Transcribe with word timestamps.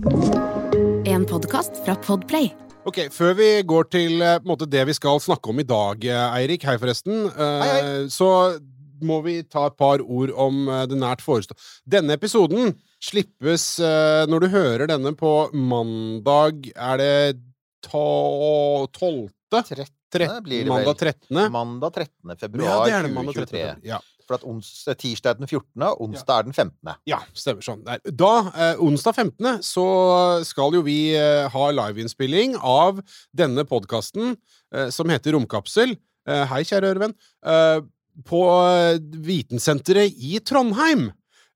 En 0.00 1.26
podkast 1.28 1.76
fra 1.84 1.92
Podplay. 2.00 2.46
Ok, 2.88 3.02
Før 3.12 3.34
vi 3.36 3.48
går 3.68 3.88
til 3.92 4.22
eh, 4.24 4.38
på 4.40 4.48
måte, 4.48 4.64
det 4.70 4.86
vi 4.88 4.94
skal 4.96 5.18
snakke 5.20 5.52
om 5.52 5.60
i 5.60 5.66
dag, 5.68 6.00
eh, 6.08 6.36
Eirik, 6.38 6.62
hei 6.64 6.78
forresten, 6.80 7.26
eh, 7.28 7.60
Hei, 7.60 7.74
hei. 7.84 8.06
så 8.08 8.30
må 9.04 9.18
vi 9.26 9.34
ta 9.44 9.66
et 9.68 9.76
par 9.76 10.00
ord 10.00 10.32
om 10.40 10.62
det 10.88 10.96
nært 11.00 11.20
forestående. 11.24 11.60
Denne 11.88 12.16
episoden 12.16 12.72
slippes 13.00 13.66
når 14.28 14.42
du 14.44 14.48
hører 14.52 14.86
denne 14.90 15.12
på 15.16 15.30
mandag 15.56 16.66
Er 16.76 16.96
det 17.00 17.36
to- 17.84 18.86
12.? 18.92 19.28
13. 19.52 19.86
Trett- 20.10 20.42
blir 20.44 20.64
det 20.64 20.68
vel. 20.68 20.84
mandag 20.84 20.96
13. 20.98 21.50
Mandag 21.52 21.92
13. 21.92 22.60
Ja, 22.64 22.84
det 22.84 22.92
er 22.92 23.02
det, 23.04 23.12
mandag 23.14 23.34
2023. 23.36 23.64
13. 23.76 23.84
Ja. 23.88 24.00
For 24.30 24.38
at 24.38 24.46
ons, 24.46 24.66
tirsdag 24.94 25.32
er 25.32 25.38
den 25.40 25.48
14., 25.50 25.82
onsdag 25.98 26.36
er 26.36 26.44
den 26.46 26.54
15. 26.54 26.92
Ja, 27.10 27.18
stemmer 27.34 27.66
sånn. 27.66 27.80
Der. 27.82 27.98
Da, 28.14 28.34
eh, 28.54 28.82
onsdag 28.86 29.16
15., 29.18 29.56
så 29.66 29.86
skal 30.46 30.76
jo 30.78 30.84
vi 30.86 31.16
eh, 31.18 31.48
ha 31.50 31.64
liveinnspilling 31.74 32.54
av 32.62 33.00
denne 33.34 33.64
podkasten 33.66 34.36
eh, 34.36 34.92
som 34.94 35.10
heter 35.10 35.34
Romkapsel. 35.34 35.96
Eh, 36.30 36.44
hei, 36.52 36.62
kjære 36.62 36.92
ørevenn. 36.94 37.16
Eh, 37.42 37.80
på 38.30 38.44
eh, 38.70 39.02
Vitensenteret 39.26 40.14
i 40.14 40.38
Trondheim. 40.46 41.08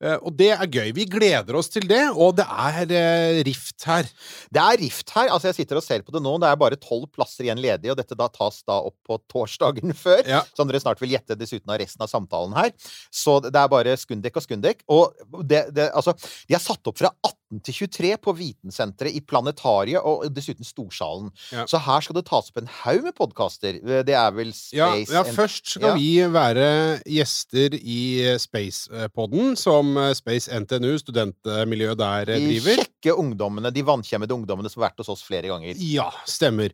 Eh, 0.02 0.16
og 0.18 0.34
det 0.36 0.50
er 0.54 0.66
gøy. 0.66 0.90
Vi 0.96 1.06
gleder 1.10 1.56
oss 1.58 1.70
til 1.72 1.86
det, 1.88 2.02
og 2.10 2.34
det 2.38 2.46
er 2.46 2.94
eh, 2.98 3.40
rift 3.46 3.86
her. 3.88 4.08
Det 4.52 4.62
er 4.62 4.80
rift 4.82 5.12
her. 5.14 5.30
altså 5.30 5.50
Jeg 5.50 5.60
sitter 5.60 5.80
og 5.80 5.86
ser 5.86 6.04
på 6.04 6.14
det 6.14 6.22
nå. 6.24 6.34
Det 6.42 6.50
er 6.50 6.60
bare 6.60 6.80
tolv 6.80 7.06
plasser 7.14 7.46
igjen 7.46 7.62
ledig, 7.62 7.92
og 7.92 7.98
dette 8.00 8.18
da 8.18 8.28
tas 8.32 8.62
da 8.66 8.80
opp 8.90 8.96
på 9.06 9.18
torsdagen 9.30 9.94
før. 10.04 10.24
Ja. 10.28 10.42
Som 10.56 10.70
dere 10.70 10.82
snart 10.82 11.02
vil 11.02 11.14
gjette 11.14 11.38
dessuten 11.38 11.70
av 11.70 11.80
resten 11.82 12.04
av 12.04 12.10
samtalen 12.12 12.56
her. 12.58 12.74
Så 13.14 13.38
det 13.46 13.54
er 13.54 13.70
bare 13.72 13.96
Skundek 14.00 14.40
og 14.40 14.46
Skundek. 14.46 14.84
Og 14.90 15.14
det, 15.46 15.68
det, 15.76 15.90
altså, 15.94 16.16
de 16.48 16.58
er 16.58 16.64
satt 16.64 16.90
opp 16.90 17.00
fra 17.00 17.12
18 17.22 17.43
til 17.62 17.74
23 17.86 18.16
på 18.24 18.34
Vitensenteret 18.38 19.14
i 19.14 19.20
Planetariet 19.20 20.02
og 20.02 20.24
dessuten 20.34 20.64
Storsalen. 20.66 21.30
Ja. 21.52 21.66
Så 21.70 21.78
her 21.84 22.00
skal 22.00 22.16
det 22.18 22.24
tas 22.26 22.50
opp 22.50 22.58
en 22.62 22.70
haug 22.82 23.04
med 23.04 23.14
podkaster. 23.18 23.78
Det 24.04 24.14
er 24.16 24.30
vel 24.34 24.50
Space 24.52 24.74
Ja, 24.76 24.90
ja 24.96 25.22
først 25.28 25.74
skal 25.76 25.90
Ja. 25.90 25.94
vi 25.94 26.10
være 26.34 26.66
gjester 27.06 27.74
i 27.78 28.00
Space-podden, 28.40 29.54
som 29.56 29.94
Space 30.14 30.50
NTNU, 30.50 30.96
studentmiljøet 30.98 31.98
der, 31.98 32.24
driver. 32.34 32.76
De 32.76 32.84
kjekke 32.84 33.16
ungdommene, 33.20 33.70
de 33.74 33.82
vannkjemmede 33.86 34.34
ungdommene 34.34 34.70
som 34.70 34.82
har 34.82 34.90
vært 34.90 35.04
hos 35.04 35.12
oss 35.14 35.22
flere 35.22 35.48
ganger. 35.52 35.74
Ja, 35.78 36.10
stemmer. 36.26 36.72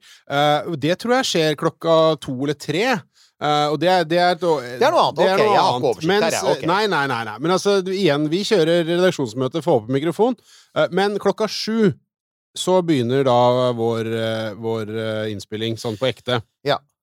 Det 0.80 0.98
tror 1.02 1.18
jeg 1.20 1.30
skjer 1.32 1.56
klokka 1.60 1.96
to 2.20 2.36
eller 2.42 2.54
tre. 2.54 3.00
Eh, 3.40 3.66
og 3.72 3.78
det 3.80 3.88
er, 3.88 4.04
det 4.04 4.18
er, 4.20 4.36
det 4.36 4.84
er 4.84 4.92
noe 4.92 5.06
annet. 5.06 5.22
Ok, 5.22 5.24
jeg 5.24 5.32
har 5.32 5.78
ikke 5.78 5.90
oversikt 5.94 6.12
her, 6.12 6.34
jeg. 6.36 6.44
Okay. 6.52 6.68
Nei, 6.68 6.82
nei, 6.92 7.06
nei, 7.08 7.22
nei. 7.24 7.38
Men 7.40 7.54
altså, 7.56 7.78
igjen, 7.88 8.28
vi 8.32 8.42
kjører 8.44 8.84
redaksjonsmøte, 8.84 9.62
får 9.64 9.82
på 9.86 9.96
mikrofon. 9.96 10.36
Uh, 10.76 10.86
men 10.96 11.16
klokka 11.22 11.48
sju 11.48 11.92
så 12.58 12.80
begynner 12.84 13.24
da 13.24 13.70
vår, 13.78 14.10
uh, 14.10 14.50
vår 14.60 14.92
eh, 14.92 15.26
innspilling, 15.32 15.78
sånn 15.80 15.96
på 16.00 16.10
ekte. 16.10 16.42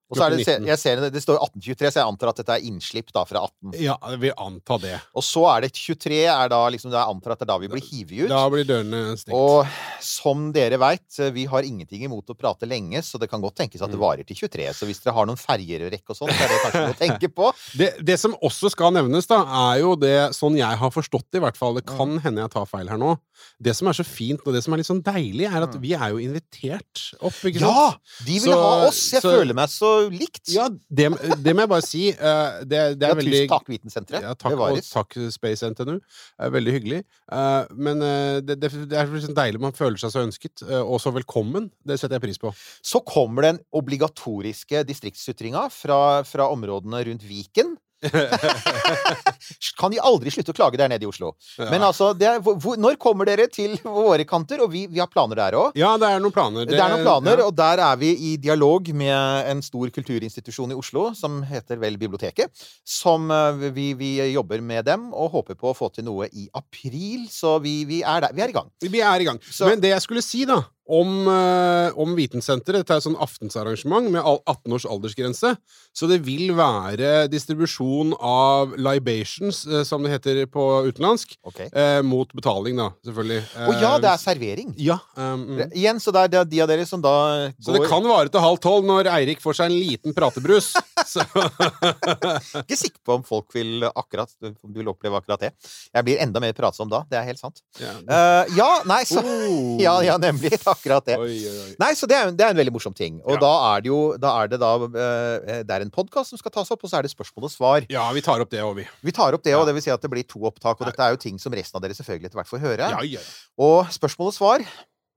Og 0.10 0.16
så 0.16 0.24
er 0.24 0.30
det, 0.38 0.46
jeg 0.68 0.80
ser 0.80 1.02
det, 1.04 1.10
det 1.12 1.20
står 1.22 1.36
1823, 1.42 1.90
så 1.92 2.00
jeg 2.00 2.08
antar 2.08 2.30
at 2.32 2.38
dette 2.40 2.54
er 2.56 2.64
innslipp 2.70 3.10
da 3.12 3.26
fra 3.28 3.42
18. 3.44 3.74
Ja, 3.84 3.98
vi 4.22 4.30
antar 4.40 4.80
det. 4.80 4.94
Og 5.20 5.24
så 5.28 5.44
er 5.52 5.66
det 5.66 5.74
23, 5.76 6.22
er 6.32 6.48
da 6.54 6.62
liksom, 6.72 6.94
jeg 6.96 7.04
antar 7.12 7.34
at 7.36 7.40
det 7.42 7.44
er 7.44 7.52
da 7.52 7.58
vi 7.60 7.68
blir 7.68 7.84
hivet 7.84 8.24
ut. 8.24 8.30
Da 8.32 8.46
blir 8.50 8.64
dørene 8.64 9.02
stengt. 9.20 9.36
Og 9.36 9.68
som 10.00 10.46
dere 10.56 10.80
veit, 10.80 11.04
vi 11.36 11.44
har 11.52 11.68
ingenting 11.68 12.06
imot 12.08 12.32
å 12.32 12.38
prate 12.40 12.64
lenge, 12.70 13.02
så 13.04 13.20
det 13.20 13.28
kan 13.30 13.42
godt 13.44 13.58
tenkes 13.60 13.82
at 13.84 13.92
det 13.92 13.98
Mm. 14.00 14.06
varer 14.06 14.24
til 14.28 14.36
23. 14.48 14.70
Så 14.74 14.86
hvis 14.88 15.04
dere 15.04 15.14
har 15.18 15.26
noen 15.28 15.38
ferjer 15.38 15.84
å 15.84 15.92
rekke 15.92 16.14
og 16.14 16.16
sånn, 16.22 16.32
så 16.32 16.44
er 16.46 16.48
det 16.54 16.62
kanskje 16.64 16.86
noe 16.86 16.96
å 16.96 17.02
tenke 17.06 17.30
på. 17.34 17.52
Det, 17.78 17.90
det 18.06 18.18
som 18.20 18.36
også 18.42 18.72
skal 18.72 18.94
nevnes, 18.96 19.28
da, 19.28 19.42
er 19.74 19.82
jo 19.82 19.96
det 20.00 20.16
sånn 20.38 20.56
jeg 20.58 20.78
har 20.78 20.92
forstått 20.96 21.28
det, 21.32 21.42
i 21.42 21.46
hvert 21.46 21.58
fall. 21.60 21.76
Det 21.76 21.84
Mm. 21.88 21.98
kan 21.98 22.18
hende 22.20 22.42
jeg 22.48 22.52
tar 22.52 22.66
feil 22.66 22.88
her 22.88 22.98
nå. 22.98 23.18
Det 23.62 23.76
som 23.76 23.88
er 23.88 23.94
så 23.94 24.06
fint, 24.08 24.40
og 24.48 24.54
det 24.54 24.64
som 24.64 24.74
er 24.74 24.78
litt 24.78 24.88
sånn 24.88 25.04
deilig, 25.04 25.46
er 25.52 25.64
at 25.64 25.74
Mm. 25.76 25.82
vi 25.82 25.94
er 25.94 26.10
jo 26.16 26.18
invitert 26.24 27.04
opp, 27.22 27.34
ikke 27.44 27.60
Ja! 27.60 27.94
De 28.26 28.40
vil 28.40 28.52
Så- 28.54 28.62
ha 28.62 28.88
oss! 28.88 29.12
Jeg 29.12 29.22
så- 29.22 29.32
føler 29.36 29.54
meg 29.54 29.68
så 29.70 29.97
likt. 30.14 30.44
Ja, 30.53 30.67
det, 30.70 31.09
det 31.44 31.53
må 31.56 31.66
jeg 31.66 31.72
bare 31.72 31.86
si. 31.86 32.03
eh, 32.12 32.60
det, 32.64 32.82
det 32.99 33.08
Ja, 33.08 33.14
er 33.14 33.20
veldig 33.20 33.33
tusen 33.36 33.52
takk, 33.52 33.72
Vitensenteret. 33.72 34.27
Ja, 34.27 34.36
takk, 34.38 34.58
og 34.58 34.82
takk 34.86 35.17
Space 35.33 35.72
NTNU. 35.73 35.98
Eh, 35.98 36.52
veldig 36.54 36.76
hyggelig. 36.77 37.02
Eh, 37.32 37.73
men 37.88 38.04
eh, 38.05 38.38
det, 38.45 38.60
det, 38.64 38.72
er 38.92 39.10
liksom 39.11 39.36
deilig. 39.38 39.64
Man 39.64 39.76
føler 39.77 39.99
seg 40.02 40.14
så 40.14 40.23
ønsket, 40.26 40.66
og 40.77 40.99
så 41.04 41.14
velkommen. 41.16 41.72
Det 41.88 41.99
setter 41.99 42.17
jeg 42.20 42.27
pris 42.27 42.42
på. 42.42 42.54
Så 42.86 43.02
kommer 43.08 43.49
den 43.49 43.61
obligatoriske 43.76 44.83
distriktssutringa 44.88 45.67
fra, 45.73 46.23
fra 46.27 46.49
områdene 46.54 47.04
rundt 47.10 47.27
Viken. 47.27 47.76
kan 49.80 49.92
de 49.94 50.00
aldri 50.04 50.32
slutte 50.34 50.54
å 50.54 50.58
klage 50.58 50.78
der 50.80 50.90
nede 50.92 51.06
i 51.06 51.10
Oslo. 51.10 51.32
Men 51.72 51.84
altså, 51.88 52.12
det 52.18 52.28
er, 52.30 52.40
hvor, 52.44 52.78
når 52.80 52.98
kommer 53.02 53.28
dere 53.30 53.48
til 53.52 53.76
våre 53.84 54.26
kanter? 54.28 54.62
Og 54.66 54.72
vi, 54.74 54.86
vi 54.92 55.02
har 55.02 55.10
planer 55.12 55.40
der 55.40 55.58
òg. 55.60 55.78
Ja, 55.80 55.94
det 56.02 56.10
er 56.10 56.22
noen 56.24 56.36
planer. 56.36 56.68
Det 56.70 56.78
er 56.78 56.94
noen 56.94 57.06
planer, 57.06 57.42
ja. 57.42 57.48
og 57.50 57.56
der 57.58 57.82
er 57.88 58.00
vi 58.02 58.12
i 58.32 58.36
dialog 58.42 58.92
med 58.98 59.50
en 59.52 59.64
stor 59.66 59.92
kulturinstitusjon 59.96 60.74
i 60.76 60.78
Oslo 60.78 61.10
som 61.18 61.42
heter 61.48 61.82
vel 61.82 61.98
Biblioteket. 62.02 62.54
Som 62.88 63.32
eh, 63.34 63.68
vi, 63.76 63.92
vi 64.00 64.12
jobber 64.34 64.62
med 64.66 64.86
dem 64.90 65.10
og 65.14 65.34
håper 65.38 65.58
på 65.60 65.72
å 65.74 65.78
få 65.78 65.92
til 65.96 66.08
noe 66.08 66.30
i 66.32 66.48
april. 66.58 67.28
Så 67.34 67.58
vi, 67.64 67.80
vi, 67.90 68.02
er, 68.06 68.28
der, 68.28 68.36
vi 68.38 68.46
er 68.46 68.54
i 68.54 68.58
gang. 68.58 68.72
Vi 68.86 69.02
er 69.04 69.24
i 69.26 69.30
gang. 69.32 69.42
Så- 69.50 69.70
Men 69.70 69.82
det 69.84 69.94
jeg 69.96 70.06
skulle 70.06 70.26
si, 70.26 70.46
da, 70.50 70.62
om, 70.87 71.27
eh, 71.27 71.98
om 71.99 72.15
Vitensenteret 72.17 72.81
Dette 72.81 72.95
er 72.95 73.02
et 73.02 73.05
sånn 73.05 73.20
aftensarrangement 73.20 74.09
med 74.14 74.21
18 74.23 74.75
års 74.75 74.86
aldersgrense. 74.87 75.53
Så 75.98 76.08
det 76.09 76.20
vil 76.25 76.53
være 76.58 77.27
distribusjon 77.31 78.14
av 78.21 78.75
libations, 78.80 79.64
eh, 79.67 79.83
som 79.87 80.03
det 80.03 80.14
heter 80.15 80.43
på 80.52 80.64
utenlandsk, 80.87 81.36
okay. 81.48 81.70
eh, 81.73 81.99
mot 82.05 82.31
betaling, 82.37 82.77
da, 82.80 82.89
selvfølgelig. 83.05 83.42
Og 83.67 83.83
ja, 83.83 83.93
det 84.02 84.11
er 84.11 84.21
servering. 84.21 84.73
Ja. 84.81 84.99
um, 85.15 85.45
mm. 85.58 85.64
Igjen, 85.71 86.02
så 86.03 86.14
det 86.15 86.25
er 86.25 86.48
de 86.48 86.61
av 86.64 86.71
dere 86.71 86.86
som 86.89 87.04
da 87.04 87.15
går 87.58 87.67
Så 87.67 87.75
det 87.75 87.83
kan 87.89 88.05
vare 88.08 88.31
til 88.31 88.43
halv 88.43 88.61
tolv 88.64 88.87
når 88.87 89.11
Eirik 89.11 89.43
får 89.43 89.59
seg 89.59 89.71
en 89.71 89.77
liten 89.77 90.15
pratebrus. 90.17 90.73
Ikke 92.64 92.80
sikker 92.80 92.99
på 93.05 93.17
om 93.19 93.25
folk 93.27 93.54
vil 93.55 93.86
akkurat 93.89 94.31
om 94.42 94.71
du 94.71 94.81
vil 94.81 94.92
oppleve 94.92 95.19
akkurat 95.19 95.48
det. 95.48 95.54
Jeg 95.93 96.08
blir 96.08 96.21
enda 96.23 96.42
mer 96.43 96.55
pratsom 96.58 96.89
da. 96.92 97.04
Det 97.09 97.19
er 97.19 97.27
helt 97.27 97.42
sant. 97.42 97.64
ja. 97.81 97.95
uh, 98.08 98.58
ja, 98.58 98.71
nei, 98.87 99.04
så 99.08 99.17
Oh. 99.27 99.77
Ja, 99.86 100.04
ja, 100.04 100.17
nemlig. 100.17 100.52
Akkurat 100.77 101.05
det. 101.10 101.17
Oi, 101.20 101.38
oi. 101.49 101.76
Nei, 101.82 101.92
så 101.98 102.08
det 102.08 102.15
er, 102.15 102.32
det 102.32 102.45
er 102.45 102.54
en 102.54 102.60
veldig 102.61 102.73
morsom 102.77 102.93
ting. 102.95 103.20
Og 103.26 103.36
Ja. 103.36 103.39
da 103.43 103.52
er 103.76 103.82
det 103.82 103.89
jo 103.92 103.99
da 104.17 104.32
er 104.43 104.48
det 104.48 104.60
da 104.61 104.71
eh, 104.86 105.64
Det 105.67 105.71
er 105.76 105.82
en 105.82 105.92
podkast 105.92 106.30
som 106.32 106.38
skal 106.38 106.52
tas 106.52 106.70
opp, 106.71 106.83
og 106.86 106.89
så 106.89 106.99
er 106.99 107.02
det 107.08 107.11
spørsmål 107.11 107.49
og 107.49 107.52
svar. 107.52 107.86
Ja, 107.89 108.05
vi 108.14 108.21
tar 108.21 108.39
opp 108.39 108.49
det 108.54 108.61
òg, 108.61 108.76
vi. 108.80 108.87
Vi 109.04 109.11
tar 109.11 109.33
opp 109.33 109.43
det, 109.43 109.52
Ja. 109.52 109.60
og 109.60 109.66
det 109.67 109.73
vil 109.76 109.82
si 109.82 109.92
at 109.92 110.02
det 110.02 110.10
blir 110.11 110.23
to 110.27 110.39
opptak. 110.45 110.80
Og 110.80 110.86
dette 110.87 110.99
er 111.04 111.11
jo 111.11 111.17
ting 111.17 111.37
som 111.39 111.52
resten 111.52 111.76
av 111.76 111.82
dere 111.82 111.93
selvfølgelig 111.98 112.26
etter 112.32 112.39
hvert 112.43 112.54
får 112.54 112.60
høre. 112.64 112.89
Ja, 112.93 113.02
ja. 113.02 113.20
Og 113.58 113.86
spørsmål 113.92 114.27
og 114.32 114.33
svar 114.37 114.60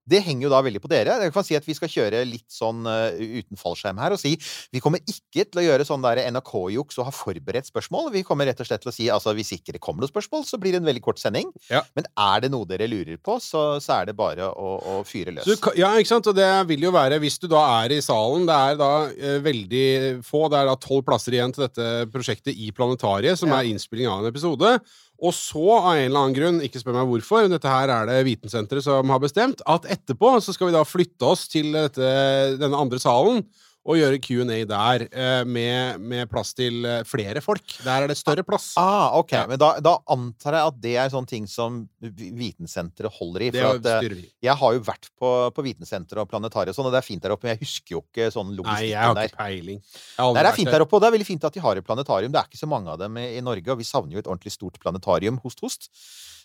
det 0.09 0.23
henger 0.25 0.47
jo 0.47 0.53
da 0.53 0.61
veldig 0.65 0.81
på 0.83 0.91
dere. 0.91 1.19
Jeg 1.25 1.35
kan 1.35 1.47
si 1.47 1.57
at 1.59 1.67
Vi 1.69 1.77
skal 1.77 1.91
kjøre 1.93 2.23
litt 2.27 2.49
sånn 2.51 2.87
uh, 2.89 3.13
uten 3.15 3.59
fallskjerm 3.61 4.01
her 4.01 4.15
og 4.15 4.21
si 4.21 4.33
vi 4.73 4.81
kommer 4.83 5.03
ikke 5.05 5.45
til 5.45 5.61
å 5.61 5.65
gjøre 5.65 5.87
sånn 5.87 6.05
NRK-juks 6.05 6.99
og 7.01 7.07
ha 7.09 7.13
forberedt 7.15 7.69
spørsmål. 7.69 8.11
Vi 8.15 8.25
kommer 8.27 8.49
rett 8.49 8.61
og 8.63 8.69
slett 8.69 8.83
til 8.85 8.91
å 8.93 8.95
si 8.95 9.09
altså 9.13 9.35
hvis 9.37 9.53
ikke 9.57 9.75
det 9.77 9.83
kommer 9.83 10.05
noen 10.05 10.13
spørsmål, 10.13 10.45
så 10.49 10.59
blir 10.61 10.75
det 10.75 10.81
en 10.83 10.89
veldig 10.89 11.03
kort 11.05 11.21
sending. 11.23 11.51
Ja. 11.71 11.83
Men 11.99 12.09
er 12.19 12.45
det 12.45 12.53
noe 12.55 12.69
dere 12.69 12.89
lurer 12.91 13.21
på, 13.21 13.37
så, 13.43 13.65
så 13.83 14.01
er 14.01 14.11
det 14.11 14.17
bare 14.19 14.49
å, 14.51 14.73
å 14.79 14.97
fyre 15.07 15.35
løs. 15.37 15.49
Du 15.49 15.71
ja, 15.79 15.93
ikke 15.99 16.13
sant? 16.13 16.31
Og 16.31 16.37
det 16.39 16.49
vil 16.71 16.89
jo 16.89 16.95
være, 16.95 17.21
hvis 17.23 17.39
du 17.43 17.49
da 17.51 17.63
er 17.83 17.97
i 17.97 18.01
salen 18.05 18.47
Det 18.49 18.57
er 18.57 18.81
da 18.81 18.91
eh, 19.11 19.39
veldig 19.45 19.87
få, 20.27 20.47
det 20.51 20.61
er 20.63 20.71
da 20.71 20.79
tolv 20.81 21.05
plasser 21.07 21.37
igjen 21.37 21.55
til 21.55 21.67
dette 21.67 21.91
prosjektet 22.13 22.57
i 22.57 22.71
Planetariet, 22.77 23.39
som 23.41 23.51
Ja. 23.51 23.61
er 23.61 23.71
innspilling 23.71 24.11
av 24.11 24.25
en 24.25 24.31
episode. 24.33 24.75
Og 25.21 25.35
så, 25.37 25.65
av 25.77 25.95
en 25.95 26.07
eller 26.07 26.23
annen 26.23 26.37
grunn, 26.37 26.61
ikke 26.65 26.81
spør 26.81 26.97
meg 26.97 27.11
hvorfor, 27.11 27.49
dette 27.53 27.69
her 27.69 27.93
er 27.93 28.07
det 28.09 28.21
Vitensenteret 28.25 28.87
som 28.87 29.13
har 29.13 29.21
bestemt, 29.21 29.61
at 29.69 29.89
etterpå 29.93 30.33
så 30.41 30.55
skal 30.57 30.71
vi 30.71 30.77
da 30.79 30.85
flytte 30.89 31.29
oss 31.29 31.45
til 31.53 31.75
dette, 31.77 32.13
denne 32.61 32.81
andre 32.81 33.01
salen 33.03 33.45
og 33.89 33.97
gjøre 33.97 34.19
Q&A 34.21 34.59
der, 34.69 35.07
eh, 35.09 35.43
med, 35.49 36.03
med 36.05 36.29
plass 36.31 36.53
til 36.57 36.85
eh, 36.85 37.01
flere 37.09 37.41
folk. 37.41 37.65
Der 37.81 38.05
er 38.05 38.13
det 38.13 38.19
større 38.21 38.45
plass. 38.45 38.75
Ah, 38.81 39.17
ok. 39.17 39.33
Ja. 39.33 39.47
Men 39.49 39.61
da, 39.61 39.71
da 39.81 39.95
antar 40.13 40.59
jeg 40.59 40.73
at 40.73 40.81
det 40.85 40.93
er 41.01 41.13
sånne 41.13 41.31
ting 41.31 41.47
som 41.49 41.81
Vitensenteret 42.01 43.17
holder 43.17 43.47
i. 43.47 43.51
Det 43.55 43.65
at, 43.65 43.89
eh, 44.05 44.27
jeg 44.45 44.57
har 44.61 44.77
jo 44.77 44.85
vært 44.85 45.09
på, 45.17 45.33
på 45.57 45.65
Vitensenteret 45.65 46.23
og 46.23 46.29
Planetariet 46.31 46.75
og 46.75 46.79
sånn, 46.81 46.91
og 46.91 46.95
det 46.95 47.01
er 47.01 47.09
fint 47.09 47.25
der 47.25 47.35
oppe, 47.35 47.49
men 47.49 47.57
jeg 47.57 47.65
husker 47.65 47.97
jo 47.97 48.05
ikke 48.05 48.29
sånn 48.35 48.53
Nei, 48.53 48.61
jeg 48.91 49.01
har 49.01 49.15
logistikken 49.15 49.21
der. 49.21 49.33
ikke 49.33 49.41
peiling. 49.41 49.83
Har 50.19 50.35
Nei, 50.35 50.45
det 50.45 50.53
er 50.53 50.61
fint 50.61 50.75
der 50.77 50.85
oppe, 50.85 50.99
og 50.99 51.05
det 51.05 51.09
er 51.11 51.17
veldig 51.17 51.31
fint 51.33 51.49
at 51.49 51.57
de 51.57 51.65
har 51.65 51.81
et 51.81 51.89
planetarium. 51.89 52.35
Det 52.37 52.43
er 52.43 52.53
ikke 52.53 52.61
så 52.61 52.71
mange 52.71 52.93
av 52.93 53.01
dem 53.01 53.17
i, 53.17 53.29
i 53.39 53.45
Norge, 53.45 53.73
og 53.73 53.81
vi 53.81 53.89
savner 53.89 54.19
jo 54.19 54.25
et 54.25 54.29
ordentlig 54.29 54.53
stort 54.59 54.77
planetarium. 54.85 55.41
Host, 55.41 55.65
host. 55.65 55.89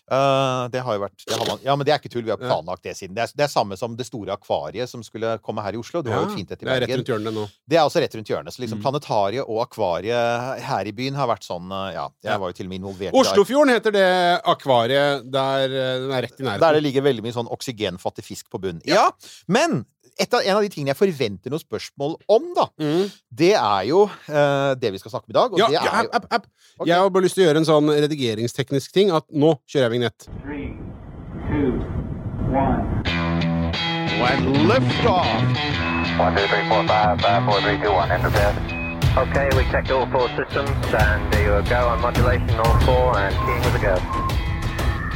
Eh, 0.06 0.68
det 0.70 0.80
har 0.86 0.94
jo 0.94 1.00
vært 1.02 1.24
det 1.26 1.34
har 1.38 1.46
man, 1.50 1.58
Ja, 1.64 1.74
men 1.76 1.84
det 1.86 1.92
er 1.94 1.98
ikke 1.98 2.10
tull. 2.12 2.22
Vi 2.22 2.30
har 2.30 2.38
planlagt 2.38 2.82
det 2.86 2.92
siden. 2.96 3.14
Det 3.16 3.24
er, 3.24 3.32
det 3.34 3.44
er 3.46 3.50
samme 3.50 3.76
som 3.78 3.96
det 3.98 4.06
store 4.06 4.36
akvariet 4.36 4.88
som 4.88 5.02
skulle 5.02 5.38
komme 5.42 5.62
her 5.64 5.74
i 5.74 5.80
Oslo. 5.80 6.02
Du 6.02 6.10
var 6.12 6.22
jo 6.28 6.34
fint 6.36 6.48
det 6.48 6.62
er 6.62 6.80
rett 6.84 6.90
rundt 6.94 7.08
hjørnet 7.10 7.34
nå. 7.34 7.48
Det 7.66 7.76
er 7.80 7.82
også 7.88 8.00
rett 8.04 8.14
rundt 8.14 8.28
hjørnet. 8.30 8.54
Så 8.54 8.62
liksom 8.62 8.78
Mm. 8.78 8.82
planetariet 8.84 9.42
og 9.48 9.62
akvariet 9.66 10.60
her 10.62 10.84
i 10.86 10.92
byen 10.92 11.14
har 11.14 11.26
vært 11.26 11.42
sånn 11.46 11.70
eh, 11.72 11.94
Ja, 11.96 12.08
jeg 12.22 12.38
var 12.40 12.48
jo 12.52 12.52
til 12.52 12.66
og 12.66 12.70
med 12.70 12.78
involvert 12.82 13.14
Oslofjorden 13.14 13.72
heter 13.74 13.90
det 13.92 14.06
akvariet 14.44 15.30
der 15.32 15.64
eh, 15.64 15.98
den 16.04 16.12
er 16.12 16.22
rett 16.22 16.38
i 16.40 16.44
nærheten. 16.44 16.60
Der 16.60 16.72
det 16.78 16.82
ligger 16.82 17.02
veldig 17.02 17.22
mye 17.24 17.32
sånn 17.34 17.48
oksygenfattig 17.50 18.24
fisk 18.24 18.50
på 18.50 18.60
bunnen. 18.62 18.82
Ja, 18.86 19.10
men 19.48 19.80
et 19.80 19.86
av, 20.24 20.40
en 20.40 20.56
av 20.56 20.62
de 20.64 20.68
tingene 20.72 20.92
jeg 20.94 20.98
forventer 21.00 21.50
noen 21.52 21.60
spørsmål 21.62 22.16
om, 22.28 22.46
da, 22.56 22.66
Mm. 22.80 23.10
det 23.30 23.52
er 23.54 23.82
jo 23.90 24.04
uh, 24.08 24.74
det 24.80 24.92
vi 24.92 24.98
skal 24.98 25.10
snakke 25.12 25.28
om 25.28 25.34
i 25.34 25.38
dag. 25.38 25.52
Og 25.52 25.58
Ja, 25.60 25.66
det 25.68 25.74
ja, 25.76 25.82
er 25.84 26.08
app, 26.08 26.14
app, 26.14 26.26
app. 26.32 26.46
Okay. 26.78 26.88
Jeg 26.92 26.96
har 27.02 27.10
bare 27.10 27.22
lyst 27.26 27.34
til 27.36 27.44
å 27.44 27.48
gjøre 27.50 27.60
en 27.62 27.68
sånn 27.68 27.88
redigeringsteknisk 27.92 28.92
ting 28.92 29.10
at 29.12 29.24
nå 29.32 29.56
kjører 29.68 29.86
jeg 29.90 29.94
vignett. 29.96 30.28
Three, 30.44 30.72
two, 31.48 31.80
one. 32.52 33.02
When 34.16 34.66
liftoff! 34.68 35.28
One, 36.16 36.32
two, 36.34 36.46
three, 36.48 36.64
four, 36.68 36.82
five, 36.88 37.20
five, 37.20 37.44
four, 37.44 37.60
three, 37.60 37.76
two, 37.82 37.92
one. 37.92 38.10
Enter 38.10 38.30
bed. 38.30 38.56
Okay, 39.16 39.48
we 39.56 39.64
checked 39.72 39.90
all 39.90 40.06
four 40.12 40.28
systems, 40.36 40.68
and 40.92 41.32
there 41.32 41.44
you 41.60 41.68
go 41.68 41.88
on 41.88 42.00
modulation, 42.00 42.50
all 42.60 42.78
four, 42.84 43.16
and 43.18 43.32
keying 43.44 43.62
with 43.64 43.76
a 43.76 43.82
go. 43.84 43.96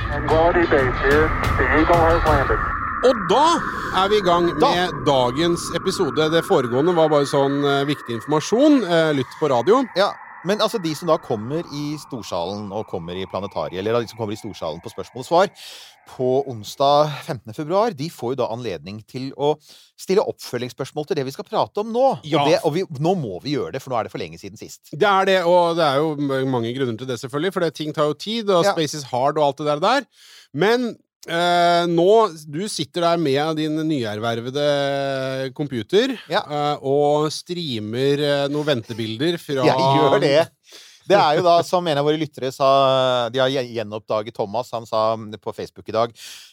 Tranquility 0.09 0.65
Base 0.73 0.99
here. 1.09 1.29
The 1.57 1.67
Eagle 1.81 1.97
has 1.97 2.23
landed. 2.29 2.61
Og 3.01 3.21
da 3.31 3.45
er 4.03 4.11
vi 4.13 4.19
i 4.21 4.25
gang 4.25 4.51
Da. 4.61 4.71
med 4.75 5.05
dagens 5.07 5.63
episode. 5.79 6.27
Det 6.33 6.43
foregående 6.45 6.93
var 6.97 7.09
bare 7.09 7.29
sånn 7.29 7.63
uh, 7.65 7.85
viktig 7.89 8.19
informasjon. 8.19 8.83
Uh, 8.85 9.13
lytt 9.17 9.39
på 9.41 9.49
radio. 9.49 9.81
Ja, 9.97 10.11
men 10.45 10.61
altså 10.61 10.79
de 10.83 10.93
som 10.97 11.09
da 11.09 11.17
kommer 11.21 11.65
i 11.77 11.95
Storsalen 12.01 12.69
og 12.73 12.87
kommer 12.93 13.17
i 13.17 13.25
Planetariet, 13.29 13.81
eller 13.81 14.01
de 14.05 14.09
som 14.13 14.21
kommer 14.21 14.37
i 14.37 14.41
Storsalen 14.41 14.81
på 14.85 14.93
spørsmål 14.93 15.25
og 15.25 15.29
svar 15.31 15.51
på 16.11 16.29
onsdag 16.51 17.11
15. 17.25 17.55
februar, 17.57 17.93
de 17.97 18.09
får 18.13 18.35
jo 18.35 18.39
da 18.43 18.49
anledning 18.53 19.01
til 19.09 19.31
å 19.37 19.55
stille 20.01 20.25
oppfølgingsspørsmål 20.27 21.07
til 21.07 21.21
det 21.21 21.27
vi 21.29 21.35
skal 21.37 21.47
prate 21.49 21.81
om 21.85 21.93
nå. 21.95 22.07
Ja. 22.25 22.41
Og, 22.43 22.49
det, 22.51 22.57
og 22.67 22.75
vi, 22.77 22.85
nå 23.05 23.13
må 23.21 23.37
vi 23.45 23.55
gjøre 23.57 23.77
det, 23.77 23.83
for 23.85 23.93
nå 23.95 24.01
er 24.01 24.09
det 24.09 24.13
for 24.13 24.21
lenge 24.21 24.41
siden 24.41 24.61
sist. 24.61 24.91
Det 24.93 25.09
er 25.09 25.29
det, 25.29 25.39
og 25.49 25.77
det 25.81 25.87
er 25.89 26.01
jo 26.03 26.17
mange 26.51 26.73
grunner 26.77 26.99
til 27.01 27.09
det, 27.09 27.21
selvfølgelig, 27.23 27.53
for 27.57 27.65
det, 27.65 27.75
ting 27.81 27.95
tar 27.97 28.11
jo 28.13 28.17
tid, 28.29 28.51
og 28.51 28.65
Ja. 28.67 28.73
space 28.77 28.99
is 29.01 29.09
hard 29.13 29.39
og 29.39 29.47
alt 29.47 29.63
det 29.63 29.71
der 29.73 29.85
der. 29.87 30.09
Men 30.53 30.91
eh, 31.29 31.85
nå 31.91 32.07
Du 32.49 32.63
sitter 32.69 33.01
der 33.09 33.21
med 33.21 33.57
din 33.61 33.77
nyervervede 33.89 35.53
computer 35.57 36.17
Ja. 36.31 36.43
eh, 36.47 36.77
og 36.83 37.31
streamer 37.35 38.23
eh, 38.25 38.47
noen 38.53 38.67
ventebilder 38.75 39.39
fra 39.41 39.67
Jeg 39.67 39.91
gjør 39.99 40.21
det. 40.23 40.39
Det 41.11 41.17
er 41.19 41.39
jo 41.41 41.43
da, 41.43 41.57
som 41.67 41.87
en 41.91 41.99
av 41.99 42.05
våre 42.07 42.21
lyttere 42.21 42.53
sa 42.55 43.29
De 43.35 43.41
har 43.43 43.49
gjenoppdaget 43.51 44.37
Thomas. 44.37 44.71
Han 44.77 44.87
sa 44.87 45.17
på 45.43 45.53
Facebook 45.57 45.89
i 45.91 45.97
dag 45.97 46.13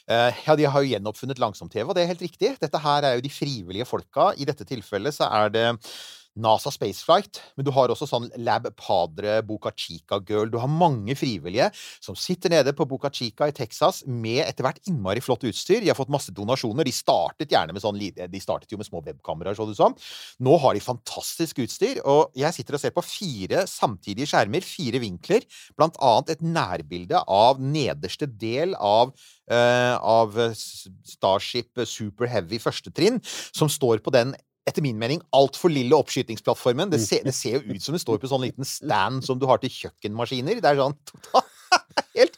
eh, 0.09 0.33
Ja, 0.47 0.55
de 0.57 0.65
har 0.65 0.81
jo 0.81 0.89
gjenoppfunnet 0.95 1.37
langsom-TV, 1.43 1.85
og 1.85 1.93
det 1.95 2.03
er 2.05 2.11
helt 2.15 2.23
riktig. 2.25 2.55
Dette 2.59 2.81
her 2.81 3.05
er 3.05 3.15
jo 3.19 3.25
de 3.27 3.29
frivillige 3.29 3.85
folka. 3.85 4.31
I 4.37 4.47
dette 4.49 4.65
tilfellet 4.65 5.13
så 5.13 5.29
er 5.29 5.53
det 5.53 5.67
NASA 6.41 6.71
Spaceflight, 6.73 7.39
men 7.57 7.65
du 7.67 7.71
har 7.75 7.91
også 7.91 8.07
sånn 8.09 8.27
Lab 8.45 8.67
Padre, 8.79 9.39
Boca 9.45 9.71
Chica 9.75 10.19
Girl. 10.27 10.49
Du 10.51 10.59
har 10.61 10.71
mange 10.71 11.15
frivillige 11.17 11.69
som 12.03 12.17
sitter 12.17 12.53
nede 12.53 12.73
på 12.77 12.87
Boca 12.89 13.11
Chica 13.13 13.49
i 13.49 13.55
Texas 13.55 14.03
med 14.07 14.43
etter 14.45 14.67
hvert 14.67 14.81
innmari 14.89 15.23
flott 15.23 15.45
utstyr. 15.47 15.81
De 15.83 15.91
har 15.91 15.97
fått 15.97 16.13
masse 16.13 16.33
donasjoner. 16.35 16.87
De 16.87 16.95
startet 16.95 17.53
gjerne 17.53 17.75
med 17.75 17.83
sånn 17.83 17.97
De 17.97 18.41
startet 18.43 18.71
jo 18.71 18.79
med 18.79 18.87
små 18.87 19.01
webkameraer, 19.05 19.57
så 19.57 19.67
du 19.67 19.75
sånn. 19.77 19.97
Nå 20.43 20.57
har 20.61 20.77
de 20.77 20.83
fantastisk 20.83 21.61
utstyr, 21.65 22.01
og 22.05 22.35
jeg 22.37 22.55
sitter 22.55 22.77
og 22.77 22.83
ser 22.83 22.95
på 22.95 23.05
fire 23.05 23.65
samtidige 23.69 24.29
skjermer, 24.29 24.65
fire 24.65 25.01
vinkler, 25.03 25.45
blant 25.77 25.97
annet 26.03 26.35
et 26.35 26.45
nærbilde 26.45 27.23
av 27.27 27.61
nederste 27.61 28.29
del 28.29 28.75
av 28.77 29.13
eh, 29.51 29.95
av 29.97 30.35
Starship 30.57 31.85
Super 31.87 32.29
Heavy 32.31 32.59
første 32.61 32.93
trinn, 32.93 33.21
som 33.55 33.71
står 33.71 34.03
på 34.05 34.13
den 34.15 34.35
etter 34.67 34.83
min 34.83 34.97
mening 34.99 35.21
altfor 35.35 35.71
lille 35.71 35.95
oppskytingsplattformen. 35.95 36.89
Det 36.91 36.99
ser, 36.99 37.23
det 37.23 37.33
ser 37.35 37.57
jo 37.57 37.75
ut 37.77 37.83
som 37.83 37.95
det 37.95 38.01
står 38.03 38.19
på 38.19 38.27
sånn 38.31 38.43
liten 38.43 38.67
stand 38.67 39.23
som 39.23 39.39
du 39.39 39.45
har 39.47 39.61
til 39.63 39.71
kjøkkenmaskiner. 39.71 40.59
Det 40.59 40.71
er 40.73 40.81
sånn 40.81 40.97
helt 42.17 42.35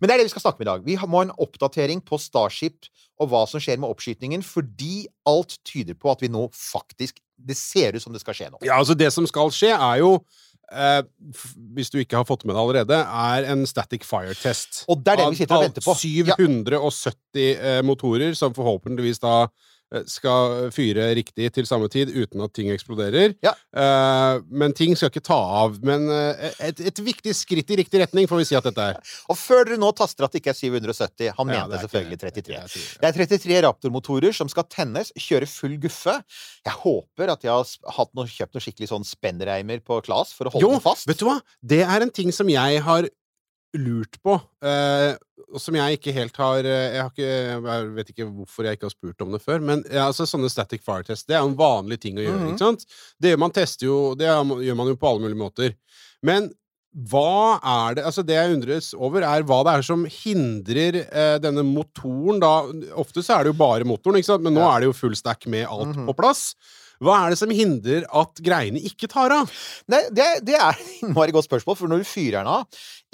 Men 0.00 0.08
det 0.08 0.14
er 0.14 0.20
det 0.22 0.26
vi 0.28 0.32
skal 0.34 0.44
snakke 0.44 0.60
om 0.60 0.66
i 0.66 0.70
dag. 0.72 0.82
Vi 0.86 0.96
har- 0.98 1.08
må 1.10 1.22
ha 1.22 1.28
en 1.28 1.36
oppdatering 1.38 2.02
på 2.04 2.18
Starship 2.20 2.88
og 3.18 3.30
hva 3.30 3.44
som 3.50 3.58
skjer 3.62 3.78
med 3.82 3.90
oppskytingen, 3.90 4.42
fordi 4.46 5.06
alt 5.26 5.56
tyder 5.66 5.94
på 5.98 6.10
at 6.12 6.20
vi 6.22 6.28
nå 6.30 6.48
faktisk 6.54 7.18
Det 7.38 7.54
ser 7.56 7.94
ut 7.94 8.02
som 8.02 8.12
det 8.12 8.20
skal 8.20 8.34
skje 8.34 8.50
nå. 8.50 8.58
Ja, 8.66 8.78
altså 8.80 8.96
Det 8.98 9.12
som 9.14 9.26
skal 9.26 9.50
skje, 9.54 9.70
er 9.70 9.98
jo 10.02 10.24
eh, 10.72 11.02
Hvis 11.74 11.90
du 11.94 11.98
ikke 12.02 12.18
har 12.18 12.26
fått 12.26 12.42
med 12.44 12.54
det 12.56 12.62
allerede, 12.62 12.98
er 12.98 13.46
en 13.52 13.62
static 13.66 14.02
fire-test. 14.06 14.84
Og 14.90 15.02
det 15.04 15.12
er 15.14 15.16
det 15.22 15.28
vi 15.30 15.36
sitter 15.44 15.56
og 15.56 15.66
venter 15.68 15.86
på. 15.86 15.94
Av 15.94 16.02
770 16.02 17.58
eh, 17.62 17.82
motorer 17.86 18.34
som 18.34 18.54
forhåpentligvis 18.54 19.22
da 19.22 19.46
skal 20.10 20.68
fyre 20.74 21.06
riktig 21.16 21.48
til 21.56 21.66
samme 21.68 21.88
tid 21.92 22.10
uten 22.12 22.42
at 22.44 22.52
ting 22.56 22.68
eksploderer. 22.74 23.34
Ja. 23.44 23.54
Uh, 23.72 24.42
men 24.50 24.74
ting 24.76 24.94
skal 24.98 25.10
ikke 25.12 25.22
ta 25.24 25.38
av. 25.62 25.78
Men 25.84 26.06
uh, 26.12 26.48
et, 26.64 26.80
et 26.90 27.00
viktig 27.04 27.32
skritt 27.36 27.70
i 27.72 27.78
riktig 27.80 28.02
retning, 28.02 28.28
får 28.30 28.42
vi 28.42 28.48
si 28.50 28.58
at 28.58 28.66
dette 28.68 28.88
er. 28.92 29.00
Og 29.32 29.38
før 29.40 29.64
dere 29.68 29.80
nå 29.80 29.90
taster 29.96 30.26
at 30.26 30.34
det 30.34 30.42
ikke 30.42 30.52
er 30.54 30.58
770 30.60 31.32
Han 31.38 31.52
Ja, 31.54 31.64
mente 31.66 31.80
selvfølgelig 31.84 32.18
ikke- 32.18 32.32
33. 32.42 32.56
jeg 32.58 32.72
sier 32.74 32.88
det. 32.88 33.00
Det 33.00 33.08
er 33.08 33.18
33 33.38 33.60
Raptor-motorer 33.68 34.36
som 34.36 34.50
skal 34.52 34.68
tennes, 34.72 35.12
kjøre 35.16 35.48
full 35.48 35.78
guffe. 35.80 36.18
Jeg 36.68 36.76
håper 36.84 37.32
at 37.32 37.46
jeg 37.48 37.52
har 37.96 38.10
noe, 38.14 38.28
kjøpt 38.28 38.54
noen 38.58 38.64
skikkelig 38.66 38.90
sånn 38.92 39.06
spennreimer 39.08 39.80
på 39.84 40.02
Claes 40.04 40.34
for 40.36 40.48
å 40.50 40.54
holde 40.54 40.66
Jo, 40.66 40.74
den 40.76 40.84
fast. 40.84 41.08
vet 41.08 41.20
du 41.22 41.26
hva? 41.30 41.38
Det 41.64 41.80
er 41.86 42.04
en 42.04 42.12
ting 42.14 42.32
som 42.34 42.48
jeg 42.52 42.82
har 42.84 43.08
lurt 43.76 44.16
på, 44.24 44.40
eh, 44.64 45.14
og 45.52 45.60
som 45.60 45.74
jeg 45.76 45.98
ikke 45.98 46.12
helt 46.16 46.36
har 46.36 46.64
eh, 46.64 46.94
Jeg 46.94 47.02
har 47.02 47.10
ikke 47.10 47.28
Jeg 47.28 47.90
vet 47.96 48.08
ikke 48.12 48.26
hvorfor 48.28 48.64
jeg 48.64 48.76
ikke 48.78 48.88
har 48.88 48.94
spurt 48.94 49.20
om 49.24 49.32
det 49.32 49.40
før, 49.44 49.60
men 49.60 49.82
ja, 49.92 50.06
altså, 50.08 50.24
sånne 50.28 50.48
static 50.52 50.82
fire 50.84 51.04
test, 51.04 51.26
det 51.28 51.36
er 51.36 51.42
jo 51.44 51.50
en 51.52 51.58
vanlig 51.58 52.00
ting 52.00 52.16
å 52.16 52.24
gjøre, 52.24 52.38
Mhm. 52.40 52.48
ikke 52.54 52.58
sant? 52.64 52.86
Det 53.20 53.32
gjør 53.34 53.38
man 53.44 53.50
tester 53.52 53.86
jo 53.86 54.14
Det 54.14 54.26
gjør 54.26 54.76
man 54.76 54.86
jo 54.88 54.96
på 54.96 55.08
alle 55.10 55.20
mulige 55.26 55.42
måter. 55.42 55.74
Men 56.22 56.50
hva 56.96 57.60
er 57.62 57.94
det 57.98 58.04
Altså, 58.08 58.24
det 58.26 58.34
jeg 58.34 58.54
undres 58.56 58.94
over, 58.96 59.20
er 59.22 59.42
hva 59.44 59.62
det 59.64 59.74
er 59.78 59.82
som 59.82 60.04
hindrer 60.06 61.00
eh, 61.12 61.38
denne 61.38 61.62
motoren, 61.62 62.40
da 62.40 62.62
Ofte 62.96 63.22
så 63.22 63.38
er 63.38 63.44
det 63.44 63.52
jo 63.54 63.58
bare 63.60 63.84
motoren, 63.84 64.16
ikke 64.18 64.32
sant? 64.32 64.42
Men 64.42 64.54
nå 64.56 64.60
Ja. 64.64 64.74
er 64.76 64.80
det 64.80 64.86
jo 64.86 64.92
full 64.96 65.14
stack 65.14 65.46
med 65.46 65.66
alt 65.68 65.94
Mhm. 65.94 66.06
på 66.08 66.16
plass. 66.16 66.54
Hva 67.00 67.14
er 67.26 67.30
det 67.30 67.38
som 67.38 67.50
hindrer 67.50 68.02
at 68.12 68.34
greiene 68.42 68.80
ikke 68.82 69.06
tar 69.08 69.30
av? 69.30 69.48
Nei, 69.86 70.00
det, 70.10 70.44
det 70.44 70.56
er 70.58 70.72
et 70.80 71.02
innmari 71.04 71.30
godt 71.30 71.46
spørsmål, 71.46 71.76
for 71.78 71.86
når 71.86 71.98
du 72.02 72.04
fyrer 72.10 72.40
den 72.42 72.48
av 72.50 72.66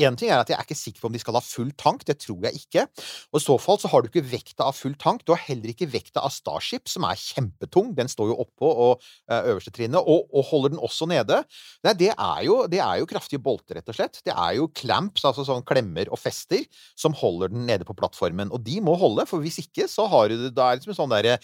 En 0.02 0.16
ting 0.18 0.30
er 0.32 0.40
at 0.42 0.48
jeg 0.50 0.56
er 0.58 0.64
ikke 0.66 0.74
sikker 0.78 1.02
på 1.04 1.06
om 1.06 1.14
de 1.14 1.20
skal 1.22 1.36
ha 1.38 1.42
full 1.44 1.68
tank, 1.78 2.02
det 2.08 2.16
tror 2.24 2.42
jeg 2.48 2.64
ikke. 2.64 2.82
Og 3.30 3.38
i 3.38 3.44
så 3.44 3.54
fall 3.62 3.78
så 3.78 3.90
har 3.92 4.02
du 4.02 4.08
ikke 4.10 4.24
vekta 4.26 4.66
av 4.66 4.74
full 4.74 4.96
tank. 4.98 5.22
Du 5.22 5.30
har 5.30 5.42
heller 5.46 5.70
ikke 5.70 5.86
vekta 5.92 6.24
av 6.26 6.32
Starship, 6.34 6.88
som 6.90 7.06
er 7.06 7.20
kjempetung. 7.20 7.92
Den 7.94 8.10
står 8.10 8.32
jo 8.32 8.38
oppå 8.42 8.66
og 8.88 9.04
eh, 9.30 9.46
øverste 9.52 9.70
trinnet, 9.76 10.00
og, 10.02 10.26
og 10.34 10.48
holder 10.50 10.74
den 10.74 10.82
også 10.82 11.06
nede. 11.10 11.38
Nei, 11.86 11.92
det 12.00 12.10
er, 12.10 12.40
jo, 12.48 12.56
det 12.70 12.80
er 12.82 12.98
jo 12.98 13.06
kraftige 13.10 13.42
bolter, 13.44 13.78
rett 13.78 13.92
og 13.92 13.98
slett. 14.00 14.18
Det 14.26 14.34
er 14.34 14.56
jo 14.58 14.66
clamps, 14.74 15.22
altså 15.30 15.46
sånn 15.46 15.62
klemmer 15.68 16.10
og 16.10 16.18
fester, 16.18 16.66
som 16.98 17.14
holder 17.20 17.54
den 17.54 17.62
nede 17.70 17.86
på 17.86 17.94
plattformen. 17.94 18.50
Og 18.50 18.64
de 18.66 18.80
må 18.82 18.96
holde, 18.98 19.28
for 19.30 19.44
hvis 19.46 19.60
ikke 19.62 19.86
så 19.90 20.08
har 20.10 20.32
du 20.32 20.36
det 20.48 20.52
Da 20.58 20.72
er 20.72 20.80
det 20.80 20.88
som 20.88 20.94
en 20.96 20.98
sånn 21.04 21.14
derre 21.14 21.36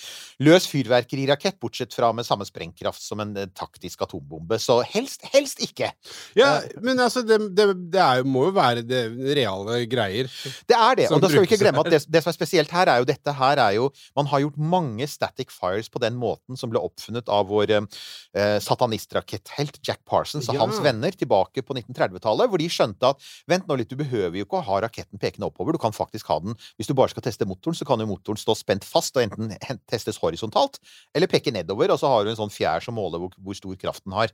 løs 0.42 0.66
fyrverkerirakett, 0.70 1.60
bortsett 1.62 1.94
fra 1.94 2.10
med 2.16 2.26
samme 2.26 2.46
sprengkraft 2.48 3.02
som 3.06 3.22
en 3.22 3.36
eh, 3.38 3.46
taktisk 3.54 4.02
atombombe. 4.08 4.58
Så 4.58 4.80
helst, 4.90 5.22
helst 5.34 5.62
ikke. 5.62 5.92
Ja, 6.38 6.56
men 6.82 6.98
altså, 6.98 7.22
det, 7.26 7.38
det, 7.54 7.70
det 7.94 8.02
er, 8.02 8.24
jo- 8.24 8.28
må 8.40 8.48
jo 8.48 8.54
være 8.56 8.82
det 8.88 9.02
reale 9.36 9.82
greier. 9.90 10.30
Det 10.66 10.76
er 10.76 10.98
det. 11.02 11.06
Og 11.12 11.20
da 11.22 11.28
skal 11.30 11.44
vi 11.44 11.50
ikke 11.50 11.60
glemme 11.62 11.84
at 11.84 11.92
det, 11.92 12.02
det 12.08 12.24
som 12.24 12.32
er 12.32 12.38
spesielt 12.40 12.72
her, 12.74 12.90
er 12.90 13.02
jo 13.04 13.08
dette 13.12 13.36
her 13.36 13.60
er 13.68 13.76
jo 13.76 13.90
Man 14.16 14.26
har 14.32 14.42
gjort 14.46 14.58
mange 14.58 15.06
static 15.10 15.52
fires 15.52 15.90
på 15.92 16.00
den 16.02 16.16
måten 16.18 16.56
som 16.58 16.72
ble 16.72 16.80
oppfunnet 16.82 17.28
av 17.30 17.46
vår 17.52 17.76
eh, 17.76 18.58
satanistkraketthelt 18.62 19.80
Jack 19.86 20.00
Parsons 20.08 20.48
og 20.48 20.54
Ja. 20.56 20.60
hans 20.64 20.80
venner 20.82 21.10
tilbake 21.12 21.62
på 21.62 21.74
1930-tallet, 21.76 22.48
hvor 22.50 22.58
de 22.58 22.68
skjønte 22.72 23.10
at 23.14 23.22
vent 23.50 23.66
nå 23.68 23.76
litt, 23.80 23.90
du 23.90 23.96
behøver 24.00 24.36
jo 24.40 24.46
ikke 24.46 24.60
å 24.60 24.64
ha 24.66 24.80
raketten 24.86 25.18
pekende 25.20 25.48
oppover, 25.50 25.72
du 25.76 25.78
kan 25.82 25.92
faktisk 25.92 26.28
ha 26.32 26.38
den 26.40 26.56
Hvis 26.78 26.88
du 26.88 26.94
bare 26.94 27.10
skal 27.12 27.22
teste 27.26 27.46
motoren, 27.48 27.76
så 27.76 27.84
kan 27.88 28.00
jo 28.00 28.06
motoren 28.10 28.38
stå 28.40 28.56
spent 28.58 28.84
fast 28.84 29.16
og 29.16 29.22
enten 29.26 29.52
testes 29.90 30.18
horisontalt 30.22 30.78
eller 31.14 31.26
peke 31.30 31.52
nedover, 31.52 31.90
og 31.90 31.98
så 32.00 32.08
har 32.08 32.24
du 32.24 32.30
en 32.30 32.38
sånn 32.40 32.52
fjær 32.52 32.80
som 32.84 32.94
måler 32.94 33.18
hvor, 33.22 33.34
hvor 33.38 33.54
stor 33.58 33.76
kraften 33.76 34.12
har. 34.16 34.30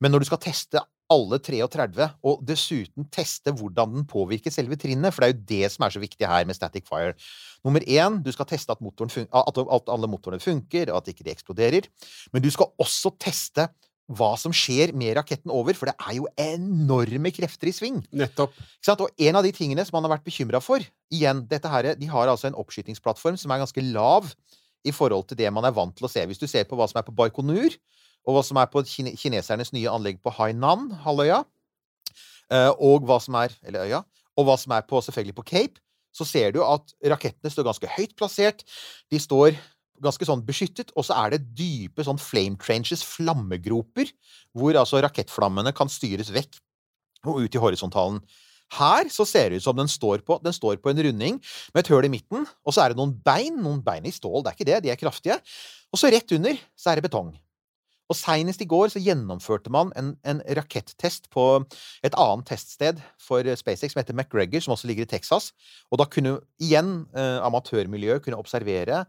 Men 0.00 0.12
når 0.12 0.24
du 0.24 0.30
skal 0.30 0.42
teste 0.42 0.82
alle 1.12 1.38
33, 1.42 2.08
og 2.26 2.42
dessuten 2.46 3.06
teste 3.14 3.52
hvordan 3.54 3.92
den 3.94 4.06
påvirker 4.10 4.52
selve 4.54 4.78
trinnet, 4.80 5.14
for 5.14 5.22
det 5.22 5.28
er 5.28 5.34
jo 5.34 5.46
det 5.52 5.72
som 5.74 5.86
er 5.86 5.94
så 5.94 6.02
viktig 6.02 6.26
her 6.26 6.46
med 6.48 6.58
static 6.58 6.86
fire. 6.88 7.14
Nummer 7.66 7.84
én, 7.86 8.20
du 8.22 8.30
skal 8.34 8.48
teste 8.50 8.74
at, 8.74 8.82
fun 8.82 9.28
at, 9.30 9.58
at 9.62 9.92
alle 9.92 10.10
motorene 10.10 10.42
funker, 10.42 10.90
og 10.90 11.02
at 11.02 11.12
ikke 11.12 11.26
de 11.26 11.34
eksploderer. 11.34 11.88
Men 12.32 12.42
du 12.42 12.50
skal 12.50 12.72
også 12.82 13.14
teste 13.22 13.68
hva 14.06 14.32
som 14.38 14.52
skjer 14.54 14.92
med 14.94 15.16
raketten 15.18 15.50
over, 15.50 15.74
for 15.74 15.90
det 15.90 15.96
er 15.98 16.18
jo 16.18 16.28
enorme 16.38 17.32
krefter 17.34 17.70
i 17.70 17.74
sving. 17.74 17.98
Nettopp. 18.14 18.54
Og 18.94 19.08
en 19.18 19.38
av 19.38 19.46
de 19.46 19.50
tingene 19.54 19.82
som 19.86 19.98
man 19.98 20.06
har 20.06 20.16
vært 20.16 20.28
bekymra 20.28 20.62
for 20.62 20.84
Igjen, 21.14 21.44
dette 21.46 21.70
her, 21.70 21.92
de 21.98 22.06
har 22.10 22.30
altså 22.30 22.48
en 22.48 22.56
oppskytingsplattform 22.58 23.36
som 23.38 23.52
er 23.54 23.60
ganske 23.62 23.82
lav 23.94 24.26
i 24.86 24.94
forhold 24.94 25.28
til 25.30 25.38
det 25.38 25.50
man 25.54 25.66
er 25.66 25.74
vant 25.74 25.94
til 25.94 26.06
å 26.06 26.10
se. 26.10 26.24
Hvis 26.26 26.40
du 26.40 26.48
ser 26.50 26.66
på 26.66 26.78
hva 26.78 26.86
som 26.90 26.98
er 26.98 27.06
på 27.06 27.14
Baikonur, 27.14 27.74
og 28.26 28.36
hva 28.36 28.42
som 28.46 28.58
er 28.60 28.68
på 28.70 28.82
kine 28.88 29.14
kinesernes 29.18 29.72
nye 29.74 29.90
anlegg 29.92 30.18
på 30.24 30.32
Hainan-halvøya, 30.34 31.44
eh, 32.50 32.72
og 32.74 33.06
hva 33.06 33.20
som 33.22 33.38
er 33.38 33.54
Eller 33.62 33.86
øya. 33.86 34.02
Og 34.36 34.44
hva 34.44 34.56
som 34.60 34.74
er 34.76 34.82
på, 34.84 35.00
selvfølgelig 35.00 35.36
på 35.38 35.46
Cape, 35.48 35.80
så 36.12 36.24
ser 36.24 36.52
du 36.52 36.62
at 36.64 36.92
rakettene 37.12 37.50
står 37.52 37.64
ganske 37.64 37.88
høyt 37.88 38.12
plassert. 38.16 38.64
De 39.12 39.20
står 39.20 39.56
ganske 40.02 40.28
sånn 40.28 40.44
beskyttet, 40.44 40.90
og 40.96 41.06
så 41.08 41.16
er 41.22 41.34
det 41.34 41.46
dype 41.56 42.04
sånn 42.04 42.20
flame 42.20 42.58
trenches, 42.60 43.04
flammegroper, 43.04 44.10
hvor 44.56 44.76
altså 44.76 45.00
rakettflammene 45.04 45.72
kan 45.76 45.88
styres 45.92 46.32
vekk 46.34 46.58
og 47.26 47.40
ut 47.46 47.56
i 47.56 47.62
horisontalen. 47.62 48.20
Her 48.76 49.08
så 49.14 49.24
ser 49.28 49.50
det 49.50 49.60
ut 49.60 49.66
som 49.68 49.78
den 49.78 49.88
står 49.88 50.24
på, 50.26 50.40
den 50.42 50.52
står 50.52 50.80
på 50.82 50.90
en 50.90 51.00
runding 51.06 51.38
med 51.72 51.80
et 51.80 51.90
høl 51.92 52.08
i 52.08 52.12
midten, 52.12 52.46
og 52.66 52.74
så 52.74 52.82
er 52.82 52.92
det 52.92 52.98
noen 52.98 53.14
bein, 53.24 53.60
noen 53.62 53.80
bein 53.84 54.08
i 54.08 54.14
stål, 54.14 54.42
det 54.42 54.52
er 54.52 54.58
ikke 54.58 54.70
det, 54.72 54.80
de 54.84 54.92
er 54.92 55.00
kraftige. 55.00 55.38
Og 55.94 56.00
så 56.00 56.10
rett 56.12 56.34
under 56.34 56.58
så 56.74 56.90
er 56.90 56.98
det 56.98 57.06
betong. 57.06 57.30
Og 58.06 58.14
seinest 58.14 58.62
i 58.62 58.68
går 58.70 58.92
så 58.92 59.02
gjennomførte 59.02 59.72
man 59.74 59.90
en, 59.98 60.12
en 60.26 60.42
rakettest 60.58 61.26
på 61.34 61.46
et 62.06 62.14
annet 62.14 62.46
teststed 62.46 63.00
for 63.22 63.42
eh, 63.42 63.58
SpaceX 63.58 63.94
som 63.94 64.02
heter 64.02 64.16
McGregor, 64.16 64.62
som 64.62 64.76
også 64.76 64.90
ligger 64.90 65.06
i 65.06 65.10
Texas. 65.10 65.50
Og 65.90 66.00
da 66.00 66.06
kunne 66.10 66.38
igjen 66.62 67.00
eh, 67.16 67.38
amatørmiljøet 67.46 68.22
kunne 68.24 68.38
observere 68.38 69.04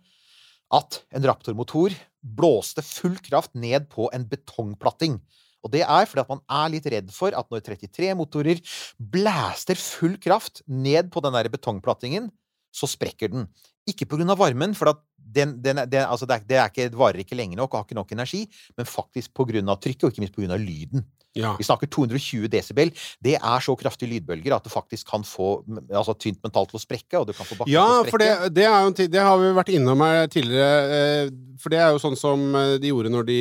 at 0.74 1.02
en 1.16 1.28
Raptor-motor 1.30 1.94
blåste 2.22 2.84
full 2.84 3.16
kraft 3.24 3.54
ned 3.56 3.88
på 3.94 4.10
en 4.16 4.26
betongplatting. 4.28 5.22
Og 5.66 5.72
det 5.74 5.84
er 5.84 6.10
fordi 6.10 6.24
at 6.24 6.32
man 6.32 6.44
er 6.60 6.74
litt 6.74 6.90
redd 6.92 7.14
for 7.14 7.36
at 7.38 7.48
når 7.52 7.64
33 7.66 8.12
motorer 8.18 8.60
blæster 8.98 9.80
full 9.80 10.18
kraft 10.22 10.62
ned 10.68 11.12
på 11.14 11.24
den 11.24 11.36
der 11.38 11.50
betongplattingen, 11.54 12.30
så 12.74 12.90
sprekker 12.90 13.32
den. 13.34 13.48
Ikke 13.88 14.08
av 14.34 14.38
varmen, 14.42 14.74
for 14.76 14.90
at 14.94 15.04
den, 15.38 15.58
den, 15.62 15.82
den, 15.92 16.06
altså 16.08 16.26
det, 16.28 16.36
er, 16.42 16.48
det 16.48 16.58
er 16.58 16.72
ikke, 16.72 16.90
det 16.92 16.98
varer 17.00 17.20
ikke 17.24 17.36
lenge 17.38 17.56
nok 17.60 17.74
og 17.74 17.82
har 17.82 17.86
ikke 17.88 18.00
nok 18.00 18.12
energi, 18.16 18.46
men 18.78 18.86
faktisk 18.90 19.34
av 19.70 19.80
trykket, 19.84 20.04
og 20.08 20.12
ikke 20.16 20.24
minst 20.26 20.36
av 20.56 20.64
lyden. 20.64 21.06
Ja. 21.38 21.52
Vi 21.60 21.66
snakker 21.68 21.86
220 21.94 22.48
desibel. 22.50 22.90
Det 23.22 23.36
er 23.38 23.60
så 23.62 23.76
kraftige 23.78 24.10
lydbølger 24.10 24.56
at 24.56 24.64
det 24.66 24.72
faktisk 24.74 25.06
kan 25.12 25.22
få 25.28 25.60
altså, 25.94 26.16
tynt 26.18 26.40
mental 26.42 26.66
til 26.66 26.80
å 26.80 26.82
sprekke, 26.82 27.20
og 27.20 27.28
du 27.30 27.34
kan 27.38 27.46
få 27.46 27.60
bakken 27.60 27.70
Ja, 27.76 27.84
til 28.02 28.08
å 28.08 28.10
for 28.10 28.24
det, 28.24 28.30
sprekke. 28.32 28.54
det, 28.56 28.64
er 28.66 28.88
jo, 28.88 29.10
det 29.14 29.22
har 29.28 29.38
vi 29.44 29.52
vært 29.60 29.70
innom 29.76 30.02
her 30.02 30.32
tidligere. 30.34 30.80
eh, 31.28 31.30
For 31.62 31.70
det 31.74 31.78
er 31.84 31.92
jo 31.94 32.02
sånn 32.02 32.18
som 32.18 32.42
eh, 32.58 32.78
de 32.82 32.90
gjorde 32.90 33.12
når 33.14 33.28
de 33.30 33.38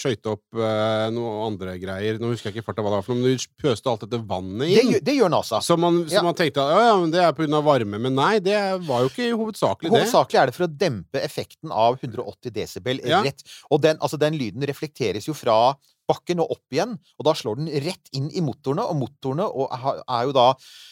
skøyte 0.00 0.32
opp 0.32 0.56
noen 0.56 1.12
noe 1.18 1.34
andre 1.50 1.76
greier. 1.82 2.16
Nå 2.22 2.30
husker 2.32 2.48
jeg 2.48 2.56
ikke 2.62 2.68
farta 2.70 2.80
hva 2.86 2.94
det 2.94 2.98
var 3.02 3.06
for 3.10 3.14
noe, 3.18 3.26
men 3.28 3.36
de 3.36 3.46
pøste 3.60 3.92
alt 3.92 4.06
dette 4.06 4.22
vannet 4.24 4.64
Det, 4.64 4.80
inn. 4.80 4.92
gjør- 4.94 5.04
det 5.10 5.16
gjør 5.18 5.34
NASA. 5.36 5.60
Så 5.60 5.76
man, 5.78 6.00
så 6.08 6.16
Ja. 6.16 6.22
man 6.24 6.34
tenkte 6.40 6.64
at 6.64 6.72
ja, 6.72 6.80
ja, 6.88 6.96
men 7.00 7.10
det 7.12 7.20
er 7.20 7.32
pga. 7.36 7.60
varme. 7.64 8.00
Men 8.00 8.14
nei, 8.14 8.38
det 8.40 8.56
var 8.88 9.04
jo 9.04 9.12
ikke 9.12 9.28
hovedsakelig 9.36 9.83
det. 9.90 10.04
Hovedsakelig 10.04 10.40
er 10.40 10.46
det 10.50 10.54
for 10.56 10.66
å 10.66 10.72
dempe 10.84 11.20
effekten 11.22 11.72
av 11.72 11.98
180 12.00 12.54
desibel 12.54 13.00
Ja. 13.04 13.22
rett. 13.22 13.42
Og 13.70 13.82
den, 13.82 13.98
altså 13.98 14.18
den 14.20 14.38
lyden 14.38 14.62
reflekteres 14.62 15.28
jo 15.28 15.34
fra 15.34 15.76
bakken 16.08 16.40
og 16.42 16.50
opp 16.52 16.74
igjen, 16.74 16.98
og 17.18 17.24
da 17.24 17.32
slår 17.32 17.56
den 17.56 17.68
rett 17.84 18.10
inn 18.12 18.26
i 18.36 18.42
motorene, 18.44 18.84
og 18.84 18.98
motorene 19.00 19.46
er 19.48 20.02
er 20.04 20.26
jo 20.28 20.32
da 20.36 20.48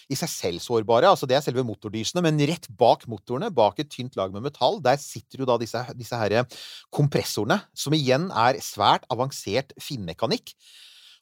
i 0.09 0.17
seg 0.17 0.31
selv 0.33 0.61
sårbare. 0.65 1.11
Altså 1.11 1.29
det 1.29 1.37
er 1.37 1.45
selve 1.45 1.65
motordysene, 1.69 2.23
men 2.25 2.41
rett 2.49 2.67
bak 2.69 3.07
motorene, 3.07 3.53
bak 3.53 3.79
et 3.79 3.91
tynt 3.93 4.17
lag 4.17 4.33
med 4.33 4.43
metall, 4.43 4.81
der 4.81 4.97
sitter 4.97 5.45
jo 5.45 5.49
da 5.49 5.59
disse, 5.61 5.85
disse 5.99 6.17
herre 6.17 6.47
kompressorene, 6.91 7.61
som 7.75 7.93
igjen 7.93 8.31
er 8.31 8.61
svært 8.65 9.05
avansert 9.13 9.73
finmekanikk. 9.81 10.55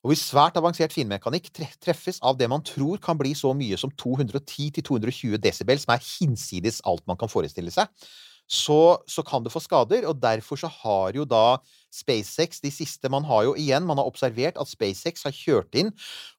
Og 0.00 0.14
hvis 0.14 0.22
svært 0.30 0.56
avansert 0.56 0.94
finmekanikk 0.96 1.50
treffes 1.52 2.22
av 2.24 2.38
det 2.40 2.48
man 2.48 2.64
tror 2.64 3.00
kan 3.04 3.18
bli 3.20 3.34
så 3.36 3.52
mye 3.56 3.76
som 3.80 3.92
210-220 4.00 5.36
desibel, 5.42 5.80
som 5.82 5.92
er 5.92 6.06
hinsides 6.06 6.80
alt 6.88 7.04
man 7.10 7.20
kan 7.20 7.28
forestille 7.32 7.72
seg, 7.74 7.90
så, 8.50 8.98
så 9.06 9.22
kan 9.22 9.44
det 9.44 9.52
få 9.54 9.62
skader. 9.62 10.06
Og 10.10 10.18
derfor 10.18 10.58
så 10.58 10.70
har 10.80 11.14
jo 11.14 11.26
da 11.28 11.60
SpaceX 11.94 12.60
de 12.62 12.70
siste 12.70 13.10
Man 13.10 13.24
har 13.26 13.44
jo 13.48 13.54
igjen 13.58 13.86
man 13.86 13.98
har 13.98 14.06
observert 14.06 14.58
at 14.62 14.70
SpaceX 14.70 15.24
har 15.26 15.34
kjørt 15.34 15.74
inn 15.78 15.90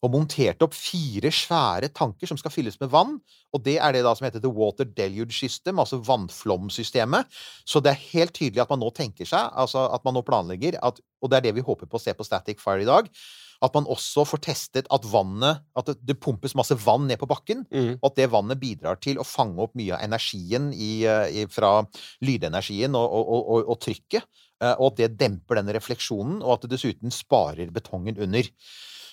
og 0.04 0.14
montert 0.14 0.64
opp 0.64 0.76
fire 0.76 1.32
svære 1.32 1.90
tanker 1.96 2.28
som 2.30 2.40
skal 2.40 2.54
fylles 2.54 2.80
med 2.82 2.92
vann. 2.92 3.18
Og 3.56 3.64
det 3.64 3.78
er 3.80 3.96
det 3.96 4.04
da 4.08 4.14
som 4.16 4.28
heter 4.28 4.44
The 4.44 4.52
Water 4.52 4.88
Deluge 4.88 5.36
System, 5.36 5.80
altså 5.80 6.02
vannflomsystemet. 6.08 7.32
Så 7.68 7.84
det 7.84 7.94
er 7.94 8.08
helt 8.12 8.36
tydelig 8.36 8.64
at 8.66 8.72
man 8.72 8.84
nå 8.84 8.92
tenker 8.96 9.28
seg, 9.28 9.52
altså 9.56 9.88
at 9.96 10.04
man 10.08 10.18
nå 10.18 10.26
planlegger 10.28 10.80
at 10.82 11.00
Og 11.22 11.30
det 11.30 11.38
er 11.38 11.44
det 11.48 11.56
vi 11.56 11.62
håper 11.62 11.86
på 11.86 12.00
å 12.00 12.02
se 12.02 12.16
på 12.18 12.26
Static 12.26 12.60
Fire 12.60 12.82
i 12.82 12.88
dag. 12.88 13.08
At 13.62 13.76
man 13.78 13.86
også 13.86 14.24
får 14.26 14.42
testet 14.42 14.88
at 14.90 15.04
vannet 15.06 15.62
At 15.78 15.92
det, 15.92 15.98
det 16.02 16.20
pumpes 16.24 16.56
masse 16.58 16.74
vann 16.82 17.08
ned 17.08 17.20
på 17.22 17.30
bakken. 17.30 17.66
Mm. 17.70 17.92
Og 18.00 18.08
at 18.10 18.16
det 18.18 18.30
vannet 18.34 18.60
bidrar 18.62 18.98
til 19.04 19.22
å 19.22 19.28
fange 19.28 19.62
opp 19.62 19.76
mye 19.78 19.94
av 19.98 20.02
energien 20.06 20.72
i, 20.74 21.04
eh, 21.06 21.28
i, 21.44 21.48
fra 21.52 21.84
lydenergien 22.26 22.96
og, 22.98 23.06
og, 23.06 23.28
og, 23.36 23.52
og, 23.56 23.68
og 23.76 23.82
trykket. 23.86 24.26
eh, 24.62 24.74
Og 24.80 24.92
at 24.92 25.04
det 25.04 25.12
demper 25.20 25.62
den 25.62 25.70
refleksjonen, 25.78 26.40
og 26.42 26.56
at 26.56 26.66
det 26.66 26.76
dessuten 26.78 27.14
sparer 27.14 27.70
betongen 27.74 28.18
under. 28.22 28.50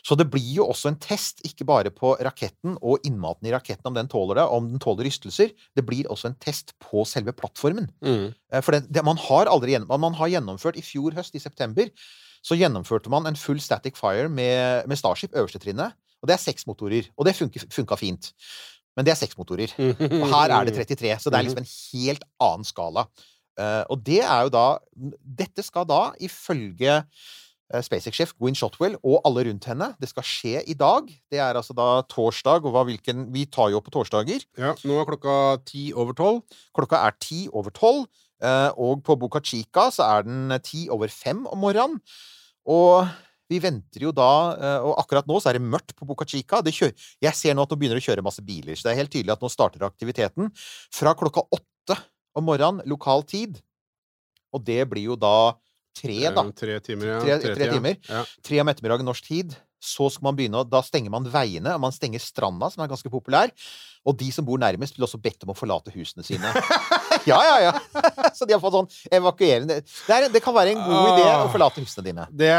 Så 0.07 0.15
det 0.17 0.29
blir 0.31 0.61
jo 0.61 0.65
også 0.71 0.93
en 0.93 0.97
test, 1.03 1.43
ikke 1.45 1.67
bare 1.69 1.91
på 1.93 2.13
raketten 2.23 2.77
og 2.79 3.03
innmaten 3.05 3.49
i 3.51 3.53
raketten, 3.53 3.91
om 3.91 3.97
den 3.97 4.09
tåler 4.09 4.39
det, 4.39 4.45
om 4.55 4.69
den 4.71 4.81
tåler 4.81 5.05
rystelser. 5.09 5.51
Det 5.77 5.85
blir 5.85 6.07
også 6.09 6.31
en 6.31 6.39
test 6.41 6.73
på 6.81 7.03
selve 7.05 7.35
plattformen. 7.37 7.91
Mm. 8.01 8.31
Eh, 8.53 8.63
For 8.65 8.77
det, 8.79 8.87
det, 8.89 9.05
man 9.05 9.19
har 9.29 9.51
gjennom, 9.51 9.93
man 10.01 10.17
har 10.17 10.31
gjennomført 10.33 10.79
i 10.79 10.87
fjor 10.87 11.19
høst, 11.19 11.35
i 11.37 11.43
september, 11.43 11.91
så 12.43 12.59
gjennomførte 12.59 13.11
man 13.13 13.27
en 13.29 13.39
full 13.39 13.61
static 13.63 13.99
fire 13.99 14.29
med, 14.29 14.89
med 14.89 15.01
Starship, 15.01 15.35
øverste 15.37 15.61
trinnet. 15.63 15.97
Og 16.23 16.31
det 16.31 16.35
er 16.35 16.43
seks 16.43 16.67
motorer. 16.67 17.09
Og 17.17 17.27
det 17.27 17.37
funka 17.39 17.99
fint. 17.99 18.33
Men 18.99 19.07
det 19.07 19.15
er 19.15 19.21
seks 19.21 19.39
motorer. 19.39 19.73
Og 19.79 20.27
her 20.27 20.55
er 20.55 20.67
det 20.67 20.75
33, 20.75 21.13
så 21.23 21.31
det 21.31 21.39
er 21.39 21.47
liksom 21.47 21.63
en 21.63 21.75
helt 21.75 22.25
annen 22.43 22.67
skala. 22.67 23.07
Uh, 23.59 23.83
og 23.91 24.03
det 24.07 24.21
er 24.23 24.47
jo 24.47 24.51
da 24.55 24.67
Dette 25.39 25.65
skal 25.67 25.87
da, 25.91 26.13
ifølge 26.23 27.01
uh, 27.03 27.81
SpaceX-sjef 27.83 28.37
Gwyn 28.39 28.55
Shotwell 28.59 28.95
og 29.01 29.19
alle 29.27 29.49
rundt 29.49 29.67
henne, 29.71 29.89
det 29.99 30.11
skal 30.13 30.27
skje 30.27 30.63
i 30.63 30.77
dag. 30.79 31.11
Det 31.31 31.41
er 31.43 31.59
altså 31.59 31.75
da 31.79 31.89
torsdag, 32.11 32.67
og 32.67 32.75
hva, 32.75 32.85
hvilken 32.87 33.27
Vi 33.35 33.47
tar 33.51 33.73
jo 33.75 33.83
på 33.83 33.95
torsdager. 33.95 34.47
Ja, 34.59 34.75
nå 34.87 35.01
er 35.01 35.11
klokka 35.11 35.37
ti 35.67 35.89
over 35.95 36.15
tolv. 36.19 36.43
Klokka 36.77 37.03
er 37.07 37.19
ti 37.23 37.45
over 37.51 37.75
tolv, 37.75 38.07
eh, 38.07 38.28
og 38.79 39.01
på 39.05 39.17
Boca 39.19 39.41
Chica 39.45 39.89
så 39.91 40.05
er 40.19 40.23
den 40.29 40.53
ti 40.63 40.87
over 40.91 41.09
fem 41.09 41.45
om 41.51 41.59
morgenen. 41.59 41.99
Og 42.69 43.09
vi 43.49 43.57
venter 43.65 44.03
jo 44.05 44.11
da 44.13 44.27
eh, 44.61 44.83
Og 44.85 44.99
akkurat 45.01 45.25
nå 45.27 45.39
så 45.41 45.49
er 45.49 45.57
det 45.57 45.65
mørkt 45.65 45.95
på 45.97 46.05
Boca 46.05 46.27
Chica. 46.29 46.61
Jeg 46.63 47.35
ser 47.35 47.55
nå 47.57 47.65
at 47.65 47.71
nå 47.73 47.79
begynner 47.81 47.97
det 47.97 48.05
å 48.05 48.09
kjøre 48.11 48.25
masse 48.27 48.45
biler, 48.45 48.77
så 48.77 48.89
det 48.89 48.93
er 48.93 49.01
helt 49.01 49.13
tydelig 49.15 49.33
at 49.33 49.41
nå 49.43 49.49
starter 49.51 49.87
aktiviteten 49.89 50.51
fra 50.93 51.15
klokka 51.17 51.47
åtte 51.51 51.97
om 52.37 52.45
morgenen, 52.45 52.85
lokal 52.87 53.25
tid. 53.25 53.57
Og 54.53 54.63
det 54.65 54.83
blir 54.91 55.09
jo 55.11 55.17
da 55.17 55.55
tre, 55.99 56.19
da. 56.31 56.45
Eh, 56.45 56.53
Tre 56.61 56.77
timer, 56.85 57.09
ja. 57.09 57.17
Tre- 57.25 57.39
Tre 57.43 57.55
tre 57.57 57.71
timer. 57.73 57.97
Ja. 58.09 58.21
Tre 58.45 58.61
om 58.63 58.69
ettermiddagen 58.71 59.09
norsk 59.09 59.25
tid. 59.33 59.57
Så 59.81 60.09
skal 60.11 60.25
man 60.29 60.37
begynne, 60.37 60.65
Da 60.69 60.81
stenger 60.83 61.11
man 61.15 61.25
veiene, 61.31 61.73
og 61.77 61.81
man 61.81 61.93
stenger 61.95 62.19
stranda, 62.23 62.69
som 62.71 62.83
er 62.85 62.89
ganske 62.91 63.11
populær. 63.11 63.51
Og 64.05 64.17
de 64.19 64.29
som 64.35 64.45
bor 64.45 64.59
nærmest, 64.59 64.97
blir 64.97 65.07
også 65.07 65.21
bedt 65.23 65.45
om 65.47 65.53
å 65.55 65.57
forlate 65.57 65.93
husene 65.95 66.25
sine. 66.27 66.51
ja, 67.29 67.39
ja, 67.47 67.57
ja. 67.69 68.03
Så 68.37 68.49
de 68.49 68.57
har 68.57 68.63
fått 68.63 68.77
sånn 68.79 68.91
evakuerende 69.21 69.81
det, 69.85 70.15
er, 70.17 70.29
det 70.33 70.43
kan 70.45 70.57
være 70.57 70.75
en 70.75 70.83
god 70.85 71.13
idé 71.15 71.27
å 71.29 71.35
Ah. 71.45 71.49
forlate 71.53 71.85
husene 71.85 72.09
dine. 72.11 72.29
Det 72.33 72.53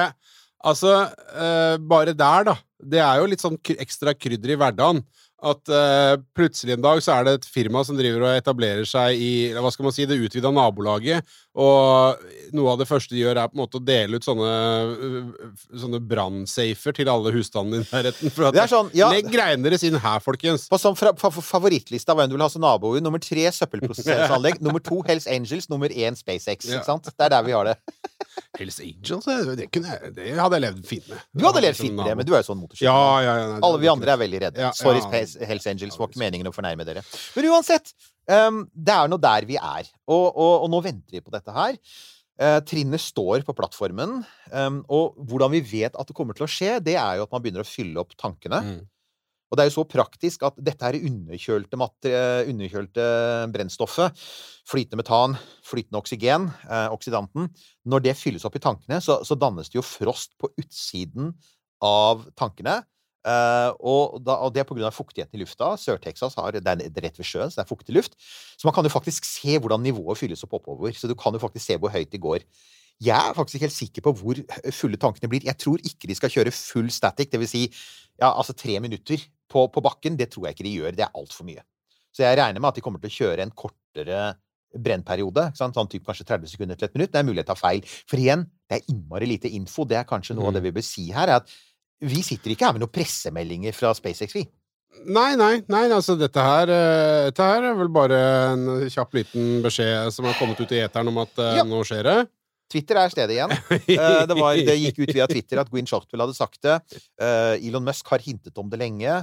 Altså, 0.59 0.91
uh, 1.39 1.77
bare 1.79 2.11
der, 2.11 2.43
da. 2.49 2.53
Det 2.83 2.99
er 2.99 3.21
jo 3.21 3.27
litt 3.31 3.39
sånn 3.39 3.55
ekstra 3.79 4.11
krydder 4.11 4.51
i 4.51 4.57
hverdagen. 4.59 4.97
At 5.39 5.71
uh, 5.71 6.17
plutselig 6.35 6.73
en 6.75 6.83
dag 6.83 6.99
så 6.99 7.13
er 7.15 7.23
det 7.29 7.33
et 7.37 7.47
firma 7.47 7.79
som 7.87 7.95
driver 7.95 8.25
og 8.27 8.33
etablerer 8.41 8.83
seg 8.83 9.15
i 9.23 9.29
hva 9.55 9.71
skal 9.71 9.87
man 9.87 9.95
si, 9.95 10.03
det 10.09 10.17
utvida 10.19 10.51
nabolaget. 10.51 11.23
Og 11.59 12.21
noe 12.55 12.71
av 12.71 12.77
det 12.79 12.85
første 12.87 13.11
de 13.13 13.19
gjør, 13.19 13.37
er 13.41 13.49
på 13.51 13.57
en 13.57 13.61
måte 13.61 13.77
å 13.77 13.83
dele 13.83 14.17
ut 14.17 14.25
sånne, 14.25 14.51
sånne 15.81 15.99
brannsafer 16.09 16.95
til 16.95 17.09
alle 17.11 17.33
husstandene 17.35 17.83
i 17.83 17.87
nærheten. 17.89 18.31
For 18.33 18.47
at, 18.49 18.59
sånn, 18.71 18.89
ja. 18.97 19.09
Legg 19.13 19.27
greiene 19.33 19.65
deres 19.65 19.83
inn 19.87 19.97
her, 20.01 20.21
folkens! 20.23 20.67
På 20.71 20.79
sånn 20.81 20.95
fra, 20.99 21.11
fa, 21.19 21.31
fa- 21.35 21.43
favorittlista 21.45 22.15
hvem 22.17 22.31
du 22.31 22.37
vil 22.37 22.45
ha 22.45 22.49
som 22.53 22.63
naboer. 22.63 23.03
Nummer 23.05 23.21
tre 23.23 23.45
søppelprosesseringsanlegg, 23.59 24.61
nummer 24.65 24.81
to 24.83 25.01
Hells 25.09 25.27
Angels. 25.29 25.69
Nummer 25.73 25.91
én 25.93 26.17
SpaceX. 26.19 26.69
Ja. 26.69 26.79
Ikke 26.79 26.89
sant? 26.93 27.11
Det 27.11 27.27
er 27.27 27.33
der 27.35 27.45
vi 27.49 27.55
har 27.57 27.69
det. 27.73 27.77
Hells 28.57 28.79
Angels, 28.83 29.27
det, 29.27 29.67
jeg- 29.67 30.13
det 30.15 30.29
hadde 30.39 30.59
jeg 30.61 30.65
levd 30.69 30.85
fint 30.89 31.09
med. 31.11 31.25
Du 31.35 31.45
hadde 31.45 31.65
levd 31.67 31.79
fint 31.83 31.97
med 31.99 32.07
det, 32.09 32.15
men 32.21 32.27
du 32.29 32.33
er 32.33 32.41
jo 32.43 32.49
sånn 32.53 32.61
motorsykkel. 32.63 32.87
Ja, 32.87 33.01
ja, 33.25 33.33
ja. 33.43 33.57
Alle 33.67 33.81
vi 33.83 33.91
andre 33.91 34.15
er 34.15 34.21
veldig 34.23 34.41
redde. 34.47 34.71
Sorry. 34.79 35.03
Hells 35.49 35.67
Angels. 35.69 35.99
Var 35.99 36.09
ikke 36.13 36.23
meningen 36.23 36.49
å 36.49 36.55
fornærme 36.55 36.87
dere. 36.87 37.03
Men 37.35 37.49
uansett, 37.51 37.93
ehm, 38.31 38.63
det 38.73 38.95
er 38.95 39.11
nå 39.11 39.19
der 39.21 39.47
vi 39.49 39.57
er. 39.59 39.89
Og, 40.09 40.25
og, 40.29 40.53
og 40.65 40.69
nå 40.73 40.81
venter 40.85 41.17
vi 41.17 41.23
på 41.25 41.33
dette 41.33 41.55
her. 41.55 41.77
Uh, 42.39 42.61
trinnet 42.63 43.03
står 43.03 43.43
på 43.43 43.55
plattformen. 43.57 44.21
Um, 44.53 44.79
og 44.87 45.17
hvordan 45.27 45.51
vi 45.57 45.59
vet 45.73 45.97
at 45.99 46.07
det 46.07 46.15
kommer 46.15 46.37
til 46.37 46.45
å 46.45 46.51
skje, 46.51 46.77
det 46.83 46.95
er 46.95 47.19
jo 47.19 47.25
at 47.25 47.33
man 47.35 47.43
begynner 47.43 47.65
å 47.65 47.67
fylle 47.67 47.99
opp 47.99 48.15
tankene. 48.19 48.61
Mm. 48.63 48.79
Og 49.49 49.57
det 49.57 49.63
er 49.63 49.69
jo 49.71 49.79
så 49.79 49.85
praktisk 49.89 50.45
at 50.45 50.57
dette 50.61 50.85
er 50.85 50.99
underkjølte, 50.99 51.77
eh, 52.09 52.49
underkjølte 52.51 53.05
brennstoffet, 53.53 54.21
flytende 54.69 55.01
metan, 55.01 55.37
flytende 55.65 56.01
oksygen, 56.03 56.49
eh, 56.69 56.89
oksidanten, 56.93 57.49
når 57.89 58.05
det 58.05 58.17
fylles 58.17 58.45
opp 58.45 58.59
i 58.59 58.61
tankene, 58.61 59.01
så, 59.01 59.19
så 59.25 59.37
dannes 59.37 59.71
det 59.71 59.79
jo 59.79 59.85
frost 59.85 60.37
på 60.37 60.51
utsiden 60.61 61.33
av 61.81 62.27
tankene. 62.37 62.83
Eh, 63.27 63.69
og, 63.83 64.19
da, 64.23 64.37
og 64.45 64.53
det 64.55 64.63
er 64.63 64.87
av 64.87 64.95
fuktigheten 64.95 65.35
i 65.35 65.43
lufta. 65.43 65.73
Sør-Texas 65.79 66.37
har, 66.39 66.55
det 66.55 66.71
er 66.71 67.03
rett 67.03 67.19
ved 67.19 67.27
sjøen, 67.27 67.51
så 67.51 67.59
det 67.59 67.65
er 67.65 67.71
fuktig 67.71 67.95
luft. 67.95 68.15
Så 68.55 68.67
man 68.67 68.75
kan 68.75 68.87
jo 68.87 68.93
faktisk 68.93 69.27
se 69.27 69.57
hvordan 69.59 69.83
nivået 69.83 70.19
fylles 70.19 70.43
opp 70.47 70.59
oppover. 70.59 70.93
Så 70.95 71.09
du 71.09 71.15
kan 71.19 71.35
jo 71.35 71.41
faktisk 71.43 71.65
se 71.65 71.79
hvor 71.79 71.91
høyt 71.93 72.11
det 72.13 72.21
går. 72.23 72.45
Jeg 72.99 73.15
er 73.15 73.35
faktisk 73.35 73.59
ikke 73.59 73.67
helt 73.69 73.77
sikker 73.77 74.03
på 74.03 74.13
hvor 74.21 74.39
fulle 74.75 74.99
tankene 74.99 75.31
blir. 75.31 75.47
Jeg 75.47 75.59
tror 75.59 75.79
ikke 75.83 76.09
de 76.09 76.17
skal 76.19 76.31
kjøre 76.33 76.55
full 76.55 76.89
static, 76.91 77.31
det 77.31 77.39
vil 77.39 77.47
si 77.47 77.61
ja, 78.19 78.33
altså 78.33 78.51
tre 78.51 78.75
minutter 78.83 79.23
på, 79.47 79.67
på 79.71 79.83
bakken. 79.83 80.19
Det 80.19 80.31
tror 80.33 80.49
jeg 80.49 80.57
ikke 80.57 80.67
de 80.67 80.75
gjør. 80.81 80.95
Det 80.97 81.07
er 81.07 81.15
altfor 81.15 81.47
mye. 81.47 81.63
Så 82.11 82.25
jeg 82.25 82.39
regner 82.39 82.59
med 82.59 82.71
at 82.71 82.79
de 82.79 82.83
kommer 82.83 82.99
til 82.99 83.11
å 83.11 83.17
kjøre 83.19 83.45
en 83.45 83.55
kortere 83.55 84.19
brennperiode. 84.75 85.49
sant? 85.57 85.77
Sånn 85.77 85.89
typ 85.89 86.05
kanskje 86.05 86.27
30 86.29 86.51
sekunder 86.51 86.77
til 86.77 86.89
et 86.89 86.97
minutt. 86.97 87.13
Det 87.13 87.21
er 87.21 87.27
mulighet 87.27 87.49
å 87.49 87.55
ta 87.55 87.59
feil. 87.59 87.85
For 88.09 88.21
igjen, 88.21 88.45
det 88.69 88.79
er 88.79 88.91
innmari 88.93 89.29
lite 89.29 89.51
info. 89.55 89.85
Det 89.87 89.97
er 89.97 90.07
kanskje 90.09 90.35
noe 90.37 90.51
av 90.51 90.57
det 90.57 90.63
vi 90.65 90.73
bør 90.75 90.85
si 90.85 91.07
her. 91.15 91.31
er 91.31 91.41
at 91.41 91.55
vi 92.01 92.21
sitter 92.23 92.53
ikke 92.53 92.67
her 92.69 92.75
med 92.77 92.83
noen 92.85 92.93
pressemeldinger 92.95 93.75
fra 93.75 93.91
SpaceX, 93.97 94.35
vi. 94.37 94.45
Nei, 95.05 95.35
nei, 95.39 95.61
nei, 95.69 95.83
altså 95.93 96.15
dette 96.19 96.41
her, 96.43 96.71
eh, 96.73 97.27
dette 97.29 97.45
her 97.45 97.67
er 97.69 97.75
vel 97.77 97.91
bare 97.93 98.17
en 98.51 98.63
kjapp 98.89 99.13
liten 99.19 99.59
beskjed 99.63 100.11
som 100.15 100.25
har 100.27 100.35
kommet 100.39 100.59
ut 100.59 100.71
i 100.75 100.81
eteren 100.83 101.11
om 101.11 101.19
at 101.23 101.39
eh, 101.39 101.59
Ja. 101.59 101.63
nå 101.67 101.83
skjer 101.87 102.03
det. 102.07 102.17
Twitter 102.69 102.99
er 103.01 103.09
stedet 103.13 103.35
igjen. 103.37 103.53
Eh, 103.99 104.25
det, 104.29 104.35
var, 104.37 104.57
det 104.57 104.75
gikk 104.77 104.99
ut 105.03 105.13
via 105.15 105.27
Twitter 105.29 105.61
at 105.61 105.69
Gwyn 105.71 105.87
Shotwell 105.89 106.21
hadde 106.25 106.37
sagt 106.37 106.59
det. 106.65 106.75
Elon 107.19 107.85
Musk 107.85 108.09
har 108.13 108.21
hintet 108.21 108.57
om 108.61 108.69
det 108.69 108.77
lenge. 108.81 109.15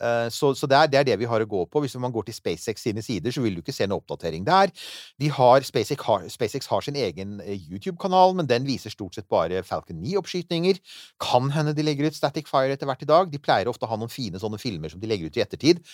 Eh, 0.00 0.28
Så, 0.34 0.54
så 0.58 0.66
det, 0.66 0.76
er, 0.76 0.90
det 0.90 0.98
er 1.00 1.06
det 1.10 1.18
vi 1.20 1.28
har 1.30 1.42
å 1.44 1.48
gå 1.48 1.64
på. 1.70 1.82
Hvis 1.84 1.94
man 2.02 2.12
går 2.14 2.26
til 2.28 2.36
SpaceX 2.36 2.82
sine 2.82 3.02
sider, 3.04 3.34
så 3.34 3.42
vil 3.44 3.56
du 3.56 3.62
ikke 3.62 3.74
se 3.74 3.86
noe 3.90 4.02
oppdatering 4.02 4.44
der. 4.46 4.72
De 5.20 5.30
har, 5.32 5.66
SpaceX, 5.66 6.02
har, 6.02 6.26
SpaceX 6.32 6.68
har 6.70 6.84
sin 6.86 6.98
egen 6.98 7.36
eh, 7.44 7.58
YouTube-kanal, 7.70 8.34
men 8.38 8.48
den 8.50 8.66
viser 8.68 8.94
stort 8.94 9.14
sett 9.18 9.28
bare 9.30 9.62
Falcon 9.66 10.00
9-oppskytninger. 10.02 10.80
Kan 11.22 11.52
hende 11.54 11.76
de 11.76 11.86
legger 11.86 12.08
ut 12.10 12.18
Static 12.18 12.50
Fire 12.50 12.74
etter 12.74 12.90
hvert 12.90 13.04
i 13.06 13.10
dag. 13.10 13.30
De 13.30 13.42
pleier 13.42 13.70
ofte 13.70 13.86
å 13.86 13.92
ha 13.92 14.00
noen 14.00 14.12
fine 14.12 14.40
sånne 14.42 14.60
filmer 14.62 14.92
som 14.92 15.02
de 15.02 15.10
legger 15.10 15.30
ut 15.30 15.38
i 15.38 15.44
ettertid. 15.44 15.84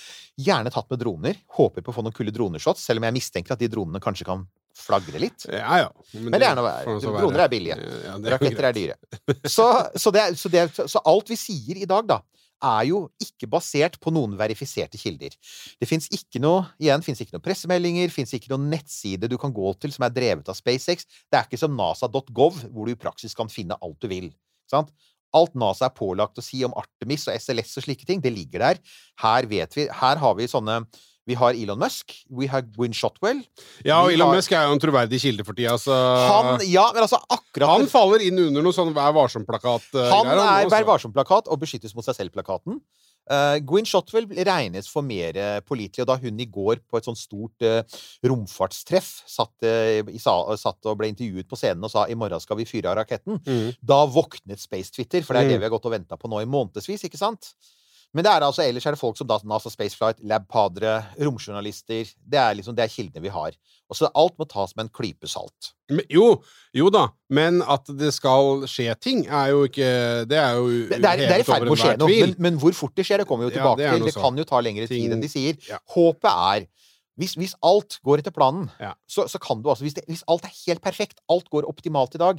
Gjerne 0.40 0.72
tatt 0.72 0.88
med 0.92 1.02
droner. 1.02 1.42
Håper 1.58 1.84
på 1.84 1.92
å 1.92 1.98
få 2.00 2.06
noen 2.06 2.16
kule 2.16 2.34
droneshots, 2.34 2.86
selv 2.86 3.02
om 3.02 3.08
jeg 3.10 3.18
mistenker 3.20 3.56
at 3.56 3.62
de 3.62 3.68
dronene 3.70 4.02
kanskje 4.02 4.28
kan 4.28 4.46
flagre 4.80 5.20
litt. 5.20 5.44
Ja, 5.50 5.82
ja. 5.82 5.88
Men 6.16 6.38
det 6.40 6.46
er 6.46 6.56
noe 6.56 6.72
Droner 7.02 7.44
er 7.44 7.52
billige. 7.52 7.76
Ja, 7.76 8.16
er 8.16 8.34
Raketter 8.36 8.68
er 8.70 8.76
dyre. 8.76 8.96
Så, 9.44 9.66
så, 9.98 10.12
det, 10.14 10.24
så, 10.40 10.50
det, 10.52 10.68
så 10.78 11.02
alt 11.10 11.30
vi 11.30 11.36
sier 11.38 11.80
i 11.82 11.88
dag, 11.90 12.06
da, 12.08 12.20
er 12.64 12.86
jo 12.90 13.00
ikke 13.22 13.48
basert 13.50 13.98
på 14.02 14.12
noen 14.14 14.36
verifiserte 14.38 15.00
kilder. 15.00 15.34
Det 15.80 15.88
fins 15.88 16.08
ikke 16.14 16.42
noe 16.42 16.66
igjen, 16.80 17.04
finnes 17.04 17.22
ikke 17.24 17.36
noen 17.36 17.44
pressemeldinger, 17.44 18.12
fins 18.14 18.34
ikke 18.36 18.52
noen 18.52 18.68
nettside 18.72 19.30
du 19.30 19.36
kan 19.40 19.54
gå 19.54 19.72
til 19.80 19.94
som 19.94 20.06
er 20.06 20.14
drevet 20.14 20.50
av 20.50 20.58
SpaceX. 20.58 21.08
Det 21.30 21.38
er 21.38 21.48
ikke 21.48 21.60
som 21.60 21.76
nasa.gov, 21.76 22.64
hvor 22.70 22.86
du 22.86 22.94
i 22.94 23.00
praksis 23.00 23.36
kan 23.36 23.52
finne 23.52 23.78
alt 23.80 24.00
du 24.02 24.10
vil. 24.12 24.30
Sant? 24.70 24.92
Alt 25.36 25.54
NASA 25.58 25.86
er 25.86 25.94
pålagt 25.94 26.40
å 26.40 26.44
si 26.44 26.64
om 26.66 26.74
Artemis 26.78 27.28
og 27.30 27.36
SLS 27.38 27.76
og 27.78 27.86
slike 27.86 28.06
ting, 28.08 28.22
det 28.22 28.32
ligger 28.34 28.64
der. 28.64 28.80
Her 29.22 29.46
vet 29.50 29.76
vi 29.78 29.86
Her 30.00 30.18
har 30.18 30.34
vi 30.38 30.48
sånne 30.50 30.80
Vi 31.30 31.38
har 31.38 31.54
Elon 31.54 31.78
Musk, 31.78 32.16
We 32.28 32.48
have 32.50 32.72
Gwyn 32.74 32.94
Shotwell. 32.96 33.44
Ja, 33.86 34.00
og 34.02 34.10
Elon 34.12 34.32
har- 34.32 34.40
Musk 34.40 34.52
er 34.56 34.66
jo 34.66 34.74
en 34.74 34.82
troverdig 34.82 35.20
kilde 35.22 35.46
for 35.46 35.54
tida, 35.54 35.76
så 35.78 35.94
Han 36.26 36.64
Ja, 36.66 36.88
men 36.92 37.04
altså 37.06 37.20
akkurat 37.30 37.70
Han 37.78 37.86
faller 37.86 38.20
inn 38.26 38.38
under 38.48 38.62
noe 38.66 38.74
sånn 38.74 38.90
Vær 38.96 39.14
varsom-plakat. 39.14 39.86
eh, 39.94 40.10
Han 40.10 40.26
er. 40.34 40.66
Vær 40.72 40.88
varsom-plakat 40.90 41.46
og 41.46 41.60
beskyttes 41.62 41.94
mot 41.94 42.04
seg 42.04 42.18
selv-plakaten. 42.18 42.80
Uh, 43.30 43.60
Gwyn 43.62 43.86
Shotwell 43.86 44.26
regnes 44.26 44.88
for 44.90 45.02
mer 45.06 45.36
uh, 45.38 45.60
pålitelig, 45.62 46.02
og 46.02 46.06
da 46.08 46.16
hun 46.18 46.40
i 46.42 46.46
går 46.50 46.80
på 46.90 46.98
et 46.98 47.04
sånt 47.06 47.20
stort 47.20 47.62
uh, 47.62 47.84
romfartstreff 48.26 49.22
satt, 49.30 49.52
uh, 49.62 50.00
i 50.10 50.18
sa, 50.18 50.34
satt 50.58 50.88
og 50.90 50.96
ble 50.98 51.12
intervjuet 51.12 51.46
på 51.46 51.58
scenen 51.60 51.84
og 51.86 51.92
sa 51.92 52.06
'i 52.08 52.16
morgen 52.18 52.40
skal 52.42 52.58
vi 52.58 52.66
fyre 52.66 52.90
av 52.90 52.96
raketten', 52.98 53.38
mm. 53.44 53.76
da 53.84 54.00
våknet 54.10 54.58
Space 54.58 54.90
Twitter, 54.90 55.22
for 55.22 55.34
det 55.34 55.44
er 55.44 55.48
det 55.50 55.56
Mm. 55.58 55.60
vi 55.60 55.68
har 55.68 55.74
gått 55.78 55.86
og 55.86 55.92
venta 55.94 56.16
på 56.18 56.28
nå 56.32 56.42
i 56.42 56.48
månedsvis, 56.50 57.04
ikke 57.06 57.18
sant? 57.20 57.54
Men 58.14 58.24
det 58.26 58.30
er 58.32 58.42
altså, 58.42 58.64
ellers 58.66 58.86
er 58.88 58.96
det 58.96 58.98
folk 58.98 59.18
som 59.18 59.28
da, 59.30 59.36
NASA 59.46 59.70
Spaceflight, 59.70 60.18
lab-padere, 60.26 60.96
romjournalister 61.22 62.08
Det 62.18 62.40
er 62.42 62.56
liksom, 62.58 62.74
det 62.74 62.82
er 62.82 62.90
kildene 62.90 63.22
vi 63.22 63.30
har. 63.30 63.54
Og 63.90 63.98
så 63.98 64.08
alt 64.18 64.34
må 64.38 64.46
tas 64.50 64.74
med 64.74 64.88
en 64.88 64.90
klype 64.94 65.30
salt. 65.30 65.70
Men, 65.90 66.02
jo, 66.10 66.24
jo 66.74 66.90
da, 66.94 67.04
men 67.30 67.62
at 67.62 67.86
det 67.98 68.10
skal 68.14 68.64
skje 68.70 68.94
ting, 69.02 69.24
er 69.26 69.52
jo 69.52 69.64
ikke 69.66 69.88
Det 70.30 70.38
er 70.38 70.58
jo 70.58 70.66
Det, 70.90 70.98
det, 70.98 71.06
er, 71.12 71.22
det 71.22 71.30
er 71.36 71.44
i 71.44 71.46
ferd 71.46 71.66
med 71.66 71.74
å 71.74 71.78
skje 71.80 71.94
noe, 72.02 72.18
men, 72.24 72.34
men 72.38 72.60
hvor 72.62 72.74
fort 72.78 72.94
det 72.98 73.06
skjer, 73.06 73.22
det 73.22 73.28
kommer 73.30 73.46
vi 73.46 73.54
jo 73.54 73.62
Ja, 73.62 73.72
det 73.78 73.88
til. 73.94 74.06
Det 74.10 74.14
kan 74.18 74.38
jo 74.42 74.46
ta 74.46 74.60
lengre 74.62 74.90
tid 74.90 75.14
enn 75.16 75.22
de 75.22 75.30
sier. 75.30 75.58
ja. 75.70 75.78
Håpet 75.94 76.30
er 76.30 76.68
hvis, 77.20 77.34
hvis 77.36 77.52
alt 77.66 77.98
går 78.06 78.22
etter 78.22 78.32
planen, 78.32 78.70
Ja. 78.80 78.94
så, 79.10 79.26
så 79.28 79.36
kan 79.42 79.60
du 79.60 79.68
altså 79.68 79.84
hvis, 79.84 79.98
hvis 80.08 80.22
alt 80.30 80.46
er 80.48 80.54
helt 80.64 80.80
perfekt, 80.80 81.18
alt 81.28 81.50
går 81.52 81.66
optimalt 81.68 82.14
i 82.16 82.20
dag, 82.22 82.38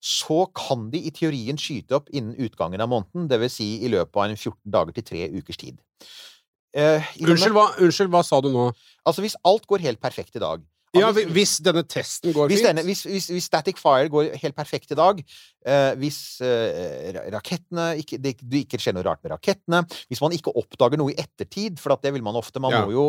så 0.00 0.44
kan 0.54 0.88
de 0.92 1.00
i 1.08 1.12
teorien 1.14 1.58
skyte 1.58 1.96
opp 1.98 2.10
innen 2.14 2.36
utgangen 2.38 2.80
av 2.80 2.90
måneden, 2.92 3.26
dvs. 3.30 3.58
Si 3.58 3.68
i 3.82 3.90
løpet 3.90 4.16
av 4.16 4.28
en 4.28 4.36
14 4.36 4.72
dager 4.74 4.94
til 4.96 5.06
tre 5.10 5.28
ukers 5.34 5.58
tid. 5.58 5.78
Eh, 6.76 7.02
Unnskyld, 7.24 7.54
hva, 7.56 7.70
unnskyld, 7.82 8.10
hva 8.12 8.22
sa 8.26 8.38
du 8.44 8.50
nå? 8.52 8.68
Altså, 9.08 9.24
hvis 9.24 9.38
alt 9.48 9.66
går 9.66 9.82
helt 9.86 10.02
perfekt 10.02 10.36
i 10.36 10.42
dag 10.42 10.62
Ja, 10.96 11.10
hvis- 11.12 11.58
denne 11.60 11.82
testen 11.84 12.32
går 12.32 12.48
hvis, 12.48 12.60
fint 12.62 12.68
denne, 12.70 12.82
hvis, 12.86 13.02
hvis, 13.04 13.26
hvis 13.28 13.44
Static 13.44 13.76
Fire 13.76 14.08
går 14.08 14.30
helt 14.40 14.56
perfekt 14.56 14.90
i 14.92 14.96
dag, 14.96 15.20
eh, 15.66 15.94
hvis 16.00 16.40
eh, 16.40 17.12
rakettene 17.34 17.98
ikke, 18.00 18.16
det, 18.22 18.36
det 18.40 18.62
ikke 18.64 18.80
skjer 18.80 18.94
noe 18.96 19.04
rart 19.04 19.20
med 19.22 19.32
rakettene 19.34 19.82
Hvis 20.08 20.22
man 20.24 20.32
ikke 20.32 20.54
oppdager 20.56 20.96
noe 20.96 21.12
i 21.12 21.18
ettertid, 21.20 21.78
for 21.78 21.94
det 22.00 22.12
vil 22.14 22.22
man 22.24 22.34
ofte 22.40 22.60
Man 22.60 22.72
Ja. 22.72 22.84
må 22.86 22.92
jo 22.92 23.06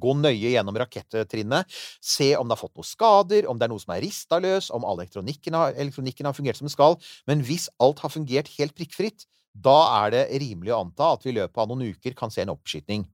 gå 0.00 0.16
nøye 0.18 0.50
gjennom 0.56 0.74
rakettrinnet, 0.76 1.66
se 2.02 2.34
om 2.36 2.48
det 2.48 2.56
har 2.58 2.64
fått 2.68 2.74
noen 2.76 2.90
skader, 2.90 3.48
om 3.48 3.58
det 3.58 3.64
er 3.68 3.72
noe 3.74 3.80
som 3.82 3.94
er 3.94 4.02
rista 4.02 4.40
løs, 4.42 4.70
om 4.74 4.84
all 4.84 4.98
elektronikken 4.98 5.54
har, 5.54 5.72
elektronikken 5.74 6.26
har 6.26 6.34
fungert 6.34 6.56
som 6.58 6.66
den 6.66 6.74
skal. 6.74 6.98
Men 7.26 7.42
hvis 7.46 7.68
alt 7.80 8.00
har 8.00 8.10
fungert 8.10 8.48
helt 8.58 8.74
prikkfritt, 8.74 9.26
da 9.56 10.04
er 10.04 10.10
det 10.12 10.24
rimelig 10.42 10.74
å 10.74 10.82
anta 10.84 11.14
at 11.14 11.22
vi 11.24 11.30
i 11.30 11.38
løpet 11.38 11.56
av 11.62 11.68
noen 11.70 11.86
uker 11.94 12.14
kan 12.18 12.30
se 12.30 12.42
en 12.42 12.52
oppskyting. 12.52 13.06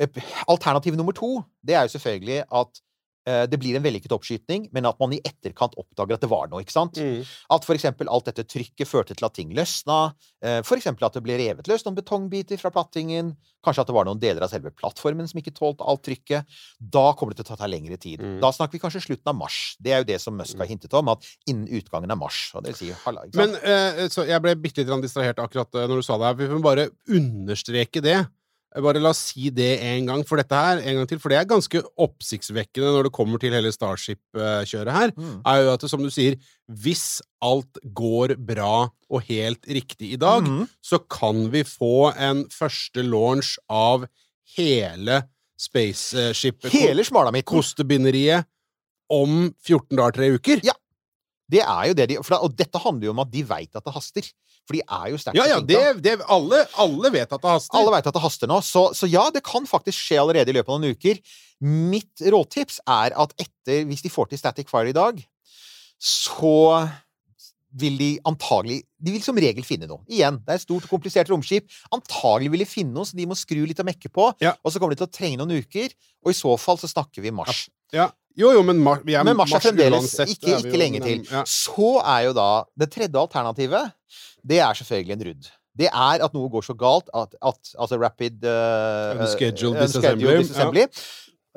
Eh, 0.00 0.22
Alternativ 0.48 0.96
nummer 0.96 1.16
to, 1.16 1.40
det 1.66 1.76
er 1.76 1.84
jo 1.86 1.92
selvfølgelig 1.96 2.40
at 2.60 2.80
eh, 3.28 3.44
det 3.50 3.58
blir 3.60 3.76
en 3.76 3.84
vellykket 3.84 4.14
oppskyting, 4.16 4.68
men 4.72 4.88
at 4.88 4.98
man 5.00 5.12
i 5.12 5.20
etterkant 5.20 5.76
oppdager 5.80 6.16
at 6.16 6.24
det 6.24 6.30
var 6.32 6.48
noe. 6.48 6.62
ikke 6.64 6.74
sant? 6.74 6.96
Mm. 6.96 7.20
At 7.52 7.68
eksempel 7.74 8.08
alt 8.08 8.30
dette 8.30 8.46
trykket 8.48 8.88
førte 8.88 9.16
til 9.16 9.28
at 9.28 9.36
ting 9.36 9.52
løsna. 9.56 10.00
F.eks. 10.40 10.66
For 10.70 10.80
eksempel 10.80 11.06
at 11.06 11.18
det 11.18 11.24
ble 11.26 11.36
revet 11.40 11.68
løs 11.68 11.84
noen 11.84 11.98
betongbiter 11.98 12.60
fra 12.60 12.72
plattingen. 12.74 13.34
Kanskje 13.60 13.84
at 13.84 13.90
det 13.90 13.96
var 13.98 14.08
noen 14.08 14.20
deler 14.22 14.46
av 14.46 14.48
selve 14.48 14.72
plattformen 14.72 15.28
som 15.28 15.42
ikke 15.42 15.52
tålte 15.52 15.84
alt 15.84 16.02
trykket. 16.06 16.48
Da 16.80 17.10
kommer 17.12 17.36
det 17.36 17.44
til 17.44 17.58
å 17.58 17.60
ta 17.60 17.68
lengre 17.68 18.00
tid. 18.00 18.24
Mm. 18.24 18.38
Da 18.40 18.54
snakker 18.56 18.78
vi 18.78 18.82
kanskje 18.86 19.04
slutten 19.04 19.34
av 19.34 19.36
mars. 19.36 19.60
Det 19.76 19.92
er 19.92 20.00
jo 20.00 20.08
det 20.14 20.20
som 20.24 20.38
Musk 20.40 20.56
har 20.56 20.70
hintet 20.70 20.96
om, 20.96 21.12
at 21.12 21.28
innen 21.44 21.68
utgangen 21.68 22.16
av 22.16 22.22
mars. 22.22 22.46
Og 22.56 22.64
det 22.64 22.72
vil 22.72 22.80
si, 22.80 22.92
sant? 23.04 23.36
Men 23.36 23.52
eh, 23.60 24.06
så 24.08 24.24
jeg 24.24 24.40
ble 24.40 24.56
bitte 24.64 24.80
litt 24.80 25.04
distrahert 25.04 25.44
akkurat 25.44 25.76
eh, 25.76 25.88
når 25.90 26.00
du 26.00 26.08
sa 26.08 26.16
det 26.16 26.30
her. 26.30 26.40
Vi 26.40 26.48
må 26.54 26.64
bare 26.64 26.88
understreke 27.12 28.00
det. 28.04 28.22
Bare 28.70 29.00
la 29.02 29.10
oss 29.10 29.20
si 29.32 29.48
det 29.50 29.80
en 29.82 30.06
gang 30.06 30.20
for 30.26 30.38
dette 30.38 30.54
her, 30.54 30.78
en 30.78 31.00
gang 31.00 31.08
til, 31.10 31.18
for 31.18 31.32
det 31.32 31.40
er 31.40 31.48
ganske 31.50 31.80
oppsiktsvekkende 31.98 32.92
når 32.94 33.08
det 33.08 33.14
kommer 33.16 33.40
til 33.42 33.56
hele 33.56 33.72
Starship-kjøret 33.74 34.92
her. 34.94 35.14
Mm. 35.16 35.40
er 35.42 35.64
jo 35.64 35.72
at, 35.72 35.82
det, 35.82 35.90
som 35.90 36.04
du 36.04 36.10
sier, 36.14 36.36
hvis 36.70 37.18
alt 37.42 37.80
går 37.96 38.36
bra 38.38 38.86
og 39.10 39.26
helt 39.26 39.66
riktig 39.66 40.12
i 40.14 40.20
dag, 40.20 40.46
mm. 40.46 40.68
så 40.86 41.00
kan 41.10 41.48
vi 41.50 41.64
få 41.66 42.12
en 42.14 42.44
første 42.54 43.02
launch 43.02 43.56
av 43.66 44.06
hele 44.54 45.24
spaceship 45.60 46.70
Hele 46.72 47.04
smalamitten. 47.04 47.50
kostebinderiet 47.50 48.46
om 49.10 49.50
14 49.66 49.98
dager, 49.98 50.14
tre 50.14 50.30
uker. 50.38 50.62
Ja. 50.64 50.76
Det 51.50 51.64
er 51.64 51.90
jo 51.90 51.96
det 51.98 52.06
de 52.12 52.20
for 52.22 52.36
da, 52.36 52.44
Og 52.46 52.54
dette 52.54 52.78
handler 52.78 53.08
jo 53.08 53.14
om 53.16 53.22
at 53.24 53.32
de 53.32 53.42
veit 53.42 53.74
at 53.74 53.82
det 53.82 53.94
haster. 53.94 54.30
For 54.70 54.78
de 54.78 54.84
er 54.86 55.10
jo 55.10 55.18
sterkt 55.18 55.40
Ja, 55.40 55.48
ja, 55.50 55.58
det, 55.66 55.82
det, 56.04 56.14
alle, 56.30 56.62
alle 56.78 57.10
vet 57.10 57.26
at 57.26 57.42
det 57.42 57.50
haster. 57.50 57.74
Alle 57.80 57.96
vet 57.96 58.06
at 58.06 58.14
det 58.14 58.22
haster 58.22 58.50
nå, 58.50 58.60
så, 58.62 58.84
så 58.94 59.10
ja, 59.10 59.26
det 59.34 59.42
kan 59.46 59.66
faktisk 59.66 59.98
skje 59.98 60.20
allerede 60.22 60.52
i 60.52 60.54
løpet 60.54 60.70
av 60.70 60.78
noen 60.78 60.94
uker. 60.94 61.18
Mitt 61.66 62.22
rådtips 62.22 62.78
er 62.86 63.16
at 63.18 63.34
etter, 63.42 63.82
hvis 63.90 64.06
de 64.06 64.12
får 64.14 64.30
til 64.30 64.40
Static 64.40 64.70
Fire 64.70 64.92
i 64.92 64.96
dag, 64.96 65.18
så 65.98 66.86
vil 67.80 67.98
de 68.00 68.08
antagelig 68.26 68.80
De 68.98 69.12
vil 69.14 69.22
som 69.22 69.38
regel 69.38 69.66
finne 69.66 69.86
noe. 69.90 70.02
Igjen, 70.10 70.40
det 70.44 70.54
er 70.54 70.58
et 70.58 70.64
stort 70.64 70.86
og 70.86 70.92
komplisert 70.92 71.30
romskip. 71.32 71.66
Antagelig 71.94 72.50
vil 72.54 72.62
de 72.64 72.68
finne 72.68 72.94
noe, 72.94 73.08
så 73.08 73.18
de 73.18 73.26
må 73.28 73.36
skru 73.38 73.62
litt 73.66 73.82
og 73.82 73.88
mekke 73.88 74.10
på. 74.12 74.30
Ja. 74.42 74.54
Og 74.62 74.74
så 74.74 74.82
kommer 74.82 74.94
de 74.94 75.02
til 75.02 75.08
å 75.08 75.12
trenge 75.12 75.40
noen 75.40 75.62
uker, 75.64 75.94
og 76.22 76.32
i 76.32 76.36
så 76.36 76.54
fall 76.60 76.78
så 76.82 76.90
snakker 76.90 77.24
vi 77.24 77.34
mars. 77.34 77.66
Ja. 77.90 78.04
Ja. 78.04 78.08
Jo, 78.38 78.52
jo, 78.54 78.60
men 78.66 78.78
mar 78.82 79.00
er 79.02 79.24
Men 79.26 79.38
mars 79.38 79.52
er 79.56 79.62
fremdeles 79.64 80.04
uansett, 80.04 80.34
ikke, 80.36 80.60
ikke 80.62 80.78
lenge 80.80 81.00
til. 81.04 81.24
Ja. 81.30 81.42
Så 81.48 81.96
er 81.98 82.28
jo 82.28 82.36
da 82.36 82.50
Det 82.78 82.90
tredje 82.92 83.18
alternativet, 83.18 83.96
det 84.46 84.60
er 84.62 84.78
selvfølgelig 84.78 85.16
en 85.16 85.26
rudd. 85.30 85.50
Det 85.80 85.88
er 85.88 86.22
at 86.24 86.36
noe 86.36 86.50
går 86.52 86.64
så 86.66 86.74
galt 86.76 87.10
at, 87.16 87.34
at 87.40 87.74
altså 87.78 87.98
rapid 88.00 88.44
uh, 88.44 89.20
Unscheduled 89.20 89.80
disassembly. 89.80 90.38
disassembly, 90.42 90.86
ja. 90.86 91.04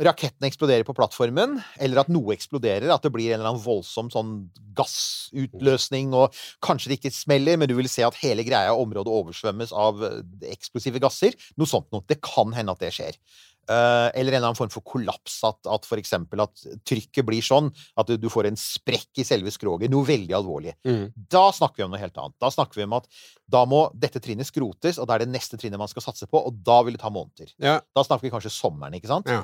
Raketten 0.04 0.48
eksploderer 0.48 0.82
på 0.88 0.96
plattformen, 0.98 1.60
eller 1.78 2.02
at 2.02 2.08
noe 2.10 2.34
eksploderer. 2.34 2.90
At 2.90 3.04
det 3.06 3.12
blir 3.14 3.30
en 3.30 3.38
eller 3.38 3.52
annen 3.52 3.62
voldsom 3.62 4.10
sånn 4.10 4.32
gassutløsning, 4.74 6.16
og 6.18 6.34
kanskje 6.66 6.90
det 6.90 6.98
ikke 6.98 7.14
smeller, 7.14 7.60
men 7.62 7.70
du 7.70 7.76
vil 7.78 7.90
se 7.92 8.02
at 8.06 8.18
hele 8.24 8.46
greia 8.48 8.74
og 8.74 8.88
området 8.88 9.14
oversvømmes 9.14 9.74
av 9.78 10.02
eh, 10.08 10.18
eksplosive 10.50 11.02
gasser. 11.04 11.38
Noe 11.62 11.70
sånt 11.70 11.92
noe. 11.94 12.02
Det 12.10 12.18
kan 12.26 12.56
hende 12.58 12.74
at 12.74 12.82
det 12.82 12.90
skjer. 12.96 13.20
Eh, 13.64 14.10
eller 14.20 14.34
en 14.34 14.38
eller 14.38 14.50
annen 14.50 14.58
form 14.60 14.72
for 14.74 14.84
kollaps. 14.84 15.38
At, 15.48 15.62
at 15.72 15.88
for 15.88 16.02
eksempel 16.02 16.44
at 16.44 16.64
trykket 16.88 17.26
blir 17.28 17.44
sånn 17.46 17.70
at 18.00 18.12
du, 18.20 18.28
får 18.32 18.50
en 18.50 18.60
sprekk 18.60 19.24
i 19.24 19.28
selve 19.28 19.54
skroget. 19.56 19.92
Noe 19.94 20.08
veldig 20.08 20.36
alvorlig. 20.36 20.76
Mm. 20.88 21.06
Da 21.16 21.46
snakker 21.56 21.82
vi 21.82 21.88
om 21.88 21.94
noe 21.94 22.02
helt 22.02 22.20
annet. 22.20 22.36
Da 22.44 22.52
snakker 22.54 22.82
vi 22.82 22.88
om 22.88 22.98
at 23.00 23.08
da 23.54 23.64
må 23.70 23.86
dette 23.96 24.22
trinnet 24.24 24.50
skrotes, 24.50 25.00
og 25.00 25.08
det 25.08 25.16
er 25.16 25.26
det 25.26 25.34
neste 25.36 25.60
trinnet 25.60 25.82
man 25.82 25.92
skal 25.92 26.06
satse 26.06 26.28
på, 26.30 26.40
og 26.40 26.60
da 26.66 26.82
vil 26.84 26.98
det 26.98 27.04
ta 27.04 27.12
måneder. 27.14 27.54
Ja. 27.64 27.80
Da 27.96 28.06
snakker 28.06 28.28
vi 28.28 28.34
kanskje 28.34 28.54
sommeren, 28.54 28.96
ikke 28.98 29.12
sant? 29.12 29.32
Ja. 29.32 29.44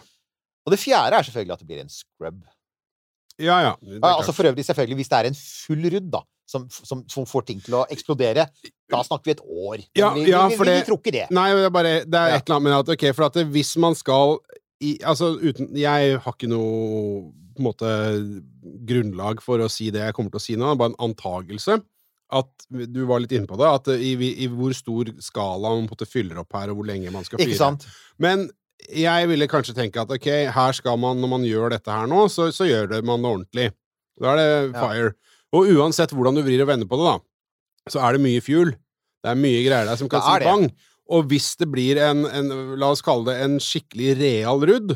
Og 0.68 0.74
det 0.74 0.82
fjerde 0.82 1.16
er 1.16 1.28
selvfølgelig 1.28 1.56
at 1.56 1.64
det 1.64 1.70
blir 1.70 1.84
en 1.84 1.94
scrub. 1.94 2.42
ja, 3.40 3.62
ja. 3.64 3.74
Altså 4.12 4.36
for 4.36 4.50
øvrig, 4.50 4.66
selvfølgelig, 4.68 5.00
hvis 5.00 5.12
det 5.12 5.20
er 5.20 5.30
en 5.30 5.40
full 5.40 5.88
rudd, 5.96 6.12
da, 6.12 6.26
som, 6.50 6.66
som, 6.74 7.04
som 7.12 7.28
får 7.30 7.46
ting 7.52 7.60
til 7.62 7.76
å 7.78 7.84
eksplodere, 7.94 8.48
da 8.90 9.02
snakker 9.06 9.30
vi 9.30 9.36
et 9.38 9.44
år. 9.46 9.84
Ja, 10.00 10.10
vi, 10.16 10.24
ja, 10.32 10.48
vi, 10.50 10.58
vi, 10.58 10.72
vi 10.80 10.86
tror 10.88 10.98
ikke 11.02 11.14
det. 11.14 11.28
Nei, 11.36 11.50
det 11.54 11.68
er 11.68 11.76
bare 11.76 11.92
Det 12.10 12.18
er 12.24 12.32
Ja. 12.34 12.40
et 12.40 12.48
eller 12.50 12.58
annet 12.58 12.68
med 12.72 12.78
at 12.80 12.90
Ok, 12.96 13.06
for 13.14 13.28
at 13.30 13.38
hvis 13.54 13.76
man 13.78 13.94
skal 14.00 14.40
i, 14.82 14.96
Altså, 15.06 15.34
uten 15.38 15.70
Jeg 15.78 16.18
har 16.24 16.34
ikke 16.34 16.50
noe 16.50 17.30
på 17.60 17.66
måte 17.68 17.90
grunnlag 18.88 19.42
for 19.44 19.60
å 19.60 19.70
si 19.72 19.90
det 19.92 20.02
jeg 20.06 20.16
kommer 20.18 20.32
til 20.34 20.40
å 20.40 20.44
si 20.44 20.56
nå, 20.60 20.70
bare 20.80 20.94
en 20.94 21.02
antagelse. 21.10 21.80
At 22.32 22.66
Du 22.70 23.02
var 23.10 23.20
litt 23.24 23.34
inne 23.36 23.50
på 23.50 23.58
det, 23.60 23.68
at 23.68 23.90
i, 24.00 24.14
i 24.16 24.48
hvor 24.52 24.74
stor 24.78 25.10
skala 25.24 25.74
man 25.76 25.88
måte 25.90 26.08
fyller 26.10 26.40
opp 26.44 26.54
her, 26.56 26.72
og 26.72 26.80
hvor 26.80 26.88
lenge 26.90 27.12
man 27.14 27.26
skal 27.28 27.42
fyre. 27.42 27.72
Men 28.22 28.48
jeg 28.88 29.28
ville 29.28 29.48
kanskje 29.52 29.76
tenke 29.76 30.00
at 30.00 30.12
ok, 30.16 30.30
her 30.56 30.78
skal 30.78 30.96
man, 31.02 31.20
når 31.20 31.34
man 31.34 31.44
gjør 31.48 31.74
dette 31.76 31.92
her 31.92 32.08
nå, 32.08 32.28
så, 32.32 32.48
så 32.56 32.68
gjør 32.70 32.88
det 32.94 33.02
man 33.08 33.20
det 33.26 33.34
ordentlig. 33.34 33.68
Da 34.20 34.32
er 34.36 34.40
det 34.40 34.48
Ja. 34.78 34.86
Og 35.56 35.70
uansett 35.74 36.12
hvordan 36.14 36.38
du 36.38 36.44
vrir 36.46 36.62
og 36.64 36.70
vender 36.70 36.90
på 36.90 37.00
det, 37.00 37.10
da, 37.10 37.90
så 37.90 38.04
er 38.06 38.16
det 38.18 38.22
mye 38.26 38.42
fuel. 38.46 38.76
Det 39.24 39.32
er 39.34 39.40
mye 39.40 39.64
greier 39.66 39.88
der 39.90 39.98
som 40.00 40.10
kan 40.12 40.22
si 40.24 40.46
bang. 40.46 40.68
Og 41.10 41.26
hvis 41.32 41.56
det 41.58 41.66
blir 41.74 41.98
en, 42.06 42.26
en 42.30 42.52
La 42.80 42.92
oss 42.94 43.02
kalle 43.02 43.26
det 43.32 43.40
en 43.48 43.56
skikkelig 43.64 44.12
real 44.20 44.62
rudd, 44.70 44.94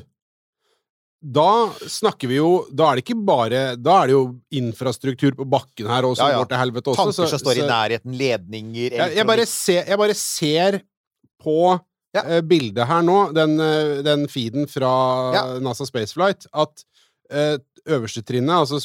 da 1.23 1.71
snakker 1.87 2.27
vi 2.27 2.35
jo 2.35 2.65
Da 2.75 2.89
er 2.91 2.99
det 2.99 3.05
ikke 3.05 3.15
bare 3.23 3.59
Da 3.79 3.93
er 4.01 4.09
det 4.09 4.15
jo 4.17 4.23
infrastruktur 4.59 5.37
på 5.37 5.45
bakken 5.47 5.87
her 5.87 6.03
også, 6.03 6.25
Ja, 6.27 6.33
ja. 6.33 6.41
går 6.41 6.49
til 6.51 6.59
helvete 6.59 6.91
også. 6.91 7.05
Tanker 7.05 7.29
som 7.31 7.39
står 7.39 7.61
i 7.61 7.67
nærheten, 7.69 8.17
ledninger 8.19 8.97
jeg, 8.97 9.13
jeg, 9.15 9.27
bare 9.29 9.45
ser, 9.47 9.85
jeg 9.87 10.01
bare 10.03 10.17
ser 10.19 10.79
på 11.43 11.55
Ja. 12.13 12.21
eh, 12.27 12.41
bildet 12.45 12.85
her 12.85 13.01
nå, 13.07 13.31
den, 13.33 13.55
eh, 13.63 14.01
den 14.05 14.27
feeden 14.29 14.67
fra. 14.69 14.91
NASA 15.63 15.87
Spaceflight, 15.87 16.45
at 16.53 16.83
øverste 17.87 18.21
trinnet, 18.21 18.53
altså 18.59 18.79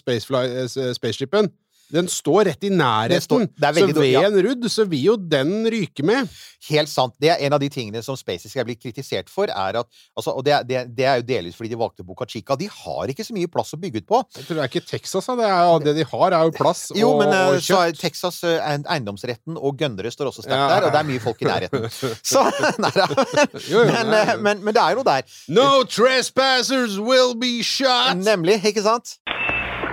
eh, 0.76 0.94
spaceshipen, 0.94 1.50
den 1.92 2.08
står 2.12 2.44
rett 2.50 2.64
i 2.64 2.70
nærheten. 2.70 3.20
står- 3.24 3.46
det 3.48 3.74
så 3.74 3.86
ved 3.86 3.94
dårlig, 3.96 4.12
ja. 4.12 4.22
en 4.28 4.42
rudd 4.44 4.64
så 4.70 4.84
vil 4.88 5.04
jo 5.04 5.16
den 5.16 5.66
ryke 5.72 6.04
med. 6.04 6.28
Helt 6.68 6.88
sant. 6.90 7.14
Det 7.20 7.30
er 7.30 7.36
en 7.46 7.52
av 7.54 7.60
de 7.60 7.68
tingene 7.70 8.02
som 8.04 8.16
SpaceX 8.18 8.56
er 8.56 8.64
blitt 8.66 8.80
kritisert 8.82 9.30
for, 9.30 9.44
er 9.48 9.78
at 9.78 9.86
altså, 10.16 10.34
Og 10.36 10.44
det, 10.44 10.58
det, 10.68 10.82
det 10.96 11.04
er 11.06 11.16
jo 11.20 11.22
delvis 11.28 11.54
fordi 11.56 11.70
de 11.70 11.78
valgte 11.80 12.04
Boca 12.04 12.26
Chica. 12.28 12.56
De 12.56 12.66
har 12.68 13.06
ikke 13.08 13.24
så 13.24 13.32
mye 13.36 13.46
plass 13.48 13.72
å 13.72 13.78
bygge 13.80 14.02
ut 14.02 14.06
på. 14.10 14.22
Jeg 14.36 14.44
tror 14.48 14.58
det 14.58 14.64
er 14.64 14.68
ikke 14.72 14.86
Texas, 14.90 15.26
da. 15.26 15.36
Det, 15.38 15.46
er, 15.48 15.78
det 15.86 15.94
de 15.96 16.04
har, 16.10 16.32
er 16.32 16.44
jo 16.44 16.50
plass 16.58 16.82
Jo, 16.94 17.12
men 17.18 17.28
eh, 17.32 17.46
og 17.54 17.62
så 17.62 17.78
er 17.86 17.92
kjøtt. 17.92 18.00
Texas 18.02 18.42
eh, 18.44 18.58
eiendomsretten 18.84 19.56
og 19.56 19.78
gønnere 19.80 20.10
står 20.12 20.32
også 20.32 20.42
sterkt 20.44 20.58
Ja. 20.58 20.68
der, 20.80 20.86
og 20.88 20.92
det 20.92 21.00
er 21.00 21.08
mye 21.08 21.20
folk 21.24 21.42
i 21.42 21.48
nærheten. 21.48 21.88
Så 22.32 22.42
Nei 22.84 22.90
da. 22.94 23.06
Men, 23.08 24.10
det 24.12 24.20
eh, 24.20 24.34
jo- 24.34 24.42
men, 24.42 24.62
men 24.64 24.74
det 24.74 24.82
er 24.82 24.90
jo 24.96 25.00
noe 25.02 25.08
der. 25.08 25.22
No 25.48 25.84
trespassers 25.84 26.98
will 26.98 27.34
be 27.38 27.62
shot! 27.62 28.16
Nemlig, 28.18 28.60
ikke 28.64 28.82
sant? 28.84 29.16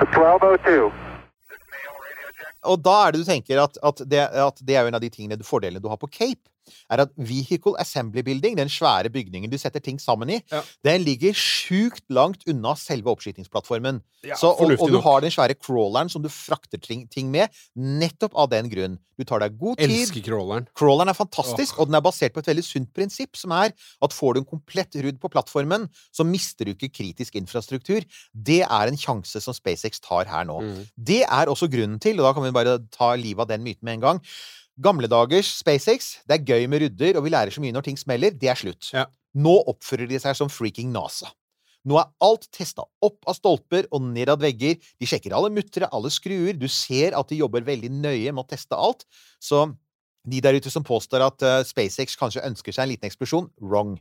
1202. 0.02 1.05
Og 2.66 2.82
da 2.86 2.96
er 3.06 3.14
det 3.14 3.24
du 3.24 3.28
tenker 3.28 3.62
at, 3.62 3.80
at, 3.86 4.04
det, 4.10 4.26
at 4.42 4.62
det 4.66 4.76
er 4.76 4.86
jo 4.86 4.92
en 4.92 4.98
av 4.98 5.04
de 5.04 5.12
tingene, 5.14 5.40
fordelene 5.46 5.84
du 5.84 5.90
har 5.92 6.00
på 6.02 6.12
Cape. 6.12 6.44
Er 6.92 7.04
at 7.06 7.14
Vehicle 7.18 7.76
Assembly 7.82 8.24
Building, 8.26 8.58
den 8.58 8.72
svære 8.72 9.12
bygningen 9.14 9.52
du 9.52 9.58
setter 9.62 9.84
ting 9.84 10.00
sammen 10.02 10.30
i, 10.30 10.42
Ja. 10.52 10.62
den 10.84 11.04
ligger 11.06 11.34
sjukt 11.34 12.04
langt 12.10 12.44
unna 12.48 12.76
selve 12.76 13.12
oppskytingsplattformen. 13.14 14.02
Ja, 14.26 14.36
Så, 14.36 14.50
og, 14.58 14.72
og 14.80 14.90
du 14.90 15.00
har 15.02 15.22
den 15.22 15.32
svære 15.32 15.56
crawleren 15.56 16.10
som 16.10 16.24
du 16.24 16.30
frakter 16.30 16.80
ting, 16.82 17.30
med, 17.32 17.50
nettopp 17.76 18.34
av 18.36 18.50
den 18.50 18.70
grunn. 18.70 18.98
Du 19.18 19.24
tar 19.24 19.40
deg 19.40 19.56
god 19.60 19.78
tid. 19.80 19.92
Elsker 19.94 20.24
crawleren. 20.26 20.68
Crawleren 20.76 21.12
er 21.12 21.16
fantastisk, 21.18 21.78
og 21.80 21.88
den 21.88 21.96
er 21.96 22.04
basert 22.04 22.34
på 22.36 22.42
et 22.44 22.50
veldig 22.50 22.66
sunt 22.66 22.92
prinsipp, 22.96 23.38
som 23.40 23.54
er 23.56 23.72
at 24.04 24.16
får 24.16 24.36
du 24.36 24.42
en 24.42 24.50
komplett 24.50 24.98
rudd 25.06 25.22
på 25.22 25.32
plattformen, 25.32 25.88
så 26.12 26.26
mister 26.28 26.66
du 26.68 26.74
ikke 26.74 26.92
kritisk 26.92 27.38
infrastruktur. 27.40 28.04
Det 28.34 28.62
er 28.66 28.92
en 28.92 29.00
sjanse 29.00 29.40
som 29.44 29.56
SpaceX 29.56 30.02
tar 30.04 30.28
her 30.32 30.44
nå. 30.50 30.60
Mm. 30.66 30.84
Det 30.98 31.22
er 31.24 31.52
også 31.52 31.70
grunnen 31.72 32.02
til, 32.04 32.20
og 32.20 32.28
da 32.28 32.34
kan 32.36 32.44
vi 32.44 32.56
bare 32.56 32.80
ta 32.92 33.14
livet 33.16 33.46
av 33.46 33.54
den 33.54 33.64
myten 33.64 33.86
med 33.86 34.00
en 34.00 34.06
gang 34.10 34.24
Gamle 34.84 35.08
dagers 35.08 35.54
SpaceX, 35.62 36.18
det 36.28 36.36
er 36.36 36.48
gøy 36.50 36.66
med 36.68 36.82
rudder, 36.84 37.16
og 37.16 37.24
vi 37.24 37.32
lærer 37.32 37.54
så 37.54 37.62
mye 37.64 37.72
når 37.76 37.86
ting 37.88 38.00
smeller. 38.00 38.36
Det 38.36 38.50
er 38.52 38.60
slutt. 38.60 38.90
Ja. 38.92 39.06
Nå 39.36 39.54
oppfører 39.72 40.10
de 40.10 40.20
seg 40.20 40.36
som 40.36 40.52
freaking 40.52 40.92
NASA. 40.92 41.32
Nå 41.86 42.00
er 42.02 42.10
alt 42.26 42.48
testa 42.56 42.84
opp 43.06 43.28
av 43.30 43.38
stolper 43.38 43.86
og 43.94 44.04
ned 44.08 44.32
av 44.34 44.42
vegger. 44.42 44.80
De 45.00 45.08
sjekker 45.08 45.36
alle 45.38 45.52
muttere, 45.54 45.88
alle 45.94 46.10
skruer. 46.12 46.58
Du 46.58 46.66
ser 46.72 47.16
at 47.16 47.30
de 47.30 47.40
jobber 47.44 47.66
veldig 47.68 47.92
nøye 47.94 48.34
med 48.34 48.42
å 48.42 48.50
teste 48.50 48.76
alt. 48.76 49.06
Så 49.40 49.68
de 50.26 50.42
der 50.44 50.58
ute 50.58 50.72
som 50.74 50.86
påstår 50.86 51.24
at 51.26 51.46
uh, 51.46 51.62
SpaceX 51.68 52.18
kanskje 52.20 52.44
ønsker 52.48 52.76
seg 52.76 52.86
en 52.86 52.92
liten 52.94 53.10
eksplosjon, 53.10 53.50
wrong. 53.64 53.96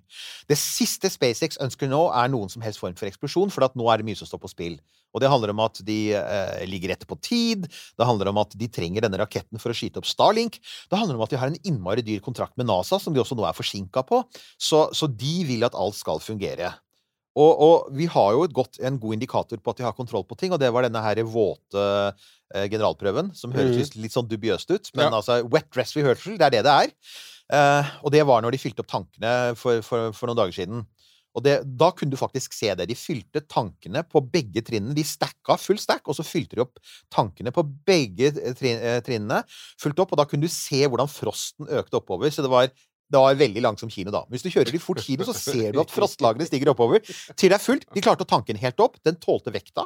Det 0.51 0.59
siste 0.61 1.11
SpaceX 1.13 1.61
ønsker 1.63 1.91
nå, 1.91 2.07
er 2.17 2.33
noen 2.33 2.53
som 2.53 2.65
helst 2.65 2.83
form 2.83 2.97
for 2.99 3.11
eksplosjon, 3.11 3.53
for 3.55 3.67
nå 3.75 3.89
er 3.91 4.01
det 4.01 4.09
mye 4.09 4.19
som 4.19 4.31
står 4.31 4.43
på 4.43 4.53
spill. 4.53 4.79
Og 5.15 5.23
det 5.23 5.31
handler 5.31 5.53
om 5.53 5.63
at 5.63 5.79
de 5.87 5.99
uh, 6.19 6.63
ligger 6.67 6.95
etter 6.95 7.09
på 7.09 7.19
tid. 7.23 7.69
Det 7.71 8.09
handler 8.09 8.33
om 8.33 8.41
at 8.43 8.57
de 8.59 8.69
trenger 8.73 9.05
denne 9.05 9.21
raketten 9.21 9.63
for 9.63 9.71
å 9.71 9.77
skyte 9.77 10.03
opp 10.03 10.09
Starlink. 10.11 10.59
Det 10.91 10.99
handler 10.99 11.19
om 11.19 11.27
at 11.27 11.35
de 11.35 11.39
har 11.39 11.53
en 11.53 11.61
innmari 11.63 12.03
dyr 12.07 12.25
kontrakt 12.25 12.59
med 12.59 12.69
NASA, 12.71 12.99
som 12.99 13.15
de 13.15 13.23
også 13.23 13.39
nå 13.39 13.47
er 13.47 13.55
forsinka 13.57 14.03
på. 14.09 14.25
Så, 14.59 14.89
så 14.97 15.11
de 15.11 15.37
vil 15.47 15.67
at 15.67 15.79
alt 15.79 16.01
skal 16.01 16.23
fungere. 16.25 16.73
Og, 17.35 17.51
og 17.67 17.89
vi 17.99 18.07
har 18.07 18.31
jo 18.37 18.45
et 18.47 18.55
godt, 18.55 18.79
en 18.87 18.99
god 19.03 19.17
indikator 19.17 19.59
på 19.59 19.73
at 19.75 19.81
de 19.81 19.87
har 19.89 19.97
kontroll 19.97 20.23
på 20.29 20.37
ting, 20.39 20.53
og 20.55 20.61
det 20.63 20.71
var 20.75 20.87
denne 20.87 21.03
her 21.03 21.19
våte 21.27 21.85
eh, 22.55 22.67
generalprøven, 22.71 23.33
som 23.35 23.55
høres 23.57 23.91
mm. 23.95 24.03
litt- 24.05 24.15
sånn 24.15 24.29
dubiøst 24.31 24.71
ut. 24.71 24.91
Men 24.95 25.09
Ja. 25.09 25.17
altså, 25.19 25.41
wet 25.51 25.67
dress 25.75 25.97
rehearsal, 25.99 26.37
det 26.39 26.47
er 26.47 26.55
det 26.59 26.65
det 26.69 26.75
er. 26.85 26.93
Eh, 27.55 27.95
og 28.07 28.13
det 28.15 28.23
var 28.27 28.41
når 28.45 28.55
de 28.55 28.63
fylte 28.63 28.85
opp 28.85 28.93
tankene 28.93 29.33
for, 29.59 29.83
for, 29.83 30.13
for 30.15 30.31
noen 30.31 30.39
dager 30.45 30.55
siden. 30.63 30.87
Og 31.35 31.43
det, 31.43 31.57
da 31.67 31.89
kunne 31.91 32.15
du 32.15 32.17
faktisk 32.21 32.55
se 32.55 32.71
det. 32.79 32.87
De 32.87 32.95
fylte 32.95 33.43
tankene 33.51 34.05
på 34.07 34.23
begge 34.23 34.63
trinnene. 34.63 34.95
De 34.95 35.03
stacka 35.03 35.57
full 35.59 35.81
stack, 35.83 36.07
og 36.07 36.15
så 36.15 36.23
fylte 36.23 36.55
de 36.55 36.63
opp 36.63 36.79
tankene 37.11 37.51
på 37.51 37.65
begge 37.91 38.31
eh, 38.31 39.01
trinnene. 39.03 39.41
Fulgt 39.83 39.99
opp, 40.05 40.15
og 40.15 40.21
da 40.23 40.29
kunne 40.31 40.47
du 40.47 40.53
se 40.55 40.85
hvordan 40.87 41.11
frosten 41.11 41.67
økte 41.67 41.99
oppover. 41.99 42.31
Så 42.31 42.47
det 42.47 42.53
var 42.55 42.71
det 43.13 43.21
var 43.21 43.35
veldig 43.39 43.63
langsom 43.63 43.91
kino, 43.93 44.11
da. 44.15 44.25
Hvis 44.33 44.43
du 44.43 44.49
kjører 44.51 44.73
litt 44.75 44.83
fort 44.83 45.01
kino, 45.05 45.25
så 45.29 45.35
ser 45.37 45.73
du 45.77 45.81
at 45.83 45.91
frostlagene 45.93 46.47
stiger 46.49 46.73
oppover. 46.73 47.01
Til 47.37 47.51
det 47.53 47.59
er 47.59 47.63
fullt. 47.63 47.85
De 47.95 48.01
klarte 48.03 48.25
å 48.25 48.31
tanke 48.31 48.49
den 48.55 48.63
helt 48.63 48.81
opp. 48.81 48.97
Den 49.05 49.17
tålte 49.23 49.53
vekta. 49.55 49.85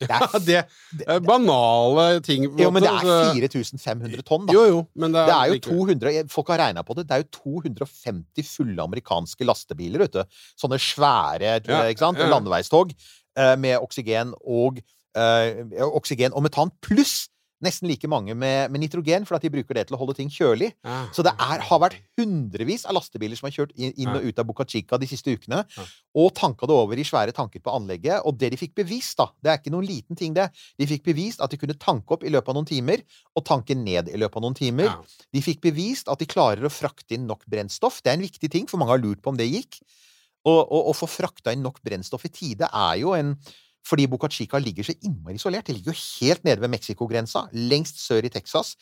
Det 0.00 0.08
Ja, 0.08 0.16
er, 0.32 0.64
det 0.96 1.04
er 1.12 1.18
banale 1.20 2.20
ting. 2.24 2.46
på 2.48 2.62
jo, 2.62 2.70
men 2.72 2.80
det 2.84 2.88
er 2.88 3.34
4500 3.36 4.22
tonn, 4.24 4.46
da. 4.48 4.54
Jo, 4.56 4.62
jo, 4.70 4.78
men 4.96 5.12
det 5.12 5.20
er, 5.20 5.26
Det 5.28 5.34
er 5.36 5.50
jo 5.52 5.58
200 5.66 6.30
Folk 6.32 6.48
har 6.54 6.62
regna 6.62 6.84
på 6.88 6.94
det. 6.96 7.04
Det 7.10 7.16
er 7.18 7.24
jo 7.26 7.28
250 7.36 8.46
fulle 8.48 8.80
amerikanske 8.86 9.44
lastebiler, 9.44 10.06
vet 10.06 10.14
du. 10.16 10.38
Sånne 10.60 10.78
svære 10.80 11.58
Ja, 11.68 11.82
ikke 11.92 12.00
sant? 12.06 12.16
ja. 12.22 12.30
landeveistog 12.32 12.94
eh, 13.36 13.56
med 13.60 13.76
oksygen 13.84 14.32
og 14.40 14.80
øh, 15.16 15.60
oksygen 15.90 16.32
og 16.32 16.46
metan, 16.48 16.72
pluss 16.80 17.26
nesten 17.60 17.88
like 17.90 18.08
mange 18.08 18.32
med, 18.34 18.70
med 18.72 18.80
nitrogen, 18.80 19.26
for 19.28 19.36
at 19.36 19.42
de 19.44 19.50
bruker 19.52 19.76
det 19.76 19.86
til 19.88 19.96
å 19.96 20.00
holde 20.00 20.14
ting 20.16 20.30
kjølig. 20.32 20.70
Ja. 20.86 21.02
Så 21.12 21.24
det 21.26 21.32
er, 21.36 21.60
har 21.68 21.80
vært 21.82 21.98
hundrevis 22.18 22.86
av 22.88 22.96
lastebiler 22.96 23.36
som 23.36 23.48
har 23.48 23.54
kjørt 23.56 23.74
inn, 23.76 23.92
inn 24.00 24.08
og 24.14 24.24
ut 24.24 24.40
av 24.40 24.48
Buca 24.48 24.64
Chica 24.68 24.96
de 25.00 25.08
siste 25.10 25.34
ukene, 25.36 25.62
Ja. 25.76 25.84
og 26.16 26.32
tanka 26.38 26.66
det 26.66 26.76
over 26.76 26.96
i 26.96 27.04
svære 27.04 27.34
tanker 27.36 27.60
på 27.60 27.74
anlegget. 27.76 28.24
Og 28.24 28.38
det 28.40 28.50
de 28.54 28.60
fikk 28.60 28.74
bevist, 28.80 29.16
da, 29.20 29.28
det 29.44 29.52
er 29.52 29.60
ikke 29.60 29.74
noen 29.76 29.86
liten 29.88 30.16
ting, 30.16 30.32
det. 30.36 30.48
De 30.80 30.88
fikk 30.88 31.04
bevist 31.10 31.40
at 31.44 31.52
de 31.52 31.60
kunne 31.60 31.76
tanke 31.76 32.16
opp 32.16 32.24
i 32.24 32.32
løpet 32.32 32.48
av 32.48 32.56
noen 32.60 32.68
timer, 32.72 33.04
og 33.36 33.44
tanke 33.44 33.76
ned 33.76 34.08
i 34.08 34.16
løpet 34.20 34.40
av 34.40 34.46
noen 34.48 34.56
timer. 34.56 34.88
Ja. 34.88 35.26
De 35.36 35.44
fikk 35.44 35.60
bevist 35.68 36.08
at 36.08 36.18
de 36.24 36.28
klarer 36.30 36.64
å 36.64 36.72
frakte 36.72 37.14
inn 37.18 37.26
nok 37.28 37.44
brennstoff. 37.50 38.00
Det 38.02 38.14
er 38.14 38.18
en 38.20 38.24
viktig 38.28 38.50
ting, 38.50 38.66
for 38.70 38.80
mange 38.80 38.96
har 38.96 39.04
lurt 39.04 39.20
på 39.20 39.34
om 39.34 39.36
det 39.40 39.50
gikk. 39.52 39.82
Å 40.48 40.94
få 40.96 41.04
frakta 41.04 41.52
inn 41.52 41.60
nok 41.60 41.82
brennstoff 41.84 42.24
i 42.24 42.30
tide 42.32 42.64
er 42.72 42.94
jo 43.02 43.10
en 43.12 43.34
Fordi 43.86 44.06
Boca 44.10 44.28
Chica 44.30 44.58
ligger 44.60 44.86
så 44.86 44.94
innmari 45.00 45.38
isolert. 45.38 45.66
Det 45.66 45.76
ligger 45.76 45.94
jo 45.94 46.02
helt 46.20 46.44
nede 46.44 46.60
ved 46.60 46.72
Mexicogrensa, 46.72 47.46
lengst 47.52 48.02
sør 48.02 48.26
i 48.28 48.32
Texas. 48.32 48.74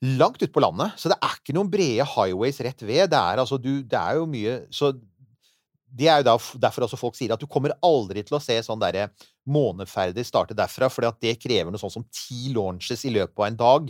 Langt 0.00 0.40
ute 0.40 0.52
på 0.52 0.62
landet. 0.64 0.94
Så 0.96 1.10
det 1.12 1.18
er 1.20 1.36
ikke 1.36 1.56
noen 1.56 1.70
brede 1.72 2.06
highways 2.14 2.60
rett 2.64 2.82
ved. 2.86 3.10
Det 3.12 3.20
er 3.20 3.42
altså 3.42 3.58
du 3.60 3.82
Det 3.82 3.98
er 3.98 4.20
jo 4.20 4.26
mye 4.30 4.60
Så 4.72 4.94
det 5.90 6.06
er 6.06 6.22
jo 6.22 6.36
derfor 6.62 6.86
også 6.86 6.96
folk 6.96 7.16
sier 7.18 7.32
at 7.34 7.40
du 7.42 7.48
kommer 7.50 7.74
aldri 7.82 8.22
til 8.22 8.36
å 8.38 8.42
se 8.42 8.54
sånn 8.62 8.78
derre 8.78 9.08
måneferder 9.50 10.22
starte 10.22 10.54
derfra, 10.54 10.86
fordi 10.86 11.08
at 11.08 11.18
det 11.24 11.32
krever 11.42 11.72
noe 11.72 11.82
sånn 11.82 11.90
som 11.90 12.04
ti 12.14 12.52
launches 12.54 13.02
i 13.08 13.10
løpet 13.10 13.34
av 13.34 13.48
en 13.48 13.58
dag. 13.58 13.88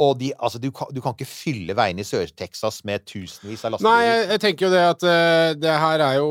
Og 0.00 0.14
de, 0.16 0.30
altså, 0.40 0.56
du, 0.58 0.70
kan, 0.72 0.88
du 0.88 1.02
kan 1.04 1.12
ikke 1.12 1.28
fylle 1.28 1.74
veiene 1.76 2.00
i 2.00 2.06
Sør-Texas 2.08 2.80
med 2.88 3.04
tusenvis 3.04 3.64
av 3.68 3.76
Nei, 3.84 3.98
jeg, 4.06 4.22
jeg 4.30 4.40
tenker 4.40 4.66
jo 4.66 4.72
det 4.72 4.82
at 4.88 5.04
uh, 5.04 5.48
det 5.58 5.74
her 5.84 6.04
er 6.06 6.16
jo 6.16 6.30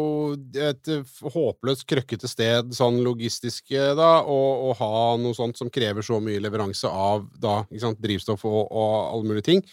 et 0.71 0.89
eh, 0.89 1.12
håpløst 1.36 1.86
krøkkete 1.89 2.30
sted 2.30 2.74
sånn 2.74 2.97
logistisk, 3.06 3.69
eh, 3.76 3.93
da, 3.97 4.10
å 4.26 4.74
ha 4.80 4.93
noe 5.21 5.38
sånt 5.38 5.62
som 5.62 5.69
krever 5.74 6.06
så 6.06 6.17
mye 6.24 6.41
leveranse 6.41 6.89
av 6.89 7.28
da, 7.38 7.60
sant, 7.82 8.02
drivstoff 8.02 8.47
og, 8.50 8.63
og 8.65 8.93
alle 8.97 9.30
mulige 9.30 9.50
ting. 9.52 9.65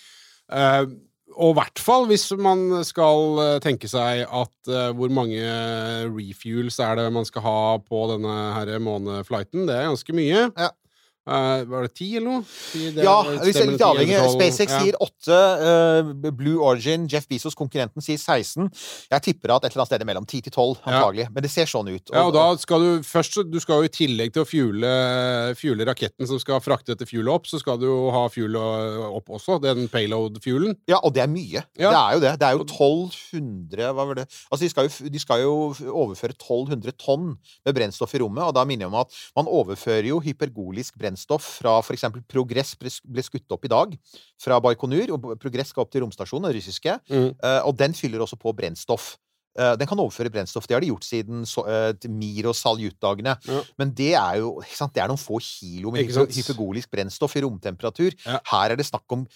Og 1.38 1.53
i 1.53 1.57
hvert 1.57 1.81
fall 1.81 2.07
hvis 2.11 2.27
man 2.40 2.81
skal 2.88 3.61
tenke 3.62 3.88
seg 3.90 4.24
at 4.24 4.70
hvor 4.96 5.12
mange 5.12 5.38
refuels 6.09 6.81
er 6.83 6.96
det 6.98 7.07
man 7.14 7.29
skal 7.29 7.44
ha 7.44 7.61
på 7.85 8.01
denne 8.11 8.37
her 8.57 8.72
måneflighten. 8.83 9.68
Det 9.68 9.77
er 9.77 9.90
ganske 9.90 10.16
mye. 10.16 10.48
Ja. 10.57 10.72
Eh, 11.29 11.64
var 11.69 11.83
det 11.85 11.93
ti 11.99 12.07
eller 12.17 12.27
noe? 12.31 12.45
Det 12.73 13.05
Ja, 13.05 13.17
hvis 13.43 13.55
jeg 13.59 13.67
er 13.67 13.71
litt 13.73 13.85
avhengig. 13.85 14.17
SpaceX 14.33 14.73
Ja. 14.73 14.81
sier 14.81 14.97
8, 15.01 15.38
Uh, 15.59 16.31
Blue 16.33 16.62
Origin, 16.64 17.07
Jeff 17.09 17.27
Bezos, 17.29 17.55
konkurrenten, 17.55 18.01
sier 18.01 18.17
16. 18.19 18.71
Jeg 19.11 19.21
tipper 19.23 19.53
at 19.55 19.64
et 19.64 19.73
eller 19.75 19.85
annet 19.85 19.93
sted 19.93 20.07
mellom 20.09 20.25
10 20.27 20.41
til 20.43 20.53
12, 20.53 20.79
Ja. 20.87 20.93
antagelig. 21.03 21.29
Men 21.35 21.43
det 21.43 21.51
ser 21.51 21.67
sånn 21.67 21.88
ut. 21.93 22.11
Ja, 22.12 22.25
og 22.27 22.33
da 22.33 22.57
skal 22.57 22.81
du 22.81 23.01
først 23.03 23.38
Du 23.51 23.61
skal 23.61 23.83
jo 23.83 23.85
i 23.85 23.88
tillegg 23.88 24.33
til 24.33 24.43
å 24.43 24.49
fuele, 24.49 25.55
fuele 25.55 25.85
raketten 25.87 26.27
som 26.27 26.38
skal 26.38 26.61
frakte 26.61 26.95
dette 26.97 27.07
fuelet 27.07 27.29
opp, 27.33 27.45
så 27.47 27.59
skal 27.61 27.77
du 27.79 27.87
jo 27.87 28.11
ha 28.11 28.27
fuelet 28.29 28.57
opp 29.14 29.27
også. 29.29 29.61
Den 29.61 29.88
payload-fuelen. 29.88 30.77
Ja, 30.88 30.99
og 31.05 31.12
det 31.14 31.23
er 31.23 31.29
mye. 31.29 31.62
Ja. 31.79 31.91
Det 31.91 31.99
er 31.99 32.12
jo 32.14 32.21
det. 32.21 32.38
Det 32.38 32.47
er 32.49 32.57
jo 32.57 32.64
1200 32.64 33.93
Hva 33.95 34.07
var 34.07 34.14
det? 34.14 34.27
Altså, 34.51 34.61
de 34.64 34.69
skal, 34.71 34.88
jo, 34.88 35.09
de 35.11 35.19
skal 35.19 35.41
jo 35.43 35.75
overføre 35.93 36.35
1200 36.37 36.93
tonn 36.99 37.37
med 37.67 37.75
brennstoff 37.75 38.14
i 38.14 38.19
rommet, 38.23 38.45
og 38.45 38.55
da 38.55 38.64
minner 38.64 38.87
jeg 38.87 38.93
om 38.93 39.01
at 39.01 39.09
man 39.37 39.47
overfører 39.47 40.07
jo 40.07 40.21
hypergolisk 40.21 40.97
brennstoff 40.99 41.17
fra 41.26 41.78
f.eks. 41.83 42.04
Progress 42.28 42.74
ble 42.78 43.22
skutt 43.22 43.50
opp 43.50 43.64
i 43.64 43.68
dag 43.72 43.96
fra 44.40 44.61
Baikonur, 44.61 45.11
og 45.16 45.38
Progress 45.40 45.68
skal 45.74 45.83
opp 45.85 45.90
til 45.92 46.02
romstasjonen, 46.02 46.48
den 46.50 46.57
russiske, 46.61 46.98
Mm. 47.11 47.35
eh, 47.42 47.61
og 47.66 47.76
den 47.76 47.92
fyller 47.94 48.20
også 48.20 48.37
på 48.38 48.54
brennstoff. 48.54 49.16
Eh, 49.59 49.74
Den 49.76 49.88
kan 49.88 49.98
overføre 49.98 50.31
brennstoff. 50.31 50.66
Det 50.68 50.74
har 50.76 50.81
de 50.81 50.87
gjort 50.92 51.02
siden 51.04 51.42
eh, 51.42 51.92
Mir- 52.09 52.46
og 52.46 52.54
Saljut-dagene. 52.54 53.37
Ja. 53.48 53.62
Men 53.78 53.90
det 53.90 54.14
er 54.14 54.37
jo? 54.38 54.61
Det 54.61 55.02
er 55.02 55.09
noen 55.09 55.18
få 55.18 55.40
kilo 55.42 55.90
med 55.90 56.07
hypergolisk 56.07 56.90
brennstoff 56.92 57.35
i 57.37 57.40
romtemperatur. 57.42 58.14
Ja. 58.24 58.38
Her 58.52 58.70
er 58.70 58.76
det 58.76 58.87
snakk 58.87 59.02
om 59.11 59.26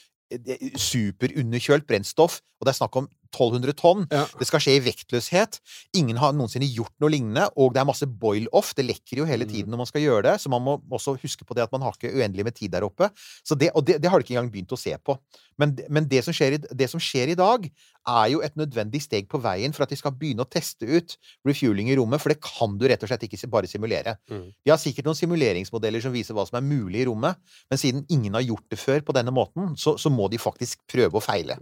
superunderkjølt 0.79 1.87
brennstoff, 1.89 2.41
og 2.61 2.67
det 2.67 2.73
er 2.75 2.79
snakk 2.79 2.97
om 3.01 3.09
1200 3.33 3.73
tonn. 3.81 4.05
Ja. 4.13 4.27
Det 4.39 4.47
skal 4.47 4.61
skje 4.61 4.75
i 4.77 4.83
vektløshet. 4.85 5.57
Ingen 5.97 6.19
har 6.21 6.35
noensinne 6.37 6.69
gjort 6.69 6.93
noe 7.01 7.11
lignende, 7.15 7.47
og 7.57 7.73
det 7.73 7.81
er 7.81 7.89
masse 7.89 8.07
boil-off. 8.07 8.75
Det 8.77 8.85
lekker 8.85 9.23
jo 9.23 9.25
hele 9.29 9.47
Mm. 9.47 9.53
tiden 9.53 9.71
når 9.73 9.81
man 9.81 9.89
skal 9.89 10.03
gjøre 10.03 10.23
det, 10.23 10.35
så 10.41 10.51
man 10.53 10.63
må 10.63 10.77
også 10.93 11.17
huske 11.21 11.45
på 11.45 11.55
det 11.57 11.63
at 11.65 11.73
man 11.73 11.81
har 11.83 11.97
ikke 11.97 12.13
uendelig 12.13 12.45
med 12.45 12.55
tid 12.55 12.71
der 12.71 12.85
oppe. 12.85 13.09
Så 13.43 13.57
det, 13.59 13.71
og 13.75 13.87
det, 13.87 14.03
det 14.03 14.11
har 14.11 14.19
de 14.19 14.25
ikke 14.25 14.37
engang 14.37 14.53
begynt 14.53 14.73
å 14.73 14.79
se 14.79 14.95
på. 14.99 15.19
Men, 15.59 15.77
men 15.89 16.05
det, 16.09 16.25
som 16.25 16.33
i, 16.33 16.59
det 16.59 16.91
som 16.91 17.01
skjer 17.01 17.33
i 17.33 17.35
dag, 17.35 17.71
er 18.09 18.27
jo 18.33 18.43
et 18.43 18.57
nødvendig 18.59 19.03
steg 19.05 19.29
på 19.31 19.41
veien 19.43 19.75
for 19.75 19.85
at 19.85 19.93
de 19.93 19.99
skal 19.99 20.15
begynne 20.19 20.45
å 20.45 20.51
teste 20.51 20.89
ut 20.89 21.17
refueling 21.49 21.91
i 21.93 21.97
rommet, 21.99 22.23
for 22.23 22.35
det 22.35 22.43
kan 22.43 22.77
du 22.79 22.87
rett 22.91 23.03
og 23.05 23.11
slett 23.13 23.27
ikke 23.29 23.51
bare 23.53 23.71
simulere. 23.71 24.17
Mm. 24.31 24.49
De 24.51 24.73
har 24.73 24.81
sikkert 24.83 25.09
noen 25.09 25.19
simuleringsmodeller 25.19 26.05
som 26.05 26.15
viser 26.15 26.37
hva 26.37 26.47
som 26.49 26.59
er 26.59 26.67
mulig 26.67 27.05
i 27.05 27.09
rommet, 27.09 27.39
men 27.71 27.81
siden 27.81 28.07
ingen 28.13 28.39
har 28.39 28.47
gjort 28.47 28.67
det 28.73 28.81
før 28.83 29.05
på 29.07 29.17
denne 29.17 29.35
måten, 29.35 29.75
så, 29.79 29.97
så 30.01 30.13
må 30.13 30.29
de 30.33 30.43
faktisk 30.43 30.83
prøve 30.91 31.19
å 31.19 31.25
feile. 31.25 31.59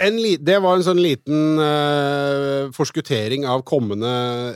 En 0.00 0.18
li 0.20 0.34
det 0.36 0.58
var 0.60 0.76
en 0.76 0.84
sånn 0.84 1.00
liten 1.00 1.60
uh, 1.60 2.68
forskuttering 2.76 3.46
av 3.48 3.64
kommende 3.68 4.10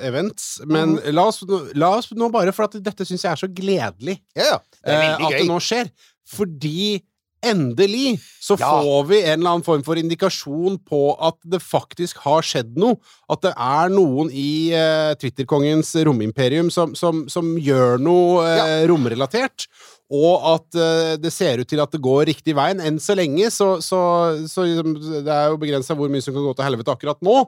events. 0.05 0.59
Men 0.69 0.99
mm. 0.99 1.09
la, 1.17 1.29
oss, 1.31 1.41
la 1.81 1.95
oss 1.99 2.11
nå 2.17 2.29
bare, 2.35 2.53
for 2.57 2.69
at 2.69 2.77
dette 2.85 3.07
syns 3.09 3.25
jeg 3.25 3.33
er 3.33 3.41
så 3.41 3.49
gledelig 3.49 4.19
Ja, 4.37 4.55
ja. 4.55 4.61
Det 4.85 4.99
er 4.99 5.07
uh, 5.17 5.27
at 5.31 5.39
det 5.39 5.49
nå 5.49 5.59
skjer. 5.65 5.89
Fordi 6.35 7.01
endelig 7.51 8.19
så 8.43 8.57
Ja. 8.61 8.71
får 8.83 9.07
vi 9.09 9.23
en 9.23 9.41
eller 9.41 9.51
annen 9.51 9.67
form 9.67 9.83
for 9.87 10.01
indikasjon 10.01 10.79
på 10.85 11.17
at 11.21 11.37
det 11.45 11.63
faktisk 11.63 12.21
har 12.25 12.45
skjedd 12.45 12.77
noe. 12.81 12.99
At 13.31 13.43
det 13.47 13.55
er 13.57 13.93
noen 13.93 14.31
i 14.33 14.73
eh, 14.77 15.15
Twitterkongens 15.21 15.95
romimperium 16.05 16.71
som, 16.71 16.95
som, 16.95 17.25
som 17.29 17.55
gjør 17.59 17.99
noe 18.03 18.45
eh, 18.45 18.87
romrelatert. 18.91 19.69
Og 20.15 20.45
at 20.55 20.77
uh, 20.77 21.17
det 21.17 21.33
ser 21.33 21.63
ut 21.63 21.69
til 21.69 21.81
at 21.81 21.91
det 21.91 22.03
går 22.05 22.27
riktig 22.29 22.55
veien. 22.55 22.81
Enn 22.85 23.01
så 23.01 23.17
lenge 23.17 23.49
så, 23.51 23.79
så, 23.83 24.01
så 24.47 24.67
liksom, 24.69 24.99
Det 25.25 25.33
er 25.33 25.49
jo 25.49 25.61
begrensa 25.63 25.97
hvor 25.97 26.13
mye 26.13 26.23
som 26.23 26.37
kan 26.37 26.45
gå 26.45 26.53
til 26.55 26.67
helvete 26.69 26.93
akkurat 26.93 27.25
nå. 27.25 27.39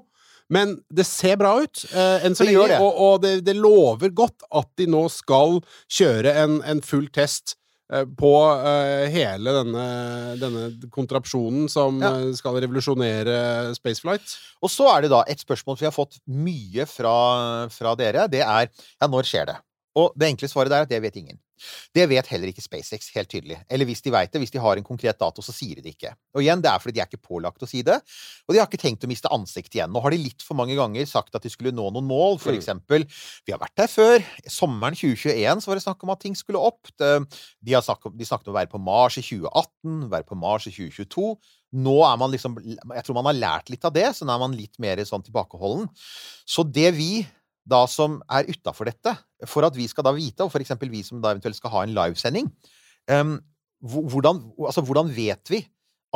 Men 0.48 0.76
det 0.94 1.04
ser 1.08 1.36
bra 1.40 1.52
ut 1.58 1.84
uh, 1.92 2.24
enn 2.24 2.36
så 2.38 2.46
lenge, 2.46 2.68
det. 2.70 2.80
og, 2.80 2.96
og 3.02 3.22
det, 3.24 3.40
det 3.46 3.56
lover 3.58 4.12
godt 4.14 4.46
at 4.54 4.68
de 4.78 4.86
nå 4.90 5.04
skal 5.12 5.60
kjøre 5.90 6.32
en, 6.44 6.60
en 6.64 6.82
full 6.86 7.08
test 7.12 7.58
på 8.18 8.32
eh, 8.66 9.06
hele 9.14 9.52
denne, 9.60 9.84
denne 10.40 10.90
kontrapsjonen 10.90 11.68
som 11.70 12.00
Ja. 12.02 12.10
eh, 12.18 12.32
skal 12.34 12.58
revolusjonere 12.58 13.74
spaceflight. 13.78 14.36
Og 14.62 14.70
så 14.70 14.88
er 14.96 15.02
det 15.06 15.10
da 15.10 15.22
et 15.28 15.38
spørsmål 15.38 15.76
som 15.78 15.84
vi 15.84 15.90
har 15.90 15.94
fått 15.94 16.18
mye 16.26 16.86
fra, 16.90 17.68
fra 17.70 17.94
dere. 17.94 18.26
Det 18.28 18.42
er 18.42 18.68
ja, 18.68 19.06
når 19.06 19.22
skjer 19.30 19.46
det? 19.46 19.56
Og 19.96 20.12
det 20.18 20.28
enkle 20.32 20.48
svaret 20.50 20.70
der 20.70 20.82
er 20.82 20.88
at 20.88 20.90
det 20.90 21.02
vet 21.02 21.16
ingen. 21.16 21.38
Det 21.94 22.08
vet 22.08 22.26
heller 22.26 22.48
ikke 22.52 22.62
SpaceX, 22.64 23.10
helt 23.14 23.28
tydelig. 23.32 23.58
Eller 23.70 23.84
hvis 23.88 24.02
de 24.02 24.10
veit 24.10 24.32
det, 24.32 24.40
hvis 24.42 24.50
de 24.54 24.58
har 24.62 24.76
en 24.76 24.84
konkret 24.86 25.18
dato, 25.18 25.42
så 25.42 25.52
sier 25.54 25.76
de 25.76 25.82
det 25.82 25.94
ikke. 25.96 26.12
Og 26.36 26.42
igjen, 26.42 26.60
det 26.62 26.70
er 26.70 26.78
fordi 26.82 26.94
de 26.94 27.00
er 27.04 27.08
ikke 27.10 27.22
pålagt 27.26 27.62
å 27.62 27.68
si 27.68 27.82
det, 27.82 27.96
og 28.46 28.54
de 28.54 28.60
har 28.60 28.66
ikke 28.68 28.82
tenkt 28.82 29.04
å 29.04 29.10
miste 29.10 29.28
ansikt 29.32 29.74
igjen. 29.74 29.90
Nå 29.92 30.02
har 30.02 30.10
de 30.10 30.18
litt 30.18 30.42
for 30.42 30.54
mange 30.58 30.76
ganger 30.76 31.06
sagt 31.06 31.34
at 31.34 31.42
de 31.42 31.50
skulle 31.52 31.72
nå 31.72 31.90
noen 31.92 32.06
mål, 32.06 32.38
for 32.38 32.52
Mm. 32.52 32.58
eksempel 32.60 33.06
Vi 33.46 33.52
har 33.52 33.58
vært 33.58 33.76
der 33.76 33.86
før. 33.88 34.24
Sommeren 34.48 34.94
2021 34.94 35.60
så 35.62 35.66
var 35.68 35.74
det 35.76 35.84
snakk 35.84 36.02
om 36.02 36.10
at 36.10 36.20
ting 36.20 36.34
skulle 36.34 36.58
opp. 36.58 36.88
De, 36.98 37.72
har 37.72 37.82
snakket, 37.82 38.06
om- 38.06 38.16
de 38.16 38.24
snakket 38.24 38.48
om 38.48 38.54
å 38.54 38.58
være 38.58 38.70
på 38.70 38.80
Mars 38.80 39.16
i 39.18 39.22
2018, 39.22 40.08
være 40.10 40.26
på 40.26 40.36
Mars 40.36 40.66
i 40.66 40.70
2022. 40.70 41.36
Nå 41.74 41.96
er 42.06 42.16
man 42.16 42.30
liksom 42.32 42.56
Jeg 42.62 43.04
tror 43.04 43.14
man 43.14 43.24
har 43.26 43.34
lært 43.34 43.70
litt 43.70 43.84
av 43.84 43.92
det, 43.92 44.04
så 44.14 44.24
nå 44.24 44.34
er 44.34 44.38
man 44.38 44.52
litt 44.56 44.78
mer 44.78 44.96
sånn 44.96 45.22
tilbakeholden. 45.24 45.88
Så 46.46 46.64
det 46.70 46.94
vi 46.94 47.26
da 47.66 47.82
som 47.90 48.20
er 48.30 48.48
utafor 48.50 48.88
dette, 48.88 49.12
for 49.50 49.66
at 49.66 49.76
vi 49.76 49.88
skal 49.90 50.06
da 50.06 50.14
vite, 50.16 50.44
og 50.44 50.52
eksempel 50.62 50.90
vi 50.92 51.02
som 51.06 51.20
da 51.22 51.34
eventuelt 51.34 51.58
skal 51.58 51.72
ha 51.74 51.84
en 51.84 51.94
livesending 51.96 52.50
um, 53.10 53.38
hvordan, 53.82 54.40
altså, 54.66 54.84
hvordan 54.86 55.10
vet 55.16 55.50
vi 55.52 55.66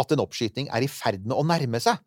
at 0.00 0.12
en 0.14 0.22
oppskyting 0.22 0.70
er 0.72 0.84
i 0.84 0.88
ferd 0.88 1.26
med 1.26 1.34
å 1.36 1.44
nærme 1.44 1.80
seg? 1.82 1.98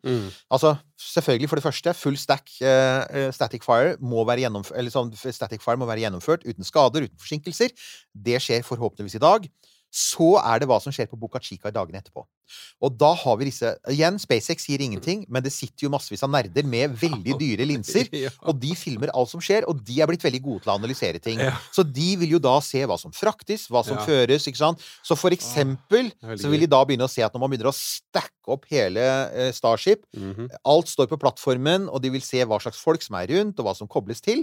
Altså, 0.52 0.72
selvfølgelig, 0.98 1.50
for 1.50 1.60
det 1.60 1.64
første, 1.66 1.94
full 1.94 2.16
stack 2.18 2.50
eh, 2.64 3.28
static 3.34 3.62
fire 3.62 3.94
må 4.02 4.24
være 4.26 4.48
Eller 4.74 4.90
sånn, 4.90 5.12
static 5.14 5.62
fire 5.62 5.78
må 5.78 5.86
være 5.86 6.02
gjennomført 6.06 6.46
uten 6.48 6.66
skader, 6.66 7.06
uten 7.06 7.20
forsinkelser. 7.20 7.70
Det 8.10 8.40
skjer 8.42 8.66
forhåpentligvis 8.66 9.20
i 9.20 9.22
dag. 9.22 9.46
Så 9.94 10.32
er 10.42 10.58
det 10.58 10.66
hva 10.66 10.80
som 10.82 10.90
skjer 10.90 11.06
på 11.06 11.14
Boca 11.20 11.38
Chica 11.38 11.70
i 11.70 11.74
dagene 11.74 12.00
etterpå. 12.00 12.24
Og 12.82 12.96
da 12.98 13.12
har 13.14 13.36
vi 13.38 13.46
disse 13.46 13.70
Igjen, 13.88 14.16
SpaceX 14.18 14.64
sier 14.66 14.82
ingenting, 14.82 15.20
men 15.30 15.42
det 15.44 15.52
sitter 15.54 15.86
jo 15.86 15.90
massevis 15.94 16.24
av 16.26 16.32
nerder 16.34 16.66
med 16.66 16.96
veldig 16.98 17.36
dyre 17.42 17.66
linser. 17.70 18.10
Og 18.42 18.58
de 18.60 18.72
filmer 18.76 19.12
alt 19.14 19.30
som 19.30 19.40
skjer, 19.44 19.62
og 19.70 19.78
de 19.86 20.00
er 20.02 20.10
blitt 20.10 20.26
veldig 20.26 20.40
gode 20.42 20.64
til 20.64 20.72
å 20.72 20.74
analysere 20.74 21.22
ting. 21.22 21.38
Så 21.72 21.84
de 21.86 22.08
vil 22.20 22.34
jo 22.34 22.40
da 22.42 22.56
se 22.66 22.82
hva 22.90 22.98
som 22.98 23.14
fraktes, 23.14 23.68
hva 23.70 23.84
som 23.86 23.96
Ja. 24.00 24.04
føres, 24.04 24.48
ikke 24.50 24.58
sant. 24.64 24.82
Så 25.06 25.14
for 25.16 25.30
eksempel 25.30 26.10
så 26.42 26.50
vil 26.50 26.66
de 26.66 26.70
da 26.74 26.82
begynne 26.84 27.06
å 27.06 27.10
se 27.14 27.22
at 27.22 27.32
når 27.32 27.44
man 27.46 27.54
begynner 27.54 27.70
å 27.70 27.76
stacke 27.78 28.50
opp 28.50 28.66
hele 28.74 28.98
eh, 29.30 29.52
Starship, 29.54 30.02
Mhm. 30.18 30.50
alt 30.74 30.90
står 30.90 31.06
på 31.14 31.20
plattformen, 31.22 31.86
og 31.88 32.02
de 32.02 32.10
vil 32.10 32.20
se 32.26 32.42
hva 32.44 32.58
slags 32.60 32.82
folk 32.82 33.00
som 33.06 33.14
er 33.22 33.30
rundt, 33.30 33.58
og 33.62 33.66
hva 33.70 33.76
som 33.78 33.86
kobles 33.88 34.20
til, 34.20 34.42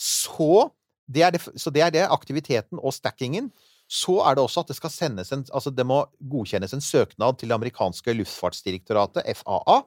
så 0.00 0.70
det 1.08 1.22
er 1.22 1.30
det, 1.36 1.40
så 1.54 1.70
det 1.70 1.82
er 1.84 1.90
det, 1.94 2.08
aktiviteten 2.10 2.80
og 2.82 2.92
stackingen. 2.96 3.52
Så 3.86 4.18
er 4.26 4.34
det 4.34 4.42
også 4.42 4.64
at 4.64 4.70
det 4.72 4.76
skal 4.78 4.90
sendes 4.90 5.30
en 5.34 5.44
Altså, 5.54 5.70
det 5.70 5.86
må 5.86 6.02
godkjennes 6.30 6.74
en 6.74 6.82
søknad 6.82 7.38
til 7.38 7.50
det 7.50 7.54
amerikanske 7.54 8.16
luftfartsdirektoratet, 8.18 9.22
FAA. 9.38 9.78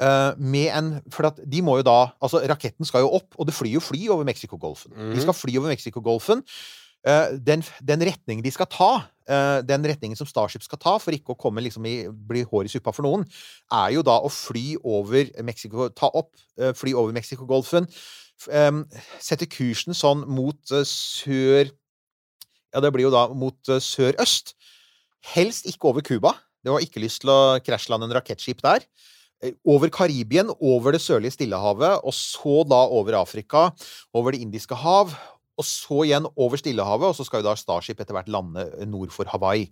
eh, 0.00 0.36
med 0.36 0.68
en 0.76 0.92
For 1.10 1.32
de 1.40 1.62
må 1.62 1.78
jo 1.80 1.86
da 1.88 2.12
Altså, 2.20 2.42
raketten 2.48 2.84
skal 2.84 3.06
jo 3.06 3.14
opp, 3.16 3.34
og 3.38 3.46
det 3.46 3.54
flyr 3.54 3.78
jo 3.78 3.80
fly 3.80 4.08
over 4.08 4.24
Mexicogolfen. 4.24 4.92
Mm. 4.92 5.14
De 5.16 5.24
skal 5.24 5.34
fly 5.34 5.56
over 5.58 5.72
Mexicogolfen. 5.72 6.44
Eh, 7.06 7.38
den, 7.40 7.64
den 7.80 8.04
retningen 8.06 8.44
de 8.44 8.50
skal 8.50 8.68
ta, 8.70 9.08
eh, 9.26 9.60
den 9.66 9.82
retningen 9.82 10.16
som 10.16 10.26
Starship 10.26 10.62
skal 10.62 10.78
ta, 10.78 10.98
for 10.98 11.10
ikke 11.10 11.32
å 11.34 11.40
komme 11.40 11.64
liksom 11.64 11.86
i, 11.88 12.06
bli 12.06 12.44
hår 12.44 12.68
i 12.68 12.70
suppa 12.70 12.92
for 12.92 13.02
noen, 13.02 13.24
er 13.72 13.96
jo 13.96 14.04
da 14.06 14.20
å 14.20 14.30
fly 14.30 14.76
over 14.84 15.32
Mexico 15.42 15.88
Ta 15.88 16.12
opp, 16.14 16.36
fly 16.76 16.92
over 16.94 17.12
Mexicogolfen. 17.16 17.88
Sette 18.42 19.46
kursen 19.46 19.94
sånn 19.94 20.24
mot 20.30 20.58
sør 20.86 21.70
Ja, 22.72 22.80
det 22.80 22.92
blir 22.94 23.06
jo 23.08 23.12
da 23.14 23.26
mot 23.36 23.72
eh, 23.72 23.80
sørøst. 23.82 24.54
Helst 25.34 25.68
ikke 25.70 25.90
over 25.92 26.02
Cuba. 26.06 26.34
Det 26.62 26.72
var 26.72 26.82
ikke 26.84 27.02
lyst 27.02 27.22
til 27.24 27.30
å 27.32 27.40
krasjlande 27.62 28.08
en 28.08 28.16
rakettskip 28.16 28.62
der. 28.64 28.84
Eh, 29.42 29.52
Over 29.66 29.90
Karibien, 29.90 30.50
over 30.60 30.94
det 30.94 31.02
sørlige 31.02 31.34
Stillehavet, 31.36 32.00
og 32.06 32.14
så 32.14 32.62
da 32.70 32.84
over 32.88 33.18
Afrika, 33.20 33.68
over 34.14 34.32
Det 34.32 34.40
indiske 34.44 34.74
hav, 34.78 35.12
og 35.58 35.66
så 35.68 36.04
igjen 36.06 36.26
over 36.36 36.56
Stillehavet, 36.56 37.10
og 37.12 37.18
så 37.18 37.26
skal 37.28 37.42
jo 37.42 37.50
da 37.50 37.56
Starship 37.58 38.00
etter 38.00 38.16
hvert 38.16 38.30
lande 38.32 38.64
nord 38.88 39.12
for 39.14 39.28
Hawaii. 39.28 39.66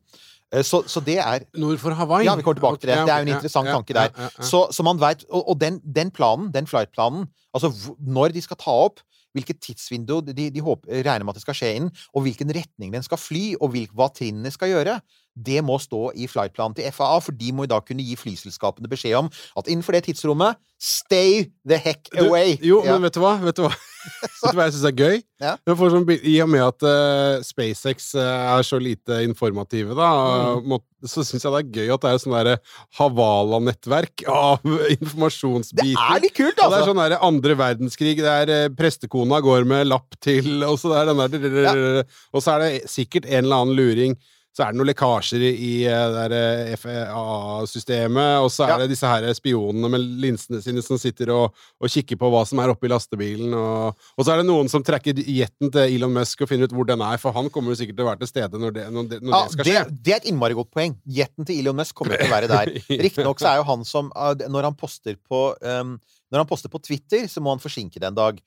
Eh, 0.53 0.63
Så, 0.67 0.83
så 0.91 1.01
det 1.01 1.19
er 1.23 1.47
Nord 1.55 1.79
for 1.79 1.95
Hawaii? 1.95 2.27
Ja, 2.27 2.35
vi 2.37 2.43
kommer 2.43 2.59
tilbake 2.61 2.81
til 2.83 2.91
det. 2.91 2.99
Det 3.07 3.15
er 3.15 3.23
jo 3.23 3.29
en 3.31 3.35
interessant 3.37 3.71
ja, 3.71 3.77
tanke 3.79 3.95
der. 3.97 4.11
ja, 4.11 4.27
ja, 4.27 4.31
ja. 4.39 4.45
Så, 4.51 4.67
så 4.75 4.83
man 4.87 4.99
vet, 5.01 5.25
Og, 5.31 5.49
og 5.55 5.61
den, 5.61 5.81
den 5.87 6.11
planen, 6.11 6.51
den 6.53 6.67
flight-planen, 6.67 7.29
altså 7.55 7.73
når 8.03 8.35
de 8.35 8.43
skal 8.43 8.59
ta 8.61 8.75
opp, 8.91 9.01
hvilket 9.37 9.61
tidsvindu 9.63 10.21
de, 10.27 10.49
de 10.53 10.65
håper, 10.65 11.03
regner 11.07 11.25
med 11.27 11.35
at 11.35 11.41
det 11.41 11.45
skal 11.47 11.59
skje 11.59 11.73
innen, 11.79 11.93
og 12.15 12.27
hvilken 12.27 12.53
retning 12.57 12.95
den 12.95 13.07
skal 13.07 13.21
fly, 13.21 13.45
og 13.61 13.73
hvil, 13.75 13.91
hva 13.97 14.11
trinnene 14.15 14.53
skal 14.55 14.73
gjøre, 14.75 14.99
det 15.37 15.61
må 15.65 15.77
stå 15.81 16.11
i 16.19 16.27
flight-planen 16.29 16.75
til 16.77 16.91
FAA, 16.93 17.21
for 17.23 17.33
de 17.33 17.53
må 17.55 17.67
da 17.71 17.79
kunne 17.81 18.03
gi 18.05 18.17
flyselskapene 18.19 18.89
beskjed 18.91 19.15
om 19.21 19.29
at 19.57 19.69
innenfor 19.71 19.93
det 19.97 20.05
tidsrommet 20.09 20.59
Stay 20.81 21.45
the 21.69 21.77
heck 21.77 22.09
Du, 22.09 22.23
away! 22.31 22.55
jo, 22.65 22.79
Ja. 22.85 22.95
men 22.97 23.03
vet 23.05 23.15
du 23.15 23.21
hva? 23.21 23.35
Vet 23.45 23.57
du 23.59 23.63
hva? 23.67 23.71
vet 24.25 24.53
du 24.55 24.57
hva 24.57 24.65
jeg 24.65 24.73
syns 24.79 24.87
er 24.89 24.95
gøy? 24.97 25.19
Ja. 25.45 25.51
Får 25.69 25.91
sånn, 25.93 26.07
I 26.25 26.37
og 26.41 26.49
med 26.49 26.63
at 26.65 26.87
uh, 26.89 27.43
SpaceX 27.45 28.15
eh, 28.17 28.25
er 28.57 28.65
så 28.65 28.81
lite 28.81 29.19
informative, 29.27 29.93
da, 29.99 30.09
Mm. 30.57 30.65
må, 30.73 30.79
så 31.05 31.21
syns 31.25 31.45
jeg 31.45 31.53
det 31.53 31.61
er 31.61 31.69
gøy 31.83 31.93
at 31.95 32.01
det 32.07 32.15
er 32.15 32.23
sånn 32.25 32.37
derre 32.39 32.57
Havala-nettverk 32.99 34.25
av 34.33 34.65
informasjonsbiter. 34.97 36.01
Det 36.01 36.17
er 36.17 36.25
litt 36.25 36.37
kult, 36.37 36.57
Og 36.57 36.59
det 36.59 36.65
er 36.65 36.81
altså! 36.81 36.91
sånn 36.91 37.03
der 37.03 37.17
andre 37.29 37.57
verdenskrig 37.61 38.17
der 38.25 38.53
uh, 38.55 38.75
prestekona 38.77 39.41
går 39.45 39.69
med 39.69 39.89
lapp 39.91 40.17
til, 40.25 40.63
og 40.67 40.79
så, 40.81 40.93
der, 40.97 41.13
den 41.13 41.55
der, 41.61 42.05
og 42.33 42.45
så 42.45 42.57
er 42.57 42.65
det 42.67 42.73
sikkert 42.91 43.29
en 43.29 43.45
eller 43.45 43.65
annen 43.67 43.77
luring. 43.79 44.17
Så 44.51 44.65
er 44.65 44.73
det 44.73 44.81
noen 44.81 44.89
lekkasjer 44.91 45.43
i, 45.47 45.85
eh, 45.87 46.29
det 46.33 46.79
FAA-systemet, 46.81 48.41
og 48.43 48.49
så 48.51 48.65
er 48.67 48.69
Ja. 48.73 48.79
det 48.79 48.89
disse 48.91 49.07
her 49.07 49.23
spionene 49.35 49.89
med 49.91 50.01
linsene 50.21 50.61
sine 50.63 50.83
som 50.83 50.99
sitter 50.99 51.31
og, 51.31 51.55
og 51.81 51.89
kikker 51.89 52.19
på 52.19 52.31
hva 52.33 52.45
som 52.47 52.59
er 52.59 52.73
oppi 52.73 52.89
lastebilen, 52.91 53.55
og, 53.55 53.95
og 54.19 54.25
så 54.27 54.33
er 54.35 54.41
det 54.43 54.47
noen 54.49 54.69
som 54.69 54.83
trekker 54.83 55.15
jetten 55.23 55.71
til 55.71 55.95
Elon 55.97 56.13
Musk 56.13 56.43
og 56.43 56.49
finner 56.51 56.67
ut 56.67 56.75
hvor 56.75 56.85
den 56.89 57.01
er, 57.01 57.17
for 57.23 57.33
han 57.37 57.49
kommer 57.51 57.71
jo 57.75 57.79
sikkert 57.81 57.97
til 58.01 58.07
å 58.07 58.11
være 58.11 58.23
til 58.25 58.33
stede 58.33 58.59
når 58.59 58.75
det, 58.75 58.87
når 58.93 59.09
det, 59.13 59.21
når 59.23 59.33
Ja, 59.37 59.43
det 59.45 59.53
skal 59.55 59.65
skje. 59.71 59.85
det 60.03 60.13
er 60.13 60.17
et 60.23 60.31
innmari 60.33 60.55
godt 60.59 60.71
poeng. 60.75 60.97
Jetten 61.07 61.47
til 61.47 61.61
Elon 61.63 61.77
Musk 61.79 61.95
kommer 61.95 62.17
til 62.19 62.27
å 62.27 62.35
være 62.35 62.51
der. 62.57 62.75
Riktignok 62.91 63.39
så 63.43 63.53
er 63.55 63.61
jo 63.63 63.69
han 63.71 63.85
som 63.85 64.11
Når 64.11 64.63
han 64.67 64.75
poster 64.79 65.15
på 65.17 65.55
um, 65.63 65.95
Når 66.33 66.43
han 66.43 66.47
poster 66.51 66.69
på 66.73 66.79
Twitter, 66.83 67.27
så 67.31 67.41
må 67.43 67.51
han 67.55 67.63
forsinke 67.63 67.99
det 68.01 68.07
en 68.11 68.19
dag. 68.19 68.39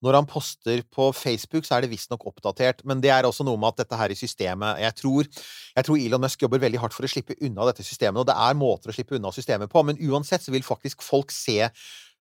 Når 0.00 0.16
han 0.16 0.28
poster 0.28 0.82
på 0.88 1.10
Facebook, 1.12 1.66
så 1.68 1.76
er 1.76 1.84
det 1.84 1.92
visstnok 1.92 2.24
oppdatert. 2.28 2.84
Men 2.88 3.02
det 3.04 3.12
er 3.12 3.28
også 3.28 3.44
noe 3.44 3.60
med 3.60 3.74
at 3.74 3.82
dette 3.84 3.98
her 4.00 4.12
i 4.12 4.18
systemet 4.18 4.80
jeg 4.80 4.96
tror, 4.96 5.26
jeg 5.76 5.86
tror 5.86 6.00
Elon 6.00 6.24
Musk 6.24 6.44
jobber 6.44 6.62
veldig 6.62 6.80
hardt 6.80 6.96
for 6.96 7.06
å 7.06 7.10
slippe 7.10 7.36
unna 7.44 7.68
dette 7.68 7.84
systemet, 7.86 8.22
og 8.22 8.28
det 8.30 8.36
er 8.36 8.56
måter 8.58 8.92
å 8.92 8.96
slippe 8.96 9.18
unna 9.18 9.32
systemet 9.34 9.72
på, 9.72 9.82
men 9.86 10.00
uansett 10.08 10.44
så 10.44 10.54
vil 10.54 10.64
faktisk 10.66 11.04
folk 11.04 11.34
se 11.34 11.68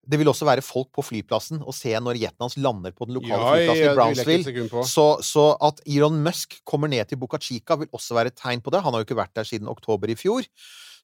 det 0.07 0.21
vil 0.21 0.31
også 0.31 0.47
være 0.47 0.63
folk 0.63 0.93
på 0.95 1.03
flyplassen 1.03 1.63
og 1.65 1.75
se 1.75 1.91
når 1.99 2.21
jeten 2.21 2.45
hans 2.45 2.57
lander 2.63 2.95
på 2.95 3.09
den 3.09 3.17
lokale 3.19 3.41
Ja, 3.43 3.55
flyplassen 3.57 3.89
i 3.89 3.95
Brownsville. 3.97 4.83
Så, 4.87 5.07
så 5.27 5.47
at 5.67 5.83
Elon 5.83 6.21
Musk 6.23 6.61
kommer 6.69 6.91
ned 6.91 7.11
til 7.11 7.19
Buca 7.19 7.41
Chica, 7.43 7.79
vil 7.81 7.91
også 7.91 8.15
være 8.19 8.31
et 8.31 8.39
tegn 8.39 8.63
på 8.63 8.71
det. 8.71 8.85
Han 8.87 8.95
har 8.95 9.03
jo 9.03 9.09
ikke 9.09 9.19
vært 9.19 9.35
der 9.35 9.49
siden 9.49 9.71
oktober 9.73 10.13
i 10.13 10.19
fjor. 10.19 10.47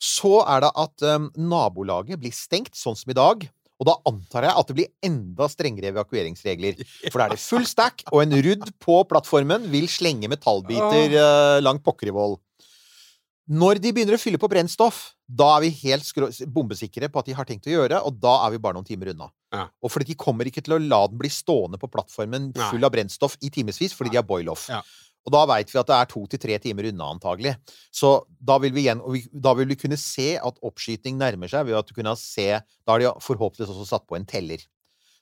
Så 0.02 0.40
er 0.46 0.62
det 0.64 0.70
at 0.84 1.06
um, 1.18 1.28
nabolaget 1.38 2.22
blir 2.22 2.34
stengt, 2.34 2.74
sånn 2.78 2.98
som 2.98 3.10
i 3.10 3.18
dag. 3.18 3.44
Og 3.80 3.88
da 3.88 3.96
antar 4.06 4.46
jeg 4.46 4.54
at 4.60 4.68
det 4.68 4.76
blir 4.78 4.90
enda 5.08 5.48
strengere 5.50 5.90
evakueringsregler. 5.90 6.78
For 7.10 7.18
da 7.18 7.26
er 7.26 7.34
det 7.34 7.42
full 7.42 7.66
stack, 7.68 8.04
og 8.12 8.22
en 8.24 8.36
rudd 8.46 8.68
på 8.82 9.02
plattformen 9.10 9.66
vil 9.72 9.88
slenge 9.90 10.30
metallbiter 10.30 11.16
uh, 11.18 11.58
langt 11.64 11.84
pokker 11.86 12.12
i 12.12 12.14
vold. 12.14 12.38
Når 13.52 13.80
de 13.82 13.90
begynner 13.90 14.14
å 14.14 14.22
fylle 14.22 14.38
på 14.38 14.48
brennstoff, 14.48 15.16
da 15.26 15.48
er 15.56 15.64
vi 15.64 15.72
helt 15.82 16.06
bombesikre 16.54 17.08
på 17.10 17.20
at 17.20 17.28
de 17.28 17.34
har 17.34 17.48
tenkt 17.48 17.66
å 17.66 17.72
gjøre, 17.72 17.98
og 18.06 18.20
da 18.22 18.36
er 18.46 18.54
vi 18.54 18.60
bare 18.62 18.78
noen 18.78 18.86
timer 18.86 19.10
unna. 19.12 19.26
Ja. 19.52 19.66
Og 19.82 19.90
fordi 19.92 20.12
de 20.12 20.18
kommer 20.20 20.48
ikke 20.48 20.62
til 20.64 20.76
å 20.76 20.80
la 20.80 21.02
den 21.10 21.18
bli 21.20 21.30
stående 21.32 21.80
på 21.80 21.90
plattformen 21.90 22.52
full 22.70 22.86
av 22.86 22.92
brennstoff 22.94 23.34
i 23.42 23.50
timevis, 23.52 23.96
fordi 23.98 24.14
de 24.14 24.20
har 24.20 24.28
boil-off. 24.28 24.68
Ja. 24.72 24.80
Og 25.22 25.34
da 25.34 25.42
veit 25.46 25.70
vi 25.70 25.78
at 25.78 25.88
det 25.88 25.96
er 25.96 26.10
to 26.10 26.24
til 26.30 26.40
tre 26.42 26.58
timer 26.62 26.88
unna, 26.90 27.12
antagelig. 27.14 27.54
Så 27.94 28.14
da 28.42 28.56
vil 28.62 28.74
vi 28.74 28.86
igjen 28.86 29.02
vi, 29.06 29.22
Da 29.30 29.54
vil 29.58 29.70
vi 29.70 29.78
kunne 29.78 29.98
se 30.00 30.34
at 30.38 30.62
oppskyting 30.66 31.18
nærmer 31.20 31.50
seg, 31.50 31.68
ved 31.68 31.78
at 31.78 31.88
du 31.88 31.94
kunne 31.94 32.14
se 32.18 32.48
Da 32.58 32.94
har 32.94 33.02
de 33.02 33.12
forhåpentligvis 33.22 33.70
også 33.70 33.90
satt 33.94 34.06
på 34.08 34.18
en 34.18 34.26
teller. 34.26 34.64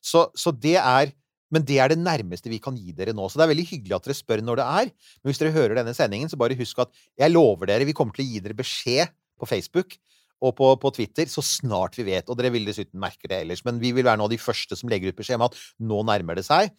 Så, 0.01 0.31
så 0.33 0.53
det 0.57 0.79
er 0.81 1.13
Men 1.53 1.65
det 1.67 1.81
er 1.83 1.91
det 1.91 1.99
nærmeste 1.99 2.49
vi 2.49 2.61
kan 2.63 2.77
gi 2.79 2.93
dere 2.95 3.13
nå. 3.13 3.27
Så 3.27 3.41
det 3.41 3.43
er 3.45 3.51
veldig 3.51 3.67
hyggelig 3.73 3.97
at 3.97 4.05
dere 4.07 4.15
spør 4.15 4.41
når 4.47 4.61
det 4.61 4.67
er. 4.71 4.91
Men 5.19 5.33
hvis 5.33 5.41
dere 5.43 5.57
hører 5.57 5.81
denne 5.81 5.95
sendingen, 5.99 6.31
så 6.31 6.39
bare 6.39 6.55
husk 6.55 6.79
at 6.79 6.93
jeg 7.19 7.33
lover 7.35 7.67
dere, 7.67 7.89
vi 7.89 7.97
kommer 7.97 8.15
til 8.15 8.23
å 8.23 8.29
gi 8.31 8.43
dere 8.45 8.55
beskjed 8.55 9.11
på 9.35 9.49
Facebook 9.51 9.97
og 10.41 10.55
på, 10.57 10.69
på 10.81 10.93
Twitter 10.97 11.29
så 11.29 11.43
snart 11.45 11.99
vi 11.99 12.07
vet. 12.07 12.31
Og 12.31 12.39
dere 12.39 12.53
vil 12.55 12.69
dessuten 12.69 13.01
merke 13.03 13.29
det 13.29 13.43
ellers. 13.43 13.65
Men 13.67 13.81
vi 13.83 13.93
vil 13.97 14.07
være 14.07 14.21
nå 14.23 14.29
de 14.33 14.39
første 14.41 14.79
som 14.79 14.89
legger 14.93 15.13
ut 15.13 15.19
beskjed 15.19 15.41
om 15.41 15.49
at 15.49 15.59
nå 15.83 16.01
nærmer 16.09 16.39
det 16.39 16.47
seg. 16.47 16.71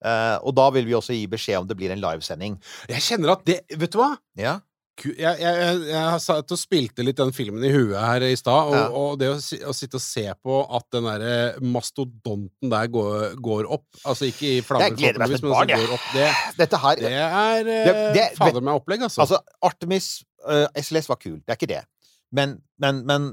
Eh, 0.00 0.36
og 0.46 0.54
da 0.56 0.70
vil 0.72 0.86
vi 0.88 0.94
også 0.96 1.12
gi 1.16 1.26
beskjed 1.28 1.60
om 1.60 1.68
det 1.68 1.76
blir 1.76 1.92
en 1.92 2.00
livesending. 2.00 2.58
Jeg 2.88 3.02
kjenner 3.04 3.34
at 3.36 3.44
det 3.48 3.60
Vet 3.76 3.92
du 3.92 3.98
hva? 4.00 4.14
Ja. 4.38 4.58
Jeg, 5.00 5.16
jeg, 5.40 5.76
jeg, 5.88 6.20
satt 6.20 6.52
og 6.52 6.58
spilte 6.60 7.04
litt 7.06 7.16
den 7.16 7.30
filmen 7.32 7.62
i 7.64 7.70
huet 7.72 7.96
her 7.96 8.24
i 8.26 8.34
stad, 8.36 8.68
og, 8.68 8.74
Ja. 8.76 8.82
og 8.92 9.14
det 9.20 9.30
å, 9.32 9.36
å 9.70 9.72
sitte 9.72 9.96
og 9.96 10.02
se 10.04 10.26
på 10.44 10.58
at 10.76 10.84
den 10.92 11.06
derre 11.08 11.36
mastodonten 11.64 12.68
der 12.68 12.90
går, 12.92 13.38
går 13.40 13.68
opp 13.72 13.86
Altså 14.04 14.28
ikke 14.28 14.50
i 14.58 14.60
flammer, 14.60 14.90
Jeg 14.90 14.98
gleder 14.98 15.22
meg 15.22 15.32
som 15.40 15.48
et 15.48 15.54
barn, 15.56 15.72
jeg. 15.72 16.00
det, 16.12 16.26
Dette 16.58 16.80
her 16.82 17.00
det 17.00 17.12
er 17.16 17.64
Det- 17.64 17.78
eh, 17.94 18.12
det- 18.18 18.26
fader 18.36 18.60
meg 18.60 18.76
opplegg, 18.76 19.06
altså. 19.08 19.22
Altså, 19.24 19.40
Artemis 19.64 20.10
uh, 20.44 20.66
SLS 20.76 21.08
var 21.08 21.16
kul, 21.16 21.38
det 21.46 21.48
er 21.54 21.56
ikke 21.60 21.72
det. 21.72 21.84
Men, 22.32 22.58
men, 22.78 23.00
men 23.06 23.30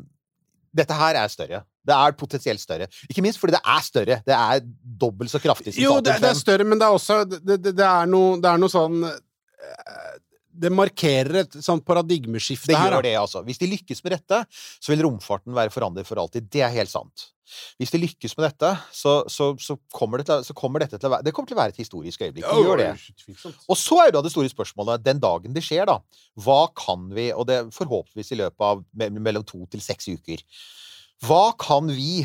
dette 0.76 0.96
her 0.96 1.16
er 1.20 1.28
større. 1.28 1.66
Det 1.88 1.96
er 1.96 2.18
potensielt 2.20 2.62
større. 2.62 2.90
Ikke 3.08 3.24
minst 3.26 3.40
fordi 3.42 3.56
det 3.56 3.64
er 3.64 3.86
større. 3.86 4.20
Det 4.28 4.36
er 4.36 4.66
dobbelt 5.06 5.32
så 5.32 5.42
kraftig 5.44 5.74
som 5.74 5.84
jo, 5.84 5.96
det, 6.04 6.18
det 6.24 6.32
er 6.34 6.40
større, 6.40 6.68
men 6.68 6.82
det 6.82 6.88
er 6.88 6.98
også 6.98 7.22
Det, 7.28 7.42
det, 7.48 7.72
det, 7.72 7.86
er, 7.86 8.10
noe, 8.12 8.36
det 8.44 8.52
er 8.52 8.60
noe 8.62 8.72
sånn 8.72 9.08
eh, 9.08 10.12
Det 10.66 10.74
markerer 10.74 11.42
et 11.44 11.58
sånt 11.64 11.86
paradigmeskifte 11.88 12.74
Det 12.74 12.78
her. 12.80 12.98
gjør 12.98 13.08
det, 13.08 13.16
altså. 13.22 13.44
Hvis 13.48 13.62
de 13.62 13.72
lykkes 13.72 14.04
med 14.06 14.18
dette, 14.18 14.44
så 14.52 14.94
vil 14.94 15.06
romfarten 15.08 15.56
være 15.58 15.74
forandret 15.74 16.10
for 16.10 16.20
alltid. 16.22 16.50
Det 16.54 16.66
er 16.66 16.74
helt 16.76 16.94
sant. 16.94 17.32
Hvis 17.80 17.94
de 17.94 18.00
lykkes 18.02 18.34
med 18.38 18.50
dette, 18.50 18.72
så, 18.92 19.14
så, 19.32 19.54
så, 19.62 19.78
kommer, 19.94 20.20
det 20.20 20.28
til, 20.28 20.44
så 20.50 20.56
kommer 20.58 20.84
dette 20.84 21.00
til 21.00 21.08
å 21.08 21.14
være 21.14 21.28
Det 21.28 21.34
kommer 21.36 21.52
til 21.52 21.56
å 21.56 21.62
være 21.62 21.76
et 21.76 21.80
historisk 21.80 22.26
øyeblikk. 22.26 22.48
Det 22.48 22.66
gjør 22.66 22.82
det. 22.82 22.90
Og 23.70 23.80
så 23.80 24.02
er 24.02 24.10
jo 24.10 24.18
da 24.18 24.24
det 24.26 24.34
store 24.34 24.52
spørsmålet, 24.52 25.06
den 25.06 25.22
dagen 25.24 25.56
det 25.56 25.64
skjer, 25.66 25.88
da. 25.88 26.02
Hva 26.44 26.66
kan 26.78 27.08
vi, 27.16 27.30
og 27.32 27.48
det 27.50 27.62
forhåpentligvis 27.76 28.34
i 28.36 28.42
løpet 28.42 28.68
av 28.68 28.84
mellom 29.16 29.48
to 29.48 29.64
til 29.72 29.84
seks 29.84 30.12
uker 30.18 30.44
Hva 31.26 31.52
kan 31.58 31.90
vi 31.90 32.22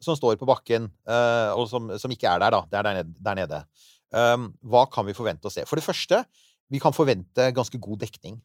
som 0.00 0.16
står 0.16 0.38
på 0.40 0.48
bakken, 0.48 0.88
eh, 1.08 1.50
og 1.52 1.66
som, 1.68 1.90
som 2.00 2.12
ikke 2.12 2.28
er 2.30 2.40
der, 2.40 2.54
da, 2.54 2.60
det 2.70 2.78
er 2.78 2.86
der 2.86 3.00
nede, 3.00 3.16
der 3.20 3.36
nede 3.36 3.64
um, 4.10 4.50
hva 4.66 4.86
kan 4.90 5.06
vi 5.06 5.16
forvente 5.16 5.48
å 5.48 5.52
se? 5.52 5.66
For 5.68 5.78
det 5.78 5.86
første, 5.86 6.22
vi 6.70 6.80
kan 6.82 6.94
forvente 6.94 7.50
ganske 7.54 7.78
god 7.82 8.00
dekning. 8.04 8.38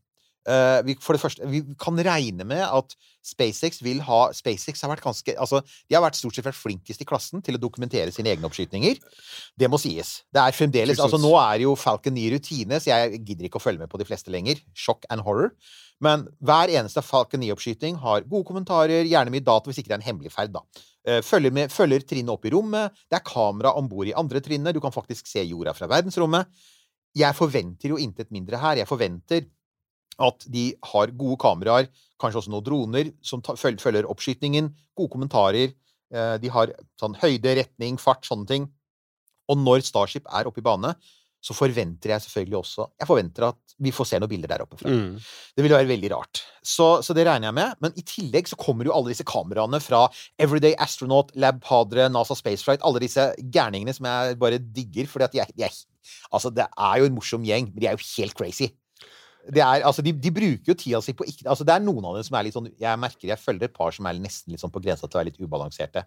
Eh, 0.45 0.79
vi, 0.85 0.95
for 1.01 1.17
det 1.17 1.21
første, 1.23 1.47
vi 1.49 1.63
kan 1.81 1.97
regne 2.05 2.45
med 2.45 2.61
at 2.61 2.93
SpaceX 3.25 3.79
vil 3.81 4.03
ha 4.05 4.19
SpaceX 4.37 4.83
har 4.85 4.91
vært 4.91 5.01
ganske 5.01 5.33
altså, 5.41 5.63
De 5.89 5.95
har 5.97 6.03
vært 6.03 6.19
stort 6.19 6.37
sett 6.37 6.45
vært 6.45 6.59
flinkest 6.59 7.01
i 7.01 7.07
klassen 7.09 7.41
til 7.41 7.57
å 7.57 7.61
dokumentere 7.61 8.13
sine 8.13 8.29
egne 8.29 8.45
oppskytninger. 8.45 8.99
Det 9.57 9.69
må 9.71 9.79
sies. 9.81 10.19
Det 10.29 10.43
er 10.43 10.53
fremdeles 10.53 11.01
altså 11.01 11.17
Nå 11.21 11.33
er 11.41 11.63
jo 11.65 11.73
Falcon 11.79 12.13
9 12.13 12.27
rutine, 12.35 12.77
så 12.77 12.91
jeg 12.91 13.23
gidder 13.25 13.49
ikke 13.49 13.57
å 13.61 13.65
følge 13.65 13.81
med 13.81 13.89
på 13.89 14.01
de 14.01 14.05
fleste 14.05 14.33
lenger. 14.33 14.61
Shock 14.77 15.09
and 15.09 15.25
horror. 15.25 15.55
Men 16.03 16.27
hver 16.43 16.73
eneste 16.75 17.01
Falcon 17.05 17.41
9-oppskyting 17.41 17.97
har 18.01 18.25
gode 18.27 18.45
kommentarer, 18.49 19.07
gjerne 19.07 19.31
mye 19.31 19.45
data 19.45 19.71
hvis 19.71 19.79
ikke 19.79 19.93
det 19.93 19.97
er 19.97 20.01
en 20.03 20.09
hemmelig 20.09 20.33
ferd. 20.33 20.53
da. 20.53 20.61
Eh, 21.07 21.21
Følger, 21.25 21.53
med, 21.55 21.73
følger 21.73 22.05
trinnet 22.05 22.33
opp 22.33 22.45
i 22.45 22.51
rommet. 22.53 22.93
Det 23.09 23.17
er 23.17 23.25
kamera 23.25 23.73
om 23.79 23.87
bord 23.89 24.09
i 24.11 24.15
andre 24.17 24.41
trinnet. 24.43 24.75
Du 24.75 24.81
kan 24.83 24.93
faktisk 24.93 25.29
se 25.29 25.43
jorda 25.45 25.73
fra 25.77 25.89
verdensrommet. 25.89 26.51
Jeg 27.15 27.37
forventer 27.37 27.93
jo 27.93 27.99
intet 28.01 28.33
mindre 28.35 28.59
her. 28.59 28.81
Jeg 28.81 28.89
forventer 28.91 29.45
at 30.21 30.45
de 30.51 30.69
har 30.91 31.11
gode 31.17 31.39
kameraer, 31.41 31.89
kanskje 32.21 32.41
også 32.43 32.53
noen 32.53 32.65
droner, 32.65 33.11
som 33.25 33.43
følger 33.43 34.07
oppskytingen. 34.07 34.71
Gode 34.95 35.11
kommentarer. 35.11 35.73
Eh, 36.13 36.37
De 36.39 36.51
har 36.53 36.71
sånn 37.01 37.17
høyde, 37.19 37.57
retning, 37.59 37.99
fart, 37.99 38.23
sånne 38.27 38.47
ting. 38.47 38.69
Og 39.51 39.59
når 39.61 39.83
Starship 39.85 40.25
er 40.33 40.47
oppe 40.47 40.63
i 40.63 40.65
bane, 40.65 40.95
så 41.45 41.53
forventer 41.53 42.09
jeg 42.09 42.23
selvfølgelig 42.23 42.57
også 42.57 42.87
Jeg 42.97 43.05
forventer 43.05 43.45
at 43.51 43.75
vi 43.85 43.91
får 43.93 44.07
se 44.09 44.19
noen 44.21 44.31
bilder 44.31 44.49
der 44.49 44.63
oppe 44.63 44.79
fra. 44.79 44.89
Mm. 44.89 45.19
Det 45.19 45.61
ville 45.61 45.77
være 45.77 45.89
veldig 45.91 46.09
rart. 46.13 46.39
Så, 46.63 47.03
så 47.05 47.13
det 47.13 47.25
regner 47.27 47.51
jeg 47.51 47.57
med. 47.57 47.75
Men 47.83 47.97
i 47.99 48.05
tillegg 48.07 48.47
så 48.49 48.57
kommer 48.57 48.87
jo 48.87 48.93
alle 48.95 49.11
disse 49.11 49.25
kameraene 49.27 49.81
fra 49.83 50.05
Everyday 50.41 50.73
Astronaut, 50.81 51.33
Lab 51.35 51.59
Padre, 51.61 52.07
NASA 52.09 52.37
Spaceflight, 52.39 52.81
alle 52.87 53.03
disse 53.03 53.27
gærningene 53.51 53.93
som 53.93 54.07
jeg 54.09 54.39
bare 54.41 54.61
digger, 54.63 55.11
fordi 55.11 55.27
at 55.27 55.35
de 55.35 55.43
er, 55.43 55.51
de 55.59 55.67
er 55.67 55.83
Altså, 56.33 56.51
det 56.53 56.65
er 56.69 56.97
jo 57.01 57.07
en 57.09 57.15
morsom 57.17 57.45
gjeng, 57.45 57.71
men 57.73 57.81
de 57.81 57.87
er 57.89 57.97
jo 57.97 58.05
helt 58.15 58.35
crazy. 58.37 58.71
Det 59.45 59.61
er, 59.61 59.83
altså, 59.85 60.01
de, 60.01 60.09
de 60.17 60.31
bruker 60.33 60.71
jo 60.71 60.75
tida 60.77 60.99
si 61.05 61.13
på 61.13 61.25
ikke 61.29 61.45
Altså, 61.51 61.65
det 61.67 61.75
er 61.75 61.83
noen 61.83 62.07
av 62.09 62.15
dem 62.17 62.25
som 62.25 62.37
er 62.39 62.47
litt 62.47 62.55
sånn 62.55 62.69
Jeg 62.81 62.97
merker 62.97 63.29
jeg 63.29 63.37
følger 63.37 63.67
et 63.67 63.75
par 63.75 63.93
som 63.93 64.07
er 64.09 64.17
nesten 64.17 64.55
litt 64.55 64.63
sånn 64.63 64.73
på 64.73 64.81
grensa 64.81 65.05
til 65.05 65.19
å 65.19 65.21
være 65.21 65.29
litt 65.29 65.43
ubalanserte. 65.43 66.05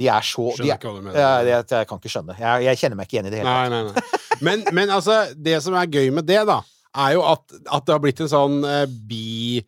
De 0.00 0.08
er 0.10 0.26
så 0.26 0.48
de 0.58 0.66
er, 0.66 0.74
ikke 0.74 0.90
hva 0.90 0.98
du 0.98 1.06
mener. 1.06 1.20
ja, 1.20 1.30
det, 1.46 1.76
jeg 1.76 1.90
kan 1.90 2.02
ikke 2.02 2.12
skjønne. 2.16 2.36
Jeg, 2.40 2.66
jeg 2.66 2.82
kjenner 2.82 2.98
meg 2.98 3.06
ikke 3.06 3.18
igjen 3.18 3.30
i 3.30 3.34
det 3.34 3.42
hele 3.42 3.54
tatt. 3.54 3.70
Nei, 3.70 3.82
nei, 3.84 3.94
nei. 3.94 4.40
Men, 4.46 4.64
men 4.74 4.94
altså, 4.94 5.20
det 5.36 5.58
som 5.64 5.76
er 5.78 5.90
gøy 5.92 6.10
med 6.16 6.26
det, 6.28 6.40
da, 6.48 6.60
er 7.04 7.14
jo 7.14 7.24
at, 7.28 7.44
at 7.60 7.86
det 7.86 7.94
har 7.94 8.02
blitt 8.02 8.24
en 8.24 8.32
sånn 8.32 8.62
uh, 8.64 8.84
bi... 8.88 9.60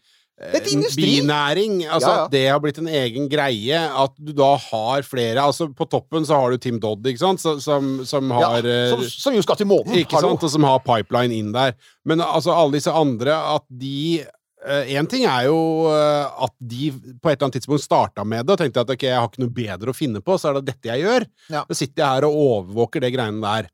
eh. 0.43 0.97
Binæring. 0.97 1.83
Altså 1.87 2.09
Ja, 2.09 2.17
ja. 2.17 2.25
at 2.25 2.31
det 2.35 2.43
har 2.51 2.61
blitt 2.61 2.79
en 2.83 2.89
egen 2.89 3.29
greie. 3.31 3.79
At 3.79 4.13
du 4.19 4.33
da 4.33 4.57
har 4.57 5.03
flere 5.07 5.37
Altså 5.43 5.69
På 5.75 5.87
toppen 5.89 6.27
så 6.27 6.35
har 6.41 6.51
du 6.51 6.59
Tim 6.59 6.79
Dodd, 6.83 7.07
ikke 7.07 7.19
sant, 7.23 7.41
så- 7.41 7.61
som, 7.61 8.05
som 8.05 8.31
har 8.31 8.63
ja, 8.63 8.91
som, 8.91 9.03
som 9.09 9.35
jo 9.35 9.43
skal 9.43 9.57
til 9.57 9.67
månen. 9.67 9.95
Ikke 10.03 10.17
Hallo. 10.19 10.35
sant? 10.35 10.43
Og 10.45 10.51
som 10.51 10.63
har 10.65 10.79
pipeline 10.81 11.33
inn 11.33 11.53
der. 11.53 11.75
Men 12.05 12.21
altså, 12.21 12.53
alle 12.53 12.73
disse 12.79 12.91
andre, 12.93 13.33
at 13.57 13.63
de 13.69 14.25
Én 14.63 15.09
ting 15.11 15.25
er 15.27 15.49
jo 15.49 15.89
eh, 15.91 16.45
at 16.45 16.53
de 16.63 16.93
på 17.19 17.27
et 17.33 17.35
eller 17.35 17.49
annet 17.49 17.57
tidspunkt 17.59 17.83
starta 17.83 18.23
med 18.25 18.47
det 18.47 18.53
og 18.55 18.59
tenkte 18.61 18.85
at 18.85 18.91
ok, 18.95 19.03
jeg 19.09 19.19
har 19.19 19.27
ikke 19.27 19.43
noe 19.43 19.51
bedre 19.57 19.91
å 19.91 19.97
finne 19.97 20.21
på, 20.23 20.37
så 20.39 20.53
er 20.53 20.61
det 20.61 20.69
dette 20.69 20.87
jeg 20.87 21.03
gjør. 21.03 21.25
Ja. 21.51 21.65
Så 21.67 21.75
sitter 21.81 21.99
jeg 22.05 22.07
her 22.07 22.27
og 22.29 22.37
overvåker 22.45 23.03
det 23.03 23.11
greiene 23.17 23.43
der. 23.43 23.67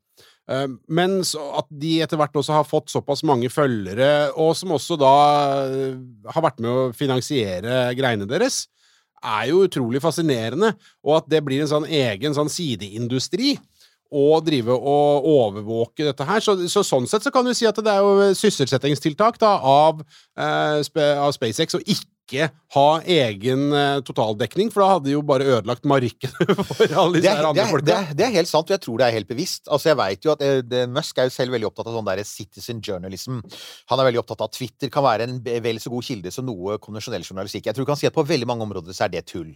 Eh, 0.49 0.67
Men 0.87 1.19
at 1.21 1.69
de 1.69 1.93
etter 2.03 2.19
hvert 2.19 2.41
også 2.41 2.57
har 2.57 2.67
fått 2.67 2.91
såpass 2.93 3.23
mange 3.27 3.51
følgere, 3.53 4.31
og 4.35 4.55
som 4.57 4.73
også 4.75 4.97
da 4.99 5.15
eh, 5.69 5.97
har 6.33 6.45
vært 6.45 6.61
med 6.63 6.69
å 6.71 6.89
finansiere 6.97 7.89
greiene 7.97 8.27
deres, 8.29 8.65
er 9.19 9.49
jo 9.51 9.65
utrolig 9.67 10.01
fascinerende. 10.01 10.73
Og 11.05 11.19
at 11.19 11.29
det 11.31 11.43
blir 11.45 11.63
en 11.63 11.71
sånn 11.71 11.89
egen 11.89 12.35
sånn 12.37 12.51
sideindustri 12.51 13.57
å 14.09 14.39
drive 14.41 14.73
og 14.73 15.27
overvåke 15.29 16.07
dette 16.07 16.25
her. 16.25 16.41
Så, 16.41 16.55
så 16.71 16.81
sånn 16.87 17.05
sett 17.09 17.25
så 17.25 17.33
kan 17.33 17.45
du 17.45 17.53
si 17.53 17.67
at 17.69 17.77
det 17.77 17.91
er 17.93 18.01
jo 18.01 18.31
sysselsettingstiltak 18.39 19.37
da, 19.41 19.57
av, 19.61 20.01
eh, 20.39 20.79
av 21.13 21.35
SpaceX 21.35 21.77
og 21.77 21.85
ikke 21.85 22.07
ha 22.75 22.87
egen 23.01 23.73
eh, 23.73 23.99
totaldekning, 24.05 24.69
for 24.73 24.83
da 24.83 24.89
hadde 24.91 25.07
de 25.07 25.15
jo 25.15 25.23
bare 25.25 25.47
ødelagt 25.47 25.87
markedet 25.89 26.29
for 26.69 26.85
alle 26.85 27.17
disse 27.17 27.33
andre 27.33 27.65
folka. 27.71 27.87
det, 27.87 28.17
det 28.19 28.25
er 28.27 28.35
helt 28.35 28.51
sant, 28.51 28.69
og 28.69 28.75
jeg 28.75 28.83
tror 28.83 28.99
det 29.01 29.07
er 29.07 29.15
helt 29.17 29.29
bevisst. 29.29 29.65
Altså, 29.67 29.89
jeg 29.91 29.99
vet 29.99 30.27
jo 30.27 30.33
at 30.35 30.43
eh, 30.45 30.59
det, 30.65 30.83
Musk 30.93 31.17
er 31.17 31.29
jo 31.29 31.33
selv 31.33 31.55
veldig 31.55 31.69
opptatt 31.71 31.89
av 31.89 31.97
sånn 31.97 32.09
der 32.11 32.21
citizen 32.27 32.83
journalism. 32.85 33.39
Han 33.89 34.01
er 34.01 34.09
veldig 34.11 34.21
opptatt 34.21 34.43
av 34.45 34.51
at 34.51 34.57
Twitter 34.59 34.93
kan 34.93 35.05
være 35.05 35.25
en 35.25 35.39
vel 35.41 35.81
så 35.81 35.93
god 35.93 36.05
kilde 36.05 36.33
som 36.33 36.45
noe 36.45 36.77
konvensjonell 36.83 37.25
journalistikk. 37.25 37.71
Jeg 37.71 37.77
tror 37.77 37.87
du 37.87 37.91
kan 37.91 37.99
si 37.99 38.09
at 38.09 38.15
på 38.15 38.27
veldig 38.27 38.49
mange 38.49 38.67
områder 38.67 38.95
så 38.95 39.07
er 39.07 39.15
det 39.17 39.25
tull. 39.31 39.49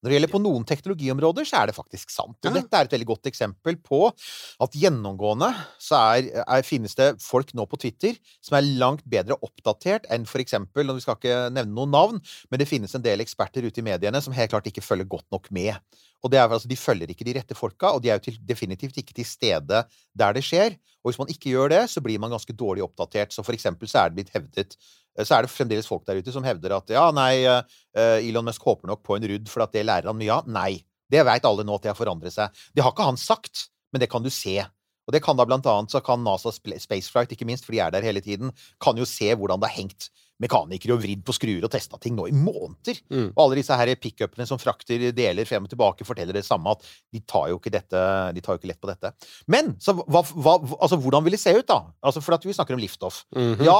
Når 0.00 0.08
det 0.08 0.16
gjelder 0.16 0.32
på 0.32 0.42
noen 0.44 0.68
teknologiområder, 0.68 1.48
så 1.48 1.60
er 1.60 1.70
det 1.70 1.76
faktisk 1.76 2.14
sant. 2.14 2.38
Og 2.46 2.54
dette 2.54 2.76
er 2.76 2.86
et 2.86 2.94
veldig 2.94 3.10
godt 3.10 3.28
eksempel 3.28 3.76
på 3.82 4.06
at 4.08 4.78
gjennomgående 4.78 5.50
så 5.82 5.98
er, 6.14 6.30
er, 6.46 6.64
finnes 6.66 6.94
det 6.96 7.12
folk 7.24 7.50
nå 7.58 7.66
på 7.68 7.80
Twitter 7.82 8.16
som 8.38 8.56
er 8.56 8.68
langt 8.80 9.04
bedre 9.10 9.36
oppdatert 9.42 10.06
enn 10.12 10.24
for 10.28 10.42
eksempel, 10.42 10.88
og 10.88 11.00
vi 11.00 11.04
skal 11.04 11.18
ikke 11.18 11.40
nevne 11.52 11.74
noen 11.74 11.92
navn, 11.92 12.19
men 12.50 12.60
det 12.60 12.68
finnes 12.68 12.94
en 12.96 13.04
del 13.04 13.22
eksperter 13.24 13.66
ute 13.66 13.82
i 13.82 13.86
mediene 13.86 14.20
som 14.22 14.34
helt 14.36 14.52
klart 14.52 14.68
ikke 14.70 14.84
følger 14.84 15.08
godt 15.10 15.26
nok 15.34 15.50
med. 15.54 15.76
Og 16.24 16.34
er, 16.34 16.44
altså, 16.44 16.68
De 16.68 16.76
følger 16.76 17.10
ikke 17.10 17.24
de 17.24 17.34
rette 17.38 17.56
folka, 17.56 17.94
og 17.94 18.02
de 18.02 18.10
er 18.10 18.18
jo 18.20 18.26
til, 18.28 18.38
definitivt 18.44 18.98
ikke 19.00 19.16
til 19.16 19.26
stede 19.26 19.84
der 20.12 20.36
det 20.36 20.44
skjer. 20.44 20.76
Og 21.00 21.10
hvis 21.10 21.20
man 21.20 21.32
ikke 21.32 21.54
gjør 21.54 21.72
det, 21.72 21.84
så 21.90 22.02
blir 22.04 22.20
man 22.20 22.32
ganske 22.32 22.52
dårlig 22.52 22.84
oppdatert. 22.84 23.32
Så 23.32 23.44
for 23.46 23.56
eksempel 23.56 23.88
så 23.88 24.04
er 24.04 24.10
det 24.10 24.20
blitt 24.20 24.34
hevdet 24.34 24.76
eh, 24.76 25.24
så 25.24 25.38
er 25.38 25.46
det 25.46 25.52
fremdeles 25.52 25.88
folk 25.88 26.04
der 26.06 26.20
ute 26.20 26.34
som 26.34 26.44
hevder 26.44 26.76
at 26.76 26.92
ja, 26.92 27.06
nei, 27.14 27.42
eh, 27.48 28.18
Elon 28.28 28.46
Musk 28.46 28.62
håper 28.68 28.90
nok 28.90 29.02
på 29.06 29.16
en 29.16 29.28
rudd 29.32 29.48
for 29.48 29.64
at 29.64 29.72
det 29.72 29.86
lærer 29.88 30.12
han 30.12 30.20
mye 30.20 30.36
av. 30.36 30.50
Nei. 30.50 30.84
Det 31.10 31.24
veit 31.26 31.46
alle 31.48 31.64
nå 31.66 31.74
at 31.74 31.86
det 31.86 31.90
har 31.90 31.98
forandret 31.98 32.36
seg. 32.36 32.60
Det 32.76 32.84
har 32.84 32.92
ikke 32.94 33.08
han 33.08 33.18
sagt, 33.18 33.70
men 33.90 34.02
det 34.02 34.10
kan 34.12 34.22
du 34.22 34.30
se. 34.30 34.60
Og 35.08 35.14
det 35.14 35.24
kan 35.24 35.34
da 35.34 35.42
blant 35.48 35.66
annet 35.66 35.90
så 35.90 35.98
kan 36.04 36.22
NASA 36.22 36.52
Spaceflight, 36.54 37.32
ikke 37.34 37.48
minst, 37.48 37.64
for 37.66 37.74
de 37.74 37.80
er 37.82 37.90
der 37.90 38.04
hele 38.06 38.22
tiden, 38.22 38.52
kan 38.78 38.98
jo 38.98 39.08
se 39.08 39.32
hvordan 39.34 39.58
det 39.58 39.72
har 39.72 39.80
hengt 39.80 40.10
mekanikere 40.40 40.96
og 40.96 41.02
vridd 41.02 41.24
på 41.26 41.34
skruer 41.36 41.66
og 41.66 41.72
testa 41.72 41.98
ting 42.00 42.16
nå 42.16 42.26
i 42.30 42.34
måneder. 42.36 43.00
Mm. 43.12 43.28
Og 43.34 43.42
alle 43.44 43.60
disse 43.60 43.76
her 43.76 43.92
pickupene 44.00 44.46
som 44.48 44.60
frakter 44.60 45.10
deler 45.16 45.48
frem 45.48 45.66
og 45.66 45.72
tilbake, 45.72 46.06
forteller 46.08 46.36
det 46.36 46.46
samme, 46.46 46.72
at 46.72 46.86
de 47.12 47.22
tar 47.28 47.50
jo 47.52 47.60
ikke, 47.60 47.74
dette, 47.74 48.06
de 48.36 48.44
tar 48.44 48.56
jo 48.56 48.62
ikke 48.62 48.72
lett 48.72 48.82
på 48.82 48.90
dette. 48.90 49.12
Men 49.50 49.74
så 49.82 49.96
hva, 50.00 50.24
hva, 50.24 50.56
altså, 50.80 50.98
hvordan 51.00 51.26
vil 51.26 51.36
det 51.36 51.42
se 51.42 51.54
ut, 51.56 51.66
da? 51.68 51.82
Altså, 52.04 52.24
for 52.24 52.36
at 52.36 52.46
vi 52.46 52.56
snakker 52.56 52.76
om 52.76 52.82
liftoff. 52.82 53.24
Mhm. 53.36 53.64
Ja, 53.66 53.78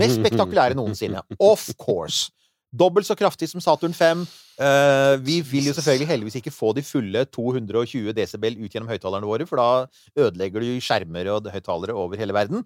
mest 0.00 0.20
spektakulære 0.20 0.78
noensinne. 0.78 1.24
Of 1.50 1.70
course. 1.78 2.30
Dobbelt 2.70 3.08
så 3.08 3.16
kraftig 3.18 3.48
som 3.50 3.62
Saturn 3.62 3.94
5. 3.96 4.22
Uh, 4.60 5.16
vi 5.24 5.40
vil 5.42 5.66
jo 5.70 5.74
selvfølgelig 5.74 6.06
heldigvis 6.06 6.38
ikke 6.38 6.52
få 6.54 6.70
de 6.76 6.84
fulle 6.86 7.24
220 7.34 8.12
desibel 8.14 8.58
ut 8.60 8.70
gjennom 8.70 8.90
høyttalerne 8.92 9.26
våre, 9.26 9.46
for 9.48 9.58
da 9.58 10.26
ødelegger 10.26 10.62
du 10.62 10.84
skjermer 10.84 11.32
og 11.34 11.50
høyttalere 11.50 11.96
over 11.96 12.20
hele 12.20 12.36
verden. 12.36 12.62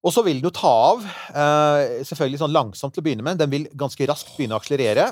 Og 0.00 0.14
så 0.14 0.22
vil 0.24 0.38
den 0.40 0.48
jo 0.48 0.54
ta 0.56 0.70
av, 0.90 1.02
eh, 1.04 2.00
selvfølgelig 2.08 2.40
sånn 2.40 2.54
langsomt 2.54 2.94
til 2.94 3.02
å 3.02 3.04
begynne 3.04 3.26
med. 3.26 3.38
Den 3.38 3.50
vil 3.52 3.68
ganske 3.76 4.06
raskt 4.08 4.32
begynne 4.36 4.56
å 4.56 4.60
akselerere. 4.62 5.10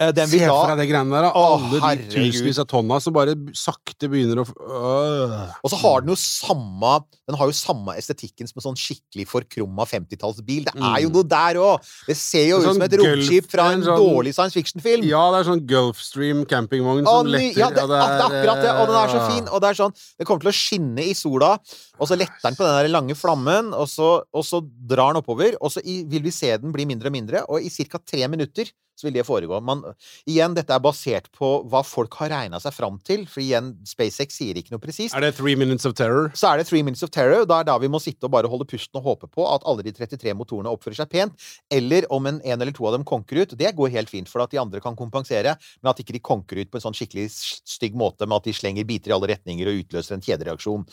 Eh, 0.00 0.12
den 0.16 0.28
Se 0.32 0.38
for 0.48 0.70
deg 0.70 0.78
det 0.80 0.86
greiene 0.88 1.12
der, 1.12 1.26
da. 1.26 1.30
Alle 1.36 1.76
de 1.76 2.06
tusenvis 2.08 2.58
av 2.62 2.66
tonna 2.70 2.96
som 3.04 3.12
bare 3.12 3.34
sakte 3.52 4.08
begynner 4.08 4.40
å 4.40 4.46
øh. 4.48 5.34
Og 5.60 5.68
så 5.74 5.76
har 5.82 6.00
den 6.00 6.14
jo 6.14 6.16
samme 6.16 6.92
Den 7.28 7.36
har 7.38 7.50
jo 7.50 7.54
samme 7.54 7.92
estetikken 8.00 8.48
som 8.48 8.58
en 8.58 8.64
sånn 8.70 8.78
skikkelig 8.80 9.26
forkrumma 9.28 9.84
50-tallsbil. 9.86 10.64
Det 10.66 10.72
er 10.74 11.02
jo 11.04 11.10
Mm. 11.10 11.14
noe 11.14 11.22
der 11.28 11.54
òg! 11.60 11.84
Det 12.08 12.16
ser 12.16 12.46
jo 12.48 12.56
er 12.56 12.60
ut 12.60 12.64
som 12.64 12.74
sånn 12.80 12.82
et 12.88 12.96
romskip 12.98 13.50
fra 13.52 13.68
en 13.74 13.82
sånn- 13.82 14.00
dårlig 14.00 14.32
science 14.34 14.54
fiction-film. 14.56 15.04
Ja, 15.04 15.30
det 15.30 15.40
er 15.46 15.50
sånn 15.52 15.62
Gulfstream 15.66 16.44
campingvogn 16.46 17.04
som 17.06 17.26
ny- 17.26 17.32
letter. 17.52 17.60
ja, 17.60 17.68
det, 17.70 17.76
ja, 17.76 17.86
det 17.86 18.00
er 18.00 18.26
akkurat 18.26 18.62
det, 18.64 18.70
og 18.80 18.86
den 18.88 18.96
er 18.96 19.08
så 19.14 19.20
fin. 19.30 19.48
Og 19.52 19.60
det 19.60 19.68
er 19.70 19.74
sånn, 19.84 19.94
det 20.18 20.26
kommer 20.26 20.40
til 20.40 20.50
å 20.50 20.58
skinne 20.58 21.04
i 21.06 21.12
sola, 21.14 21.52
og 22.00 22.08
så 22.08 22.16
letter 22.18 22.40
den 22.42 22.54
på 22.56 22.64
den 22.64 22.74
der 22.82 22.88
lange 22.88 23.14
flammen, 23.14 23.72
og 23.74 23.86
så, 23.86 24.22
og 24.32 24.42
så 24.44 24.60
drar 24.64 25.12
den 25.14 25.22
oppover, 25.22 25.54
og 25.60 25.70
så 25.70 25.80
i, 25.84 26.02
vil 26.08 26.22
vi 26.22 26.30
se 26.30 26.56
den 26.56 26.72
bli 26.72 26.84
mindre 26.86 27.06
og 27.06 27.12
mindre, 27.12 27.44
og 27.48 27.60
i 27.62 27.68
ca. 27.68 27.98
tre 27.98 28.26
minutter 28.28 28.64
så 29.00 29.08
vil 29.08 29.16
det 29.16 29.24
foregå. 29.26 29.58
Man, 29.64 29.82
igjen, 30.28 30.54
dette 30.56 30.74
er 30.76 30.82
basert 30.84 31.30
på 31.36 31.52
hva 31.70 31.80
folk 31.86 32.18
har 32.20 32.32
regna 32.34 32.60
seg 32.62 32.74
fram 32.76 32.98
til, 33.06 33.24
for 33.30 33.42
igjen, 33.42 33.72
SpaceX 33.88 34.36
sier 34.36 34.58
ikke 34.60 34.74
noe 34.74 34.82
presist. 34.82 35.16
Er 35.16 35.24
det 35.24 35.32
Three 35.38 35.56
Minutes 35.58 35.88
of 35.88 35.96
Terror? 35.98 36.28
Så 36.36 36.50
er 36.50 36.60
det 36.60 36.68
Three 36.68 36.84
Minutes 36.86 37.04
of 37.06 37.12
Terror. 37.14 37.46
Da 37.48 37.62
er 37.62 37.70
da 37.70 37.78
vi 37.80 37.90
må 37.92 38.02
sitte 38.02 38.28
og 38.28 38.34
bare 38.34 38.50
holde 38.52 38.68
pusten 38.68 39.00
og 39.00 39.08
håpe 39.08 39.30
på 39.32 39.46
at 39.48 39.64
alle 39.68 39.86
de 39.86 39.94
33 39.96 40.36
motorene 40.36 40.72
oppfører 40.72 41.00
seg 41.00 41.12
pent. 41.12 41.48
Eller 41.72 42.08
om 42.12 42.28
en, 42.28 42.42
en 42.44 42.60
eller 42.60 42.76
to 42.76 42.86
av 42.88 42.98
dem 42.98 43.06
konker 43.08 43.42
ut. 43.42 43.56
Det 43.58 43.72
går 43.76 43.96
helt 43.96 44.12
fint, 44.12 44.28
for 44.28 44.44
at 44.44 44.52
de 44.52 44.60
andre 44.60 44.82
kan 44.84 44.98
kompensere. 44.98 45.56
Men 45.80 45.94
at 45.94 46.04
ikke 46.04 46.16
de 46.16 46.22
konker 46.22 46.60
ut 46.60 46.70
på 46.70 46.80
en 46.80 46.86
sånn 46.88 47.00
skikkelig 47.00 47.30
stygg 47.32 47.96
måte 47.98 48.28
med 48.28 48.40
at 48.40 48.50
de 48.50 48.56
slenger 48.56 48.88
biter 48.88 49.14
i 49.14 49.16
alle 49.16 49.32
retninger 49.32 49.70
og 49.70 49.82
utløser 49.84 50.18
en 50.18 50.24
kjedereaksjon. 50.24 50.86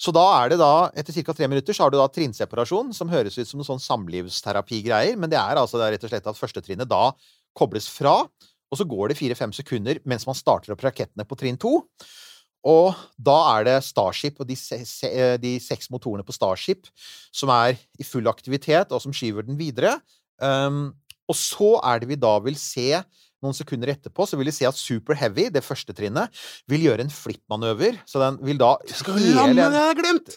Så 0.00 0.12
da 0.16 0.22
er 0.38 0.54
det 0.54 0.56
da, 0.62 0.88
etter 0.96 1.12
ca. 1.12 1.34
tre 1.36 1.48
minutter, 1.50 1.76
så 1.76 1.84
har 1.84 1.92
du 1.92 1.98
da 2.00 2.06
trinnseparasjon, 2.08 2.94
som 2.96 3.10
høres 3.12 3.36
ut 3.36 3.48
som 3.48 3.60
noe 3.60 3.68
sånn 3.68 3.82
samlivsterapigreier. 3.84 5.18
Men 5.20 5.28
det 5.32 5.36
er 5.36 5.60
altså 5.60 5.76
er 5.76 5.92
rett 5.92 6.06
og 6.06 6.12
slett 6.12 6.30
at 6.30 6.38
førstetrinnet 6.38 6.88
da 6.88 7.10
kobles 7.60 7.90
fra, 7.92 8.22
og 8.70 8.78
så 8.78 8.86
går 8.88 9.10
det 9.10 9.18
fire-fem 9.18 9.52
sekunder 9.54 10.00
mens 10.08 10.26
man 10.28 10.38
starter 10.38 10.74
opp 10.74 10.84
rakettene 10.86 11.26
på 11.28 11.38
trinn 11.38 11.60
to. 11.60 11.80
Og 12.66 12.92
da 13.16 13.36
er 13.54 13.66
det 13.66 13.76
Starship 13.86 14.40
og 14.42 14.48
de, 14.50 14.56
eh, 15.08 15.36
de 15.40 15.54
seks 15.64 15.88
motorene 15.92 16.24
på 16.26 16.34
Starship 16.36 16.90
som 17.32 17.52
er 17.54 17.78
i 17.98 18.04
full 18.04 18.28
aktivitet, 18.28 18.92
og 18.92 19.00
som 19.00 19.14
skyver 19.16 19.46
den 19.46 19.56
videre. 19.58 19.96
Um, 20.40 20.92
og 21.28 21.36
så 21.36 21.78
er 21.86 22.00
det 22.00 22.10
vi 22.10 22.20
da 22.20 22.34
vil 22.44 22.56
se 22.60 23.00
noen 23.42 23.54
sekunder 23.56 23.88
etterpå, 23.94 24.26
så 24.28 24.36
vil 24.36 24.46
vi 24.50 24.52
se 24.52 24.66
at 24.68 24.76
Super 24.76 25.14
Heavy, 25.16 25.48
det 25.52 25.62
første 25.64 25.94
trinnet, 25.96 26.28
vil 26.68 26.82
gjøre 26.88 27.00
en 27.06 27.10
flippmanøver. 27.10 27.98
Så 28.06 28.20
den 28.20 28.36
vil 28.44 28.58
da 28.60 28.74
lande, 29.34 29.68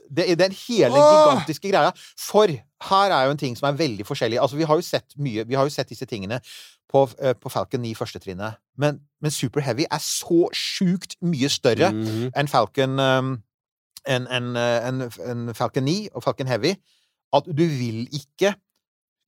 det 0.10 0.38
den 0.40 0.52
hele 0.68 0.92
Åh! 0.96 1.10
gigantiske 1.12 1.72
greia. 1.74 1.92
For 2.20 2.48
her 2.90 3.12
er 3.16 3.26
jo 3.26 3.32
en 3.36 3.38
ting 3.42 3.56
som 3.60 3.68
er 3.70 3.78
veldig 3.80 4.06
forskjellig. 4.08 4.40
Altså, 4.42 4.56
vi 4.60 4.64
har 4.70 4.76
jo 4.80 4.82
sett 4.88 5.16
mye 5.18 5.44
Vi 5.48 5.56
har 5.56 5.64
jo 5.68 5.70
sett 5.76 5.90
disse 5.90 6.06
tingene 6.10 6.40
på, 6.92 7.06
eh, 7.20 7.34
på 7.34 7.50
Falcon 7.50 7.82
9 7.82 7.94
første 7.96 8.20
trinnet. 8.24 8.56
Men, 8.78 9.00
men 9.22 9.32
Super 9.32 9.62
Heavy 9.62 9.86
er 9.92 10.00
så 10.04 10.48
sjukt 10.54 11.16
mye 11.22 11.50
større 11.50 11.92
Mhm. 11.94 12.32
enn 12.36 12.48
Falcon 12.48 13.00
um, 13.00 13.32
enn 14.08 14.28
en, 14.28 14.56
en, 14.58 15.02
enn- 15.02 15.22
enn 15.32 15.54
Falcon 15.56 15.84
9 15.88 16.10
og 16.14 16.24
Falcon 16.24 16.48
Heavy 16.48 16.76
at 17.34 17.46
du 17.48 17.64
vil 17.66 18.08
ikke 18.14 18.54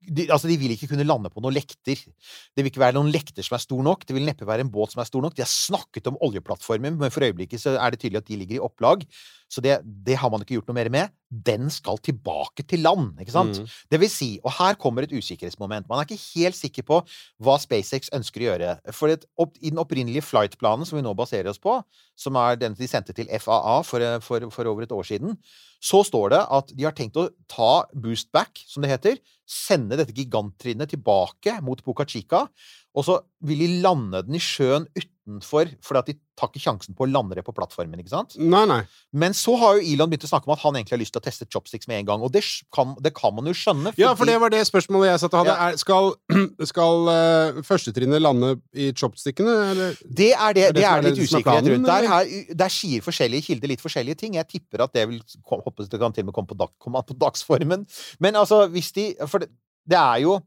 de, 0.07 0.27
altså, 0.29 0.49
de 0.49 0.57
vil 0.59 0.73
ikke 0.75 0.89
kunne 0.91 1.05
lande 1.07 1.31
på 1.33 1.41
noen 1.43 1.55
lekter. 1.55 1.99
Det 1.99 2.63
vil 2.63 2.71
ikke 2.71 2.83
være 2.83 2.97
noen 2.97 3.11
lekter 3.13 3.45
som 3.45 3.57
er 3.57 3.63
stor 3.63 3.81
nok. 3.85 4.05
Det 4.07 4.15
vil 4.17 4.27
neppe 4.27 4.47
være 4.47 4.65
en 4.65 4.71
båt 4.73 4.93
som 4.93 5.01
er 5.03 5.09
stor 5.09 5.25
nok. 5.25 5.35
De 5.37 5.43
har 5.43 5.51
snakket 5.51 6.09
om 6.11 6.19
oljeplattformen, 6.25 6.99
men 7.01 7.13
for 7.13 7.25
øyeblikket 7.25 7.63
så 7.63 7.75
er 7.79 7.93
det 7.93 8.01
tydelig 8.03 8.21
at 8.21 8.29
de 8.29 8.39
ligger 8.41 8.59
i 8.59 8.65
opplag. 8.67 9.05
Så 9.51 9.61
det, 9.61 9.77
det 9.83 10.17
har 10.17 10.31
man 10.33 10.41
ikke 10.41 10.57
gjort 10.57 10.69
noe 10.71 10.77
mer 10.77 10.89
med. 10.91 11.13
Den 11.29 11.69
skal 11.73 11.99
tilbake 12.03 12.65
til 12.67 12.81
land, 12.85 13.19
ikke 13.21 13.33
sant? 13.35 13.59
Mm. 13.61 13.67
Det 13.91 13.99
vil 14.01 14.11
si, 14.11 14.29
og 14.41 14.55
her 14.57 14.77
kommer 14.81 15.05
et 15.05 15.13
usikkerhetsmoment. 15.13 15.87
Man 15.89 16.01
er 16.01 16.07
ikke 16.07 16.41
helt 16.41 16.57
sikker 16.57 16.85
på 16.87 16.99
hva 17.43 17.57
SpaceX 17.61 18.09
ønsker 18.15 18.43
å 18.43 18.47
gjøre. 18.49 18.71
For 18.95 19.11
det, 19.11 19.29
opp, 19.41 19.53
i 19.61 19.71
den 19.71 19.81
opprinnelige 19.81 20.25
flight-planen 20.25 20.87
som 20.87 20.97
vi 20.99 21.05
nå 21.05 21.13
baserer 21.17 21.51
oss 21.51 21.61
på, 21.61 21.77
som 22.19 22.39
er 22.41 22.59
den 22.61 22.77
de 22.77 22.89
sendte 22.89 23.15
til 23.15 23.29
FAA 23.29 23.77
for, 23.87 24.05
for, 24.25 24.49
for 24.55 24.71
over 24.71 24.87
et 24.87 24.95
år 24.95 25.07
siden, 25.07 25.37
så 25.85 26.01
står 26.07 26.33
det 26.33 26.41
at 26.57 26.73
de 26.73 26.87
har 26.87 26.95
tenkt 26.97 27.19
å 27.19 27.29
ta 27.51 27.85
boostback, 27.93 28.63
som 28.65 28.83
det 28.83 28.93
heter, 28.95 29.21
sende 29.45 29.99
dette 29.99 30.15
giganttrinnet 30.15 30.89
tilbake 30.95 31.59
mot 31.65 31.83
Boca 31.85 32.07
Chica, 32.09 32.47
og 32.95 33.03
så 33.03 33.19
vil 33.45 33.59
de 33.65 33.81
lande 33.83 34.23
den 34.25 34.37
i 34.37 34.41
sjøen 34.41 34.85
utenfor, 34.95 35.69
fordi 35.83 35.99
at 35.99 36.09
de 36.09 36.13
tar 36.37 36.49
ikke 36.51 36.61
sjansen 36.63 36.95
på 36.95 37.03
å 37.05 37.09
lande 37.09 37.35
det 37.37 37.43
på 37.45 37.53
plattformen, 37.55 37.99
ikke 37.99 38.13
sant? 38.13 38.35
Nei, 38.39 38.63
nei. 38.69 38.79
Men 39.15 39.35
så 39.35 39.55
har 39.59 39.77
jo 39.77 39.83
Elon 39.83 40.11
begynt 40.11 40.27
å 40.27 40.29
snakke 40.29 40.47
om 40.47 40.53
at 40.55 40.61
han 40.63 40.77
egentlig 40.77 40.95
har 40.95 41.01
lyst 41.01 41.15
til 41.15 41.21
å 41.21 41.25
teste 41.25 41.47
chopsticks 41.51 41.89
med 41.91 42.01
en 42.01 42.07
gang, 42.09 42.23
og 42.23 42.31
det 42.31 42.43
kan, 42.75 42.93
det 43.03 43.11
kan 43.17 43.35
man 43.35 43.49
jo 43.49 43.55
skjønne. 43.57 43.93
Ja, 43.99 44.13
for 44.17 44.29
det 44.29 44.37
var 44.41 44.53
det 44.53 44.61
spørsmålet 44.69 45.11
jeg 45.11 45.23
satt 45.25 45.35
og 45.35 45.43
hadde. 45.43 45.57
Ja. 45.57 45.67
Er, 45.67 45.81
skal 45.81 46.09
skal 46.71 47.11
uh, 47.11 47.61
førstetrinnet 47.67 48.23
lande 48.23 48.53
i 48.71 48.89
chopstickene, 48.95 49.57
eller? 49.73 49.99
Det 50.05 50.31
er 50.31 50.57
det, 50.57 50.67
Er 50.69 50.77
det 50.77 50.79
det 50.79 50.87
er 50.87 51.01
er 51.01 51.07
litt 51.09 51.19
er 51.19 51.27
usikkerhet 51.27 51.71
rundt 51.73 51.91
der. 51.91 52.09
Her, 52.15 52.33
der 52.63 52.75
sier 52.79 53.05
forskjellige 53.05 53.49
kilder 53.49 53.75
litt 53.75 53.83
forskjellige 53.83 54.23
ting. 54.23 54.39
Jeg 54.39 54.51
tipper 54.55 54.87
at 54.87 54.95
det 54.95 55.07
vil 55.11 55.19
kom, 55.43 55.63
håper 55.65 55.89
det 55.91 55.99
kan 55.99 56.15
til 56.15 56.23
og 56.27 56.31
med 56.31 56.39
komme 56.39 56.51
på, 56.51 56.59
dag, 56.63 56.71
komme 56.79 57.03
på 57.03 57.19
dagsformen. 57.19 57.87
Men 58.23 58.39
altså, 58.39 58.65
hvis 58.71 58.93
de 58.95 59.11
For 59.27 59.43
det, 59.43 59.51
det 59.85 59.99
er 59.99 60.23
jo 60.23 60.39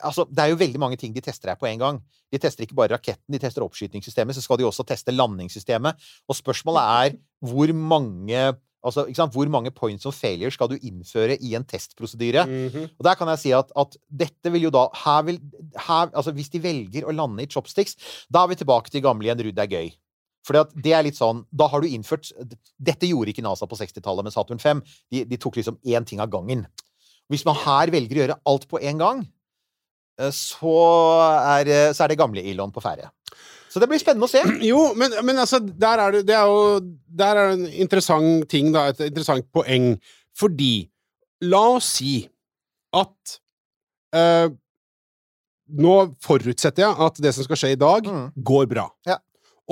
Altså, 0.00 0.24
det 0.30 0.40
er 0.40 0.52
jo 0.52 0.60
veldig 0.60 0.80
mange 0.80 0.96
ting 1.00 1.12
de 1.12 1.20
tester 1.24 1.50
her 1.52 1.58
på 1.60 1.68
en 1.68 1.80
gang. 1.80 2.02
De 2.32 2.40
tester 2.40 2.64
ikke 2.64 2.76
bare 2.78 2.94
raketten, 2.94 3.28
de 3.34 3.40
tester 3.42 3.64
oppskytingssystemet, 3.66 4.36
så 4.36 4.44
skal 4.44 4.60
de 4.60 4.64
også 4.68 4.86
teste 4.88 5.12
landingssystemet. 5.12 6.06
Og 6.28 6.38
spørsmålet 6.38 6.84
er 7.04 7.18
hvor 7.44 7.72
mange 7.76 8.54
Altså? 8.84 9.06
Hvor 9.32 9.48
mange 9.48 9.70
points 9.72 10.06
of 10.06 10.14
failure 10.14 10.50
skal 10.52 10.68
du 10.68 10.76
innføre 10.76 11.38
i 11.40 11.54
en 11.56 11.64
testprosedyre? 11.64 12.44
Mhm. 12.44 12.88
Og 12.98 13.04
der 13.04 13.14
kan 13.14 13.28
jeg 13.28 13.38
si 13.38 13.52
at, 13.56 13.72
at 13.76 13.96
dette 14.10 14.52
vil 14.52 14.66
jo 14.66 14.70
da 14.70 14.86
her 15.04 15.22
vil, 15.22 15.40
her, 15.86 16.10
altså 16.12 16.32
Hvis 16.32 16.52
de 16.52 16.62
velger 16.62 17.06
å 17.08 17.14
lande 17.16 17.42
i 17.42 17.48
chopsticks, 17.48 17.96
da 18.28 18.44
er 18.44 18.52
vi 18.52 18.60
tilbake 18.60 18.92
til 18.92 19.00
gamle 19.00 19.24
igjen 19.24 19.40
Rudd 19.40 19.58
er 19.58 19.70
gøy. 19.72 19.92
For 20.44 20.68
det 20.76 20.92
er 20.92 21.06
litt 21.06 21.16
sånn 21.16 21.46
Da 21.48 21.70
har 21.72 21.80
du 21.80 21.88
innført 21.88 22.28
Dette 22.76 23.08
gjorde 23.08 23.32
ikke 23.32 23.44
NASA 23.46 23.64
på 23.64 23.78
60-tallet 23.80 24.26
med 24.26 24.34
Saturn 24.34 24.60
5. 24.60 24.82
De, 25.10 25.24
de 25.24 25.40
tok 25.40 25.56
liksom 25.56 25.80
én 25.80 26.04
ting 26.04 26.20
av 26.20 26.28
gangen. 26.28 26.66
Hvis 27.32 27.46
man 27.48 27.56
her 27.56 27.88
velger 27.88 28.18
å 28.18 28.22
gjøre 28.24 28.40
alt 28.44 28.68
på 28.68 28.82
en 28.84 29.00
gang, 29.00 29.24
så 30.30 30.74
er, 31.58 31.68
eh, 31.68 31.92
så 31.92 32.04
er 32.04 32.12
det 32.12 32.18
gamle 32.20 32.42
Elon 32.46 32.72
på 32.72 32.82
ferde. 32.84 33.08
Så 33.68 33.80
det 33.82 33.88
blir 33.90 33.98
spennende 33.98 34.28
å 34.28 34.30
se. 34.30 34.42
Jo, 34.70 34.92
men, 34.94 35.10
men 35.26 35.40
altså, 35.42 35.58
der 35.58 35.98
er 35.98 36.12
det, 36.14 36.24
det 36.28 36.36
er 36.38 36.46
jo 36.46 36.80
Der 37.14 37.36
er 37.40 37.54
en 37.56 37.64
interessant 37.66 38.46
ting, 38.50 38.72
da. 38.74 38.88
Et 38.92 39.00
interessant 39.08 39.46
poeng. 39.54 39.96
Fordi 40.38 40.88
La 41.42 41.60
oss 41.76 41.88
si 41.98 42.20
at 42.94 43.38
eh, 44.14 44.46
Nå 45.74 45.94
forutsetter 46.22 46.84
jeg 46.84 46.98
at 47.08 47.18
det 47.24 47.32
som 47.34 47.46
skal 47.46 47.56
skje 47.58 47.70
i 47.74 47.80
dag, 47.80 48.06
Mm. 48.06 48.26
går 48.44 48.66
bra. 48.70 48.84
Ja. 49.08 49.16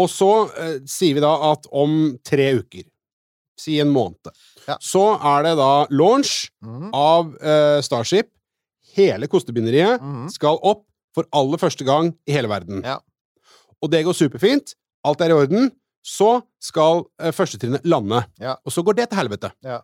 Og 0.01 0.09
så 0.11 0.31
eh, 0.59 0.79
sier 0.89 1.15
vi 1.19 1.21
da 1.23 1.33
at 1.53 1.67
om 1.71 2.17
tre 2.25 2.47
uker, 2.63 2.87
si 3.61 3.79
en 3.83 3.91
måned, 3.93 4.33
Ja. 4.67 4.79
så 4.81 5.03
er 5.21 5.43
det 5.45 5.57
da 5.61 5.87
launch 5.93 6.49
mm. 6.65 6.89
av 6.97 7.35
eh, 7.39 7.81
Starship. 7.85 8.31
Hele 8.97 9.29
kostebinderiet 9.31 10.01
Mhm. 10.03 10.29
skal 10.35 10.59
opp 10.63 10.85
for 11.15 11.25
aller 11.33 11.59
første 11.61 11.85
gang 11.85 12.13
i 12.27 12.33
hele 12.33 12.49
verden. 12.49 12.83
Ja. 12.85 12.99
Og 13.83 13.91
det 13.91 14.05
går 14.05 14.15
superfint. 14.17 14.75
Alt 15.05 15.21
er 15.21 15.31
i 15.31 15.33
orden. 15.37 15.71
Så 16.05 16.43
skal 16.61 17.05
uh, 17.23 17.31
førstetrinnet 17.33 17.85
lande. 17.85 18.25
Ja. 18.41 18.57
Og 18.67 18.73
så 18.73 18.83
går 18.83 18.95
det 18.99 19.09
til 19.11 19.19
helvete. 19.19 19.53
Ja. 19.63 19.81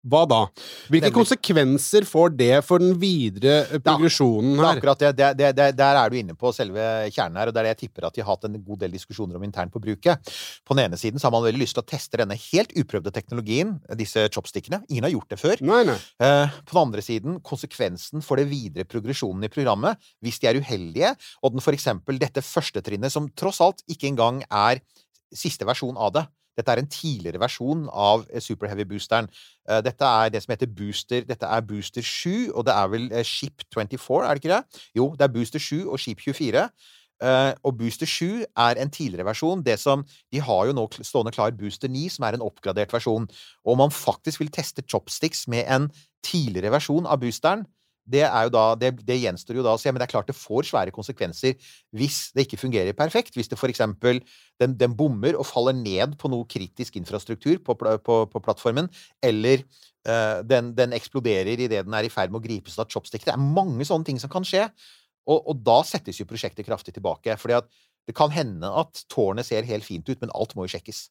Hva 0.00 0.22
da? 0.28 0.46
Hvilke 0.88 1.10
Nemlig- 1.10 1.18
konsekvenser 1.18 2.06
får 2.08 2.36
det 2.36 2.64
for 2.64 2.80
den 2.80 2.94
videre 2.98 3.66
progresjonen 3.82 4.00
progresjonen 4.00 4.56
Det 4.56 4.64
er 4.64 4.78
akkurat 4.78 4.98
det. 4.98 5.36
det, 5.36 5.56
det, 5.56 5.76
der 5.76 5.96
er 5.96 6.10
du 6.10 6.16
inne 6.16 6.36
på 6.38 6.52
selve 6.54 6.80
kjernen 7.12 7.36
her, 7.36 7.48
og 7.50 7.54
det 7.54 7.60
er 7.60 7.68
det 7.68 7.74
jeg 7.74 7.80
tipper 7.88 8.06
at 8.08 8.14
de 8.16 8.22
har 8.22 8.30
hatt 8.32 8.46
en 8.48 8.56
god 8.64 8.80
del 8.80 8.94
diskusjoner 8.96 9.36
om 9.36 9.44
internt 9.44 9.72
på 9.72 9.82
bruket. 9.82 10.32
På 10.64 10.74
den 10.74 10.86
ene 10.86 10.96
siden 11.00 11.20
så 11.20 11.28
har 11.28 11.34
man 11.36 11.44
veldig 11.44 11.60
lyst 11.60 11.76
til 11.76 11.84
å 11.84 11.88
teste 11.90 12.20
denne 12.20 12.38
helt 12.38 12.72
uprøvde 12.72 13.12
teknologien, 13.12 13.76
disse 13.98 14.26
chopstickene. 14.32 14.82
Ingen 14.88 15.04
har 15.04 15.14
gjort 15.14 15.34
det 15.34 15.40
før. 15.40 15.60
Nei, 15.60 15.82
nei. 15.84 15.98
Eh, 16.20 16.56
på 16.64 16.76
den 16.76 16.82
andre 16.82 17.04
siden, 17.04 17.40
konsekvensen 17.44 18.24
for 18.24 18.40
det 18.40 18.48
videre 18.50 18.88
progresjonen 18.88 19.44
i 19.44 19.52
programmet, 19.52 20.00
hvis 20.24 20.40
de 20.40 20.50
er 20.50 20.60
uheldige, 20.60 21.14
og 21.42 21.52
den 21.54 21.64
for 21.64 21.76
eksempel 21.76 22.18
dette 22.20 22.42
første 22.44 22.80
trinnet, 22.84 23.12
som 23.12 23.28
tross 23.36 23.60
alt 23.60 23.84
ikke 23.90 24.08
engang 24.10 24.42
er 24.48 24.80
siste 25.34 25.66
versjon 25.68 25.98
av 26.00 26.14
det. 26.16 26.26
Dette 26.58 26.72
er 26.74 26.82
en 26.82 26.90
tidligere 26.90 27.40
versjon 27.42 27.86
av 27.92 28.26
eh, 28.30 28.42
Super 28.42 28.70
Heavy 28.70 28.86
Boosteren. 28.88 29.28
Eh, 29.68 29.82
Dette 29.86 30.06
er 30.06 30.32
det 30.34 30.42
som 30.44 30.54
heter 30.54 30.70
Booster 30.70 31.26
Dette 31.28 31.46
er 31.46 31.66
Booster 31.66 32.04
7, 32.04 32.52
og 32.54 32.66
det 32.66 32.76
er 32.76 32.88
vel 32.92 33.10
eh, 33.12 33.26
Ship 33.26 33.66
24, 33.74 34.24
er 34.24 34.34
det 34.34 34.44
ikke 34.44 34.56
det? 34.56 34.80
Jo, 34.96 35.12
det 35.18 35.28
er 35.28 35.34
Booster 35.34 35.62
7 35.62 35.88
og 35.88 36.00
Ship 36.00 36.20
24. 36.20 36.68
Eh, 37.20 37.52
og 37.68 37.76
Booster 37.76 38.08
7 38.08 38.44
er 38.56 38.80
en 38.80 38.90
tidligere 38.90 39.28
versjon. 39.28 39.64
Det 39.64 39.78
som, 39.80 40.04
de 40.32 40.40
har 40.40 40.66
jo 40.66 40.76
nå 40.76 40.86
stående 41.02 41.32
klar 41.36 41.52
Booster 41.56 41.88
9, 41.88 42.08
som 42.16 42.24
er 42.24 42.36
en 42.36 42.46
oppgradert 42.46 42.92
versjon. 42.92 43.28
Og 43.64 43.74
om 43.74 43.84
man 43.84 43.92
faktisk 43.92 44.40
vil 44.40 44.52
teste 44.52 44.84
chopsticks 44.88 45.46
med 45.48 45.68
en 45.68 45.90
tidligere 46.24 46.72
versjon 46.72 47.08
av 47.08 47.20
boosteren, 47.20 47.66
det, 48.10 48.24
da, 48.52 48.64
det, 48.78 48.92
det 49.06 49.18
gjenstår 49.20 49.60
jo 49.60 49.64
da 49.66 49.74
å 49.76 49.80
se, 49.80 49.90
men 49.90 50.02
det 50.02 50.08
er 50.08 50.12
klart 50.14 50.30
det 50.30 50.36
får 50.38 50.68
svære 50.70 50.94
konsekvenser 50.94 51.56
hvis 51.96 52.18
det 52.34 52.46
ikke 52.46 52.60
fungerer 52.60 52.96
perfekt. 52.96 53.36
Hvis 53.38 53.50
det 53.50 53.58
eksempel 53.70 54.22
den, 54.60 54.76
den 54.78 54.96
bommer 54.96 55.38
og 55.38 55.48
faller 55.48 55.76
ned 55.76 56.16
på 56.20 56.30
noe 56.32 56.48
kritisk 56.50 56.98
infrastruktur 57.00 57.60
på, 57.64 57.76
på, 57.76 58.16
på 58.30 58.42
plattformen, 58.44 58.90
eller 59.22 59.64
uh, 60.08 60.40
den, 60.46 60.72
den 60.76 60.96
eksploderer 60.96 61.54
idet 61.54 61.84
den 61.86 61.96
er 61.96 62.08
i 62.08 62.12
ferd 62.12 62.32
med 62.32 62.42
å 62.42 62.46
gripes 62.46 62.78
av 62.80 62.90
chopstick. 62.90 63.26
Det 63.26 63.34
er 63.34 63.40
mange 63.60 63.86
sånne 63.88 64.08
ting 64.08 64.20
som 64.22 64.32
kan 64.32 64.46
skje. 64.46 64.66
Og, 65.30 65.38
og 65.52 65.62
da 65.62 65.80
settes 65.86 66.18
jo 66.18 66.26
prosjektet 66.28 66.66
kraftig 66.66 66.96
tilbake. 66.96 67.36
fordi 67.38 67.60
at 67.60 67.68
det 68.08 68.14
kan 68.16 68.32
hende 68.34 68.66
at 68.66 69.02
tårnet 69.12 69.46
ser 69.46 69.66
helt 69.68 69.84
fint 69.86 70.08
ut, 70.08 70.18
men 70.22 70.32
alt 70.34 70.54
må 70.58 70.64
jo 70.66 70.72
sjekkes. 70.72 71.04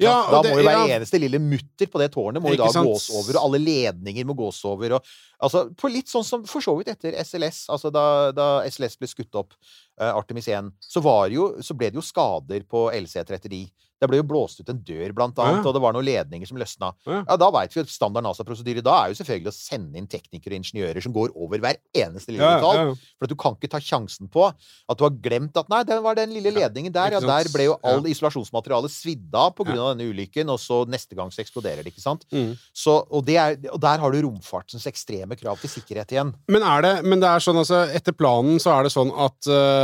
Ja, 0.00 0.14
da 0.30 0.40
det- 0.42 0.50
må 0.52 0.58
jo 0.58 0.66
hver 0.66 0.88
ja. 0.88 0.96
eneste 0.98 1.20
lille 1.20 1.38
mutter 1.38 1.86
på 1.86 2.00
det 2.00 2.10
tårnet 2.14 2.42
må 2.42 2.50
jo 2.50 2.56
da 2.56 2.70
sant? 2.72 2.88
gås 2.88 3.10
over, 3.10 3.36
og 3.38 3.44
alle 3.44 3.60
ledninger 3.62 4.26
må 4.26 4.34
gås 4.34 4.64
over. 4.64 4.96
Og, 4.96 5.04
altså, 5.40 5.68
på 5.76 5.92
litt 5.92 6.08
sånn 6.08 6.24
som 6.24 6.44
for 6.44 6.60
så 6.64 6.74
vidt 6.78 6.88
etter 6.88 7.14
SLS, 7.22 7.68
altså 7.68 7.92
da, 7.92 8.32
da 8.32 8.48
SLS 8.66 8.98
ble 8.98 9.06
skutt 9.12 9.34
opp, 9.38 9.54
Artemis 10.00 10.48
1, 10.48 10.72
så, 10.80 11.00
var 11.04 11.28
jo, 11.28 11.60
så 11.62 11.76
ble 11.76 11.90
det 11.90 12.00
jo 12.00 12.02
skader 12.06 12.64
på 12.68 12.90
LC-39. 12.92 13.70
Det 14.02 14.08
ble 14.10 14.18
jo 14.18 14.24
blåst 14.26 14.58
ut 14.58 14.68
en 14.72 14.80
dør, 14.82 15.12
blant 15.14 15.36
annet, 15.38 15.60
Ja. 15.62 15.68
og 15.68 15.74
det 15.76 15.80
var 15.84 15.92
noen 15.94 16.02
ledninger 16.04 16.48
som 16.48 16.56
løsna. 16.58 16.88
Ja. 17.06 17.20
Ja, 17.28 17.36
da 17.38 17.50
veit 17.54 17.70
vi 17.70 17.82
at 17.84 17.88
standard 17.92 18.24
NASA-prosedyre 18.26 18.82
da 18.82 18.96
er 19.04 19.12
jo 19.12 19.14
selvfølgelig 19.22 19.52
å 19.52 19.54
sende 19.54 19.96
inn 20.00 20.08
teknikere 20.10 20.56
og 20.56 20.58
ingeniører 20.64 21.00
som 21.04 21.12
går 21.14 21.30
over 21.38 21.60
hver 21.62 21.76
eneste 21.94 22.32
lille 22.34 22.42
Ja, 22.42 22.56
detalj. 22.58 22.80
ja. 22.80 22.94
For 23.20 23.28
at 23.28 23.30
du 23.30 23.36
kan 23.38 23.54
ikke 23.54 23.70
ta 23.70 23.78
sjansen 23.78 24.26
på 24.28 24.42
at 24.50 24.98
du 24.98 25.04
har 25.04 25.14
glemt 25.22 25.54
at 25.56 25.68
nei, 25.70 25.84
det 25.84 26.00
var 26.02 26.18
den 26.18 26.34
lille 26.34 26.50
ledningen 26.50 26.90
der. 26.92 27.12
Ja, 27.14 27.20
der 27.20 27.46
ble 27.54 27.68
jo 27.68 27.76
all 27.84 28.02
Ja. 28.02 28.10
isolasjonsmaterialet 28.10 28.90
svidd 28.90 29.30
av 29.38 29.54
pga. 29.54 29.70
av 29.78 29.94
denne 29.96 30.10
ulykken, 30.10 30.50
og 30.50 30.58
så 30.58 30.82
neste 30.88 31.14
gang 31.14 31.30
så 31.30 31.38
eksploderer 31.46 31.84
det, 31.84 31.94
ikke 31.94 32.02
sant? 32.02 32.26
Mm. 32.32 32.58
Så, 32.74 33.06
og, 33.08 33.24
det 33.24 33.36
er, 33.36 33.56
og 33.70 33.78
der 33.80 33.98
har 34.02 34.10
du 34.10 34.20
romfartens 34.26 34.82
ekstreme 34.90 35.38
krav 35.38 35.60
til 35.60 35.70
sikkerhet 35.70 36.10
igjen. 36.10 36.34
Men 36.48 36.62
er 36.66 36.82
det, 36.82 37.04
men 37.04 37.20
det 37.20 37.28
er 37.30 37.38
sånn, 37.38 37.54
altså, 37.62 37.86
etter 37.94 38.10
planen 38.18 38.58
så 38.58 38.74
er 38.80 38.82
det 38.82 38.90
sånn 38.98 39.14
at, 39.14 39.46
eh, 39.46 39.81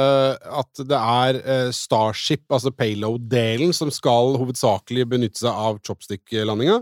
at 0.63 0.83
det 0.89 0.99
er 0.99 1.41
eh, 1.43 1.71
Starship, 1.75 2.45
altså 2.51 2.73
payload-delen, 2.75 3.75
som 3.77 3.91
skal 3.95 4.39
hovedsakelig 4.41 5.07
benytte 5.11 5.43
seg 5.43 5.53
av 5.53 5.81
chopstick-landinga? 5.87 6.81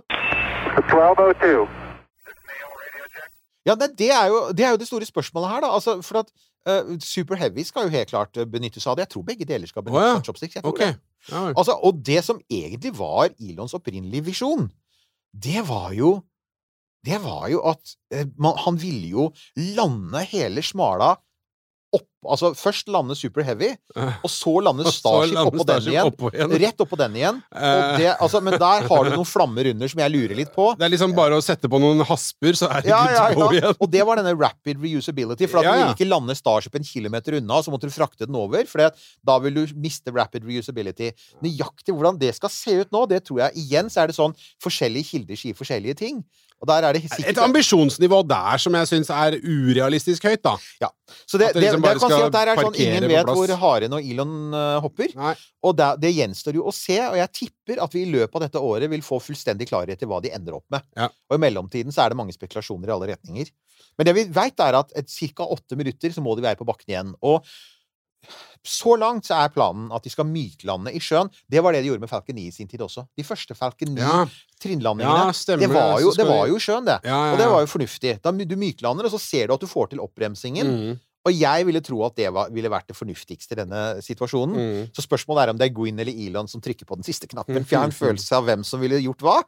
Ja, 3.67 3.75
det, 3.75 3.97
det, 3.99 4.11
er 4.15 4.29
jo, 4.31 4.43
det 4.55 4.65
er 4.65 4.75
jo 4.77 4.79
det 4.79 4.87
store 4.87 5.09
spørsmålet 5.09 5.51
her, 5.51 5.65
da. 5.65 5.73
Altså, 5.75 5.97
for 6.07 6.23
at 6.23 6.31
uh, 6.69 6.95
Super 7.03 7.39
Heavy 7.41 7.65
skal 7.67 7.89
jo 7.89 7.95
helt 7.97 8.13
klart 8.13 8.39
eh, 8.39 8.47
benytte 8.47 8.83
seg 8.83 8.93
av 8.93 8.99
det. 8.99 9.09
Jeg 9.09 9.15
tror 9.17 9.27
begge 9.27 9.49
deler 9.49 9.71
skal 9.71 9.83
benytte 9.87 10.03
oh, 10.03 10.07
ja. 10.07 10.15
av 10.21 10.27
chopsticks. 10.27 10.59
Jeg 10.59 10.63
tror 10.63 10.77
Ok. 10.77 10.85
det. 10.85 10.93
Ja. 11.33 11.43
Altså, 11.51 11.75
og 11.83 11.99
det 12.07 12.23
som 12.23 12.39
egentlig 12.47 12.93
var 12.99 13.33
Elons 13.43 13.75
opprinnelige 13.75 14.29
visjon, 14.31 14.69
det 15.35 15.67
var 15.69 15.93
jo 15.97 16.21
Det 17.07 17.21
var 17.23 17.45
jo 17.47 17.61
at 17.71 17.93
eh, 18.11 18.27
man, 18.35 18.57
han 18.59 18.79
ville 18.83 19.07
jo 19.13 19.25
lande 19.77 20.25
hele 20.27 20.63
smala 20.63 21.13
opp 21.97 22.07
Altså 22.27 22.49
først 22.59 22.89
lande 22.91 23.15
Super 23.15 23.45
Heavy, 23.47 23.69
og 24.25 24.31
så 24.33 24.51
lande 24.65 24.87
Starship 24.91 25.39
oppå 25.47 25.63
den 25.69 25.85
igjen. 25.93 26.55
Rett 26.63 26.81
oppå 26.83 26.99
den 26.99 27.19
igjen. 27.21 27.37
Og 27.55 27.67
Eh, 27.67 27.99
det, 28.01 28.09
altså, 28.23 28.41
men 28.43 28.57
der 28.59 28.87
har 28.89 29.07
du 29.07 29.11
noen 29.13 29.29
flammer 29.29 29.69
under 29.71 29.91
som 29.93 30.01
jeg 30.03 30.13
lurer 30.13 30.35
litt 30.39 30.51
på. 30.55 30.69
det 30.79 30.87
er 30.87 30.93
liksom 30.93 31.15
bare 31.17 31.39
å 31.39 31.45
sette 31.45 31.71
på 31.71 31.79
noen 31.83 32.03
hasper, 32.09 32.57
så 32.59 32.69
er 32.73 32.83
det 32.85 32.91
Ja, 32.91 32.99
ja, 33.13 33.27
ja. 33.31 33.47
igjen. 33.55 33.77
Og 33.79 33.91
det 33.93 34.03
var 34.09 34.19
denne 34.21 34.35
rapid 34.39 34.81
reusability. 34.83 35.47
For 35.47 35.61
at 35.61 35.69
du 35.69 35.73
ville 35.77 35.95
ikke 35.95 36.09
lande 36.09 36.37
Starship 36.39 36.75
en 36.79 36.87
kilometer 36.87 37.39
unna, 37.39 37.61
så 37.63 37.71
måtte 37.75 37.89
du 37.89 37.95
frakte 37.95 38.27
den 38.27 38.39
over. 38.39 38.67
For 38.67 38.91
da 39.31 39.39
vil 39.45 39.61
du 39.61 39.77
miste 39.79 40.11
rapid 40.15 40.47
reusability. 40.49 41.13
Nøyaktig 41.45 41.95
hvordan 41.95 42.19
det 42.21 42.35
skal 42.41 42.53
se 42.53 42.81
ut 42.83 42.91
nå, 42.95 43.07
det 43.11 43.23
tror 43.29 43.45
jeg 43.47 43.67
igjen 43.67 43.93
så 43.93 44.03
er 44.03 44.11
det 44.11 44.19
sånn 44.19 44.35
forskjellige 44.63 45.13
kilder 45.13 45.41
sier 45.41 45.57
forskjellige 45.59 46.01
ting. 46.03 46.25
Og 46.63 46.69
der 46.71 46.87
er 46.89 46.97
det 46.97 47.03
sikkert... 47.05 47.29
Et 47.35 47.41
ambisjonsnivå 47.45 48.23
der 48.29 48.61
som 48.63 48.77
jeg 48.79 48.89
syns 48.89 49.11
er 49.13 49.37
urealistisk 49.43 50.25
høyt, 50.25 50.41
da. 50.47 50.55
Ja. 50.81 50.89
Så 51.29 51.39
det, 51.41 51.51
at 51.51 51.59
det 51.59 51.67
liksom 51.67 51.85
det 51.85 51.93
det 51.93 52.03
kan 52.03 52.15
si 52.15 52.23
at 52.25 52.35
der 52.35 52.51
er 52.53 52.61
sånn 52.65 52.79
ingen 52.81 53.09
vet 53.11 53.29
hvor 53.29 53.53
haren 53.61 53.97
og 53.99 54.09
Elon 54.15 54.57
eh, 54.57 54.79
hopper. 54.85 55.13
Nei. 55.21 55.35
Og 55.69 55.77
det, 55.77 55.91
det 56.07 56.15
gjenstår 56.17 56.57
jo 56.57 56.65
å 56.71 56.75
se, 56.75 56.97
og 57.05 57.19
jeg 57.21 57.33
tipper 57.43 57.85
at 57.85 57.95
vi 57.97 58.07
i 58.07 58.11
løpet 58.15 58.41
av 58.41 58.47
dette 58.47 58.65
året 58.73 58.91
vil 58.93 59.05
få 59.05 59.21
fullstendig 59.23 59.69
klarhet 59.69 60.01
i 60.01 60.09
hva 60.09 60.23
de 60.25 60.33
ender 60.33 60.57
opp 60.57 60.67
med. 60.73 60.87
Ja. 60.97 61.11
Og 61.29 61.37
i 61.37 61.45
mellomtiden 61.45 61.95
så 61.95 62.07
er 62.07 62.15
det 62.15 62.21
mange 62.23 62.37
spekulasjoner 62.37 62.89
i 62.89 62.97
alle 62.97 63.13
retninger. 63.13 63.53
Men 63.97 64.09
det 64.09 64.17
vi 64.17 64.27
veit, 64.33 64.61
er 64.61 64.81
at 64.81 64.93
et 64.97 65.13
ca. 65.37 65.49
åtte 65.57 65.77
minutter 65.79 66.13
så 66.13 66.25
må 66.25 66.37
de 66.37 66.45
være 66.45 66.61
på 66.61 66.69
bakken 66.69 66.93
igjen. 66.93 67.15
Og 67.25 67.45
så 68.65 68.97
langt 69.01 69.27
så 69.29 69.37
er 69.45 69.53
planen 69.55 69.89
at 69.95 70.05
de 70.07 70.13
skal 70.13 70.29
myklande 70.29 70.93
i 70.95 71.01
sjøen. 71.03 71.31
Det 71.51 71.63
var 71.65 71.75
det 71.75 71.83
de 71.85 71.91
gjorde 71.91 72.05
med 72.05 72.11
Falcon 72.13 72.37
9 72.39 72.47
i 72.49 72.55
sin 72.55 72.69
tid 72.71 72.81
også. 72.85 73.07
De 73.17 73.25
første 73.27 73.57
Falcon 73.59 73.95
9 73.95 74.01
Ja, 74.01 74.23
trinnlandingene. 74.63 75.27
ja 75.29 75.59
det, 75.61 75.69
var 75.73 76.01
jo, 76.01 76.13
det 76.17 76.27
var 76.29 76.47
jo 76.51 76.57
i 76.57 76.63
sjøen, 76.63 76.87
det. 76.89 77.01
ja, 77.05 77.21
Og 77.33 77.39
det 77.41 77.49
var 77.51 77.65
jo 77.65 77.71
fornuftig. 77.73 78.17
Da 78.23 78.33
du 78.33 78.57
myklander, 78.57 79.09
og 79.09 79.15
så 79.15 79.21
ser 79.21 79.47
du 79.49 79.55
at 79.55 79.61
du 79.61 79.67
får 79.71 79.93
til 79.93 80.01
oppbremsingen. 80.05 80.67
Mm, 80.67 80.99
Og 81.27 81.33
jeg 81.35 81.67
ville 81.67 81.81
tro 81.83 82.05
at 82.07 82.15
det 82.17 82.29
var, 82.33 82.51
ville 82.55 82.71
vært 82.71 82.87
det 82.89 82.97
fornuftigste 82.97 83.57
i 83.57 83.63
denne 83.65 83.81
situasjonen. 84.01 84.57
mm. 84.57 84.93
Så 84.95 85.03
spørsmålet 85.03 85.43
er 85.43 85.51
om 85.51 85.59
det 85.59 85.67
er 85.71 85.75
Gwyn 85.75 85.99
eller 85.99 86.15
Elon 86.15 86.47
som 86.49 86.61
trykker 86.63 86.87
på 86.87 86.95
den 87.01 87.05
siste 87.05 87.27
knappen. 87.27 87.57
En 87.67 87.93
følelse 88.03 88.37
av 88.39 88.47
hvem 88.47 88.63
som 88.65 88.81
ville 88.81 89.01
gjort 89.03 89.27
hva. 89.27 89.41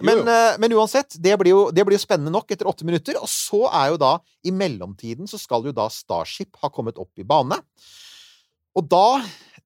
Men, 0.00 0.22
eh, 0.26 0.56
men 0.58 0.72
uansett, 0.72 1.14
det 1.20 1.34
blir, 1.38 1.52
jo, 1.52 1.64
det 1.74 1.84
blir 1.84 1.98
jo 1.98 2.02
spennende 2.02 2.32
nok 2.32 2.50
etter 2.54 2.68
åtte 2.70 2.86
minutter. 2.88 3.18
Og 3.20 3.28
så 3.30 3.66
er 3.68 3.92
jo 3.92 3.98
da, 4.00 4.14
i 4.46 4.50
mellomtiden, 4.54 5.28
så 5.30 5.38
skal 5.40 5.66
jo 5.68 5.74
da 5.76 5.88
Starship 5.92 6.56
ha 6.62 6.70
kommet 6.72 6.98
opp 7.02 7.12
i 7.20 7.26
bane. 7.28 7.58
Og 8.78 8.86
da, 8.88 9.22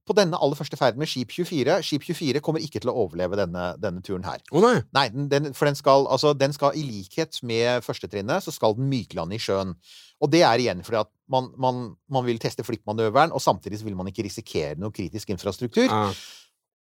på 0.07 0.15
denne 0.19 0.39
aller 0.39 0.59
første 0.59 0.79
ferden 0.79 1.03
med 1.03 1.11
Skip 1.11 1.33
24 1.35 1.77
Skip 1.87 2.05
24 2.07 2.43
kommer 2.45 2.63
ikke 2.63 2.81
til 2.83 2.93
å 2.93 2.97
overleve 3.05 3.39
denne, 3.39 3.69
denne 3.83 4.03
turen 4.07 4.27
her. 4.27 4.43
Å 4.51 4.63
nei. 4.63 4.77
Nei, 4.97 5.07
den, 5.15 5.29
den, 5.33 5.53
for 5.57 5.71
den 5.71 5.79
skal, 5.79 6.09
altså, 6.13 6.35
den 6.39 6.55
skal 6.55 6.79
i 6.79 6.85
likhet 6.87 7.41
med 7.47 7.85
førstetrinnet, 7.87 8.45
så 8.45 8.55
skal 8.55 8.77
den 8.79 8.91
myklande 8.91 9.39
i 9.39 9.43
sjøen. 9.43 9.75
Og 10.23 10.33
det 10.33 10.43
er 10.49 10.63
igjen 10.63 10.83
fordi 10.87 11.03
at 11.03 11.13
man, 11.33 11.51
man, 11.61 11.85
man 12.13 12.27
vil 12.27 12.41
teste 12.43 12.65
flippmanøveren, 12.67 13.35
og 13.35 13.43
samtidig 13.43 13.83
vil 13.85 13.99
man 13.99 14.11
ikke 14.11 14.27
risikere 14.27 14.79
noe 14.81 14.95
kritisk 14.95 15.35
infrastruktur. 15.35 15.91
Ja. 15.91 16.11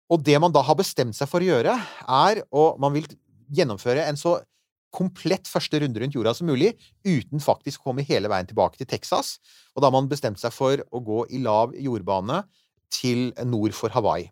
Og 0.10 0.24
det 0.26 0.40
man 0.42 0.54
da 0.56 0.64
har 0.66 0.78
bestemt 0.80 1.18
seg 1.18 1.30
for 1.30 1.44
å 1.44 1.50
gjøre, 1.52 1.76
er 2.10 2.42
å 2.50 2.72
Man 2.82 2.96
vil 2.96 3.06
gjennomføre 3.54 4.08
en 4.10 4.18
så 4.18 4.40
komplett 4.96 5.50
første 5.50 5.82
runde 5.84 6.02
rundt 6.02 6.18
jorda 6.18 6.34
som 6.38 6.50
mulig, 6.50 6.74
uten 7.06 7.44
faktisk 7.44 7.84
å 7.84 7.90
komme 7.90 8.06
hele 8.08 8.32
veien 8.32 8.50
tilbake 8.50 8.80
til 8.80 8.90
Texas. 8.90 9.38
Og 9.76 9.84
da 9.84 9.90
har 9.90 9.96
man 9.96 10.10
bestemt 10.12 10.42
seg 10.42 10.54
for 10.56 10.82
å 10.90 11.04
gå 11.06 11.24
i 11.34 11.42
lav 11.44 11.76
jordbane 11.78 12.44
til 12.94 13.30
nord 13.46 13.76
for 13.78 13.94
Hawaii. 13.94 14.30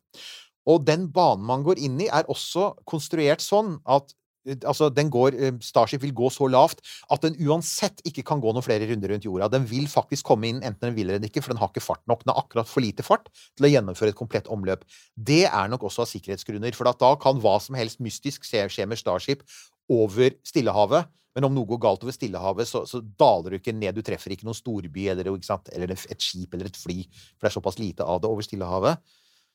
Og 0.68 0.84
den 0.88 1.08
banen 1.14 1.46
man 1.48 1.66
går 1.66 1.80
inn 1.84 2.00
i, 2.04 2.12
er 2.12 2.28
også 2.32 2.74
konstruert 2.90 3.44
sånn 3.44 3.78
at 3.88 4.10
eh, 4.12 4.16
Altså, 4.64 4.88
den 4.96 5.10
går, 5.12 5.36
eh, 5.36 5.56
Starship 5.64 6.06
vil 6.06 6.14
gå 6.16 6.30
så 6.32 6.48
lavt 6.48 6.80
at 7.12 7.24
den 7.26 7.36
uansett 7.44 8.00
ikke 8.08 8.24
kan 8.30 8.40
gå 8.40 8.54
noen 8.56 8.64
flere 8.64 8.88
runder 8.88 9.12
rundt 9.12 9.28
jorda. 9.28 9.50
Den 9.52 9.66
vil 9.68 9.90
faktisk 9.92 10.30
komme 10.30 10.48
inn 10.48 10.62
enten 10.62 10.86
den 10.86 10.96
vil 10.96 11.12
eller 11.12 11.28
ikke, 11.28 11.44
for 11.44 11.52
den 11.52 11.60
har 11.60 11.72
ikke 11.72 11.84
fart 11.84 12.04
nok. 12.08 12.24
Den 12.24 12.32
har 12.32 12.46
akkurat 12.46 12.72
for 12.72 12.84
lite 12.84 13.04
fart 13.04 13.28
til 13.58 13.68
å 13.68 13.72
gjennomføre 13.74 14.16
et 14.16 14.20
komplett 14.20 14.48
omløp. 14.48 14.86
Det 15.16 15.46
er 15.50 15.68
nok 15.72 15.84
også 15.90 16.06
av 16.06 16.12
sikkerhetsgrunner, 16.14 16.76
for 16.80 16.88
da 16.88 17.12
kan 17.20 17.44
hva 17.44 17.58
som 17.64 17.76
helst 17.76 18.00
mystisk 18.00 18.48
skje 18.48 18.88
med 18.88 19.04
Starship 19.04 19.44
over 19.92 20.36
Stillehavet. 20.48 21.14
Men 21.38 21.46
om 21.46 21.54
noe 21.54 21.70
går 21.70 21.80
galt 21.84 22.02
over 22.06 22.16
Stillehavet, 22.16 22.66
så, 22.66 22.82
så 22.90 23.04
daler 23.20 23.54
du 23.54 23.60
ikke 23.60 23.76
ned. 23.76 23.94
Du 23.94 24.06
treffer 24.06 24.34
ikke 24.34 24.48
noen 24.48 24.58
storby 24.58 25.06
eller, 25.12 25.30
ikke 25.36 25.60
eller 25.78 25.94
et 25.94 26.24
skip 26.24 26.56
eller 26.58 26.72
et 26.72 26.80
fly, 26.80 27.04
for 27.36 27.46
det 27.46 27.52
er 27.52 27.58
såpass 27.60 27.78
lite 27.78 28.06
av 28.06 28.24
det 28.24 28.32
over 28.32 28.46
Stillehavet. 28.46 29.04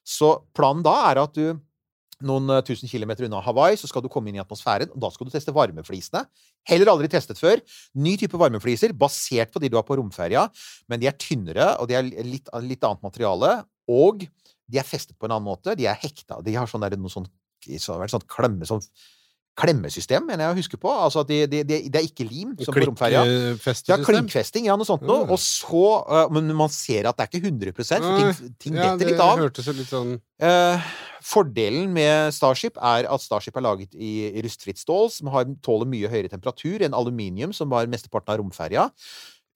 Så 0.06 0.36
planen 0.54 0.84
da 0.86 0.94
er 1.10 1.22
at 1.22 1.34
du 1.34 1.58
noen 2.26 2.50
eh, 2.54 2.62
tusen 2.66 2.90
kilometer 2.90 3.26
unna 3.26 3.40
Hawaii, 3.42 3.76
så 3.78 3.88
skal 3.90 4.04
du 4.04 4.10
komme 4.12 4.30
inn 4.30 4.38
i 4.38 4.42
atmosfæren, 4.42 4.92
og 4.94 5.02
da 5.02 5.10
skal 5.12 5.28
du 5.28 5.32
teste 5.34 5.54
varmeflisene. 5.54 6.24
Heller 6.70 6.92
aldri 6.92 7.10
testet 7.10 7.40
før. 7.40 7.62
Ny 7.98 8.14
type 8.20 8.38
varmefliser, 8.38 8.94
basert 8.94 9.52
på 9.54 9.62
de 9.62 9.70
du 9.72 9.78
har 9.78 9.86
på 9.88 9.98
romferja, 9.98 10.46
men 10.90 11.02
de 11.02 11.10
er 11.10 11.18
tynnere, 11.18 11.72
og 11.82 11.90
de 11.90 11.98
er 11.98 12.06
litt, 12.06 12.50
litt 12.62 12.86
annet 12.86 13.02
materiale, 13.04 13.56
og 13.90 14.22
de 14.22 14.80
er 14.80 14.86
festet 14.86 15.18
på 15.18 15.26
en 15.26 15.34
annen 15.34 15.50
måte. 15.50 15.74
De 15.78 15.88
er 15.90 15.98
hekta. 15.98 16.40
De 16.44 16.54
har 16.56 16.70
sånn 16.70 16.84
der, 16.84 16.96
noe 17.00 17.12
sånn, 17.12 17.26
så, 17.82 17.98
sånn 18.14 18.30
klemme, 18.30 18.68
sånn 18.68 18.82
klemmesystem, 19.58 20.24
mener 20.24 20.46
jeg 20.46 20.54
å 20.54 20.58
huske 20.58 20.78
på. 20.80 20.90
Altså 20.90 21.22
at 21.22 21.28
de, 21.28 21.42
de, 21.50 21.60
de, 21.68 21.78
det 21.92 22.00
er 22.00 22.08
ikke 22.08 22.24
lim, 22.24 22.54
som 22.62 22.72
på 22.74 22.86
romferja. 22.88 23.22
Ja, 23.90 23.98
klinkfesting, 24.00 24.66
ja, 24.70 24.76
noe 24.80 24.88
sånt 24.88 25.04
noe. 25.06 25.26
Og 25.28 25.40
så 25.42 25.84
uh, 26.08 26.26
Men 26.32 26.48
man 26.56 26.72
ser 26.72 27.08
at 27.10 27.18
det 27.18 27.26
er 27.26 27.32
ikke 27.32 27.50
100 27.50 27.76
for 27.76 27.88
ting, 27.92 28.52
ting 28.62 28.78
Ja, 28.78 28.92
detter 28.92 29.04
det 29.04 29.10
litt 29.12 29.24
av. 29.24 29.42
hørtes 29.42 29.68
litt 29.76 29.90
sånn 29.92 30.16
uh, 30.16 30.92
fordelen 31.22 31.92
med 31.94 32.32
Starship 32.34 32.80
er 32.80 33.06
at 33.10 33.24
Starship 33.24 33.56
er 33.58 33.66
laget 33.66 33.92
i, 33.94 34.14
i 34.32 34.42
rustfritt 34.44 34.80
stål, 34.80 35.10
som 35.14 35.30
har, 35.34 35.46
tåler 35.64 35.88
mye 35.88 36.10
høyere 36.10 36.32
temperatur 36.32 36.82
enn 36.82 36.96
aluminium, 36.96 37.54
som 37.56 37.70
var 37.72 37.90
mesteparten 37.90 38.34
av 38.34 38.40
romferja. 38.42 38.88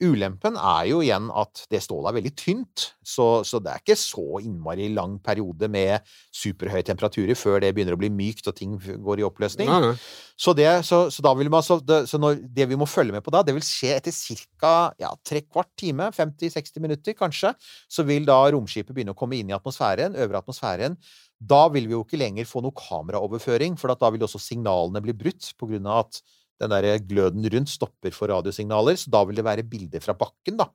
Ulempen 0.04 0.58
er 0.60 0.90
jo 0.90 0.98
igjen 1.00 1.30
at 1.32 1.62
det 1.72 1.78
stålet 1.80 2.10
er 2.10 2.16
veldig 2.18 2.32
tynt, 2.36 2.82
så, 3.00 3.40
så 3.48 3.56
det 3.64 3.72
er 3.72 3.80
ikke 3.80 3.96
så 3.96 4.42
innmari 4.42 4.90
lang 4.92 5.14
periode 5.24 5.70
med 5.72 6.04
superhøye 6.36 6.84
temperaturer 6.84 7.38
før 7.38 7.62
det 7.64 7.70
begynner 7.72 7.96
å 7.96 8.00
bli 8.02 8.10
mykt 8.12 8.50
og 8.50 8.58
ting 8.58 8.74
går 8.76 9.22
i 9.22 9.24
oppløsning. 9.24 9.70
Nei, 9.72 9.78
nei. 9.86 9.94
Så, 10.36 10.52
det, 10.52 10.68
så, 10.84 11.06
så 11.08 11.24
da 11.24 11.32
vil 11.38 11.48
man 11.52 11.64
så, 11.64 11.78
det, 11.80 12.02
så 12.10 12.20
når, 12.20 12.42
det 12.58 12.68
vi 12.68 12.76
må 12.76 12.84
følge 12.84 13.16
med 13.16 13.24
på 13.24 13.32
da, 13.32 13.40
det 13.46 13.56
vil 13.56 13.64
skje 13.64 13.94
etter 13.96 14.12
ca. 14.60 14.74
Ja, 15.00 15.14
tre 15.24 15.40
kvart 15.46 15.72
time, 15.80 16.10
50-60 16.12 16.84
minutter 16.84 17.16
kanskje, 17.16 17.54
så 17.88 18.04
vil 18.04 18.28
da 18.28 18.42
romskipet 18.52 18.92
begynne 18.92 19.16
å 19.16 19.18
komme 19.18 19.40
inn 19.40 19.48
i 19.48 19.56
atmosfæren, 19.56 20.18
øvre 20.20 20.44
atmosfæren. 20.44 21.00
Da 21.40 21.66
vil 21.72 21.88
vi 21.88 21.96
jo 21.96 22.04
ikke 22.04 22.20
lenger 22.20 22.48
få 22.48 22.60
noe 22.64 22.76
kameraoverføring, 22.76 23.80
for 23.80 23.96
at 23.96 24.04
da 24.04 24.12
vil 24.12 24.28
også 24.28 24.44
signalene 24.44 25.00
bli 25.04 25.16
brutt 25.16 25.54
på 25.56 25.72
grunn 25.72 25.88
av 25.88 26.04
at 26.04 26.20
den 26.62 26.72
der 26.72 26.98
gløden 27.04 27.46
rundt 27.52 27.72
stopper 27.72 28.14
for 28.14 28.32
radiosignaler, 28.32 28.96
så 28.98 29.12
da 29.12 29.22
vil 29.28 29.40
det 29.40 29.46
være 29.46 29.66
bilder 29.68 30.02
fra 30.04 30.16
bakken, 30.16 30.58
da. 30.60 30.70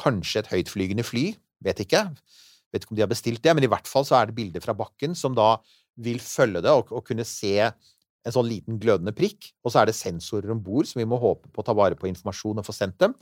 Kanskje 0.00 0.42
et 0.42 0.50
høytflygende 0.52 1.04
fly, 1.06 1.30
vet 1.64 1.82
ikke. 1.84 2.06
Vet 2.72 2.84
ikke 2.84 2.94
om 2.94 2.98
de 2.98 3.04
har 3.04 3.10
bestilt 3.10 3.42
det, 3.44 3.54
men 3.56 3.66
i 3.66 3.70
hvert 3.70 3.88
fall 3.90 4.06
så 4.06 4.18
er 4.18 4.30
det 4.30 4.36
bilder 4.38 4.64
fra 4.64 4.74
bakken 4.78 5.16
som 5.18 5.36
da 5.36 5.56
vil 6.00 6.20
følge 6.22 6.62
det 6.64 6.72
og, 6.72 6.92
og 6.94 7.04
kunne 7.06 7.26
se 7.28 7.54
en 7.60 8.34
sånn 8.34 8.48
liten 8.48 8.78
glødende 8.80 9.14
prikk. 9.16 9.50
Og 9.64 9.72
så 9.72 9.82
er 9.82 9.90
det 9.90 9.98
sensorer 9.98 10.52
om 10.52 10.60
bord 10.62 10.88
som 10.88 11.00
vi 11.00 11.08
må 11.08 11.18
håpe 11.20 11.50
på 11.50 11.62
å 11.62 11.66
ta 11.66 11.74
vare 11.76 11.98
på 11.98 12.08
informasjon 12.10 12.62
og 12.62 12.66
få 12.66 12.76
sendt 12.76 13.00
dem. 13.02 13.16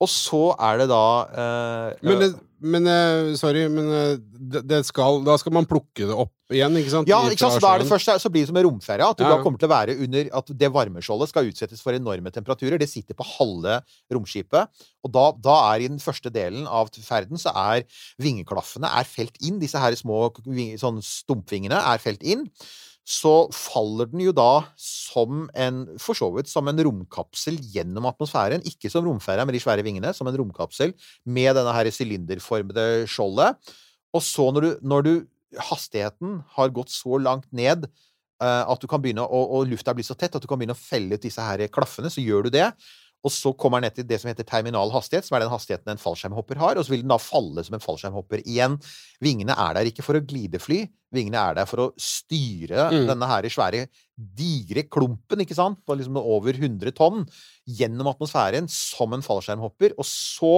Og 0.00 0.08
så 0.08 0.38
er 0.56 0.78
det 0.80 0.86
da 0.88 1.02
eh, 1.28 1.98
Men, 2.08 2.22
det- 2.22 2.36
men 2.60 2.84
eh, 2.92 3.34
sorry, 3.40 3.62
men 3.72 3.86
eh, 3.88 4.16
det, 4.52 4.60
det 4.68 4.78
skal, 4.84 5.22
da 5.24 5.34
skal 5.40 5.52
man 5.56 5.64
plukke 5.68 6.04
det 6.08 6.12
opp 6.12 6.52
igjen, 6.52 6.74
ikke 6.76 6.90
sant? 6.92 7.08
Ja, 7.08 7.18
ikke 7.28 7.40
sant? 7.40 7.54
Så 7.56 7.62
da 7.64 7.70
er 7.76 7.80
det 7.80 7.88
først 7.88 8.10
så 8.20 8.28
blir 8.32 8.42
det 8.44 8.50
som 8.50 8.58
en 8.60 8.66
romferie. 8.66 9.06
At 9.06 9.16
du 9.16 9.24
Ja, 9.24 9.30
da 9.32 9.38
kommer 9.44 9.60
til 9.60 9.68
å 9.68 9.72
være 9.72 9.94
under 10.04 10.28
At 10.40 10.50
det 10.60 10.68
varmeskjoldet 10.74 11.30
skal 11.32 11.48
utsettes 11.48 11.80
for 11.84 11.96
enorme 11.96 12.32
temperaturer. 12.34 12.76
Det 12.80 12.88
sitter 12.90 13.16
på 13.16 13.24
halve 13.38 13.78
romskipet. 14.12 14.68
Og 15.06 15.12
da, 15.14 15.24
da 15.40 15.56
er 15.70 15.86
i 15.86 15.88
den 15.92 16.00
første 16.02 16.32
delen 16.34 16.66
av 16.68 16.90
ferden 17.00 17.40
så 17.40 17.52
er 17.56 17.84
vingeklaffene 18.20 18.90
er 18.92 19.08
felt 19.08 19.40
inn. 19.40 19.60
Disse 19.62 19.80
her 19.80 19.96
små 19.96 20.26
sånn 20.80 21.00
stumpvingene 21.04 21.80
er 21.80 22.02
felt 22.02 22.24
inn. 22.24 22.44
Så 23.06 23.48
faller 23.54 24.10
den 24.10 24.22
jo 24.22 24.32
da 24.36 24.62
som 24.78 25.46
en 25.58 25.82
For 25.98 26.14
så 26.14 26.28
vidt 26.34 26.50
som 26.50 26.68
en 26.70 26.82
romkapsel 26.84 27.56
gjennom 27.72 28.06
atmosfæren. 28.10 28.64
Ikke 28.68 28.90
som 28.92 29.06
romferja 29.06 29.46
med 29.46 29.56
de 29.56 29.62
svære 29.62 29.84
vingene, 29.86 30.12
som 30.14 30.28
en 30.30 30.38
romkapsel 30.38 30.94
med 31.24 31.56
denne 31.58 31.74
her 31.74 31.90
sylinderformede 31.94 33.08
skjoldet. 33.10 33.58
Og 34.14 34.22
så 34.24 34.50
når 34.52 34.66
du, 34.66 34.70
når 34.82 35.06
du 35.06 35.12
Hastigheten 35.58 36.40
har 36.54 36.70
gått 36.70 36.92
så 36.94 37.18
langt 37.18 37.48
ned 37.50 37.88
eh, 37.88 38.62
at 38.62 38.78
du 38.78 38.86
kan 38.86 39.02
begynne 39.02 39.24
å, 39.24 39.40
og 39.58 39.66
lufta 39.66 39.94
blir 39.96 40.06
så 40.06 40.14
tett 40.14 40.36
at 40.36 40.44
du 40.44 40.46
kan 40.46 40.60
begynne 40.60 40.76
å 40.76 40.78
felle 40.78 41.18
ut 41.18 41.24
disse 41.24 41.42
her 41.42 41.64
klaffene, 41.74 42.10
så 42.12 42.22
gjør 42.22 42.46
du 42.46 42.52
det. 42.54 42.68
Og 43.24 43.32
så 43.34 43.52
kommer 43.52 43.80
den 43.80 43.90
ned 43.90 43.98
til 43.98 44.06
det 44.08 44.20
som 44.22 44.30
heter 44.30 44.46
terminal 44.48 44.92
hastighet, 44.94 45.26
som 45.26 45.36
er 45.36 45.44
den 45.44 45.52
hastigheten 45.52 45.92
en 45.92 46.00
fallskjermhopper 46.00 46.60
har, 46.60 46.78
og 46.80 46.86
så 46.86 46.94
vil 46.94 47.02
den 47.04 47.12
da 47.12 47.18
falle 47.20 47.64
som 47.66 47.76
en 47.76 47.84
fallskjermhopper 47.84 48.44
igjen. 48.46 48.78
Vingene 49.20 49.52
er 49.52 49.76
der 49.76 49.90
ikke 49.90 50.04
for 50.06 50.16
å 50.16 50.24
glidefly, 50.24 50.86
vingene 51.12 51.42
er 51.42 51.58
der 51.60 51.68
for 51.68 51.84
å 51.84 51.90
styre 52.00 52.88
Mm. 52.90 53.06
denne 53.10 53.26
her 53.28 53.48
svære, 53.52 53.88
digre 54.16 54.84
klumpen, 54.88 55.40
ikke 55.44 55.58
sant, 55.58 55.78
på 55.84 55.96
liksom 55.98 56.16
over 56.16 56.52
100 56.56 56.92
tonn, 56.96 57.26
gjennom 57.68 58.08
atmosfæren 58.14 58.68
som 58.70 59.12
en 59.12 59.22
fallskjermhopper, 59.26 59.92
og 59.98 60.04
så 60.08 60.54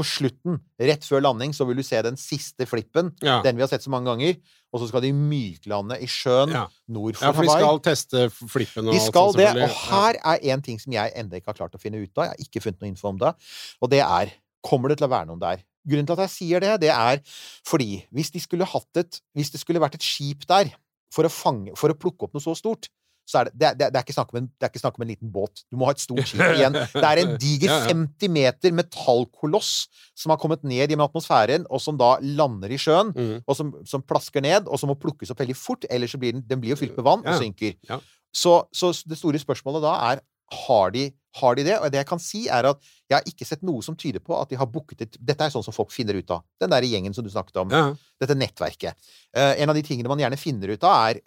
på 0.00 0.06
slutten, 0.08 0.56
rett 0.80 1.04
før 1.06 1.22
landing, 1.28 1.52
så 1.56 1.66
vil 1.68 1.76
du 1.78 1.84
se 1.86 2.00
den 2.06 2.16
siste 2.20 2.66
flippen, 2.68 3.12
Ja. 3.22 3.38
den 3.44 3.56
vi 3.58 3.62
har 3.64 3.68
sett 3.70 3.84
så 3.84 3.92
mange 3.92 4.08
ganger, 4.08 4.38
og 4.72 4.80
så 4.80 4.88
skal 4.88 5.04
de 5.04 5.12
myklande 5.12 5.98
i 6.00 6.08
sjøen 6.08 6.54
Ja. 6.56 6.64
nord 6.88 7.16
for 7.20 7.26
ja, 7.28 7.32
for 7.36 7.42
de 7.44 7.54
skal 7.54 7.80
teste 7.84 8.24
flippen 8.48 8.88
og 8.88 8.94
De 8.94 9.00
alt 9.00 9.08
skal 9.12 9.32
sånt, 9.32 9.36
det, 9.42 9.50
og 9.62 9.70
her 9.92 10.20
er 10.24 10.52
en 10.54 10.62
ting 10.64 10.78
som 10.80 10.92
jeg 10.96 11.12
enda 11.14 11.36
ikke 11.36 11.52
har 11.52 11.58
klart 11.60 11.74
å 11.76 11.80
finne 11.82 12.00
ut 12.02 12.10
av. 12.16 12.24
Jeg 12.24 12.30
har 12.34 12.44
ikke 12.46 12.62
funnet 12.64 12.80
noe 12.80 12.88
info 12.94 13.08
om 13.12 13.18
det, 13.18 13.34
og 13.82 13.90
det 13.90 14.00
er 14.00 14.32
Kommer 14.62 14.90
det 14.92 14.98
til 15.00 15.06
å 15.08 15.10
være 15.10 15.24
noen 15.30 15.40
der? 15.40 15.62
Grunnen 15.88 16.04
til 16.04 16.12
at 16.12 16.28
jeg 16.28 16.32
sier 16.34 16.60
det, 16.60 16.74
det 16.82 16.90
er 16.92 17.22
fordi 17.64 18.04
hvis 18.12 18.28
de 18.34 18.40
skulle 18.44 18.66
hatt 18.68 18.98
et 19.00 19.20
Hvis 19.34 19.48
det 19.54 19.60
skulle 19.62 19.80
vært 19.80 19.94
et 19.96 20.04
skip 20.04 20.44
der 20.46 20.68
for 21.10 21.24
å, 21.24 21.30
fange, 21.32 21.72
for 21.80 21.88
å 21.88 21.96
plukke 21.96 22.24
opp 22.28 22.34
noe 22.36 22.44
så 22.44 22.52
stort, 22.54 22.90
så 23.30 23.40
er 23.40 23.50
det, 23.50 23.54
det, 23.60 23.70
det, 23.78 23.88
er- 23.94 24.04
ikke 24.04 24.16
snakk 24.16 24.32
om 24.34 24.40
en, 24.40 24.48
det 24.50 24.66
er 24.66 24.72
ikke 24.72 24.82
snakk 24.82 24.98
om 24.98 25.04
en 25.06 25.10
liten 25.12 25.32
båt. 25.32 25.62
Du 25.70 25.78
må 25.78 25.86
ha 25.88 25.94
et 25.94 26.02
stort 26.02 26.26
skip 26.26 26.42
igjen. 26.42 26.76
Det 27.00 27.06
er 27.06 27.22
en 27.22 27.34
diger 27.40 27.70
Ja, 27.70 27.76
ja. 27.84 27.92
50 27.92 28.32
meter 28.34 28.74
metallkoloss 28.74 29.72
som 30.18 30.34
har 30.34 30.40
kommet 30.42 30.64
ned 30.66 30.82
gjennom 30.82 31.06
atmosfæren, 31.06 31.66
og 31.70 31.82
som 31.82 31.98
da 32.00 32.16
lander 32.24 32.72
i 32.74 32.78
sjøen, 32.80 33.12
mm. 33.14 33.36
og 33.46 33.56
som, 33.56 33.70
som 33.88 34.02
plasker 34.02 34.42
ned, 34.44 34.66
og 34.66 34.80
som 34.80 34.90
må 34.90 34.98
plukkes 35.00 35.30
opp 35.32 35.40
veldig 35.42 35.56
fort, 35.58 35.86
ellers 35.90 36.16
så 36.16 36.20
blir 36.20 36.34
den, 36.36 36.44
den 36.48 36.62
blir 36.62 36.74
jo 36.74 36.80
fylt 36.80 36.98
med 36.98 37.06
vann 37.06 37.22
og 37.24 37.38
synker. 37.40 37.78
Ja. 37.88 38.00
Så, 38.34 38.56
så 38.74 38.92
det 39.08 39.18
store 39.18 39.40
spørsmålet 39.42 39.82
da 39.86 39.94
er 40.10 40.24
har 40.50 40.90
de, 40.90 41.04
har 41.38 41.54
de 41.54 41.64
det? 41.66 41.76
Og 41.78 41.92
det 41.92 42.00
jeg 42.00 42.08
kan 42.08 42.22
si, 42.22 42.44
er 42.50 42.66
at 42.72 42.88
jeg 43.08 43.16
har 43.16 43.28
ikke 43.28 43.46
sett 43.46 43.62
noe 43.66 43.84
som 43.86 43.96
tyder 43.98 44.22
på 44.22 44.34
at 44.38 44.50
de 44.50 44.58
har 44.58 44.68
booket 44.70 45.04
et 45.06 45.18
Dette 45.18 45.46
er 45.46 45.52
sånn 45.54 45.64
som 45.66 45.74
folk 45.74 45.92
finner 45.94 46.18
ut 46.18 46.32
av. 46.34 46.42
Den 46.60 46.72
der 46.72 46.86
gjengen 46.86 47.14
som 47.14 47.26
du 47.26 47.30
snakket 47.32 47.60
om. 47.62 47.70
Ja. 47.74 47.92
Dette 48.20 48.36
nettverket. 48.38 48.98
Uh, 49.36 49.54
en 49.54 49.70
av 49.70 49.78
de 49.78 49.84
tingene 49.86 50.10
man 50.10 50.22
gjerne 50.22 50.40
finner 50.40 50.74
ut 50.74 50.86
av, 50.86 51.12
er 51.12 51.22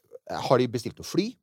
Har 0.47 0.60
de 0.60 0.70
bestilt 0.72 0.99
noe 0.99 1.08
fly? 1.08 1.34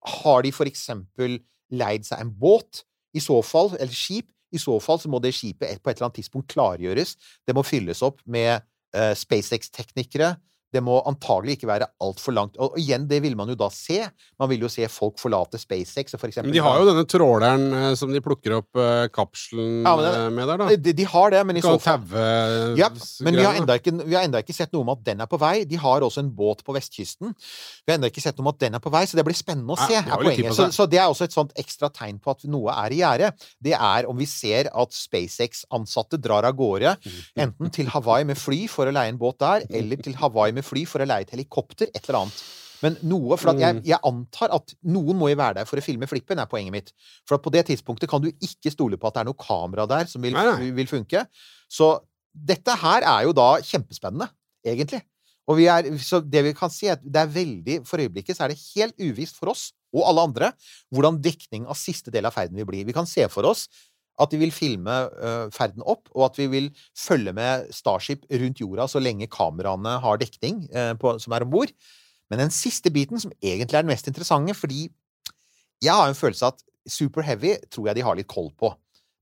Har 0.00 0.44
de 0.46 0.52
for 0.54 0.68
eksempel 0.70 1.38
leid 1.70 2.06
seg 2.08 2.22
en 2.22 2.32
båt? 2.32 2.84
I 3.16 3.22
så 3.22 3.40
fall, 3.42 3.72
eller 3.78 3.94
skip? 3.94 4.28
I 4.50 4.58
så 4.58 4.76
fall 4.82 4.98
så 4.98 5.10
må 5.10 5.20
det 5.22 5.34
skipet 5.36 5.78
på 5.82 5.90
et 5.90 5.98
eller 5.98 6.08
annet 6.08 6.20
tidspunkt 6.20 6.50
klargjøres. 6.50 7.14
Det 7.46 7.54
må 7.54 7.62
fylles 7.66 8.02
opp 8.06 8.18
med 8.26 8.58
eh, 8.94 9.12
SpaceX-teknikere. 9.14 10.32
Det 10.70 10.82
må 10.84 11.00
antagelig 11.08 11.56
ikke 11.58 11.68
være 11.70 11.88
altfor 12.04 12.34
langt. 12.36 12.58
Og, 12.62 12.76
igjen, 12.78 13.06
det 13.10 13.18
vil 13.24 13.34
man 13.38 13.50
jo 13.50 13.56
da 13.58 13.66
se. 13.74 14.04
Man 14.38 14.50
vil 14.52 14.62
jo 14.66 14.70
se 14.70 14.86
folk 14.90 15.18
forlate 15.18 15.58
SpaceX. 15.58 16.14
For 16.14 16.28
eksempel, 16.30 16.50
Men 16.50 16.56
de 16.58 16.62
har 16.64 16.78
jo 16.78 16.86
denne 16.90 17.06
tråleren 17.10 17.66
eh, 17.74 17.94
som 17.98 18.12
de 18.14 18.22
plukker 18.22 18.54
opp 18.60 18.78
eh, 18.78 19.08
kapselen 19.14 19.82
Ja, 19.86 19.94
det, 19.98 20.12
eh, 20.14 20.28
med 20.36 20.50
der, 20.52 20.62
da. 20.62 20.68
de, 20.76 20.94
de 21.00 21.06
har 21.10 21.34
det, 21.34 21.42
men 21.48 21.58
i 21.58 21.64
så 21.64 21.74
fall 21.82 22.06
Ja, 22.78 22.90
men 23.26 23.38
vi 23.38 23.44
har, 23.44 23.58
ennå 23.58 23.76
ikke, 23.80 23.94
vi 24.04 24.16
har 24.16 24.26
enda 24.26 24.42
ikke 24.44 24.56
sett 24.56 24.72
noe 24.74 24.86
om 24.86 24.92
at 24.94 25.02
den 25.06 25.24
er 25.24 25.30
på 25.30 25.40
vei. 25.40 25.64
De 25.68 25.78
har 25.80 26.06
også 26.06 26.22
en 26.22 26.30
båt 26.36 26.62
på 26.66 26.74
vestkysten. 26.76 27.34
Vi 27.34 27.92
har 27.92 27.98
enda 27.98 28.10
ikke 28.12 28.22
sett 28.22 28.38
noe 28.38 28.46
om 28.46 28.52
at 28.54 28.62
den 28.62 28.78
er 28.78 28.84
på 28.84 28.92
vei, 28.94 29.02
så 29.10 29.18
det 29.18 29.26
blir 29.26 29.38
spennende 29.38 29.74
å 29.74 29.80
se. 29.80 29.98
Ja, 29.98 30.04
er 30.06 30.22
poenget. 30.22 30.54
Så, 30.56 30.70
så 30.74 30.86
det 30.90 31.02
er 31.02 31.10
også 31.10 31.26
et 31.26 31.34
sånt 31.34 31.54
ekstra 31.60 31.90
tegn 31.94 32.20
på 32.22 32.34
at 32.34 32.46
noe 32.50 32.74
er 32.86 32.94
i 32.94 33.00
gjære. 33.02 33.32
Det 33.62 33.74
er 33.76 34.08
om 34.10 34.18
vi 34.20 34.28
ser 34.30 34.70
at 34.70 34.94
SpaceX-ansatte 34.96 36.20
drar 36.22 36.46
av 36.48 36.56
gårde, 36.58 36.94
enten 37.40 37.74
til 37.74 37.90
Hawaii 37.92 38.26
med 38.28 38.38
fly 38.38 38.64
for 38.70 38.88
å 38.88 38.94
leie 38.94 39.12
en 39.12 39.20
båt 39.20 39.40
der, 39.42 39.66
eller 39.80 40.00
til 40.04 40.16
Hawaii 40.20 40.54
med 40.56 40.59
fly 40.66 40.84
for 40.88 41.02
å 41.02 41.08
leie 41.08 41.26
et 41.26 41.30
helikopter, 41.34 41.90
et 41.94 42.02
eller 42.08 42.22
annet. 42.24 42.42
Men 42.80 42.96
noe, 43.04 43.36
for 43.36 43.50
at 43.52 43.58
Mm. 43.58 43.60
jeg, 43.60 43.82
jeg 43.90 44.00
antar 44.08 44.54
at 44.56 44.74
noen 44.88 45.16
må 45.20 45.28
jo 45.28 45.36
være 45.36 45.60
der 45.60 45.66
for 45.68 45.76
å 45.76 45.84
filme 45.84 46.06
flippen, 46.08 46.38
er 46.40 46.46
poenget 46.48 46.72
mitt. 46.72 46.92
For 47.28 47.36
at 47.36 47.42
på 47.44 47.52
det 47.52 47.66
tidspunktet 47.68 48.08
kan 48.08 48.22
du 48.24 48.30
ikke 48.32 48.72
stole 48.72 48.96
på 48.96 49.06
at 49.10 49.14
det 49.18 49.20
er 49.20 49.28
noe 49.28 49.36
kamera 49.36 49.86
der 49.86 50.06
som 50.06 50.22
vil, 50.24 50.32
vil 50.74 50.88
funke. 50.88 51.26
Så 51.68 51.98
dette 52.32 52.72
her 52.80 53.04
er 53.04 53.26
jo 53.26 53.34
da 53.36 53.58
kjempespennende, 53.60 54.30
egentlig. 54.64 55.02
Og 55.50 55.56
vi 55.58 55.66
er, 55.66 55.90
så 55.98 56.20
det 56.22 56.44
vi 56.46 56.52
kan 56.54 56.70
si, 56.70 56.86
er 56.86 56.92
at 56.94 57.02
det 57.02 57.20
er 57.20 57.30
veldig 57.34 57.76
For 57.88 57.98
øyeblikket 57.98 58.36
så 58.38 58.44
er 58.46 58.52
det 58.54 58.60
helt 58.76 58.94
uvisst 59.02 59.36
for 59.40 59.50
oss, 59.50 59.72
og 59.92 60.04
alle 60.06 60.22
andre, 60.22 60.52
hvordan 60.94 61.20
dekning 61.20 61.64
av 61.66 61.74
siste 61.76 62.12
del 62.14 62.24
av 62.28 62.32
ferden 62.36 62.54
vil 62.56 62.68
bli. 62.68 62.84
Vi 62.86 62.94
kan 62.94 63.08
se 63.10 63.26
for 63.28 63.42
oss 63.50 63.66
at 64.20 64.34
vi 64.34 64.40
vil 64.42 64.52
filme 64.52 64.96
øh, 65.16 65.50
ferden 65.54 65.84
opp, 65.88 66.10
og 66.14 66.26
at 66.28 66.38
vi 66.38 66.46
vil 66.52 66.68
følge 66.98 67.32
med 67.36 67.70
Starship 67.74 68.26
rundt 68.30 68.60
jorda 68.60 68.86
så 68.90 69.02
lenge 69.02 69.30
kameraene 69.32 69.96
har 70.04 70.20
dekning 70.20 70.66
øh, 70.68 70.94
på, 71.00 71.16
som 71.22 71.36
er 71.36 71.46
om 71.46 71.52
bord. 71.52 71.72
Men 72.30 72.44
den 72.44 72.52
siste 72.54 72.92
biten, 72.94 73.20
som 73.20 73.32
egentlig 73.42 73.74
er 73.74 73.82
den 73.82 73.90
mest 73.90 74.06
interessante, 74.06 74.54
fordi 74.54 74.88
jeg 75.82 75.96
har 75.96 76.08
en 76.08 76.18
følelse 76.18 76.46
av 76.46 76.54
at 76.54 76.64
Super 76.90 77.24
Heavy 77.26 77.56
tror 77.72 77.90
jeg 77.90 77.98
de 77.98 78.04
har 78.04 78.18
litt 78.18 78.30
koll 78.30 78.52
på. 78.58 78.72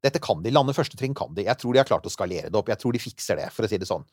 Dette 0.05 0.21
kan 0.23 0.43
de. 0.45 0.53
Lande 0.55 0.75
første 0.77 0.99
trinn 0.99 1.17
kan 1.17 1.33
de. 1.35 1.47
Jeg 1.49 1.59
tror 1.59 1.75
de 1.75 1.81
har 1.83 1.89
klart 1.89 2.07
å 2.07 2.13
skalere 2.13 2.51
det 2.51 2.59
opp. 2.59 2.71
Jeg 2.71 2.81
tror 2.83 2.95
de 2.95 3.03
fikser 3.03 3.41
det, 3.41 3.49
for 3.55 3.67
å 3.67 3.71
si 3.71 3.81
det 3.81 3.89
sånn. 3.89 4.05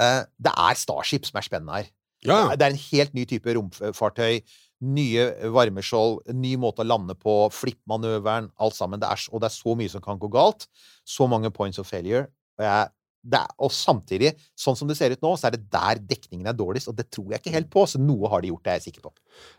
Eh, 0.00 0.22
det 0.42 0.52
er 0.52 0.78
Starship 0.78 1.26
som 1.26 1.40
er 1.40 1.46
spennende 1.46 1.80
her. 1.80 1.90
Ja. 2.26 2.38
Det 2.54 2.66
er 2.66 2.74
en 2.74 2.84
helt 2.90 3.16
ny 3.16 3.26
type 3.28 3.54
romfartøy. 3.56 4.40
Nye 4.84 5.30
varmeskjold, 5.54 6.26
ny 6.36 6.52
måte 6.60 6.84
å 6.84 6.88
lande 6.88 7.16
på, 7.16 7.46
flippmanøveren, 7.54 8.50
alt 8.60 8.76
sammen. 8.76 9.00
Det 9.00 9.08
er, 9.08 9.22
og 9.32 9.40
det 9.40 9.48
er 9.48 9.56
så 9.56 9.76
mye 9.78 9.92
som 9.92 10.04
kan 10.04 10.20
gå 10.20 10.28
galt. 10.32 10.68
Så 11.06 11.28
mange 11.30 11.52
points 11.54 11.80
of 11.80 11.88
failure. 11.88 12.26
Og, 12.58 12.64
jeg, 12.66 12.92
det 13.26 13.40
er, 13.40 13.54
og 13.64 13.72
samtidig, 13.74 14.32
sånn 14.58 14.76
som 14.78 14.90
det 14.90 14.98
ser 14.98 15.16
ut 15.16 15.24
nå, 15.24 15.32
så 15.40 15.48
er 15.48 15.56
det 15.56 15.64
der 15.72 16.02
dekningen 16.14 16.46
er 16.52 16.56
dårligst, 16.56 16.92
og 16.92 16.98
det 16.98 17.08
tror 17.08 17.32
jeg 17.32 17.42
ikke 17.42 17.56
helt 17.56 17.70
på. 17.72 17.86
Så 17.88 18.00
noe 18.02 18.30
har 18.32 18.44
de 18.44 18.52
gjort, 18.52 18.64
det 18.66 18.74
er 18.74 18.80
jeg 18.82 18.88
sikker 18.90 19.08
på. 19.08 19.14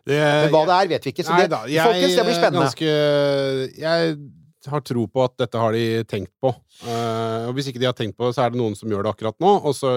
Det, 0.08 0.20
Men 0.22 0.52
hva 0.54 0.66
det 0.70 0.78
er, 0.78 0.92
vet 0.96 1.08
vi 1.08 1.16
ikke. 1.16 1.26
Så 1.28 1.40
det, 1.42 1.50
da, 1.54 1.64
jeg 1.72 1.90
folkens, 1.90 2.20
det 2.20 2.28
blir 2.30 2.38
spennende. 2.38 2.68
Ganske, 2.70 2.92
jeg 3.82 4.20
har 4.72 4.82
tro 4.86 5.04
på 5.10 5.24
at 5.24 5.34
dette 5.40 5.60
har 5.62 5.76
de 5.76 5.84
tenkt 6.10 6.32
på. 6.44 6.52
Eh, 6.88 7.48
og 7.48 7.56
hvis 7.58 7.70
ikke 7.72 7.82
de 7.82 7.88
har 7.90 7.96
tenkt 7.98 8.18
på 8.18 8.28
det, 8.28 8.36
så 8.38 8.44
er 8.46 8.54
det 8.54 8.60
noen 8.60 8.76
som 8.78 8.92
gjør 8.92 9.08
det 9.08 9.12
akkurat 9.14 9.38
nå. 9.44 9.54
Og 9.68 9.76
så 9.78 9.94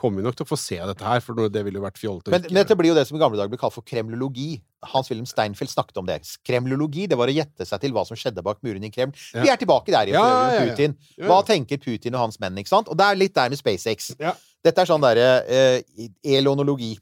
kommer 0.00 0.20
vi 0.20 0.26
nok 0.26 0.36
til 0.38 0.46
å 0.46 0.50
få 0.50 0.58
se 0.60 0.78
dette 0.90 1.06
her, 1.06 1.22
for 1.24 1.48
det 1.52 1.62
ville 1.66 1.80
jo 1.80 1.84
vært 1.84 2.00
fjollete. 2.00 2.32
Men, 2.34 2.46
Men 2.48 2.58
dette 2.62 2.76
blir 2.78 2.92
jo 2.92 2.98
det 2.98 3.06
som 3.08 3.18
i 3.18 3.22
gamle 3.22 3.40
dager 3.40 3.52
ble 3.52 3.60
kalt 3.60 3.76
for 3.76 3.86
kremlologi. 3.86 4.60
Hans-Wilhelm 4.92 5.28
Steinfeld 5.28 5.72
snakket 5.72 6.00
om 6.00 6.08
det. 6.08 6.20
Kremlologi, 6.46 7.06
det 7.10 7.18
var 7.20 7.30
å 7.30 7.36
gjette 7.36 7.66
seg 7.68 7.82
til 7.84 7.94
hva 7.96 8.06
som 8.08 8.18
skjedde 8.18 8.44
bak 8.46 8.62
murene 8.66 8.88
i 8.88 8.94
Kreml. 8.94 9.12
Vi 9.14 9.52
er 9.52 9.60
tilbake 9.60 9.92
der 9.94 10.10
i 10.10 10.16
Ja, 10.16 10.24
ja, 10.24 10.54
ja. 10.56 10.68
Putin. 10.70 10.96
Hva 11.28 11.40
tenker 11.46 11.80
Putin 11.82 12.16
og 12.16 12.26
hans 12.26 12.40
menn, 12.42 12.56
ikke 12.60 12.72
sant? 12.72 12.88
Og 12.88 12.98
det 12.98 13.06
er 13.10 13.20
litt 13.20 13.36
der 13.36 13.52
med 13.52 13.60
SpaceX. 13.60 14.14
Ja. 14.20 14.34
Dette 14.64 14.82
er 14.82 14.88
sånn 14.88 15.04
derre 15.04 15.28
eh, 15.48 16.08
elonologi. 16.36 16.94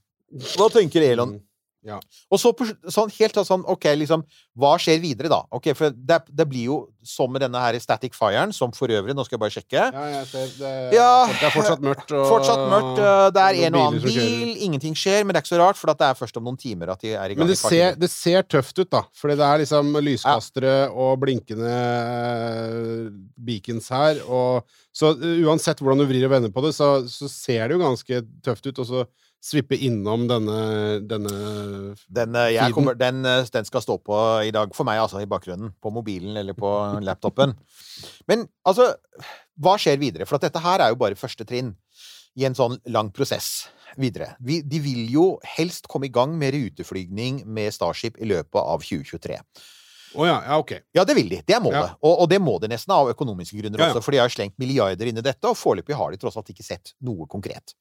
Hva 0.55 0.69
tenker 0.71 1.03
Elon? 1.07 1.39
Ja. 1.87 1.99
Og 2.33 2.41
så 2.43 2.51
sånn, 2.91 3.11
helt 3.15 3.39
sånn, 3.47 3.63
ok, 3.71 3.87
liksom, 4.01 4.25
hva 4.59 4.73
skjer 4.83 4.99
videre 5.03 5.31
da? 5.31 5.45
Ok, 5.55 5.71
for 5.79 5.95
det, 5.95 6.19
det 6.35 6.47
blir 6.51 6.67
jo 6.73 6.79
som 7.07 7.31
med 7.33 7.45
denne 7.45 7.61
her 7.63 7.79
static 7.81 8.17
firen, 8.19 8.51
som 8.53 8.73
for 8.75 8.91
øvrig, 8.93 9.15
nå 9.17 9.25
skal 9.25 9.37
jeg 9.37 9.43
bare 9.45 9.55
sjekke. 9.55 9.85
Ja, 9.95 10.07
jeg 10.17 10.27
ser 10.33 10.51
det. 10.59 10.73
Ja, 10.97 11.13
det 11.31 11.47
er 11.47 11.55
fortsatt 11.55 11.85
mørkt. 11.85 12.11
Og, 12.13 12.25
Fortsatt 12.29 12.65
mørkt, 12.73 13.01
øh, 13.01 13.29
det 13.37 13.45
er 13.45 13.61
en 13.69 13.79
og 13.79 13.87
annen 13.87 14.05
bil, 14.05 14.51
ingenting 14.67 14.99
skjer, 14.99 15.23
men 15.23 15.33
det 15.33 15.41
er 15.41 15.47
ikke 15.47 15.55
så 15.55 15.61
rart, 15.63 15.79
for 15.81 15.93
det 15.93 16.09
er 16.09 16.19
først 16.19 16.41
om 16.41 16.49
noen 16.49 16.59
timer 16.61 16.93
at 16.93 17.05
de 17.05 17.15
er 17.15 17.31
i 17.33 17.39
gang. 17.39 17.45
Men 17.45 17.53
det 17.53 17.61
ser, 17.61 17.95
det 18.01 18.11
ser 18.13 18.45
tøft 18.51 18.83
ut, 18.83 18.91
da. 18.91 19.05
Fordi 19.17 19.39
det 19.39 19.47
er 19.47 19.63
liksom 19.63 20.01
lyskastere 20.03 20.75
og 20.91 21.15
blinkende 21.23 21.79
eh, 21.79 23.07
beacons 23.49 23.89
her. 23.95 24.21
Og, 24.27 24.67
så 24.99 25.15
eh, 25.15 25.47
uansett 25.47 25.81
hvordan 25.81 26.03
du 26.03 26.09
vrir 26.11 26.27
og 26.27 26.35
vender 26.35 26.53
på 26.53 26.67
det, 26.67 26.75
så, 26.77 26.97
så 27.09 27.31
ser 27.31 27.69
det 27.69 27.79
jo 27.79 27.85
ganske 27.87 28.23
tøft 28.45 28.67
ut. 28.69 28.83
Og 28.83 28.91
så 28.91 29.07
svippe 29.45 29.77
innom 29.87 30.27
denne, 30.29 30.59
denne 31.07 31.33
Den, 32.07 32.35
eh, 32.35 32.71
kommer, 32.75 32.95
den, 32.99 33.25
eh, 33.25 33.45
den 33.53 33.65
skal 33.65 33.83
stå 33.83 33.99
på 34.03 34.19
i 34.45 34.51
dag 34.55 34.75
for 34.75 34.89
meg, 34.89 34.99
altså, 34.99 35.23
i 35.23 35.31
bakgrunnen. 35.31 35.73
På 35.81 35.93
mobilen 35.95 36.37
eller 36.37 36.55
på 36.59 36.71
laptopen. 37.07 37.55
Men 38.27 38.47
altså, 38.67 38.95
hva 39.59 39.79
skjer 39.79 39.99
videre? 39.99 40.27
For 40.27 40.39
at 40.39 40.49
dette 40.49 40.63
her 40.63 40.83
er 40.83 40.95
jo 40.95 41.01
bare 41.01 41.19
første 41.19 41.47
trinn 41.47 41.75
i 42.39 42.47
en 42.47 42.55
sånn 42.55 42.79
lang 42.91 43.11
prosess 43.15 43.69
videre. 43.99 44.35
Vi, 44.45 44.61
de 44.63 44.79
vil 44.83 45.09
jo 45.11 45.27
helst 45.57 45.89
komme 45.91 46.07
i 46.07 46.13
gang 46.13 46.37
med 46.39 46.55
ruteflygning 46.55 47.43
med 47.47 47.75
Starship 47.75 48.19
i 48.21 48.29
løpet 48.29 48.61
av 48.61 48.85
2023. 48.85 49.39
Å 50.19 50.25
ja, 50.25 50.37
ja, 50.47 50.59
ok. 50.61 50.73
Ja, 50.97 51.05
det 51.05 51.17
vil 51.19 51.29
de. 51.29 51.41
Det 51.45 51.57
er 51.57 51.63
målet. 51.63 51.83
Ja. 51.83 51.97
Og, 52.01 52.23
og 52.25 52.29
det 52.31 52.39
må 52.41 52.57
de 52.63 52.71
nesten 52.73 52.95
av 52.95 53.11
økonomiske 53.13 53.59
grunner 53.61 53.89
også, 53.89 54.03
for 54.05 54.15
de 54.15 54.23
har 54.23 54.33
slengt 54.33 54.57
milliarder 54.61 55.11
inn 55.11 55.21
i 55.21 55.25
dette, 55.25 55.45
og 55.51 55.59
foreløpig 55.59 55.97
har 55.99 56.15
de 56.15 56.21
tross 56.21 56.39
alt 56.41 56.49
ikke 56.53 56.65
sett 56.65 56.95
noe 57.05 57.29
konkret. 57.31 57.75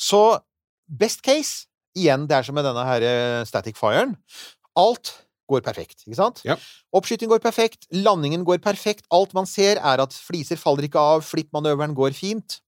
Så 0.00 0.22
best 0.86 1.22
case, 1.24 1.66
igjen, 1.98 2.26
det 2.28 2.38
er 2.38 2.46
som 2.46 2.56
med 2.56 2.66
denne 2.66 2.84
her 2.88 3.04
eh, 3.04 3.42
static 3.48 3.76
firen, 3.78 4.16
alt 4.78 5.12
går 5.50 5.64
perfekt, 5.64 6.04
ikke 6.06 6.18
sant? 6.18 6.40
Ja. 6.46 6.56
Oppskyting 6.96 7.30
går 7.30 7.42
perfekt, 7.44 7.86
landingen 7.92 8.44
går 8.48 8.62
perfekt, 8.64 9.06
alt 9.12 9.34
man 9.36 9.48
ser 9.48 9.80
er 9.80 10.02
at 10.02 10.14
fliser 10.16 10.60
faller 10.60 10.86
ikke 10.88 11.00
av, 11.00 11.24
flippmanøveren 11.26 11.96
går 11.98 12.14
fint. 12.16 12.60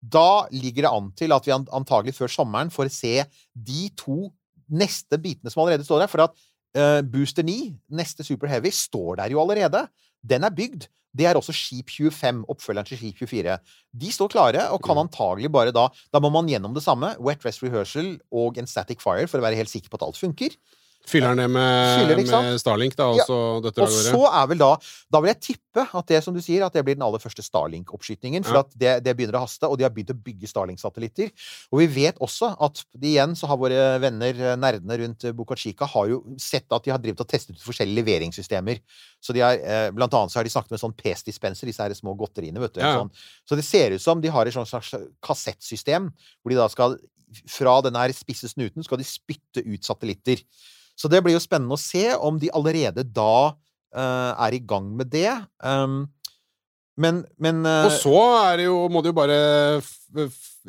Da 0.00 0.44
ligger 0.52 0.84
det 0.84 0.92
an 0.92 1.12
til 1.16 1.32
at 1.36 1.46
vi 1.46 1.54
antagelig 1.54 2.16
før 2.16 2.32
sommeren 2.32 2.72
får 2.74 2.90
se 2.92 3.14
de 3.54 3.86
to 3.96 4.28
neste 4.72 5.20
bitene 5.20 5.52
som 5.52 5.62
allerede 5.64 5.86
står 5.86 6.04
der, 6.04 6.10
for 6.10 6.24
at 6.26 6.34
uh, 6.76 7.00
Booster 7.06 7.46
9, 7.46 7.72
neste 7.94 8.26
Super 8.26 8.50
Heavy, 8.50 8.72
står 8.74 9.20
der 9.22 9.32
jo 9.32 9.40
allerede. 9.42 9.86
Den 10.24 10.44
er 10.44 10.54
bygd. 10.54 10.88
Det 11.14 11.28
er 11.28 11.38
også 11.38 11.54
Skip 11.54 11.92
25, 11.94 12.42
oppfølgeren 12.50 12.88
til 12.88 12.98
Skip 12.98 13.20
24. 13.22 13.58
De 14.02 14.12
står 14.12 14.32
klare, 14.34 14.68
og 14.74 14.82
kan 14.84 14.98
antagelig 14.98 15.52
bare 15.54 15.74
da 15.74 15.88
Da 16.12 16.20
må 16.22 16.30
man 16.34 16.48
gjennom 16.50 16.74
det 16.74 16.82
samme, 16.82 17.14
wet 17.22 17.44
rest 17.46 17.62
rehearsal 17.62 18.16
og 18.34 18.58
en 18.58 18.66
static 18.70 19.02
fire, 19.02 19.28
for 19.30 19.38
å 19.38 19.46
være 19.46 19.60
helt 19.60 19.70
sikker 19.70 19.92
på 19.92 20.00
at 20.00 20.08
alt 20.08 20.18
funker. 20.18 20.56
Fyller 21.04 21.34
den 21.34 21.42
ned 21.42 21.50
med, 21.52 21.98
Fyller 22.00 22.16
det, 22.16 22.24
med 22.32 22.60
Starlink, 22.62 22.94
da, 22.96 23.10
og 23.12 23.18
Ja. 23.18 23.24
så 23.28 23.36
dette 23.62 23.82
Og 23.84 23.90
så 23.92 24.20
er 24.24 24.46
vel 24.48 24.58
da 24.58 24.70
Da 25.12 25.20
vil 25.20 25.28
jeg 25.34 25.40
tippe 25.40 25.84
at 25.92 26.06
det 26.06 26.22
som 26.24 26.32
du 26.32 26.40
sier, 26.40 26.64
at 26.64 26.72
det 26.72 26.84
blir 26.86 26.94
den 26.96 27.02
aller 27.04 27.18
første 27.18 27.42
Starlink-oppskytingen. 27.44 28.44
For 28.44 28.54
Ja. 28.54 28.60
at 28.60 28.70
det, 28.78 28.92
det 29.04 29.16
begynner 29.16 29.36
å 29.36 29.42
haste, 29.44 29.68
og 29.68 29.76
de 29.76 29.84
har 29.84 29.90
begynt 29.90 30.14
å 30.14 30.16
bygge 30.16 30.48
Starlink-satellitter. 30.48 31.30
Og 31.72 31.80
vi 31.80 31.86
vet 31.86 32.16
også 32.24 32.56
at 32.58 32.84
igjen 33.02 33.34
så 33.36 33.46
har 33.50 33.58
våre 33.58 34.00
venner, 34.00 34.30
eh, 34.32 34.56
nerdene 34.56 34.98
rundt 35.02 35.36
Boca 35.36 35.54
Chica, 35.56 35.84
har 35.84 36.08
jo 36.08 36.22
sett 36.38 36.64
at 36.72 36.82
de 36.84 36.90
har 36.90 36.98
drevet 36.98 37.20
og 37.20 37.28
testet 37.28 37.56
ut 37.56 37.60
forskjellige 37.66 38.00
leveringssystemer. 38.00 38.80
Så 39.20 39.34
de 39.34 39.40
har, 39.40 39.54
eh, 39.58 39.90
blant 39.90 40.12
annet 40.14 40.30
så 40.30 40.36
har 40.40 40.44
de 40.44 40.50
snakket 40.50 40.70
med 40.70 40.80
sånn 40.80 40.96
P-dispenser, 40.96 41.66
disse 41.66 41.82
her 41.82 41.90
små 41.90 42.16
godteriene, 42.16 42.58
vet 42.60 42.72
du. 42.74 42.80
Ja. 42.80 43.00
Sånn. 43.02 43.10
Så 43.46 43.56
det 43.56 43.64
ser 43.64 43.90
ut 43.92 44.00
som 44.00 44.20
de 44.22 44.28
har 44.28 44.46
et 44.46 44.54
sånt 44.54 44.68
slags 44.68 44.94
kassettsystem, 45.22 46.10
hvor 46.42 46.50
de 46.50 46.56
da 46.56 46.68
skal 46.68 46.96
fra 47.50 47.80
den 47.82 47.94
her 47.98 48.12
spisse 48.14 48.46
snuten 48.48 48.84
skal 48.84 48.98
de 48.98 49.04
spytte 49.04 49.64
ut 49.66 49.82
satellitter. 49.82 50.38
Så 50.94 51.10
det 51.10 51.22
blir 51.24 51.34
jo 51.34 51.42
spennende 51.42 51.76
å 51.76 51.80
se 51.80 52.12
om 52.14 52.38
de 52.40 52.52
allerede 52.54 53.04
da 53.04 53.54
eh, 53.94 54.32
er 54.46 54.56
i 54.56 54.62
gang 54.62 54.92
med 54.96 55.10
det. 55.12 55.30
Um, 55.58 56.04
men 56.96 57.24
men 57.42 57.64
eh, 57.66 57.86
Og 57.88 57.96
så 57.98 58.20
det 58.58 58.68
jo, 58.68 58.84
må 58.88 59.02
det 59.02 59.10
jo 59.10 59.18
bare 59.18 59.38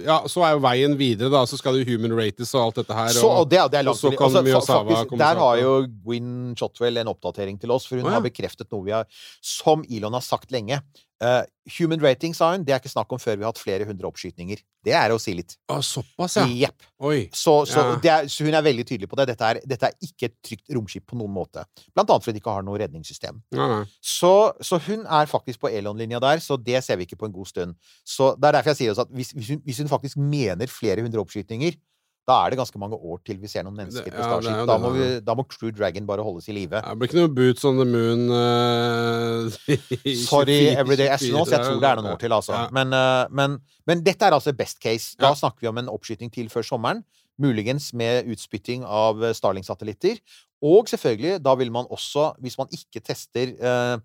Ja, 0.03 0.17
så 0.27 0.43
er 0.43 0.55
jo 0.55 0.61
veien 0.65 0.97
videre, 0.99 1.29
da. 1.31 1.45
Så 1.47 1.59
skal 1.59 1.77
det 1.77 1.85
jo 1.85 1.95
human 1.95 2.15
rates 2.17 2.51
og 2.55 2.63
alt 2.65 2.81
dette 2.81 2.97
her. 2.97 3.13
så, 3.15 3.29
og 3.41 3.49
det, 3.51 3.61
det 3.71 3.85
og 3.87 3.97
så 3.99 4.11
kan 4.11 4.27
altså, 4.27 4.43
Miyazawa 4.43 5.01
komme 5.07 5.21
Der 5.23 5.41
har 5.43 5.61
jo 5.61 5.73
Gwyn 6.03 6.55
Shotwell 6.59 6.99
en 6.99 7.11
oppdatering 7.13 7.59
til 7.61 7.71
oss, 7.75 7.87
for 7.87 7.99
hun 7.99 8.07
oh, 8.07 8.11
ja. 8.11 8.19
har 8.19 8.25
bekreftet 8.25 8.71
noe 8.73 8.83
vi 8.87 8.95
har 8.95 9.07
Som 9.39 9.85
Elon 9.87 10.17
har 10.17 10.25
sagt 10.25 10.51
lenge. 10.55 10.81
Uh, 11.23 11.45
human 11.79 12.01
rating, 12.03 12.33
sa 12.35 12.49
hun, 12.51 12.63
det 12.67 12.73
er 12.75 12.81
ikke 12.81 12.91
snakk 12.91 13.13
om 13.15 13.19
før 13.21 13.37
vi 13.37 13.45
har 13.45 13.53
hatt 13.53 13.61
flere 13.61 13.85
hundre 13.87 14.09
oppskytninger. 14.09 14.59
Det 14.85 14.91
er 14.93 15.13
å 15.15 15.19
si 15.21 15.31
litt. 15.33 15.55
Ah, 15.71 15.79
såpass, 15.81 16.35
ja. 16.37 16.43
Jepp. 16.65 16.83
Så, 17.33 17.53
så, 17.69 17.79
Ja. 17.79 17.95
det 18.03 18.11
er, 18.11 18.27
så 18.29 18.45
hun 18.45 18.53
er 18.53 18.65
veldig 18.65 18.85
tydelig 18.85 19.07
på 19.09 19.17
det. 19.17 19.29
Dette 19.31 19.47
er, 19.47 19.59
dette 19.65 19.87
er 19.87 19.95
ikke 20.03 20.27
et 20.27 20.35
trygt 20.45 20.75
romskip 20.75 21.05
på 21.07 21.17
noen 21.17 21.31
måte. 21.33 21.63
Blant 21.95 22.11
annet 22.11 22.25
fordi 22.27 22.35
de 22.35 22.43
ikke 22.43 22.57
har 22.57 22.67
noe 22.67 22.81
redningssystem. 22.83 23.39
Ja. 23.55 23.79
Så, 24.03 24.33
så 24.59 24.79
hun 24.89 25.07
er 25.07 25.31
faktisk 25.31 25.63
på 25.63 25.71
Elon-linja 25.71 26.19
der, 26.21 26.43
så 26.43 26.59
det 26.59 26.83
ser 26.83 26.99
vi 26.99 27.07
ikke 27.07 27.21
på 27.23 27.31
en 27.31 27.37
god 27.37 27.49
stund. 27.49 27.79
Så 28.03 28.35
Det 28.35 28.49
er 28.49 28.59
derfor 28.59 28.75
jeg 28.75 28.81
sier 28.83 28.93
også 28.93 29.07
at 29.07 29.15
hvis, 29.15 29.31
hvis, 29.35 29.51
hun, 29.53 29.59
hvis 29.67 29.81
hun 29.83 29.91
faktisk 29.91 30.17
mener 30.17 30.71
flere 30.71 31.03
hundre 31.05 31.21
oppskytinger, 31.21 31.75
da 32.25 32.39
er 32.41 32.49
det 32.49 32.57
ganske 32.57 32.79
mange 32.81 32.97
år 32.97 33.19
til 33.21 33.37
vi 33.37 33.45
ser 33.51 33.61
noen 33.67 33.75
mennesker 33.77 34.07
på 34.09 34.23
Starship. 34.23 34.49
Ja, 34.49 34.63
Da 34.65 34.77
må, 34.81 34.89
vi, 34.95 35.09
da 35.21 35.35
må 35.37 35.43
Crew 35.45 35.69
Dragon 35.69 36.07
bare 36.09 36.23
holdes 36.25 36.47
i 36.49 36.55
live. 36.57 36.79
Det 36.81 36.95
blir 36.97 37.11
ikke 37.11 37.19
noe 37.19 37.29
Boots 37.37 37.65
on 37.69 37.77
the 37.77 37.85
Moon 37.85 38.23
uh, 38.33 39.75
Sorry, 40.25 40.55
Everyday 40.73 41.05
24 41.05 41.13
Astronauts. 41.19 41.53
Jeg 41.53 41.67
tror 41.67 41.77
det 41.83 41.89
er 41.91 41.99
noen 42.01 42.09
år 42.15 42.17
til, 42.23 42.33
altså. 42.33 42.55
Ja. 42.57 42.63
Men, 42.73 42.95
uh, 42.97 43.29
men, 43.29 43.59
men 43.85 44.01
dette 44.07 44.25
er 44.25 44.33
altså 44.33 44.55
best 44.57 44.81
case. 44.81 45.13
Da 45.21 45.29
Ja. 45.35 45.37
snakker 45.37 45.61
vi 45.61 45.69
om 45.69 45.77
en 45.83 45.91
oppskyting 45.93 46.33
til 46.33 46.49
før 46.49 46.65
sommeren. 46.65 47.03
Muligens 47.37 47.91
med 47.93 48.25
utspytting 48.31 48.85
av 48.87 49.21
eh, 49.21 49.33
Starling-satellitter. 49.35 50.17
Og 50.65 50.87
selvfølgelig, 50.89 51.41
da 51.43 51.53
vil 51.59 51.69
man 51.77 51.85
også, 51.91 52.29
hvis 52.41 52.55
man 52.57 52.71
ikke 52.73 53.03
tester 53.05 53.51
uh, 53.59 53.99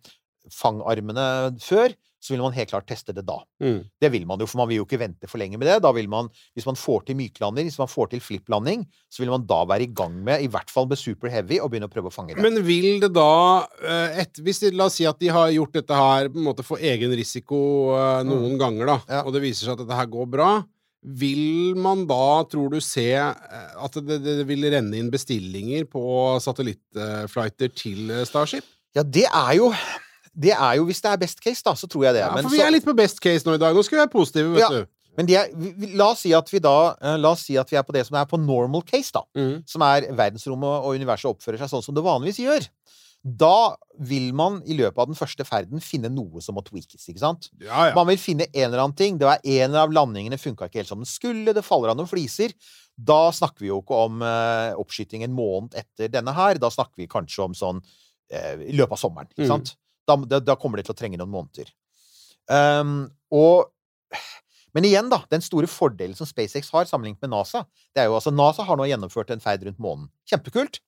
fangarmene 0.52 1.26
før, 1.62 1.94
så 2.20 2.34
vil 2.34 2.42
man 2.44 2.52
helt 2.52 2.68
klart 2.68 2.84
teste 2.90 3.14
det 3.16 3.22
da. 3.24 3.38
Mm. 3.64 3.78
Det 4.00 4.10
vil 4.12 4.26
man 4.28 4.42
jo, 4.42 4.46
for 4.50 4.60
man 4.60 4.68
vil 4.68 4.82
jo 4.82 4.84
ikke 4.84 4.98
vente 5.00 5.28
for 5.30 5.40
lenge 5.40 5.56
med 5.56 5.66
det. 5.70 5.78
Da 5.80 5.90
vil 5.96 6.08
man, 6.12 6.28
hvis 6.56 6.66
man 6.68 6.76
får 6.76 7.06
til 7.08 7.16
myklanding, 7.16 7.70
hvis 7.70 7.78
man 7.80 7.88
får 7.88 8.10
til 8.12 8.20
flipplanding, 8.20 8.82
så 9.08 9.22
vil 9.24 9.32
man 9.32 9.46
da 9.48 9.62
være 9.70 9.86
i 9.86 9.92
gang 9.96 10.18
med, 10.26 10.44
i 10.44 10.50
hvert 10.52 10.68
fall 10.70 10.88
med 10.90 11.00
Super 11.00 11.32
Heavy, 11.32 11.56
og 11.64 11.70
begynne 11.72 11.88
å 11.88 11.92
prøve 11.94 12.12
å 12.12 12.14
fange 12.14 12.36
det. 12.36 12.44
Men 12.44 12.60
vil 12.66 13.00
det 13.00 13.10
da 13.16 13.30
eh, 13.80 14.20
et, 14.26 14.42
hvis 14.44 14.60
de, 14.66 14.74
La 14.76 14.90
oss 14.90 14.98
si 15.00 15.08
at 15.08 15.18
de 15.22 15.32
har 15.32 15.48
gjort 15.56 15.78
dette 15.80 15.96
her 16.02 16.28
på 16.28 16.38
en 16.42 16.46
måte 16.50 16.66
for 16.66 16.82
egen 16.82 17.16
risiko 17.16 17.62
noen 17.96 18.28
noen 18.30 18.60
ganger, 18.60 18.86
da, 18.94 18.98
Mm. 19.00 19.14
Ja. 19.16 19.22
og 19.24 19.32
det 19.34 19.40
viser 19.42 19.64
seg 19.66 19.74
at 19.78 19.80
dette 19.86 19.96
her 19.96 20.08
går 20.12 20.28
bra. 20.30 20.50
Vil 21.00 21.72
man 21.80 22.02
da, 22.04 22.44
tror 22.52 22.74
du, 22.74 22.78
se 22.84 23.06
eh, 23.16 23.72
at 23.80 23.96
det, 24.04 24.18
det 24.26 24.44
vil 24.48 24.66
renne 24.68 24.98
inn 25.00 25.08
bestillinger 25.12 25.86
på 25.88 26.02
satellittflighter 26.44 27.72
til 27.72 28.10
eh, 28.12 28.26
Starship? 28.28 28.66
Ja, 28.96 29.04
det 29.06 29.24
er 29.30 29.52
jo 29.56 29.70
det 30.38 30.52
er 30.54 30.76
jo, 30.76 30.84
Hvis 30.86 31.00
det 31.02 31.10
er 31.10 31.16
best 31.18 31.40
case, 31.42 31.62
da, 31.64 31.72
så 31.74 31.88
tror 31.90 32.04
jeg 32.04 32.14
det. 32.14 32.20
Ja, 32.22 32.34
men 32.34 32.44
for 32.44 32.50
vi 32.50 32.58
så- 32.58 32.66
er 32.66 32.70
litt 32.70 32.84
på 32.84 32.94
best 32.96 33.20
case 33.20 33.44
nå 33.44 33.54
i 33.54 33.58
dag. 33.58 33.74
Nå 33.74 33.82
skal 33.84 33.98
vi 33.98 34.04
være 34.04 34.12
positive, 34.12 34.52
vet 34.54 34.60
Ja. 34.60 34.68
du. 34.68 34.86
Men 35.16 35.28
er, 35.28 35.48
la 35.96 36.10
oss 36.12 36.20
si 36.20 36.32
at 36.32 36.48
vi 36.48 36.60
da 36.60 36.94
eh, 37.02 37.16
La 37.18 37.32
oss 37.32 37.42
si 37.44 37.56
at 37.58 37.68
vi 37.68 37.76
er 37.76 37.82
på 37.82 37.92
det 37.92 38.06
som 38.06 38.16
er 38.16 38.24
på 38.26 38.38
normal 38.38 38.82
case, 38.82 39.10
da. 39.12 39.22
Mm. 39.36 39.64
Som 39.66 39.82
er 39.82 40.02
verdensrommet 40.12 40.84
og 40.86 40.94
universet 40.94 41.26
oppfører 41.34 41.58
seg 41.58 41.68
sånn 41.68 41.82
som 41.82 41.94
det 41.94 42.04
vanligvis 42.04 42.38
gjør. 42.38 42.68
Da 43.22 43.76
vil 43.98 44.32
man 44.32 44.62
i 44.64 44.72
løpet 44.72 44.96
av 44.96 45.06
den 45.10 45.14
første 45.18 45.44
ferden 45.44 45.82
finne 45.82 46.08
noe 46.08 46.40
som 46.40 46.54
må 46.54 46.62
tweakes, 46.64 47.04
ikke 47.10 47.18
sant? 47.20 47.50
Ja, 47.60 47.88
ja. 47.90 47.94
Man 47.94 48.06
vil 48.06 48.16
finne 48.16 48.46
en 48.54 48.70
eller 48.70 48.78
annen 48.84 48.96
ting. 48.96 49.18
Det 49.18 49.26
var 49.26 49.38
En 49.44 49.74
av 49.74 49.90
landingene 49.92 50.38
funka 50.40 50.70
ikke 50.70 50.76
helt 50.80 50.88
som 50.88 50.98
den 51.02 51.10
skulle. 51.10 51.52
Det 51.52 51.64
faller 51.64 51.90
av 51.90 51.96
noen 51.98 52.08
fliser. 52.08 52.54
Da 52.96 53.30
snakker 53.30 53.58
vi 53.60 53.66
jo 53.68 53.82
ikke 53.82 53.98
om 54.06 54.22
uh, 54.22 54.72
oppskyting 54.80 55.22
en 55.24 55.34
måned 55.36 55.74
etter 55.74 56.08
denne 56.08 56.32
her. 56.32 56.54
Da 56.54 56.70
snakker 56.70 56.96
vi 56.96 57.06
kanskje 57.08 57.44
om 57.44 57.52
sånn 57.52 57.82
uh, 57.82 58.56
i 58.56 58.72
løpet 58.72 58.92
av 58.92 58.98
sommeren. 59.04 59.28
Ikke 59.36 59.50
Mm. 59.50 59.66
Da, 60.10 60.18
da, 60.34 60.40
da 60.52 60.58
kommer 60.58 60.80
det 60.80 60.88
til 60.88 60.96
å 60.96 60.98
trenge 60.98 61.20
noen 61.20 61.32
måneder. 61.32 61.70
Um, 62.50 63.04
og 63.30 63.70
men 64.76 64.86
igjen, 64.86 65.08
da. 65.10 65.22
Den 65.30 65.42
store 65.42 65.66
fordelen 65.70 66.16
som 66.18 66.28
SpaceX 66.28 66.70
har 66.74 66.86
sammenlignet 66.86 67.22
med 67.24 67.32
NASA, 67.32 67.64
det 67.94 68.04
er 68.04 68.10
jo 68.10 68.16
altså 68.18 68.30
NASA 68.34 68.66
har 68.66 68.78
nå 68.78 68.86
gjennomført 68.86 69.32
en 69.34 69.42
ferd 69.42 69.64
rundt 69.66 69.80
månen. 69.82 70.10
Kjempekult. 70.30 70.78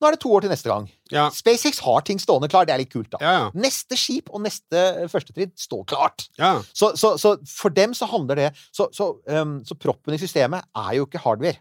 Nå 0.00 0.08
er 0.08 0.16
det 0.16 0.20
to 0.24 0.32
år 0.34 0.44
til 0.44 0.50
neste 0.50 0.68
gang. 0.68 0.88
Ja. 1.12 1.28
SpaceX 1.32 1.78
har 1.84 2.02
ting 2.04 2.18
stående 2.20 2.48
klar. 2.50 2.66
Det 2.66 2.74
er 2.74 2.80
litt 2.82 2.92
kult, 2.92 3.10
da. 3.12 3.20
Ja, 3.22 3.34
ja. 3.36 3.44
Neste 3.56 3.96
skip 4.00 4.32
og 4.32 4.42
neste 4.44 4.80
eh, 5.04 5.10
førstetrinn 5.10 5.52
står 5.58 5.84
klart. 5.92 6.26
ja. 6.40 6.56
Så, 6.74 6.94
så, 7.00 7.14
så 7.20 7.36
for 7.48 7.72
dem 7.74 7.94
så 7.96 8.08
handler 8.10 8.40
det 8.40 8.48
Så, 8.74 8.88
så, 8.92 9.14
um, 9.30 9.60
så 9.64 9.76
proppen 9.78 10.16
i 10.16 10.20
systemet 10.20 10.66
er 10.76 10.96
jo 10.98 11.06
ikke 11.06 11.22
hardware. 11.22 11.60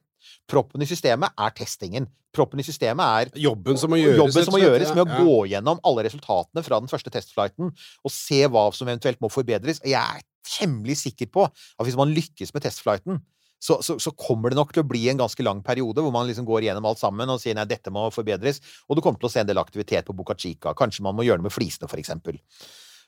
Proppen 0.50 0.84
i 0.84 0.90
systemet 0.90 1.34
er 1.40 1.56
testingen. 1.58 2.08
Proppen 2.34 2.60
i 2.60 2.66
systemet 2.66 3.04
er 3.34 3.42
Jobben 3.44 3.78
som 3.80 3.92
må 3.94 4.00
gjøres. 4.02 4.18
jobben 4.18 4.46
som 4.48 4.56
må 4.56 4.62
gjøres 4.64 4.94
med 4.96 5.04
å 5.06 5.20
gå 5.22 5.36
gjennom 5.52 5.82
alle 5.86 6.06
resultatene 6.08 6.64
fra 6.66 6.80
den 6.82 6.90
første 6.92 7.14
testflighten 7.14 7.70
og 7.70 8.12
se 8.14 8.42
hva 8.50 8.66
som 8.74 8.90
eventuelt 8.90 9.22
må 9.22 9.30
forbedres. 9.32 9.84
Jeg 9.86 10.02
er 10.02 10.26
temmelig 10.44 11.00
sikker 11.04 11.30
på 11.32 11.46
at 11.46 11.86
hvis 11.86 12.00
man 12.00 12.12
lykkes 12.14 12.54
med 12.56 12.66
testflighten, 12.66 13.22
så, 13.64 13.78
så, 13.86 13.96
så 14.02 14.12
kommer 14.20 14.52
det 14.52 14.58
nok 14.60 14.74
til 14.76 14.84
å 14.84 14.88
bli 14.90 15.06
en 15.08 15.22
ganske 15.22 15.44
lang 15.46 15.62
periode 15.64 16.04
hvor 16.04 16.12
man 16.12 16.28
liksom 16.28 16.44
går 16.48 16.66
gjennom 16.66 16.90
alt 16.90 17.00
sammen 17.00 17.30
og 17.32 17.40
sier 17.40 17.56
nei, 17.56 17.64
dette 17.70 17.94
må 17.96 18.10
forbedres, 18.12 18.60
og 18.90 18.98
du 18.98 19.04
kommer 19.06 19.22
til 19.22 19.30
å 19.30 19.32
se 19.32 19.40
en 19.40 19.48
del 19.48 19.62
aktivitet 19.62 20.10
på 20.10 20.16
Boca 20.18 20.36
Chica. 20.36 20.74
Kanskje 20.76 21.06
man 21.06 21.16
må 21.16 21.24
gjøre 21.24 21.40
det 21.40 21.48
med 21.48 21.56
flisene, 21.56 21.88
for 21.88 22.02
eksempel. 22.02 22.42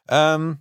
Um, 0.08 0.54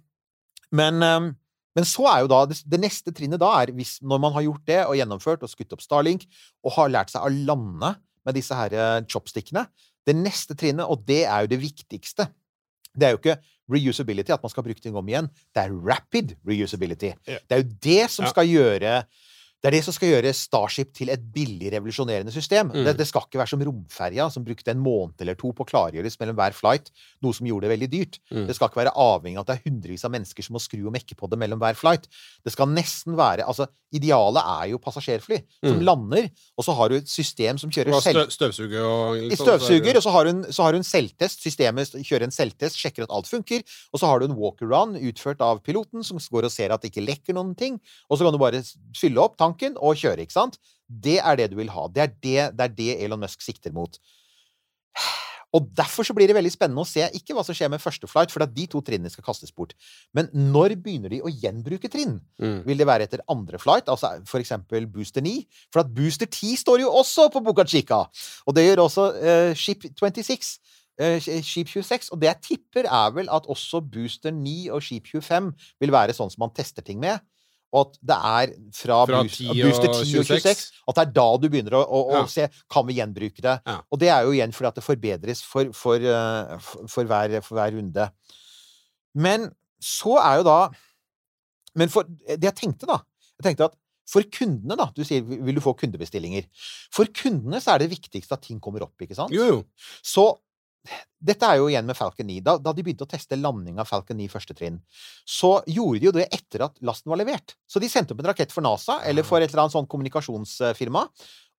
men, 0.75 0.99
um, 0.99 1.31
men 1.75 1.87
så 1.89 2.07
er 2.11 2.22
jo 2.22 2.31
da 2.31 2.41
det, 2.51 2.61
det 2.70 2.81
neste 2.83 3.12
trinnet 3.14 3.43
da 3.43 3.51
er 3.61 3.72
hvis, 3.75 3.97
når 4.03 4.22
man 4.22 4.35
har 4.37 4.47
gjort 4.47 4.68
det 4.70 4.81
og 4.85 4.97
gjennomført 4.99 5.43
og 5.45 5.51
skutt 5.51 5.75
opp 5.75 5.83
Starlink 5.85 6.27
og 6.64 6.77
har 6.77 6.93
lært 6.93 7.12
seg 7.12 7.27
å 7.27 7.33
lande 7.51 7.95
med 8.25 8.39
disse 8.39 8.57
her 8.57 8.72
eh, 8.79 9.01
chopstickene 9.11 9.66
Det 10.07 10.14
neste 10.16 10.57
trinnet, 10.57 10.87
og 10.87 11.05
det 11.09 11.25
er 11.25 11.45
jo 11.45 11.53
det 11.53 11.61
viktigste 11.62 12.29
Det 12.95 13.09
er 13.09 13.14
jo 13.16 13.20
ikke 13.22 13.39
reusability, 13.72 14.33
at 14.35 14.43
man 14.45 14.53
skal 14.53 14.66
bruke 14.66 14.83
ting 14.85 14.97
om 14.97 15.07
igjen. 15.09 15.31
Det 15.57 15.62
er 15.62 15.72
rapid 15.72 16.35
reusability. 16.45 17.14
Ja. 17.25 17.39
Det 17.49 17.57
er 17.57 17.62
jo 17.62 17.70
det 17.87 18.03
som 18.12 18.27
skal 18.29 18.45
gjøre 18.45 18.99
det 19.65 19.71
er 19.71 19.77
det 19.79 19.85
som 19.87 19.95
skal 19.97 20.11
gjøre 20.11 20.31
Starship 20.37 20.91
til 20.93 21.09
et 21.09 21.23
billig, 21.33 21.71
revolusjonerende 21.73 22.33
system. 22.35 22.69
Mm. 22.69 22.83
Det, 22.85 22.93
det 22.99 23.07
skal 23.09 23.25
ikke 23.25 23.41
være 23.41 23.49
som 23.55 23.62
romferja, 23.65 24.27
som 24.35 24.45
brukte 24.45 24.75
en 24.75 24.83
måned 24.85 25.17
eller 25.25 25.39
to 25.41 25.55
på 25.57 25.65
å 25.65 25.69
klargjøres 25.71 26.19
mellom 26.21 26.37
hver 26.37 26.53
flight, 26.53 26.91
noe 27.25 27.33
som 27.33 27.49
gjorde 27.49 27.65
det 27.65 27.73
veldig 27.73 27.89
dyrt. 27.95 28.19
Mm. 28.29 28.43
Det 28.51 28.59
skal 28.59 28.69
ikke 28.69 28.83
være 28.83 28.93
avhengig 28.93 29.41
av 29.41 29.47
at 29.47 29.53
det 29.55 29.57
er 29.57 29.71
hundrevis 29.71 30.05
av 30.05 30.12
mennesker 30.12 30.45
som 30.45 30.59
må 30.59 30.61
skru 30.61 30.83
og 30.85 30.93
mekke 30.93 31.17
på 31.17 31.31
det 31.33 31.41
mellom 31.41 31.62
hver 31.65 31.79
flight. 31.81 32.05
Det 32.45 32.53
skal 32.53 32.69
nesten 32.77 33.17
være 33.17 33.49
Altså, 33.49 33.67
idealet 33.95 34.43
er 34.43 34.69
jo 34.75 34.79
passasjerfly 34.83 35.39
som 35.65 35.79
Mm. 35.79 35.85
lander, 35.89 36.29
og 36.59 36.65
så 36.67 36.75
har 36.77 36.89
du 36.93 36.97
et 36.97 37.09
system 37.09 37.57
som 37.57 37.71
kjører 37.73 37.97
selv... 38.05 38.29
Støvsuger 38.29 38.35
Støvsuge 38.35 38.85
og 38.85 39.31
det- 39.31 39.39
støvsuger, 39.39 39.97
og 39.97 40.03
så 40.03 40.11
har, 40.11 40.27
hun, 40.27 40.45
så 40.53 40.62
har 40.67 40.73
hun 40.77 40.83
selvtest. 40.85 41.41
Systemet 41.45 41.95
kjører 42.05 42.25
en 42.29 42.35
selvtest, 42.35 42.77
sjekker 42.77 43.07
at 43.07 43.12
alt 43.15 43.29
funker. 43.31 43.62
Og 43.95 44.01
så 44.01 44.07
har 44.11 44.19
du 44.21 44.27
en 44.29 44.37
walk-around 44.37 44.99
utført 45.01 45.41
av 45.41 45.62
piloten, 45.65 46.05
som 46.05 46.19
går 46.19 46.45
og 46.49 46.53
ser 46.53 46.75
at 46.75 46.83
det 46.83 46.91
ikke 46.93 47.07
lekker 47.07 47.35
noen 47.39 47.55
ting. 47.57 47.81
Og 48.11 48.19
så 48.19 48.25
kan 48.27 48.35
du 48.35 48.39
bare 48.43 48.61
fylle 48.99 49.23
opp 49.23 49.39
tanken 49.39 49.54
og 49.77 49.97
kjøre, 50.01 50.25
ikke 50.25 50.33
sant? 50.33 50.59
Det 50.89 51.19
er 51.21 51.37
det 51.37 51.51
du 51.53 51.57
vil 51.57 51.73
ha. 51.73 51.89
Det 51.89 52.03
er 52.03 52.13
det, 52.13 52.59
det, 52.59 52.65
er 52.65 52.75
det 52.75 53.05
Elon 53.05 53.21
Musk 53.21 53.43
sikter 53.43 53.73
mot. 53.73 53.99
Og 55.55 55.69
derfor 55.77 56.03
så 56.03 56.15
blir 56.17 56.27
det 56.27 56.35
veldig 56.35 56.51
spennende 56.51 56.83
å 56.83 56.89
se 56.89 57.05
ikke 57.15 57.35
hva 57.37 57.45
som 57.47 57.55
skjer 57.55 57.71
med 57.71 57.83
første 57.83 58.09
flight, 58.11 58.33
for 58.35 58.43
at 58.43 58.51
de 58.57 58.67
to 58.71 58.81
trinnene 58.83 59.13
skal 59.13 59.27
kastes 59.27 59.55
bort. 59.55 59.77
Men 60.17 60.27
når 60.35 60.75
begynner 60.83 61.13
de 61.15 61.21
å 61.23 61.31
gjenbruke 61.31 61.91
trinn? 61.93 62.17
Mm. 62.43 62.65
Vil 62.67 62.81
det 62.81 62.89
være 62.91 63.07
etter 63.07 63.23
andre 63.31 63.61
flight, 63.63 63.87
altså 63.93 64.17
for 64.27 64.43
eksempel 64.43 64.89
Booster 64.91 65.23
9? 65.23 65.37
For 65.71 65.85
at 65.85 65.93
Booster 65.95 66.27
10 66.27 66.59
står 66.65 66.83
jo 66.83 66.91
også 66.91 67.29
på 67.35 67.43
Boca 67.47 67.67
Chica! 67.71 68.03
Og 68.49 68.57
det 68.59 68.67
gjør 68.67 68.87
også 68.89 69.07
uh, 69.15 69.53
Ship 69.55 69.87
26. 69.95 70.57
eh, 70.99 71.21
Skip 71.23 71.71
26, 71.71 72.11
og 72.11 72.21
det 72.23 72.33
jeg 72.33 72.43
tipper 72.49 72.91
er 72.91 73.15
vel 73.15 73.31
at 73.31 73.47
også 73.51 73.83
Booster 73.87 74.35
9 74.35 74.73
og 74.75 74.83
Skip 74.83 75.07
25 75.13 75.53
vil 75.83 75.95
være 75.95 76.17
sånn 76.19 76.35
som 76.35 76.49
man 76.49 76.55
tester 76.57 76.83
ting 76.83 76.99
med. 77.03 77.23
Og 77.75 77.89
at 77.89 77.97
det 78.07 78.16
er 78.31 78.53
fra, 78.79 78.99
Fra 79.09 79.22
Boost- 79.27 79.41
10 79.43 79.62
Booster 79.64 79.89
10 79.91 80.18
og 80.22 80.27
26 80.29 80.41
26. 80.45 80.64
at 80.89 80.95
det 81.01 81.03
er 81.09 81.12
da 81.16 81.25
du 81.43 81.49
begynner 81.51 81.75
å, 81.75 81.83
å, 81.83 82.03
å 82.12 82.18
Ja. 82.20 82.27
se 82.31 82.47
kan 82.70 82.87
vi 82.87 82.95
gjenbruke 83.01 83.43
det. 83.43 83.57
Ja. 83.66 83.81
Og 83.91 83.99
det 83.99 84.11
er 84.14 84.22
jo 84.29 84.35
igjen 84.37 84.55
fordi 84.55 84.68
at 84.70 84.79
det 84.79 84.85
forbedres 84.87 85.43
for, 85.43 85.72
for, 85.75 85.97
eh, 85.99 86.55
for, 86.62 86.87
for, 86.93 87.05
hver, 87.11 87.35
for 87.43 87.59
hver 87.59 87.75
runde. 87.75 88.07
Men 89.14 89.49
så 89.83 90.16
er 90.22 90.39
jo 90.41 90.47
da 90.47 90.59
Men 91.77 91.91
for 91.91 92.07
det 92.07 92.43
jeg 92.47 92.55
tenkte, 92.62 92.87
da 92.87 93.01
Jeg 93.41 93.49
tenkte 93.51 93.64
at 93.72 93.75
for 94.07 94.20
kundene, 94.29 94.77
da 94.77 94.91
Du 94.95 95.03
sier 95.03 95.22
vil 95.25 95.57
du 95.57 95.62
få 95.64 95.72
kundebestillinger. 95.81 96.45
For 96.93 97.09
kundene 97.09 97.57
så 97.64 97.72
er 97.75 97.79
det 97.83 97.91
viktigste 97.95 98.37
at 98.37 98.43
ting 98.45 98.59
kommer 98.61 98.83
opp, 98.85 98.93
ikke 99.01 99.16
sant? 99.16 99.33
Jo, 99.33 99.47
jo. 99.49 99.61
Så 100.05 100.27
dette 101.24 101.49
er 101.49 101.61
jo 101.61 101.68
igjen 101.70 101.87
med 101.89 101.97
Falcon 101.97 102.28
9. 102.28 102.41
Da, 102.45 102.57
da 102.61 102.74
de 102.76 102.85
begynte 102.85 103.07
å 103.07 103.11
teste 103.11 103.39
landing 103.41 103.78
av 103.80 103.89
Falcon 103.89 104.18
9 104.20 104.28
første 104.32 104.57
trinn, 104.57 104.80
så 105.24 105.57
gjorde 105.70 106.03
de 106.03 106.09
jo 106.09 106.14
det 106.16 106.26
etter 106.35 106.66
at 106.66 106.76
lasten 106.85 107.12
var 107.12 107.20
levert. 107.22 107.57
Så 107.70 107.80
de 107.82 107.89
sendte 107.93 108.14
opp 108.14 108.20
en 108.22 108.30
rakett 108.32 108.53
for 108.53 108.64
NASA, 108.66 109.01
eller 109.09 109.26
for 109.26 109.41
et 109.41 109.49
eller 109.49 109.64
annet 109.64 109.76
sånn 109.76 109.89
kommunikasjonsfirma. 109.91 111.07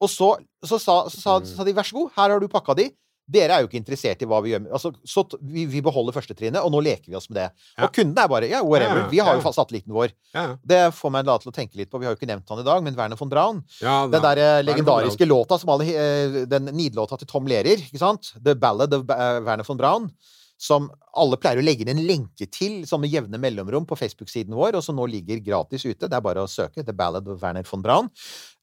Og 0.03 0.11
så, 0.11 0.35
så, 0.65 0.77
sa, 0.77 0.99
så, 1.09 1.17
sa, 1.17 1.39
så 1.41 1.57
sa 1.57 1.65
de 1.65 1.73
vær 1.75 1.87
så 1.87 1.97
god, 1.97 2.13
her 2.17 2.35
har 2.35 2.43
du 2.43 2.49
pakka 2.51 2.77
di. 2.77 2.89
Dere 3.25 3.55
er 3.55 3.63
jo 3.63 3.69
ikke 3.69 3.79
interessert 3.79 4.21
i 4.21 4.27
hva 4.29 4.37
vi 4.45 4.51
gjør 4.51 4.67
altså, 4.77 4.91
Så 5.07 5.23
vi, 5.41 5.63
vi 5.65 5.81
beholder 5.81 6.13
første 6.13 6.35
trinnet, 6.37 6.59
og 6.61 6.69
nå 6.75 6.81
leker 6.85 7.09
vi 7.09 7.15
oss 7.17 7.25
med 7.31 7.39
det. 7.39 7.47
Ja. 7.73 7.87
Og 7.87 7.95
kunden 7.95 8.19
er 8.21 8.29
bare 8.29 8.49
ja, 8.51 8.59
whatever. 8.61 9.01
Ja, 9.03 9.07
Vi 9.09 9.19
har 9.25 9.39
jo 9.39 9.53
satellitten 9.55 9.95
vår. 9.95 10.13
Ja, 10.35 10.45
Det 10.61 10.81
får 10.93 11.13
meg 11.15 11.25
da 11.25 11.37
til 11.41 11.49
å 11.49 11.55
tenke 11.55 11.79
litt 11.79 11.89
på 11.89 11.97
Vi 12.01 12.05
har 12.05 12.13
jo 12.13 12.19
ikke 12.19 12.29
nevnt 12.29 12.49
han 12.53 12.61
i 12.61 12.67
dag, 12.67 12.83
men 12.85 12.95
Werner 12.99 13.17
von 13.17 13.31
Braun. 13.31 13.63
ja. 13.81 13.97
Den 14.13 14.21
der 14.21 14.43
eh, 14.43 14.61
legendariske 14.67 15.25
låta 15.25 15.57
som 15.57 15.73
alle 15.73 15.89
eh, 15.89 16.39
Den 16.51 16.69
nidlåta 16.77 17.17
til 17.17 17.27
Tom 17.27 17.49
Lerer, 17.49 17.81
ikke 17.89 18.01
sant? 18.01 18.33
The 18.45 18.53
Ballad 18.55 18.93
of 18.93 19.09
eh, 19.09 19.41
Werner 19.41 19.65
von 19.65 19.77
Braun. 19.81 20.09
Som 20.61 20.85
alle 21.19 21.35
pleier 21.35 21.59
å 21.59 21.63
legge 21.65 21.83
inn 21.83 21.91
en 21.91 22.05
lenke 22.07 22.45
til 22.47 22.85
som 22.87 23.01
med 23.03 23.11
jevne 23.11 23.35
mellomrom 23.41 23.83
på 23.89 23.97
Facebook-siden 23.99 24.55
vår, 24.55 24.77
og 24.79 24.85
som 24.85 24.95
nå 24.95 25.03
ligger 25.11 25.41
gratis 25.43 25.83
ute. 25.83 26.07
Det 26.07 26.15
er 26.15 26.23
bare 26.23 26.45
å 26.45 26.47
søke. 26.47 26.85
The 26.85 26.93
Ballad 26.95 27.27
of 27.27 27.41
Werner 27.41 27.65
von 27.67 27.81
Braun. 27.83 28.07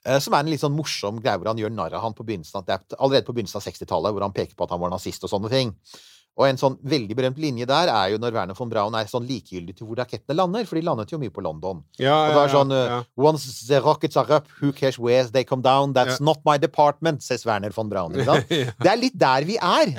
Eh, 0.07 0.19
Som 0.19 0.35
er 0.35 0.41
en 0.45 0.51
litt 0.53 0.61
sånn 0.63 0.77
morsom 0.77 1.21
greie 1.23 1.39
hvor 1.39 1.53
han 1.53 1.59
gjør 1.61 1.71
narr 1.75 1.95
av 1.99 2.03
han 2.07 2.15
på 2.15 2.25
begynnelsen 2.27 2.59
av, 2.63 2.69
er 2.69 2.81
allerede 2.99 3.27
på 3.27 3.35
begynnelsen 3.37 3.61
av 3.61 3.67
60-tallet, 3.67 4.13
hvor 4.17 4.23
han 4.27 4.33
peker 4.37 4.55
på 4.57 4.65
at 4.65 4.71
han 4.75 4.81
var 4.83 4.91
nazist 4.95 5.25
og 5.25 5.31
sånne 5.33 5.51
ting. 5.53 5.75
Og 6.41 6.47
en 6.49 6.57
sånn 6.57 6.79
veldig 6.89 7.13
berømt 7.19 7.37
linje 7.37 7.67
der 7.69 7.91
er 7.93 8.07
jo 8.15 8.17
når 8.23 8.33
Werner 8.33 8.57
von 8.57 8.71
Braun 8.73 8.95
er 8.97 9.05
sånn 9.11 9.27
likegyldig 9.29 9.75
til 9.77 9.85
hvor 9.87 9.99
rakettene 10.01 10.33
lander, 10.39 10.65
for 10.65 10.79
de 10.81 10.83
landet 10.87 11.11
jo 11.13 11.19
mye 11.21 11.29
på 11.35 11.43
London. 11.45 11.83
Ja, 12.01 12.15
Og 12.25 12.31
ja, 12.31 12.33
det 12.39 12.45
er 12.47 12.55
sånn 12.55 12.73
ja, 12.73 12.79
uh, 12.79 12.93
ja. 12.95 13.01
Once 13.21 13.67
the 13.69 13.81
rockets 13.85 14.17
are 14.17 14.39
up, 14.39 14.49
who 14.63 14.73
cares 14.73 14.97
where 14.99 15.27
they 15.29 15.45
come 15.45 15.61
down? 15.61 15.93
That's 15.93 16.17
Ja. 16.21 16.25
not 16.25 16.41
my 16.49 16.57
department, 16.57 17.21
says 17.23 17.45
Werner 17.45 17.69
von 17.77 17.91
Braun. 17.93 18.17
Ikke 18.17 18.25
sant? 18.31 18.49
Ja. 18.63 18.73
Det 18.81 18.93
er 18.95 18.97
litt 19.03 19.19
der 19.21 19.45
vi 19.45 19.59
er. 19.61 19.93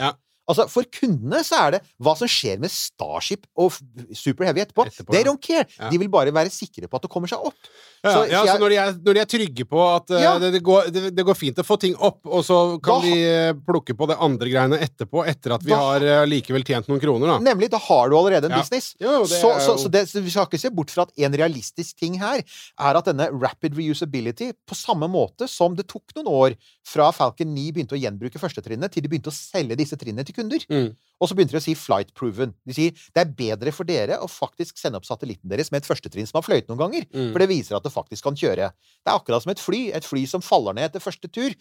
Altså, 0.50 0.66
For 0.68 0.84
kundene 0.92 1.40
så 1.48 1.56
er 1.68 1.72
det 1.78 1.82
hva 2.04 2.14
som 2.20 2.28
skjer 2.28 2.60
med 2.60 2.72
Starship 2.74 3.46
og 3.56 3.72
Super 4.18 4.44
Heavy 4.50 4.60
etterpå. 4.66 4.84
Etterpå, 4.90 5.14
They 5.16 5.24
ja. 5.24 5.30
don't 5.30 5.40
care. 5.42 5.64
Ja. 5.80 5.90
De 5.94 6.00
vil 6.02 6.10
bare 6.12 6.34
være 6.36 6.52
sikre 6.52 6.90
på 6.92 7.00
at 7.00 7.06
det 7.06 7.12
kommer 7.14 7.32
seg 7.32 7.40
opp. 7.48 7.56
Ja, 8.04 8.12
Så- 8.12 8.26
ja, 8.30 8.42
så 8.44 8.56
så 8.56 8.60
når 8.60 8.70
de, 8.74 8.76
er, 8.84 8.92
når 9.06 9.14
de 9.14 9.20
er 9.22 9.30
trygge 9.32 9.66
på 9.70 9.80
at 9.96 10.10
Ja. 10.20 10.34
det, 10.40 10.50
det, 10.58 10.62
går, 10.64 10.90
det, 10.92 11.16
det 11.16 11.24
går 11.26 11.38
fint 11.40 11.56
å 11.56 11.64
få 11.64 11.78
ting 11.80 11.96
opp, 11.96 12.20
og 12.28 12.44
så 12.44 12.58
kan 12.84 13.00
Da- 13.00 13.08
de 13.08 13.14
eh, 13.24 13.54
plukke 13.54 13.96
på 13.96 14.08
det 14.12 14.18
andre 14.20 14.50
greiene 14.52 14.80
etterpå, 14.84 15.24
etter 15.26 15.54
at 15.56 15.64
vi 15.64 15.70
Da- 15.72 15.78
har 15.80 16.04
uh, 16.04 16.26
likevel 16.28 16.66
tjent 16.68 16.88
noen 16.92 17.00
kroner, 17.00 17.28
da. 17.28 17.38
Nemlig, 17.40 17.70
da 17.72 17.78
har 17.80 18.10
du 18.10 18.18
allerede 18.20 18.52
en 18.52 18.60
business. 18.60 18.96
Jo, 19.00 19.24
så, 19.24 19.56
så, 19.64 19.78
så, 19.80 19.90
det, 19.90 20.10
så 20.10 20.20
vi 20.22 20.30
skal 20.30 20.46
ikke 20.52 20.60
se 20.60 20.70
bort 20.76 20.92
fra 20.92 21.04
at 21.08 21.12
en 21.18 21.32
realistisk 21.32 21.96
ting 22.04 22.20
her 22.20 22.44
er 22.44 23.00
at 23.00 23.06
denne 23.06 23.30
rapid 23.32 23.78
reusability, 23.80 24.52
på 24.68 24.76
samme 24.76 25.08
måte 25.08 25.48
som 25.48 25.74
det 25.74 25.88
tok 25.88 26.04
noen 26.18 26.28
år 26.28 26.58
fra 26.86 27.10
Falcon 27.16 27.54
9 27.56 27.72
begynte 27.72 27.96
å 27.96 28.02
gjenbruke 28.04 28.36
førstetrinnet, 28.42 28.92
til 28.92 29.02
de 29.04 29.08
begynte 29.08 29.32
å 29.32 29.34
selge 29.34 29.78
disse 29.80 29.96
trinnene 29.96 30.26
til 30.28 30.33
kunder. 30.36 30.64
Mm. 30.70 30.92
Og 31.22 31.30
så 31.30 31.38
begynte 31.38 31.56
de 31.56 31.62
å 31.62 31.64
si 31.64 31.76
flight 31.78 32.12
proven. 32.18 32.52
De 32.68 32.76
sier 32.76 32.92
det 33.16 33.22
er 33.22 33.30
bedre 33.38 33.72
for 33.72 33.88
dere 33.88 34.18
å 34.20 34.28
faktisk 34.28 34.76
sende 34.82 35.00
opp 35.00 35.06
satellitten 35.08 35.48
deres 35.52 35.72
med 35.72 35.84
et 35.84 35.88
førstetrinn 35.88 36.28
som 36.28 36.42
har 36.42 36.46
fløyet 36.48 36.68
noen 36.68 36.82
ganger, 36.82 37.06
Mm. 37.14 37.32
for 37.32 37.40
det 37.40 37.48
viser 37.54 37.78
at 37.78 37.86
det 37.86 37.94
faktisk 37.94 38.24
kan 38.28 38.36
kjøre. 38.36 38.74
Det 38.74 39.08
er 39.14 39.16
akkurat 39.16 39.46
som 39.46 39.54
et 39.54 39.62
fly. 39.64 39.82
Et 39.94 40.04
fly 40.04 40.26
som 40.28 40.42
faller 40.44 40.74
ned 40.76 40.90
etter 40.90 41.00
første 41.00 41.32
tur, 41.32 41.56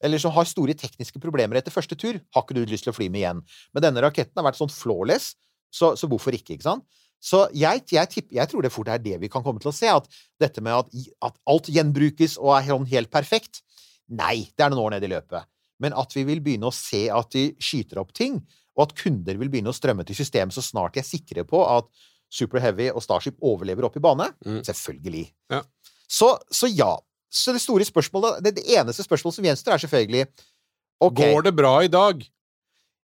eller 0.00 0.18
som 0.22 0.30
har 0.36 0.44
store 0.46 0.74
tekniske 0.78 1.18
problemer 1.18 1.58
etter 1.58 1.74
første 1.74 1.96
tur, 1.98 2.20
har 2.34 2.42
ikke 2.44 2.54
du 2.54 2.62
lyst 2.70 2.84
til 2.86 2.92
å 2.92 2.96
fly 2.96 3.08
med 3.10 3.24
igjen. 3.24 3.42
Men 3.74 3.82
denne 3.82 4.04
raketten 4.04 4.38
har 4.38 4.46
vært 4.46 4.60
sånn 4.60 4.70
flawless, 4.70 5.32
så, 5.74 5.96
så 5.98 6.06
hvorfor 6.06 6.32
ikke, 6.36 6.54
ikke 6.54 6.68
sant? 6.68 6.84
Så 7.18 7.48
jeg, 7.50 7.82
jeg, 7.90 8.06
tipper, 8.12 8.36
jeg 8.38 8.48
tror 8.48 8.62
det 8.62 8.70
fort 8.70 8.86
er 8.94 9.00
det 9.02 9.16
vi 9.18 9.28
kan 9.28 9.42
komme 9.42 9.58
til 9.58 9.72
å 9.72 9.74
se, 9.74 9.90
at 9.90 10.06
dette 10.38 10.62
med 10.62 10.72
at, 10.72 10.92
at 11.26 11.34
alt 11.50 11.66
gjenbrukes 11.66 12.38
og 12.38 12.54
er 12.54 12.68
sånn 12.70 12.86
helt 12.86 13.10
perfekt, 13.10 13.64
nei, 14.06 14.46
det 14.54 14.62
er 14.64 14.70
noen 14.70 14.84
år 14.86 14.94
ned 14.94 15.08
i 15.08 15.10
løpet. 15.16 15.42
Men 15.82 15.94
at 15.98 16.14
vi 16.16 16.24
vil 16.28 16.42
begynne 16.44 16.70
å 16.70 16.74
se 16.74 17.06
at 17.14 17.32
de 17.34 17.50
skyter 17.62 18.00
opp 18.02 18.14
ting, 18.16 18.40
og 18.78 18.86
at 18.86 18.94
kunder 18.98 19.38
vil 19.40 19.50
begynne 19.50 19.72
å 19.72 19.76
strømme 19.76 20.06
til 20.06 20.18
systemet 20.18 20.54
så 20.54 20.62
snart 20.62 20.94
de 20.94 21.02
er 21.02 21.06
sikre 21.06 21.44
på 21.48 21.62
at 21.66 21.88
Super 22.30 22.62
Heavy 22.62 22.90
og 22.92 23.02
Starship 23.02 23.38
overlever 23.44 23.88
opp 23.88 23.96
i 23.98 24.02
bane? 24.04 24.28
Mm. 24.46 24.60
Selvfølgelig. 24.66 25.26
Ja. 25.54 25.62
Så, 26.08 26.34
så 26.50 26.70
ja. 26.70 26.92
Så 27.28 27.52
det 27.52 27.60
store 27.60 27.84
spørsmålet, 27.84 28.42
det, 28.44 28.54
det 28.60 28.66
eneste 28.78 29.04
spørsmålet 29.04 29.36
som 29.36 29.48
gjenstår, 29.48 29.74
er 29.74 29.82
selvfølgelig 29.84 30.26
okay, 31.04 31.32
Går 31.34 31.48
det 31.48 31.54
bra 31.58 31.74
i 31.84 31.90
dag? 31.92 32.22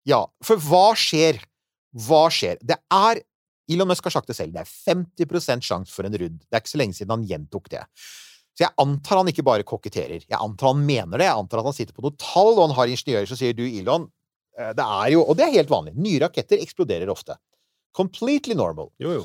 ja, 0.08 0.20
for 0.44 0.60
hva 0.60 0.92
skjer? 0.98 1.40
Hva 2.04 2.26
skjer? 2.32 2.60
Det 2.60 2.76
er 2.92 3.22
Elon 3.70 3.88
Musk 3.88 4.04
har 4.04 4.12
sagt 4.18 4.28
det 4.28 4.36
selv. 4.36 4.52
Det 4.52 4.60
er 4.60 5.24
50% 5.24 5.64
sjanse 5.64 5.94
for 5.94 6.06
en 6.06 6.16
rudd. 6.20 6.36
Det 6.42 6.52
er 6.52 6.62
ikke 6.62 6.74
så 6.74 6.80
lenge 6.80 6.96
siden 6.98 7.14
han 7.14 7.24
gjentok 7.28 7.70
det. 7.72 7.84
Så 8.54 8.66
jeg 8.66 8.74
antar 8.78 9.20
han 9.20 9.30
ikke 9.30 9.46
bare 9.46 9.66
koketterer. 9.66 10.22
Jeg 10.22 10.38
antar 10.38 10.70
han 10.70 10.82
mener 10.86 11.18
det. 11.18 11.26
Jeg 11.26 11.42
antar 11.42 11.60
at 11.60 11.70
han 11.70 11.76
sitter 11.76 11.96
på 11.96 12.04
noe 12.06 12.14
tall, 12.20 12.52
og 12.54 12.68
han 12.68 12.76
har 12.78 12.92
ingeniører 12.92 13.30
som 13.30 13.40
sier 13.40 13.56
du, 13.56 13.64
Elon, 13.66 14.06
eh, 14.58 14.70
det 14.78 14.84
er 14.84 15.14
jo 15.16 15.24
Og 15.24 15.34
det 15.38 15.48
er 15.48 15.56
helt 15.58 15.72
vanlig. 15.72 15.96
Nye 15.98 16.22
raketter 16.22 16.62
eksploderer 16.62 17.10
ofte. 17.10 17.34
Completely 17.94 18.54
normal. 18.58 18.92
Jo, 19.02 19.18
jo. 19.18 19.24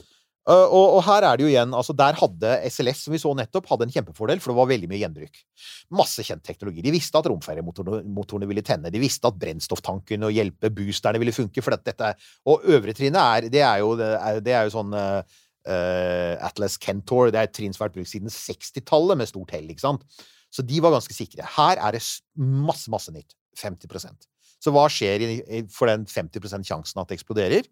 Uh, 0.49 0.65
og, 0.65 0.95
og 0.95 1.01
her 1.05 1.25
er 1.27 1.37
det 1.37 1.43
jo 1.43 1.49
igjen 1.51 1.73
altså 1.77 1.93
Der 1.93 2.15
hadde 2.17 2.53
SLS, 2.71 3.03
som 3.05 3.13
vi 3.13 3.19
så 3.21 3.33
nettopp, 3.37 3.67
hadde 3.69 3.85
en 3.85 3.91
kjempefordel, 3.93 4.39
for 4.41 4.49
det 4.49 4.57
var 4.57 4.69
veldig 4.71 4.87
mye 4.89 5.01
gjenbruk. 5.03 5.41
Masse 5.93 6.25
kjent 6.25 6.41
teknologi. 6.47 6.81
De 6.85 6.93
visste 6.95 7.19
at 7.19 7.27
romferjemotorene 7.29 8.49
ville 8.49 8.63
tenne. 8.65 8.89
De 8.89 9.01
visste 9.03 9.29
at 9.29 9.37
brennstofftanken 9.37 10.25
og 10.25 10.33
hjelpe 10.33 10.71
boosterne 10.73 11.21
ville 11.21 11.35
funke. 11.35 11.61
For 11.61 11.75
dette, 11.75 12.15
og 12.49 12.65
øvre 12.65 12.95
trinnet 12.97 13.19
er, 13.21 13.51
det 13.53 13.61
er 13.61 13.83
jo, 13.83 13.93
det 13.99 14.09
er, 14.15 14.41
det 14.47 14.55
er 14.57 14.65
jo 14.65 14.73
sånn 14.79 14.95
uh, 14.97 15.37
Atlas 16.45 16.77
Kentor. 16.81 17.31
Det 17.33 17.39
er 17.41 17.49
et 17.49 17.55
trinn 17.55 17.73
som 17.75 17.83
har 17.83 17.89
vært 17.89 17.99
brukt 17.99 18.11
siden 18.11 18.31
60-tallet 18.33 19.19
med 19.21 19.29
stort 19.31 19.51
hell. 19.55 19.67
ikke 19.69 19.85
sant? 19.85 20.05
Så 20.49 20.65
de 20.65 20.79
var 20.81 20.95
ganske 20.95 21.13
sikre. 21.13 21.45
Her 21.57 21.77
er 21.77 21.97
det 21.97 22.03
masse, 22.37 22.89
masse 22.89 23.11
nytt. 23.13 23.35
50% 23.59 24.27
Så 24.63 24.71
hva 24.71 24.85
skjer 24.91 25.23
for 25.73 25.89
den 25.91 26.05
50% 26.07 26.63
sjansen 26.67 27.01
at 27.01 27.09
det 27.09 27.17
eksploderer? 27.19 27.65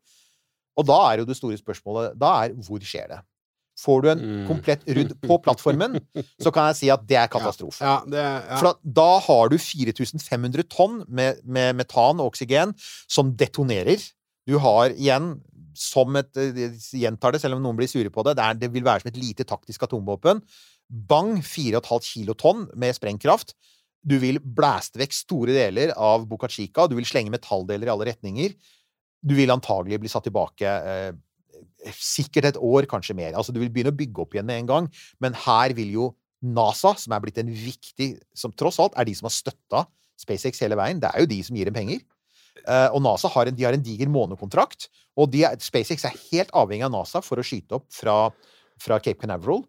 Og 0.77 0.85
da 0.89 0.97
er 1.11 1.21
jo 1.21 1.25
det 1.29 1.37
store 1.39 1.57
spørsmålet 1.57 2.17
da 2.19 2.31
er 2.45 2.53
hvor 2.67 2.83
skjer 2.85 3.07
det? 3.13 3.19
Får 3.77 4.01
du 4.01 4.07
en 4.09 4.21
Mm. 4.25 4.47
komplett 4.49 4.83
rudd 4.89 5.11
på 5.21 5.35
plattformen, 5.45 5.99
så 6.43 6.49
kan 6.53 6.67
jeg 6.71 6.75
si 6.79 6.87
at 6.89 7.03
det 7.07 7.17
er 7.21 7.27
katastrofe. 7.29 7.83
Ja, 7.85 7.99
det, 8.09 8.23
ja. 8.23 8.57
For 8.57 8.73
da 8.83 9.19
har 9.21 9.49
du 9.53 9.57
4500 9.61 10.63
tonn 10.73 11.03
med, 11.07 11.43
med 11.45 11.75
metan 11.77 12.17
og 12.19 12.31
oksygen 12.33 12.73
som 13.07 13.35
detonerer. 13.37 14.01
Du 14.49 14.57
har 14.63 14.89
igjen, 14.97 15.35
som 15.80 16.17
et 16.19 16.39
eh, 16.41 16.75
Gjentar 16.97 17.36
det, 17.36 17.41
selv 17.43 17.57
om 17.57 17.63
noen 17.63 17.78
blir 17.80 17.89
sure 17.91 18.11
på 18.13 18.25
det, 18.25 18.38
det, 18.39 18.45
er, 18.45 18.59
det 18.65 18.71
vil 18.73 18.86
være 18.88 19.03
som 19.03 19.11
et 19.11 19.19
lite 19.19 19.47
taktisk 19.47 19.88
atomvåpen. 19.88 20.41
Bang! 20.88 21.38
4,5 21.43 22.05
kilotonn 22.05 22.67
med 22.80 22.95
sprengkraft. 22.97 23.55
Du 24.07 24.15
vil 24.21 24.39
blæste 24.39 24.99
vekk 25.01 25.15
store 25.15 25.55
deler 25.55 25.93
av 25.93 26.28
Buca 26.30 26.49
Chica. 26.51 26.88
Du 26.88 26.95
vil 26.97 27.07
slenge 27.07 27.34
metalldeler 27.34 27.89
i 27.89 27.93
alle 27.93 28.11
retninger. 28.11 28.55
Du 29.25 29.34
vil 29.36 29.51
antagelig 29.51 29.99
bli 30.03 30.11
satt 30.11 30.28
tilbake 30.30 30.67
eh, 30.67 31.11
sikkert 31.93 32.51
et 32.51 32.61
år, 32.61 32.88
kanskje 32.89 33.15
mer. 33.17 33.36
Altså, 33.36 33.53
du 33.53 33.59
vil 33.61 33.71
begynne 33.73 33.93
å 33.93 33.97
bygge 33.97 34.23
opp 34.23 34.36
igjen 34.36 34.47
med 34.47 34.61
en 34.61 34.71
gang, 34.71 34.89
men 35.23 35.36
her 35.45 35.75
vil 35.78 35.91
jo 35.95 36.11
NASA, 36.45 36.93
som 37.01 37.15
er 37.15 37.21
blitt 37.23 37.39
en 37.41 37.49
viktig 37.49 38.11
Som 38.38 38.51
tross 38.53 38.78
alt 38.78 38.93
er 38.93 39.07
de 39.07 39.15
som 39.17 39.25
har 39.25 39.34
støtta 39.34 39.80
SpaceX 40.21 40.61
hele 40.61 40.78
veien. 40.78 41.01
Det 41.01 41.09
er 41.09 41.23
jo 41.23 41.30
de 41.30 41.39
som 41.45 41.57
gir 41.57 41.69
dem 41.69 41.75
penger. 41.78 42.03
Eh, 42.65 42.89
og 42.93 43.01
NASA 43.05 43.27
har 43.33 43.47
en, 43.51 43.55
de 43.55 43.63
har 43.67 43.73
en 43.77 43.83
diger 43.83 44.09
månekontrakt, 44.09 44.87
og 45.17 45.31
de 45.33 45.43
SpaceX 45.59 46.05
er 46.05 46.15
helt 46.31 46.51
avhengig 46.53 46.85
av 46.87 46.91
NASA 46.93 47.21
for 47.25 47.37
å 47.41 47.45
skyte 47.45 47.77
opp 47.79 47.85
fra, 47.93 48.29
fra 48.79 48.99
Cape 49.03 49.19
Canaveral. 49.21 49.63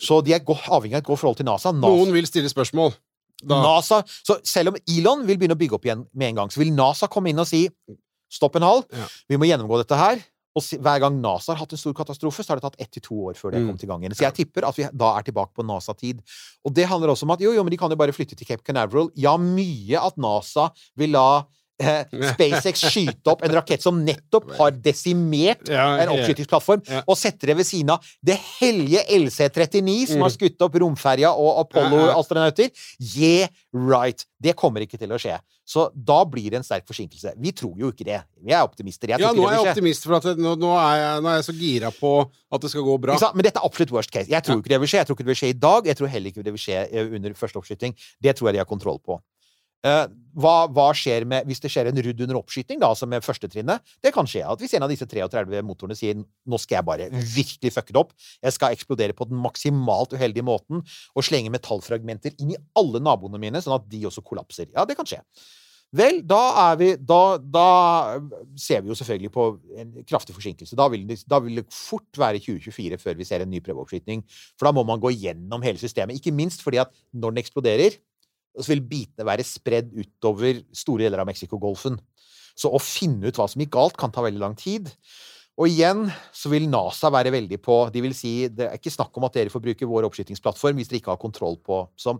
Så 0.00 0.22
de 0.24 0.32
er 0.32 0.40
avhengig 0.40 0.96
av 0.96 1.02
et 1.02 1.08
godt 1.10 1.20
forhold 1.20 1.36
til 1.40 1.46
NASA. 1.48 1.72
NASA 1.76 1.92
Noen 1.92 2.12
vil 2.14 2.26
stille 2.28 2.48
spørsmål. 2.48 2.94
Da, 3.40 3.56
NASA, 3.64 4.02
så 4.24 4.38
selv 4.44 4.72
om 4.74 4.76
Elon 4.88 5.22
vil 5.28 5.38
begynne 5.40 5.56
å 5.56 5.60
bygge 5.60 5.76
opp 5.78 5.84
igjen 5.88 6.06
med 6.12 6.28
en 6.32 6.42
gang, 6.42 6.50
så 6.52 6.60
vil 6.60 6.72
NASA 6.76 7.08
komme 7.08 7.30
inn 7.32 7.40
og 7.40 7.48
si 7.48 7.66
stopp 8.30 8.56
en 8.56 8.62
hal, 8.68 8.84
Ja. 8.92 9.06
vi 9.28 9.36
må 9.40 9.48
gjennomgå 9.48 9.78
dette 9.80 9.96
her. 9.96 10.20
Og 10.56 10.62
hver 10.82 10.98
gang 11.00 11.20
NASA 11.22 11.52
har 11.54 11.60
hatt 11.60 11.72
en 11.72 11.78
stor 11.78 11.94
katastrofe, 11.94 12.42
så 12.42 12.50
har 12.52 12.56
det 12.58 12.64
tatt 12.66 12.80
ett 12.82 12.90
til 12.90 13.02
to 13.02 13.14
år 13.30 13.34
før 13.38 13.52
det 13.52 13.60
kom 13.60 13.62
Mm. 13.62 13.68
kommet 13.70 13.84
i 13.84 13.86
gang 13.86 14.00
igjen. 14.02 14.14
Så 14.18 14.26
jeg 14.26 14.34
tipper 14.34 14.66
at 14.68 14.74
vi 14.76 14.82
da 14.92 15.16
er 15.16 15.22
tilbake 15.22 15.54
på 15.54 15.62
NASA-tid. 15.64 16.20
Og 16.66 16.74
det 16.74 16.86
handler 16.88 17.08
også 17.14 17.22
om 17.22 17.30
at 17.30 17.38
jo, 17.40 17.52
jo, 17.52 17.62
men 17.62 17.70
de 17.70 17.76
kan 17.76 17.88
jo 17.88 17.94
bare 17.96 18.12
flytte 18.12 18.34
til 18.36 18.46
Cape 18.46 18.62
Canaveral. 18.64 19.10
Ja, 19.14 19.36
mye 19.36 19.94
at 20.04 20.16
NASA 20.18 20.72
vil 20.96 21.12
la 21.12 21.44
eh, 21.80 22.04
SpaceX 22.34 22.84
skyte 22.92 23.32
opp 23.32 23.42
en 23.46 23.54
rakett 23.56 23.82
som 23.82 23.98
nettopp 24.04 24.50
har 24.58 24.70
desimert 24.84 25.68
Ja, 25.68 25.88
en 26.04 26.12
oppskytingsplattform, 26.14 26.82
Ja. 26.88 27.02
og 27.08 27.16
setter 27.18 27.50
det 27.52 27.56
ved 27.62 27.66
siden 27.68 27.90
av 27.96 28.04
det 28.22 28.36
hellige 28.60 29.02
LC-39, 29.16 30.06
som 30.12 30.18
Mm. 30.20 30.22
har 30.22 30.30
skutt 30.36 30.60
opp 30.66 30.74
romferja 30.74 31.30
og 31.32 31.64
Apollo-astronauter. 31.66 32.70
Yeah, 33.16 33.48
right. 33.72 34.24
Det 34.40 34.54
kommer 34.56 34.80
ikke 34.84 34.98
til 34.98 35.08
å 35.12 35.18
skje. 35.20 35.38
Så 35.70 35.84
da 35.94 36.24
blir 36.26 36.50
det 36.50 36.58
en 36.58 36.64
sterk 36.66 36.86
forsinkelse. 36.88 37.34
Vi 37.38 37.52
tror 37.54 37.76
jo 37.78 37.92
ikke 37.92 38.04
det. 38.08 38.22
Vi 38.42 38.50
er 38.52 38.64
optimister. 38.66 39.06
Jeg 39.12 39.20
ja, 39.22 39.30
nå 39.32 39.44
er 39.46 39.54
jeg 39.54 39.68
optimist, 39.70 40.02
for 40.02 40.16
at 40.16 40.22
det, 40.26 40.38
nå, 40.42 40.56
nå, 40.58 40.70
er 40.74 40.96
jeg, 40.98 41.22
nå 41.22 41.28
er 41.30 41.36
jeg 41.38 41.46
så 41.46 41.54
gira 41.60 41.90
på 41.94 42.12
at 42.50 42.60
det 42.64 42.70
skal 42.72 42.82
gå 42.82 42.96
bra. 43.00 43.18
Men 43.34 43.42
dette 43.46 43.60
er 43.60 43.68
absolutt 43.68 43.92
worst 43.94 44.10
case. 44.10 44.26
Jeg 44.28 44.42
tror 44.42 44.58
ikke 44.58 44.72
det 44.72 44.80
vil 44.80 44.88
skje. 44.90 44.98
Jeg 44.98 45.06
tror 45.06 45.14
ikke 45.18 45.26
det 45.28 45.32
vil 45.34 45.40
skje 45.42 45.52
i 45.54 45.58
dag. 45.60 45.86
Jeg 45.86 45.96
tror 46.00 46.08
heller 46.10 46.30
ikke 46.32 46.42
det 46.42 46.54
vil 46.56 46.64
skje 46.64 46.80
eh, 46.90 47.06
under 47.14 47.36
første 47.38 47.60
oppskyting. 47.60 47.94
Det 48.20 48.34
tror 48.36 48.48
jeg 48.50 48.54
de 48.58 48.58
har 48.64 48.66
kontroll 48.66 48.98
på. 48.98 49.20
Eh, 49.86 50.06
hva, 50.40 50.54
hva 50.70 50.90
skjer 50.94 51.24
med, 51.28 51.46
hvis 51.48 51.62
det 51.62 51.70
skjer 51.72 51.88
en 51.90 52.00
rudd 52.04 52.20
under 52.26 52.38
oppskyting, 52.38 52.78
da, 52.82 52.90
altså 52.92 53.08
med 53.10 53.24
førstetrinnet? 53.24 53.82
Det 54.04 54.12
kan 54.14 54.28
skje 54.28 54.44
at 54.46 54.60
hvis 54.62 54.76
en 54.76 54.84
av 54.86 54.92
disse 54.92 55.08
33 55.08 55.62
motorene 55.66 55.96
sier 55.98 56.20
nå 56.20 56.60
skal 56.60 56.78
jeg 56.78 56.88
bare 56.90 57.08
virkelig 57.10 57.72
fucke 57.74 57.96
det 57.96 58.02
opp, 58.02 58.12
jeg 58.44 58.56
skal 58.56 58.76
eksplodere 58.76 59.16
på 59.16 59.26
den 59.30 59.40
maksimalt 59.40 60.14
uheldige 60.14 60.46
måten 60.46 60.84
og 60.84 61.26
slenge 61.26 61.52
metallfragmenter 61.54 62.36
inn 62.38 62.54
i 62.54 62.60
alle 62.78 63.02
naboene 63.02 63.40
mine, 63.42 63.64
sånn 63.64 63.78
at 63.78 63.88
de 63.90 64.04
også 64.10 64.24
kollapser. 64.26 64.70
Ja, 64.76 64.86
det 64.86 64.98
kan 65.00 65.08
skje. 65.08 65.24
Vel, 65.96 66.20
da 66.22 66.38
er 66.70 66.76
vi 66.78 66.90
Da, 67.02 67.38
da 67.42 67.66
ser 68.54 68.84
vi 68.84 68.92
jo 68.92 68.98
selvfølgelig 68.98 69.32
på 69.34 69.46
en 69.80 69.96
kraftig 70.06 70.36
forsinkelse. 70.36 70.78
Da 70.78 70.86
vil, 70.92 71.02
det, 71.08 71.18
da 71.26 71.40
vil 71.42 71.58
det 71.58 71.66
fort 71.74 72.20
være 72.20 72.38
2024 72.38 73.00
før 73.02 73.18
vi 73.18 73.26
ser 73.26 73.42
en 73.42 73.50
ny 73.50 73.58
prøveoppskyting. 73.64 74.22
For 74.54 74.68
da 74.68 74.74
må 74.76 74.84
man 74.86 75.02
gå 75.02 75.10
gjennom 75.16 75.66
hele 75.66 75.82
systemet. 75.82 76.20
Ikke 76.20 76.34
minst 76.34 76.62
fordi 76.62 76.78
at 76.84 76.94
når 77.10 77.34
den 77.34 77.42
eksploderer, 77.42 77.98
så 78.58 78.72
vil 78.72 78.82
bitene 78.82 79.26
være 79.28 79.46
spredd 79.46 79.92
utover 79.94 80.62
store 80.74 81.06
deler 81.06 81.22
av 81.22 81.28
Mexicogolfen. 81.28 81.98
Så 82.58 82.70
å 82.72 82.80
finne 82.82 83.30
ut 83.30 83.38
hva 83.38 83.46
som 83.48 83.62
gikk 83.62 83.72
galt, 83.76 83.98
kan 84.00 84.12
ta 84.12 84.24
veldig 84.24 84.42
lang 84.42 84.56
tid. 84.58 84.90
Og 85.60 85.68
igjen 85.68 86.06
så 86.34 86.50
vil 86.52 86.68
NASA 86.70 87.10
være 87.12 87.32
veldig 87.34 87.58
på 87.60 87.74
De 87.92 88.00
vil 88.00 88.14
si 88.16 88.32
det 88.48 88.68
er 88.68 88.78
ikke 88.78 88.92
snakk 88.94 89.16
om 89.18 89.26
at 89.26 89.34
dere 89.36 89.52
får 89.52 89.62
bruke 89.64 89.88
vår 89.88 90.06
oppskytingsplattform 90.08 90.78
hvis 90.78 90.88
dere 90.88 91.00
ikke 91.02 91.12
har 91.12 91.20
kontroll 91.20 91.58
på 91.60 91.82
Så 92.00 92.14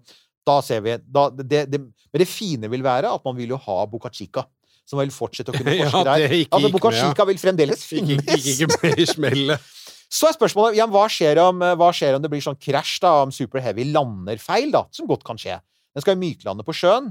da 0.44 0.58
ser 0.64 0.82
vi 0.84 0.96
da, 1.00 1.28
det, 1.30 1.62
det, 1.70 1.80
Men 1.80 2.22
det 2.22 2.28
fine 2.28 2.68
vil 2.72 2.84
være 2.84 3.12
at 3.14 3.24
man 3.24 3.38
vil 3.38 3.54
jo 3.54 3.60
ha 3.64 3.78
Boca 3.88 4.10
Chica, 4.12 4.44
som 4.88 5.00
vil 5.00 5.12
fortsette 5.14 5.54
å 5.54 5.56
kunne 5.56 5.76
Ja, 5.78 5.88
forske 5.88 6.04
der. 6.10 6.26
det 6.26 6.42
Altså, 6.50 6.72
Boca 6.74 6.92
ja. 6.92 7.06
Chica 7.06 7.28
vil 7.30 7.40
fremdeles 7.40 7.86
Ikke, 7.86 8.18
finnes. 8.18 8.28
ikke, 8.36 8.66
ikke 8.66 8.82
med 8.82 9.00
i 9.04 9.08
smellet. 9.08 9.66
Så 10.10 10.26
er 10.26 10.34
spørsmålet 10.34 10.80
ja, 10.80 10.88
hva, 10.90 11.04
skjer 11.06 11.38
om, 11.38 11.60
hva 11.78 11.92
skjer 11.94 12.16
om 12.16 12.22
det 12.24 12.32
blir 12.32 12.42
sånn 12.42 12.58
krasj, 12.58 12.96
da, 13.04 13.12
om 13.22 13.30
Super 13.30 13.62
Heavy 13.62 13.84
lander 13.92 14.40
feil, 14.42 14.72
da, 14.74 14.82
som 14.90 15.06
godt 15.06 15.22
kan 15.28 15.38
skje. 15.38 15.54
Den 15.94 16.04
skal 16.04 16.16
jo 16.16 16.22
myklande 16.22 16.66
på 16.66 16.76
sjøen. 16.76 17.10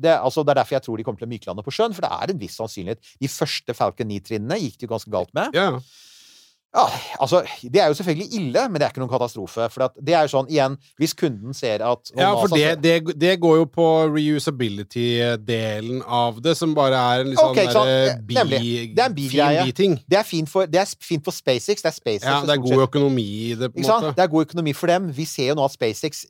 Det, 0.00 0.14
altså, 0.16 0.42
det 0.44 0.54
er 0.54 0.62
derfor 0.62 0.78
jeg 0.78 0.86
tror 0.86 0.96
de 0.96 1.04
kommer 1.04 1.20
til 1.20 1.28
å 1.28 1.32
myklande 1.34 1.64
på 1.66 1.74
sjøen, 1.76 1.92
for 1.96 2.06
det 2.06 2.12
er 2.16 2.32
en 2.32 2.38
viss 2.40 2.56
sannsynlighet. 2.56 3.02
De 3.20 3.28
første 3.28 3.76
Falcon 3.76 4.08
9-trinnene 4.08 4.56
gikk 4.62 4.78
det 4.78 4.88
jo 4.88 4.94
ganske 4.94 5.12
galt 5.12 5.34
med. 5.36 5.52
Ja. 5.56 5.74
Ja, 6.70 6.84
altså, 7.18 7.42
Det 7.62 7.80
er 7.82 7.88
jo 7.90 7.94
selvfølgelig 7.98 8.28
ille, 8.38 8.68
men 8.68 8.78
det 8.78 8.86
er 8.86 8.92
ikke 8.92 9.02
noen 9.02 9.10
katastrofe. 9.10 9.64
For 9.74 9.90
det 9.98 10.14
er 10.14 10.22
jo 10.28 10.30
sånn, 10.30 10.50
igjen, 10.52 10.76
hvis 11.02 11.16
kunden 11.18 11.56
ser 11.56 11.82
at 11.82 12.12
ja, 12.14 12.28
for 12.38 12.54
det, 12.54 12.76
det, 12.78 13.16
det 13.18 13.32
går 13.42 13.56
jo 13.58 13.64
på 13.74 13.86
reusability-delen 14.14 16.04
av 16.06 16.38
det, 16.44 16.54
som 16.58 16.70
bare 16.76 16.94
er 16.94 17.24
en 17.24 17.32
litt 17.32 17.40
sånn 17.40 17.50
Ok, 17.50 17.58
derre 17.74 18.14
bi, 18.22 18.70
Det 18.94 19.02
er 19.02 19.08
en 19.08 19.16
bigreie. 19.16 19.66
det 20.06 20.20
er, 20.20 20.26
fint 20.26 20.50
for, 20.52 20.70
det 20.70 20.78
er 20.84 20.94
fint 21.02 21.26
for 21.26 21.34
SpaceX. 21.34 21.82
Det 21.82 21.90
er 21.90 21.96
SpaceX 21.96 22.28
Ja, 22.28 22.38
det 22.46 22.54
er 22.54 22.62
god 22.62 22.86
økonomi 22.86 23.26
i 23.50 23.54
det, 23.58 23.72
på 23.74 23.82
en 23.82 23.90
måte. 23.90 24.14
Det 24.14 24.24
er 24.28 24.32
god 24.38 24.46
økonomi 24.46 24.76
for 24.78 24.94
dem. 24.94 25.10
Vi 25.16 25.26
ser 25.26 25.50
jo 25.50 25.58
nå 25.58 25.66
at 25.66 25.74
SpaceX 25.74 26.22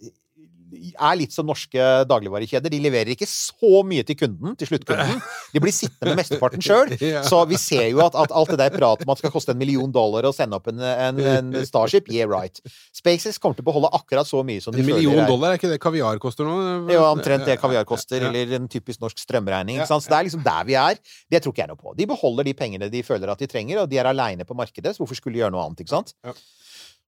er 0.89 1.16
litt 1.20 1.35
som 1.35 1.47
norske 1.49 1.87
dagligvarekjeder. 2.09 2.72
De 2.72 2.81
leverer 2.83 3.12
ikke 3.14 3.28
så 3.28 3.83
mye 3.87 4.05
til 4.07 4.16
kunden, 4.20 4.57
til 4.59 4.70
sluttkunden. 4.70 5.20
De 5.55 5.62
blir 5.62 5.74
sittende 5.74 6.12
med 6.12 6.20
mesteparten 6.22 6.64
sjøl. 6.64 6.95
Så 7.31 7.43
vi 7.51 7.59
ser 7.61 7.87
jo 7.91 8.03
at, 8.05 8.16
at 8.18 8.33
alt 8.37 8.53
det 8.55 8.59
der 8.62 8.74
pratet 8.74 9.07
om 9.07 9.12
at 9.12 9.20
det 9.20 9.24
skal 9.24 9.35
koste 9.35 9.55
en 9.55 9.61
million 9.61 9.93
dollar 9.93 10.28
å 10.28 10.33
sende 10.35 10.59
opp 10.59 10.70
en, 10.72 10.81
en, 10.81 11.20
en 11.35 11.53
Starship, 11.70 12.09
yeah 12.12 12.28
right. 12.31 12.62
SpaceX 12.97 13.39
kommer 13.43 13.59
til 13.59 13.66
å 13.66 13.70
beholde 13.70 13.93
akkurat 13.97 14.28
så 14.28 14.43
mye 14.47 14.62
som 14.64 14.74
de 14.74 14.83
føler. 14.83 14.97
En 14.97 15.01
million 15.01 15.18
føler 15.18 15.33
dollar, 15.35 15.55
er 15.55 15.61
ikke 15.61 15.72
det 15.72 15.81
kaviar 15.83 16.22
koster 16.22 16.49
nå? 16.49 16.57
jo, 16.91 17.03
omtrent 17.11 17.47
det 17.49 17.59
kaviar 17.61 17.89
koster, 17.89 18.28
eller 18.31 18.57
en 18.61 18.70
typisk 18.70 19.03
norsk 19.05 19.20
strømregning. 19.20 19.83
Så 19.89 20.01
det 20.07 20.16
er 20.16 20.28
liksom 20.28 20.45
der 20.47 20.68
vi 20.68 20.78
er. 20.81 21.01
Det 21.31 21.43
tror 21.43 21.55
ikke 21.55 21.66
jeg 21.66 21.72
noe 21.72 21.81
på. 21.81 21.97
De 21.99 22.09
beholder 22.11 22.49
de 22.49 22.57
pengene 22.57 22.91
de 22.93 23.05
føler 23.07 23.33
at 23.33 23.43
de 23.43 23.51
trenger, 23.51 23.83
og 23.85 23.91
de 23.91 24.01
er 24.01 24.09
aleine 24.11 24.47
på 24.49 24.57
markedet, 24.59 24.95
så 24.97 25.05
hvorfor 25.05 25.18
skulle 25.18 25.39
de 25.39 25.45
gjøre 25.45 25.55
noe 25.55 25.66
annet? 25.66 25.85
ikke 25.85 25.95
sant? 25.97 26.14
Ja. 26.26 26.35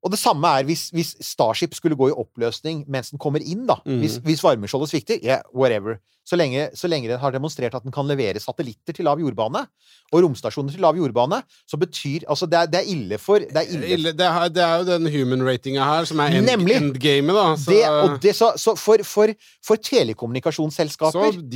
Og 0.02 0.10
det 0.10 0.18
samme 0.18 0.50
er 0.50 0.66
hvis, 0.66 0.88
hvis 0.94 1.12
Starship 1.22 1.76
skulle 1.78 1.96
gå 1.98 2.08
i 2.10 2.16
oppløsning 2.16 2.82
mens 2.90 3.12
den 3.12 3.20
kommer 3.22 3.42
inn, 3.42 3.66
da. 3.68 3.78
Mm. 3.86 4.00
Hvis, 4.02 4.18
hvis 4.24 4.42
varmeskjoldet 4.42 4.90
svikter, 4.90 5.20
yeah, 5.22 5.44
whatever. 5.54 6.00
Så 6.26 6.36
lenge, 6.38 6.68
så 6.78 6.86
lenge 6.86 7.10
den 7.10 7.18
har 7.18 7.32
demonstrert 7.34 7.74
at 7.74 7.82
den 7.82 7.94
kan 7.94 8.06
levere 8.06 8.38
satellitter 8.42 8.94
til 8.94 9.06
lav 9.06 9.18
jordbane, 9.18 9.64
og 10.12 10.22
romstasjoner 10.22 10.74
til 10.74 10.82
lav 10.84 10.98
jordbane, 10.98 11.40
så 11.66 11.78
betyr 11.78 12.26
Altså, 12.30 12.46
det 12.46 12.58
er, 12.58 12.66
det 12.70 12.80
er 12.80 12.90
ille 12.92 13.18
for 13.18 13.42
Det 13.42 13.58
er 13.58 13.86
ille 13.96 14.12
det, 14.14 14.26
er, 14.26 14.48
det 14.54 14.62
er 14.62 14.82
jo 14.82 14.86
den 14.90 15.08
human-ratinga 15.10 15.86
her 15.86 16.06
som 16.06 16.22
er 16.22 16.38
end, 16.38 16.46
Nemlig. 16.50 16.76
endgame, 16.78 17.34
da. 17.34 17.46
Så, 17.58 18.18
det, 18.22 18.34
så, 18.38 18.52
så 18.56 18.76
for, 18.78 19.02
for, 19.06 19.34
for 19.66 19.82
telekommunikasjonsselskaper 19.82 21.32
så. 21.32 21.46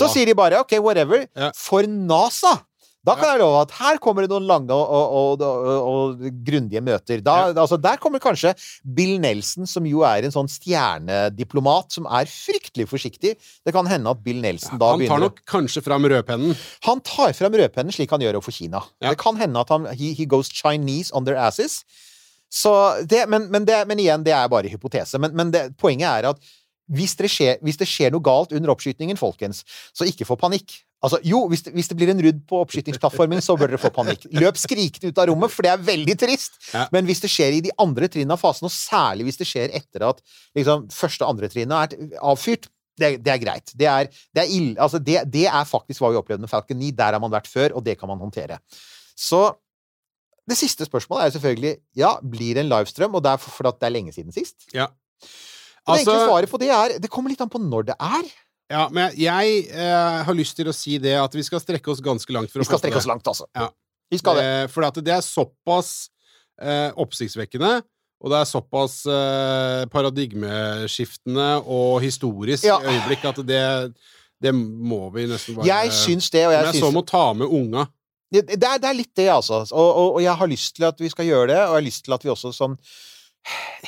Så 0.00 0.12
sier 0.12 0.28
de 0.28 0.36
bare 0.38 0.60
OK, 0.64 0.76
whatever. 0.80 1.26
Ja. 1.36 1.52
For 1.56 1.88
NASA 1.88 2.56
da 3.04 3.14
kan 3.18 3.34
jeg 3.34 3.40
love 3.42 3.60
at 3.60 3.74
her 3.76 3.98
kommer 4.02 4.24
det 4.24 4.32
noen 4.32 4.46
lange 4.48 4.72
og, 4.72 5.16
og, 5.18 5.42
og, 5.44 5.88
og, 5.90 6.22
grundige 6.46 6.80
møter. 6.84 7.20
Da, 7.24 7.50
altså, 7.52 7.76
der 7.80 8.00
kommer 8.00 8.22
kanskje 8.22 8.54
Bill 8.96 9.18
Nelson, 9.20 9.68
som 9.68 9.84
jo 9.88 10.00
er 10.08 10.24
en 10.24 10.34
sånn 10.34 10.48
stjernediplomat, 10.50 11.92
som 11.98 12.08
er 12.08 12.30
fryktelig 12.30 12.88
forsiktig. 12.88 13.34
Det 13.36 13.74
kan 13.76 13.88
hende 13.90 14.14
at 14.14 14.24
Bill 14.24 14.40
Nelson 14.44 14.80
da 14.80 14.94
begynner 14.94 15.12
Han 15.12 15.20
tar 15.20 15.26
nok 15.26 15.44
kanskje 15.50 15.84
fram 15.84 16.08
rødpennen. 16.08 16.56
Han 16.88 17.04
tar 17.04 17.36
fram 17.36 17.60
rødpennen 17.60 17.94
slik 17.94 18.14
han 18.14 18.24
gjør 18.24 18.40
overfor 18.40 18.56
Kina. 18.56 18.80
Ja. 19.04 19.12
Det 19.12 19.20
kan 19.20 19.38
hende 19.40 19.60
at 19.60 19.72
han 19.74 19.90
he, 19.92 20.14
he 20.16 20.28
goes 20.28 20.48
Chinese 20.52 21.12
on 21.12 21.28
their 21.28 21.36
asses. 21.40 21.82
Så 22.54 22.72
det, 23.10 23.26
men, 23.28 23.50
men, 23.50 23.66
det, 23.68 23.82
men 23.90 24.00
igjen, 24.00 24.24
det 24.24 24.32
er 24.32 24.48
bare 24.48 24.70
hypotese. 24.70 25.18
Men, 25.20 25.34
men 25.36 25.52
det, 25.52 25.66
poenget 25.80 26.08
er 26.08 26.32
at 26.32 26.54
hvis 26.92 27.16
det, 27.16 27.30
skjer, 27.32 27.60
hvis 27.64 27.78
det 27.80 27.88
skjer 27.88 28.12
noe 28.12 28.24
galt 28.24 28.52
under 28.52 28.72
oppskytingen, 28.74 29.16
folkens, 29.16 29.62
så 29.96 30.06
ikke 30.08 30.26
få 30.28 30.36
panikk. 30.40 30.76
Altså, 31.04 31.18
jo, 31.26 31.42
hvis 31.52 31.64
det, 31.66 31.72
hvis 31.76 31.90
det 31.90 31.96
blir 31.98 32.10
en 32.12 32.22
rudd 32.24 32.38
på 32.48 32.60
oppskytingsplattformen, 32.64 33.42
så 33.44 33.56
bør 33.60 33.74
dere 33.74 33.80
få 33.82 33.90
panikk. 33.94 34.24
Løp 34.32 34.56
skrikende 34.60 35.10
ut 35.12 35.18
av 35.20 35.28
rommet, 35.30 35.52
for 35.52 35.66
det 35.66 35.72
er 35.74 35.82
veldig 35.84 36.14
trist. 36.22 36.56
Ja. 36.72 36.86
Men 36.94 37.08
hvis 37.08 37.20
det 37.24 37.30
skjer 37.32 37.58
i 37.58 37.64
de 37.66 37.74
andre 37.84 38.08
trinnene 38.08 38.38
av 38.38 38.40
fasen, 38.40 38.68
og 38.68 38.72
særlig 38.72 39.28
hvis 39.28 39.40
det 39.42 39.48
skjer 39.50 39.74
etter 39.76 40.06
at 40.08 40.22
liksom, 40.56 40.86
første 40.94 41.26
og 41.26 41.34
andre 41.34 41.50
trinnet 41.52 41.98
er 41.98 42.16
avfyrt, 42.24 42.70
det, 43.00 43.16
det 43.26 43.32
er 43.34 43.42
greit. 43.42 43.74
Det 43.74 43.88
er, 43.90 44.08
det, 44.32 44.44
er 44.44 44.54
ill, 44.54 44.70
altså, 44.78 45.00
det, 45.02 45.18
det 45.34 45.48
er 45.50 45.66
faktisk 45.68 46.00
hva 46.04 46.12
vi 46.14 46.20
opplevde 46.20 46.46
med 46.46 46.52
Falcon 46.52 46.78
9. 46.78 46.92
Der 46.96 47.16
har 47.16 47.22
man 47.22 47.32
vært 47.34 47.50
før, 47.50 47.74
og 47.74 47.84
det 47.86 47.98
kan 48.00 48.10
man 48.10 48.22
håndtere. 48.22 48.60
Så 49.18 49.48
det 50.48 50.56
siste 50.60 50.86
spørsmålet 50.86 51.26
er 51.26 51.34
selvfølgelig 51.36 51.74
ja, 51.98 52.14
blir 52.20 52.56
det 52.56 52.64
en 52.64 52.70
livestrøm, 52.72 53.16
og 53.16 53.24
det 53.24 53.32
er 53.34 53.40
for, 53.42 53.54
for 53.56 53.68
det 53.70 53.88
er 53.88 53.94
lenge 53.94 54.14
siden 54.14 54.34
sist. 54.34 54.68
Ja. 54.76 54.88
Det 55.84 56.00
enkle 56.00 56.14
Altså- 56.14 56.28
svaret 56.28 56.48
på 56.48 56.58
det 56.60 56.70
er 56.72 56.98
Det 56.98 57.10
kommer 57.12 57.28
litt 57.28 57.40
an 57.44 57.50
på 57.52 57.60
når 57.60 57.90
det 57.90 57.96
er. 58.00 58.24
Ja, 58.72 58.86
men 58.92 59.12
jeg 59.20 59.66
eh, 59.68 60.20
har 60.24 60.36
lyst 60.36 60.56
til 60.56 60.68
å 60.70 60.74
si 60.74 60.96
det 61.02 61.14
at 61.20 61.34
vi 61.36 61.42
skal 61.44 61.60
strekke 61.60 61.90
oss 61.92 62.00
ganske 62.04 62.32
langt 62.32 62.52
for 62.52 62.62
Vi 62.62 62.68
skal 62.68 62.80
strekke 62.80 63.00
oss 63.02 63.08
langt, 63.10 63.26
altså. 63.28 63.44
Ja. 63.56 63.68
Vi 64.12 64.20
skal 64.20 64.38
det. 64.40 64.44
Eh, 64.44 64.68
for 64.72 64.86
at 64.88 64.96
det 65.04 65.12
er 65.12 65.24
såpass 65.24 65.90
eh, 66.62 66.88
oppsiktsvekkende, 67.00 67.82
og 68.24 68.32
det 68.32 68.38
er 68.40 68.48
såpass 68.48 69.02
eh, 69.10 69.84
paradigmeskiftende 69.92 71.48
og 71.66 72.00
historisk 72.04 72.64
Ja. 72.64 72.78
øyeblikk 72.80 73.24
at 73.28 73.40
det, 73.46 73.62
det 74.42 74.52
må 74.54 75.10
vi 75.14 75.26
nesten 75.28 75.58
bare 75.58 75.66
Jeg 75.68 75.92
syns 75.92 76.30
det, 76.32 76.46
og 76.46 76.52
Men 76.54 76.64
jeg 76.64 76.74
jeg 76.74 76.82
så 76.84 76.92
må 76.94 77.04
ta 77.06 77.24
med 77.36 77.46
unga. 77.46 77.86
det, 78.32 78.46
det, 78.48 78.64
er, 78.64 78.78
det 78.80 78.88
er 78.90 78.96
litt 78.96 79.12
det, 79.16 79.28
altså. 79.30 79.60
Og, 79.72 79.88
og, 79.90 80.14
og 80.16 80.22
jeg 80.24 80.34
har 80.40 80.48
lyst 80.50 80.76
til 80.76 80.84
at 80.88 81.00
vi 81.00 81.08
skal 81.12 81.26
gjøre 81.28 81.48
det, 81.52 81.58
og 81.60 81.68
jeg 81.74 81.82
har 81.82 81.88
lyst 81.90 82.04
til 82.04 82.16
at 82.16 82.24
vi 82.24 82.32
også 82.32 82.52
sånn 82.56 82.78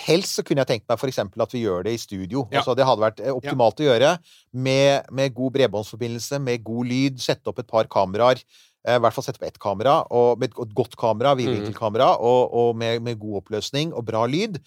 Helst 0.07 0.36
så 0.36 0.44
kunne 0.44 0.61
jeg 0.62 0.68
tenkt 0.68 0.88
meg 0.90 1.00
for 1.00 1.09
eksempel 1.09 1.42
at 1.42 1.52
vi 1.54 1.62
gjør 1.64 1.86
det 1.86 1.94
i 1.96 2.00
studio. 2.00 2.44
Ja. 2.52 2.61
Altså 2.61 2.74
Det 2.76 2.84
hadde 2.86 3.04
vært 3.04 3.20
optimalt 3.24 3.32
optimalt 3.32 3.80
å 3.80 3.86
gjøre 3.88 4.11
med, 4.52 5.09
med 5.11 5.34
god 5.36 5.54
bredbåndsforbindelse, 5.57 6.40
med 6.44 6.64
god 6.66 6.90
lyd, 6.90 7.22
sette 7.24 7.48
opp 7.48 7.62
et 7.62 7.70
par 7.70 7.88
kameraer. 7.88 8.42
eh, 8.86 8.98
I 8.98 9.00
hvert 9.02 9.16
fall 9.16 9.24
sette 9.24 9.40
opp 9.40 9.48
ett 9.48 9.59
kamera, 9.62 9.96
og 10.12 10.38
med 10.38 10.52
et 10.52 10.74
godt 10.76 10.96
kamera, 11.00 11.34
vidvinkelkamera, 11.38 12.12
og, 12.20 12.52
og 12.52 12.76
med, 12.76 13.00
med 13.02 13.18
god 13.18 13.40
oppløsning 13.42 13.94
og 13.96 14.04
bra 14.07 14.26
lyd. 14.28 14.61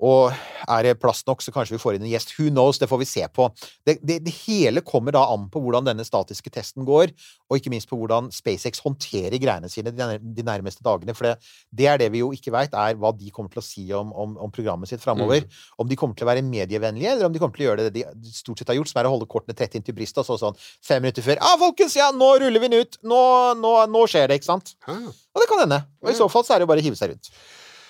Og 0.00 0.32
er 0.70 0.86
det 0.86 0.94
plass 1.00 1.20
nok, 1.28 1.42
så 1.44 1.52
kanskje 1.52 1.74
vi 1.74 1.80
får 1.82 1.96
inn 1.96 2.04
en 2.06 2.12
gjest. 2.12 2.32
Who 2.38 2.48
knows? 2.48 2.78
Det 2.80 2.88
får 2.88 3.00
vi 3.02 3.08
se 3.08 3.24
på. 3.36 3.48
Det, 3.84 3.98
det, 4.06 4.20
det 4.24 4.32
hele 4.46 4.80
kommer 4.86 5.12
da 5.12 5.26
an 5.32 5.48
på 5.52 5.60
hvordan 5.60 5.84
denne 5.88 6.06
statiske 6.06 6.52
testen 6.54 6.86
går, 6.88 7.12
og 7.50 7.58
ikke 7.58 7.72
minst 7.72 7.90
på 7.90 7.98
hvordan 8.00 8.30
SpaceX 8.32 8.80
håndterer 8.84 9.36
greiene 9.42 9.68
sine 9.72 9.92
de, 9.92 10.44
nærmeste 10.46 10.84
dagene. 10.86 11.12
For 11.16 11.28
det, 11.28 11.34
det 11.76 11.90
er 11.90 12.00
det 12.00 12.10
vi 12.14 12.22
jo 12.22 12.30
ikke 12.36 12.54
veit, 12.54 12.72
er 12.72 12.96
hva 13.00 13.12
de 13.16 13.32
kommer 13.34 13.52
til 13.52 13.60
å 13.62 13.66
si 13.66 13.86
om, 13.96 14.14
om, 14.16 14.36
om 14.46 14.54
programmet 14.54 14.88
sitt 14.88 15.04
framover. 15.04 15.44
Om 15.80 15.90
de 15.90 16.00
kommer 16.00 16.16
til 16.16 16.24
å 16.28 16.30
være 16.32 16.46
medievennlige, 16.48 17.16
eller 17.16 17.28
om 17.28 17.36
de 17.36 17.42
kommer 17.42 17.58
til 17.58 17.66
å 17.66 17.70
gjøre 17.70 17.88
det 17.90 18.06
de 18.16 18.34
stort 18.34 18.62
sett 18.62 18.72
har 18.72 18.80
gjort, 18.80 18.92
som 18.92 19.02
er 19.02 19.10
å 19.10 19.14
holde 19.18 19.28
kortene 19.30 19.56
tett 19.58 19.76
inntil 19.76 19.96
brystet, 19.96 20.22
og 20.24 20.30
så 20.30 20.40
sånn 20.46 20.60
fem 20.86 21.04
minutter 21.04 21.24
før 21.26 21.40
Ja, 21.40 21.54
folkens, 21.60 21.98
ja, 21.98 22.08
nå 22.14 22.32
ruller 22.40 22.62
vi 22.62 22.72
den 22.72 22.86
ut! 22.86 23.00
Nå, 23.04 23.22
nå, 23.60 23.74
nå 23.90 24.06
skjer 24.08 24.30
det, 24.30 24.40
ikke 24.40 24.52
sant? 24.52 24.76
Ah, 24.88 25.10
Og 25.10 25.42
det 25.42 25.50
kan 25.50 25.64
hende. 25.66 25.82
Og 26.00 26.12
i 26.12 26.16
så 26.16 26.28
fall 26.32 26.46
så 26.46 26.54
er 26.54 26.62
det 26.62 26.68
jo 26.68 26.72
bare 26.72 26.82
å 26.82 26.88
hive 26.88 26.98
seg 26.98 27.12
rundt. 27.12 27.32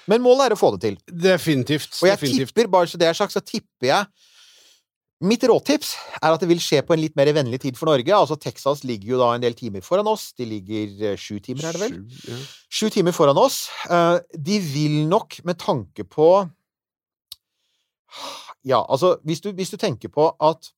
Men 0.09 0.23
målet 0.25 0.47
er 0.49 0.55
å 0.57 0.59
få 0.61 0.73
det 0.77 0.81
til. 0.87 0.99
definitivt. 1.11 1.93
Og 2.01 2.09
jeg 2.09 2.17
definitivt. 2.19 2.55
tipper, 2.55 2.69
bare 2.73 2.87
så 2.89 2.99
det 2.99 3.09
er 3.09 3.15
sagt, 3.19 3.33
så 3.37 3.41
tipper 3.45 3.87
jeg 3.93 4.07
Mitt 5.21 5.43
råtips 5.45 5.91
er 6.23 6.33
at 6.33 6.41
det 6.41 6.47
vil 6.49 6.63
skje 6.65 6.79
på 6.81 6.95
en 6.95 7.01
litt 7.03 7.13
mer 7.15 7.29
vennlig 7.37 7.59
tid 7.61 7.77
for 7.77 7.91
Norge. 7.91 8.09
Altså 8.09 8.39
Texas 8.41 8.81
ligger 8.89 9.11
jo 9.11 9.19
da 9.21 9.27
en 9.35 9.43
del 9.43 9.53
timer 9.53 9.83
foran 9.85 10.09
oss. 10.09 10.31
De 10.33 10.47
ligger 10.49 11.11
eh, 11.11 11.17
sju 11.21 11.37
timer, 11.45 11.67
er 11.69 11.77
det 11.77 11.81
vel? 11.83 11.99
Sju, 12.09 12.31
ja. 12.33 12.39
Sju 12.73 12.89
timer 12.95 13.13
foran 13.13 13.37
oss. 13.37 13.59
Eh, 13.85 14.17
De 14.33 14.57
vil 14.65 15.03
nok, 15.11 15.43
med 15.45 15.59
tanke 15.61 16.07
på 16.09 16.31
Ja, 18.65 18.81
altså, 18.89 19.19
hvis 19.25 19.41
du, 19.45 19.53
hvis 19.53 19.71
du 19.71 19.77
tenker 19.77 20.09
på 20.09 20.31
at 20.41 20.73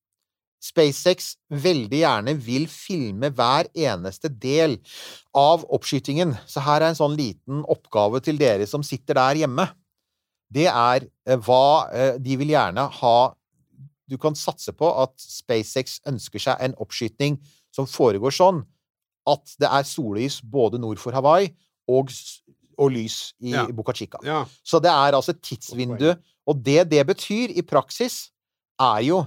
SpaceX 0.63 1.33
veldig 1.51 2.03
gjerne 2.05 2.35
vil 2.39 2.69
filme 2.71 3.33
hver 3.35 3.69
eneste 3.75 4.31
del 4.31 4.79
av 5.35 5.65
oppskytingen. 5.75 6.37
Så 6.47 6.63
her 6.63 6.81
er 6.81 6.93
en 6.93 6.99
sånn 6.99 7.17
liten 7.19 7.65
oppgave 7.71 8.23
til 8.23 8.39
dere 8.39 8.69
som 8.71 8.85
sitter 8.87 9.19
der 9.19 9.43
hjemme. 9.43 9.67
Det 10.53 10.69
er 10.71 11.09
eh, 11.27 11.39
hva 11.41 11.89
eh, 11.91 12.19
de 12.23 12.37
vil 12.41 12.53
gjerne 12.55 12.89
ha 13.01 13.17
Du 14.13 14.19
kan 14.21 14.35
satse 14.37 14.75
på 14.77 14.89
at 15.01 15.15
SpaceX 15.17 16.03
ønsker 16.11 16.43
seg 16.43 16.61
en 16.61 16.75
oppskyting 16.83 17.39
som 17.73 17.87
foregår 17.89 18.35
sånn 18.35 18.59
at 19.31 19.55
det 19.63 19.71
er 19.71 19.87
sollys 19.89 20.41
både 20.43 20.81
nord 20.83 21.01
for 21.01 21.15
Hawaii 21.17 21.49
og, 21.89 22.11
og 22.77 22.91
lys 22.93 23.33
i 23.41 23.55
Ja. 23.55 23.65
Boca 23.73 23.95
Chica. 23.97 24.21
Ja. 24.27 24.43
Så 24.63 24.83
det 24.83 24.91
er 24.91 25.17
altså 25.17 25.33
et 25.33 25.41
tidsvindu. 25.47 26.11
Og 26.47 26.59
det 26.61 26.91
det 26.91 27.07
betyr 27.07 27.55
i 27.55 27.63
praksis, 27.63 28.29
er 28.81 29.01
jo 29.07 29.23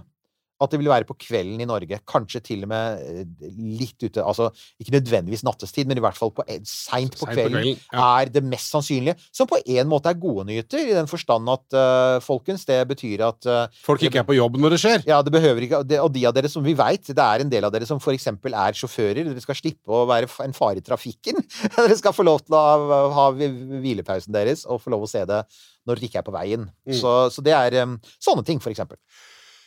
at 0.63 0.71
det 0.71 0.79
vil 0.79 0.87
være 0.87 1.07
på 1.07 1.17
kvelden 1.19 1.59
i 1.59 1.67
Norge. 1.67 1.99
Kanskje 2.07 2.41
til 2.45 2.63
og 2.63 2.71
med 2.71 3.01
eh, 3.03 3.49
litt 3.79 3.99
ute 4.05 4.23
Altså 4.23 4.47
ikke 4.79 4.95
nødvendigvis 4.95 5.43
nattestid, 5.43 5.87
men 5.89 5.99
i 5.99 6.03
hvert 6.03 6.17
fall 6.17 6.31
på, 6.35 6.45
seint 6.69 7.17
på 7.19 7.27
kvelden. 7.27 7.75
Ja. 7.91 8.05
Er 8.21 8.31
det 8.31 8.43
mest 8.45 8.71
sannsynlige. 8.71 9.17
Som 9.35 9.49
på 9.51 9.59
en 9.59 9.89
måte 9.91 10.11
er 10.11 10.19
gode 10.19 10.47
nyheter, 10.47 10.79
i 10.85 10.95
den 10.95 11.09
forstand 11.11 11.49
at 11.51 11.75
uh, 11.75 12.21
folkens, 12.23 12.65
det 12.67 12.79
betyr 12.87 13.25
at 13.27 13.49
uh, 13.49 13.83
Folk 13.83 14.03
ikke 14.07 14.23
er 14.23 14.27
på 14.27 14.37
jobb 14.37 14.57
når 14.61 14.75
det 14.75 14.81
skjer. 14.83 15.05
ja, 15.07 15.19
det 15.25 15.33
behøver 15.35 15.67
ikke 15.67 15.83
det, 15.87 15.99
Og 16.03 16.11
de 16.15 16.25
av 16.27 16.35
dere 16.35 16.51
som 16.51 16.63
vi 16.65 16.75
veit, 16.77 17.03
det 17.07 17.27
er 17.27 17.43
en 17.43 17.51
del 17.51 17.67
av 17.67 17.75
dere 17.75 17.87
som 17.89 17.99
for 18.03 18.15
eksempel 18.15 18.55
er 18.55 18.77
sjåfører. 18.77 19.25
Dere 19.27 19.43
skal 19.43 19.59
slippe 19.59 19.91
å 19.91 20.05
være 20.09 20.31
en 20.45 20.55
fare 20.55 20.79
i 20.79 20.85
trafikken. 20.85 21.43
dere 21.77 21.99
skal 21.99 22.15
få 22.15 22.25
lov 22.27 22.45
til 22.45 22.55
å 22.55 22.63
ha, 22.63 23.03
ha 23.19 23.29
hvilepausen 23.35 24.35
deres 24.35 24.63
og 24.65 24.83
få 24.83 24.95
lov 24.95 25.05
å 25.05 25.11
se 25.11 25.25
det 25.27 25.43
når 25.85 25.99
dere 25.99 26.09
ikke 26.09 26.21
er 26.23 26.27
på 26.27 26.35
veien. 26.35 26.67
Mm. 26.87 26.97
Så, 26.97 27.15
så 27.33 27.43
det 27.45 27.55
er 27.55 27.81
um, 27.85 27.99
sånne 28.23 28.45
ting, 28.47 28.61
for 28.63 28.73
eksempel. 28.73 28.97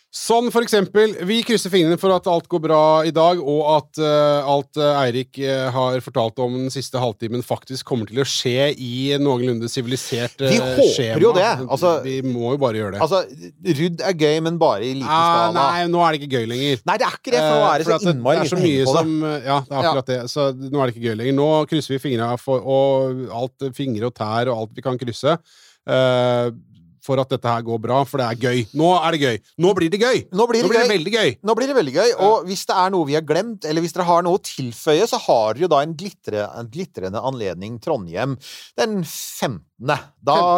Sånn 0.09 0.47
for 0.49 0.65
eksempel, 0.65 1.11
vi 1.29 1.43
krysser 1.45 1.69
fingrene 1.69 1.99
for 2.01 2.15
at 2.15 2.25
alt 2.33 2.47
går 2.49 2.63
bra 2.65 2.85
i 3.05 3.11
dag, 3.13 3.43
og 3.45 3.59
at 3.75 3.99
uh, 4.01 4.47
alt 4.49 4.79
uh, 4.81 5.03
Eirik 5.03 5.37
uh, 5.45 5.67
har 5.75 6.01
fortalt 6.01 6.41
om 6.41 6.55
den 6.63 6.73
siste 6.73 6.97
halvtimen, 6.97 7.45
faktisk 7.45 7.85
kommer 7.91 8.09
til 8.09 8.23
å 8.23 8.25
skje 8.25 8.71
i 8.73 9.19
noenlunde 9.21 9.69
sivilisert 9.69 10.41
uh, 10.41 10.49
Vi 10.49 10.63
håper 10.65 11.21
jo 11.21 11.35
det, 11.37 11.51
altså- 11.67 11.99
vi 12.07 12.17
må 12.25 12.55
jo 12.55 12.63
bare 12.65 12.81
gjøre 12.81 12.97
det. 12.97 13.03
Altså, 13.05 13.21
Rudd 13.83 14.01
er 14.09 14.17
gøy, 14.25 14.39
men 14.49 14.57
bare 14.65 14.89
i 14.89 14.95
liten 14.97 15.13
ah, 15.13 15.29
skala. 15.29 15.67
nei, 15.75 15.85
nå 15.93 16.01
er 16.07 16.17
det 16.17 16.23
ikke 16.23 16.41
gøy 16.41 16.49
lenger. 16.55 16.83
Nei, 16.89 16.97
det 16.97 17.11
er 17.11 17.21
ikke 17.21 17.37
det, 17.37 17.45
for 17.45 17.61
nå 17.61 17.69
er 17.69 17.85
det 17.85 17.89
så 17.91 18.15
innmari 18.15 18.41
mye 18.41 18.63
mye 18.65 18.89
på 18.89 18.97
det. 18.97 19.05
som 19.05 19.15
Ja, 19.29 19.61
det 19.61 19.77
er 19.77 19.83
akkurat 19.83 20.13
det. 20.15 20.21
Så 20.33 20.51
nå 20.57 20.73
er 20.73 20.89
det 20.89 20.97
ikke 20.97 21.11
gøy 21.11 21.21
lenger. 21.21 21.39
Nå 21.43 21.51
krysser 21.69 21.99
vi 21.99 22.01
fingra 22.09 22.33
for 22.41 22.65
og 22.65 23.27
alt 23.45 23.69
fingre 23.77 24.09
og 24.09 24.17
tær 24.17 24.49
og 24.49 24.65
alt 24.65 24.73
vi 24.81 24.89
kan 24.89 24.97
krysse. 25.05 25.37
eh, 25.89 26.49
for 27.09 27.23
at 27.23 27.33
dette 27.33 27.49
her 27.49 27.65
går 27.65 27.81
bra, 27.83 28.03
for 28.09 28.21
det 28.21 28.29
er 28.29 28.43
gøy. 28.43 28.65
Nå 28.79 28.91
er 29.01 29.17
det 29.17 29.23
gøy! 29.23 29.39
Nå 29.65 29.73
blir 29.79 29.93
det 29.93 30.01
gøy! 30.03 30.21
Nå 30.37 30.49
blir 30.51 30.67
det 30.67 30.73
gøy. 30.75 30.91
veldig 30.93 31.15
gøy! 31.15 31.31
Nå 31.49 31.57
blir 31.59 31.71
det 31.71 31.79
veldig 31.79 31.97
gøy, 31.97 32.13
og 32.29 32.49
hvis 32.49 32.67
det 32.69 32.77
er 32.77 32.93
noe 32.95 33.09
vi 33.09 33.17
har 33.17 33.25
glemt, 33.29 33.65
eller 33.69 33.85
hvis 33.85 33.97
dere 33.97 34.09
har 34.11 34.27
noe 34.27 34.41
å 34.41 34.45
tilføye, 34.45 35.09
så 35.09 35.21
har 35.29 35.57
dere 35.57 35.67
jo 35.67 35.73
da 35.73 35.81
en 35.85 35.97
glitrende 35.97 37.25
anledning 37.25 37.81
Trondheim 37.85 38.37
den 38.79 39.01
15. 39.05 39.65
Da 39.79 39.95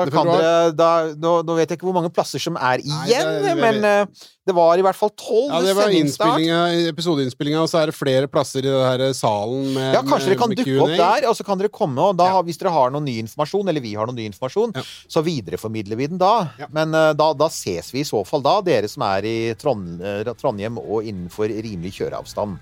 15. 0.08 0.10
kan 0.14 0.28
dere 0.32 0.52
da, 0.72 0.90
nå, 1.12 1.30
nå 1.44 1.54
vet 1.58 1.68
jeg 1.68 1.76
ikke 1.76 1.84
hvor 1.90 1.96
mange 1.98 2.08
plasser 2.08 2.40
som 2.40 2.54
er 2.56 2.80
Nei, 2.80 3.02
igjen, 3.10 3.28
det 3.44 3.50
er- 3.50 3.58
men 3.60 3.84
uh, 3.84 4.28
det 4.48 4.54
var 4.56 4.80
i 4.80 4.84
hvert 4.86 4.96
fall 4.96 5.10
tolv 5.12 5.50
Ja, 5.52 5.60
det 5.60 5.74
var 5.76 5.92
episodeinnspillinga, 5.92 7.60
og 7.60 7.68
så 7.68 7.82
er 7.82 7.90
det 7.92 7.96
flere 7.98 8.30
plasser 8.32 8.64
i 8.64 8.70
den 8.70 8.80
her 8.80 9.12
salen 9.12 9.74
med 9.74 9.92
Ja, 9.98 10.00
kanskje 10.08 10.32
dere 10.32 10.38
kan 10.40 10.54
dukke 10.56 10.78
opp 10.86 10.94
der, 10.96 11.26
og 11.28 11.36
så 11.36 11.44
kan 11.44 11.60
dere 11.60 11.68
komme, 11.68 12.00
og 12.00 12.16
da, 12.16 12.30
Ja. 12.32 12.40
hvis 12.46 12.56
dere 12.62 12.72
har 12.72 12.90
noen 12.94 13.04
ny 13.04 13.18
informasjon, 13.20 13.68
eller 13.68 13.84
vi 13.84 13.92
har 13.94 14.08
noen 14.08 14.16
ny 14.16 14.24
informasjon, 14.30 14.72
Ja. 14.80 14.82
så 15.06 15.22
videreformidler 15.22 15.96
vi 16.00 16.06
den 16.14 16.18
da. 16.18 16.48
Ja. 16.58 16.66
Men 16.72 16.94
uh, 16.96 17.12
da, 17.12 17.32
da 17.34 17.48
ses 17.52 17.92
vi 17.92 18.00
i 18.00 18.08
så 18.08 18.24
fall 18.26 18.40
da, 18.40 18.56
dere 18.64 18.88
som 18.88 19.02
er 19.04 19.28
i 19.28 19.36
Trond, 19.60 20.00
eh, 20.00 20.24
Trondheim 20.32 20.78
og 20.80 21.04
innenfor 21.04 21.52
rimelig 21.52 21.92
kjøreavstand. 22.00 22.56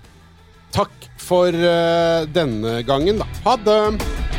Takk 0.75 1.07
for 1.17 1.47
uh, 1.55 2.25
denne 2.35 2.83
gangen, 2.83 3.23
da. 3.23 3.25
Ha 3.47 3.55
det! 3.63 4.38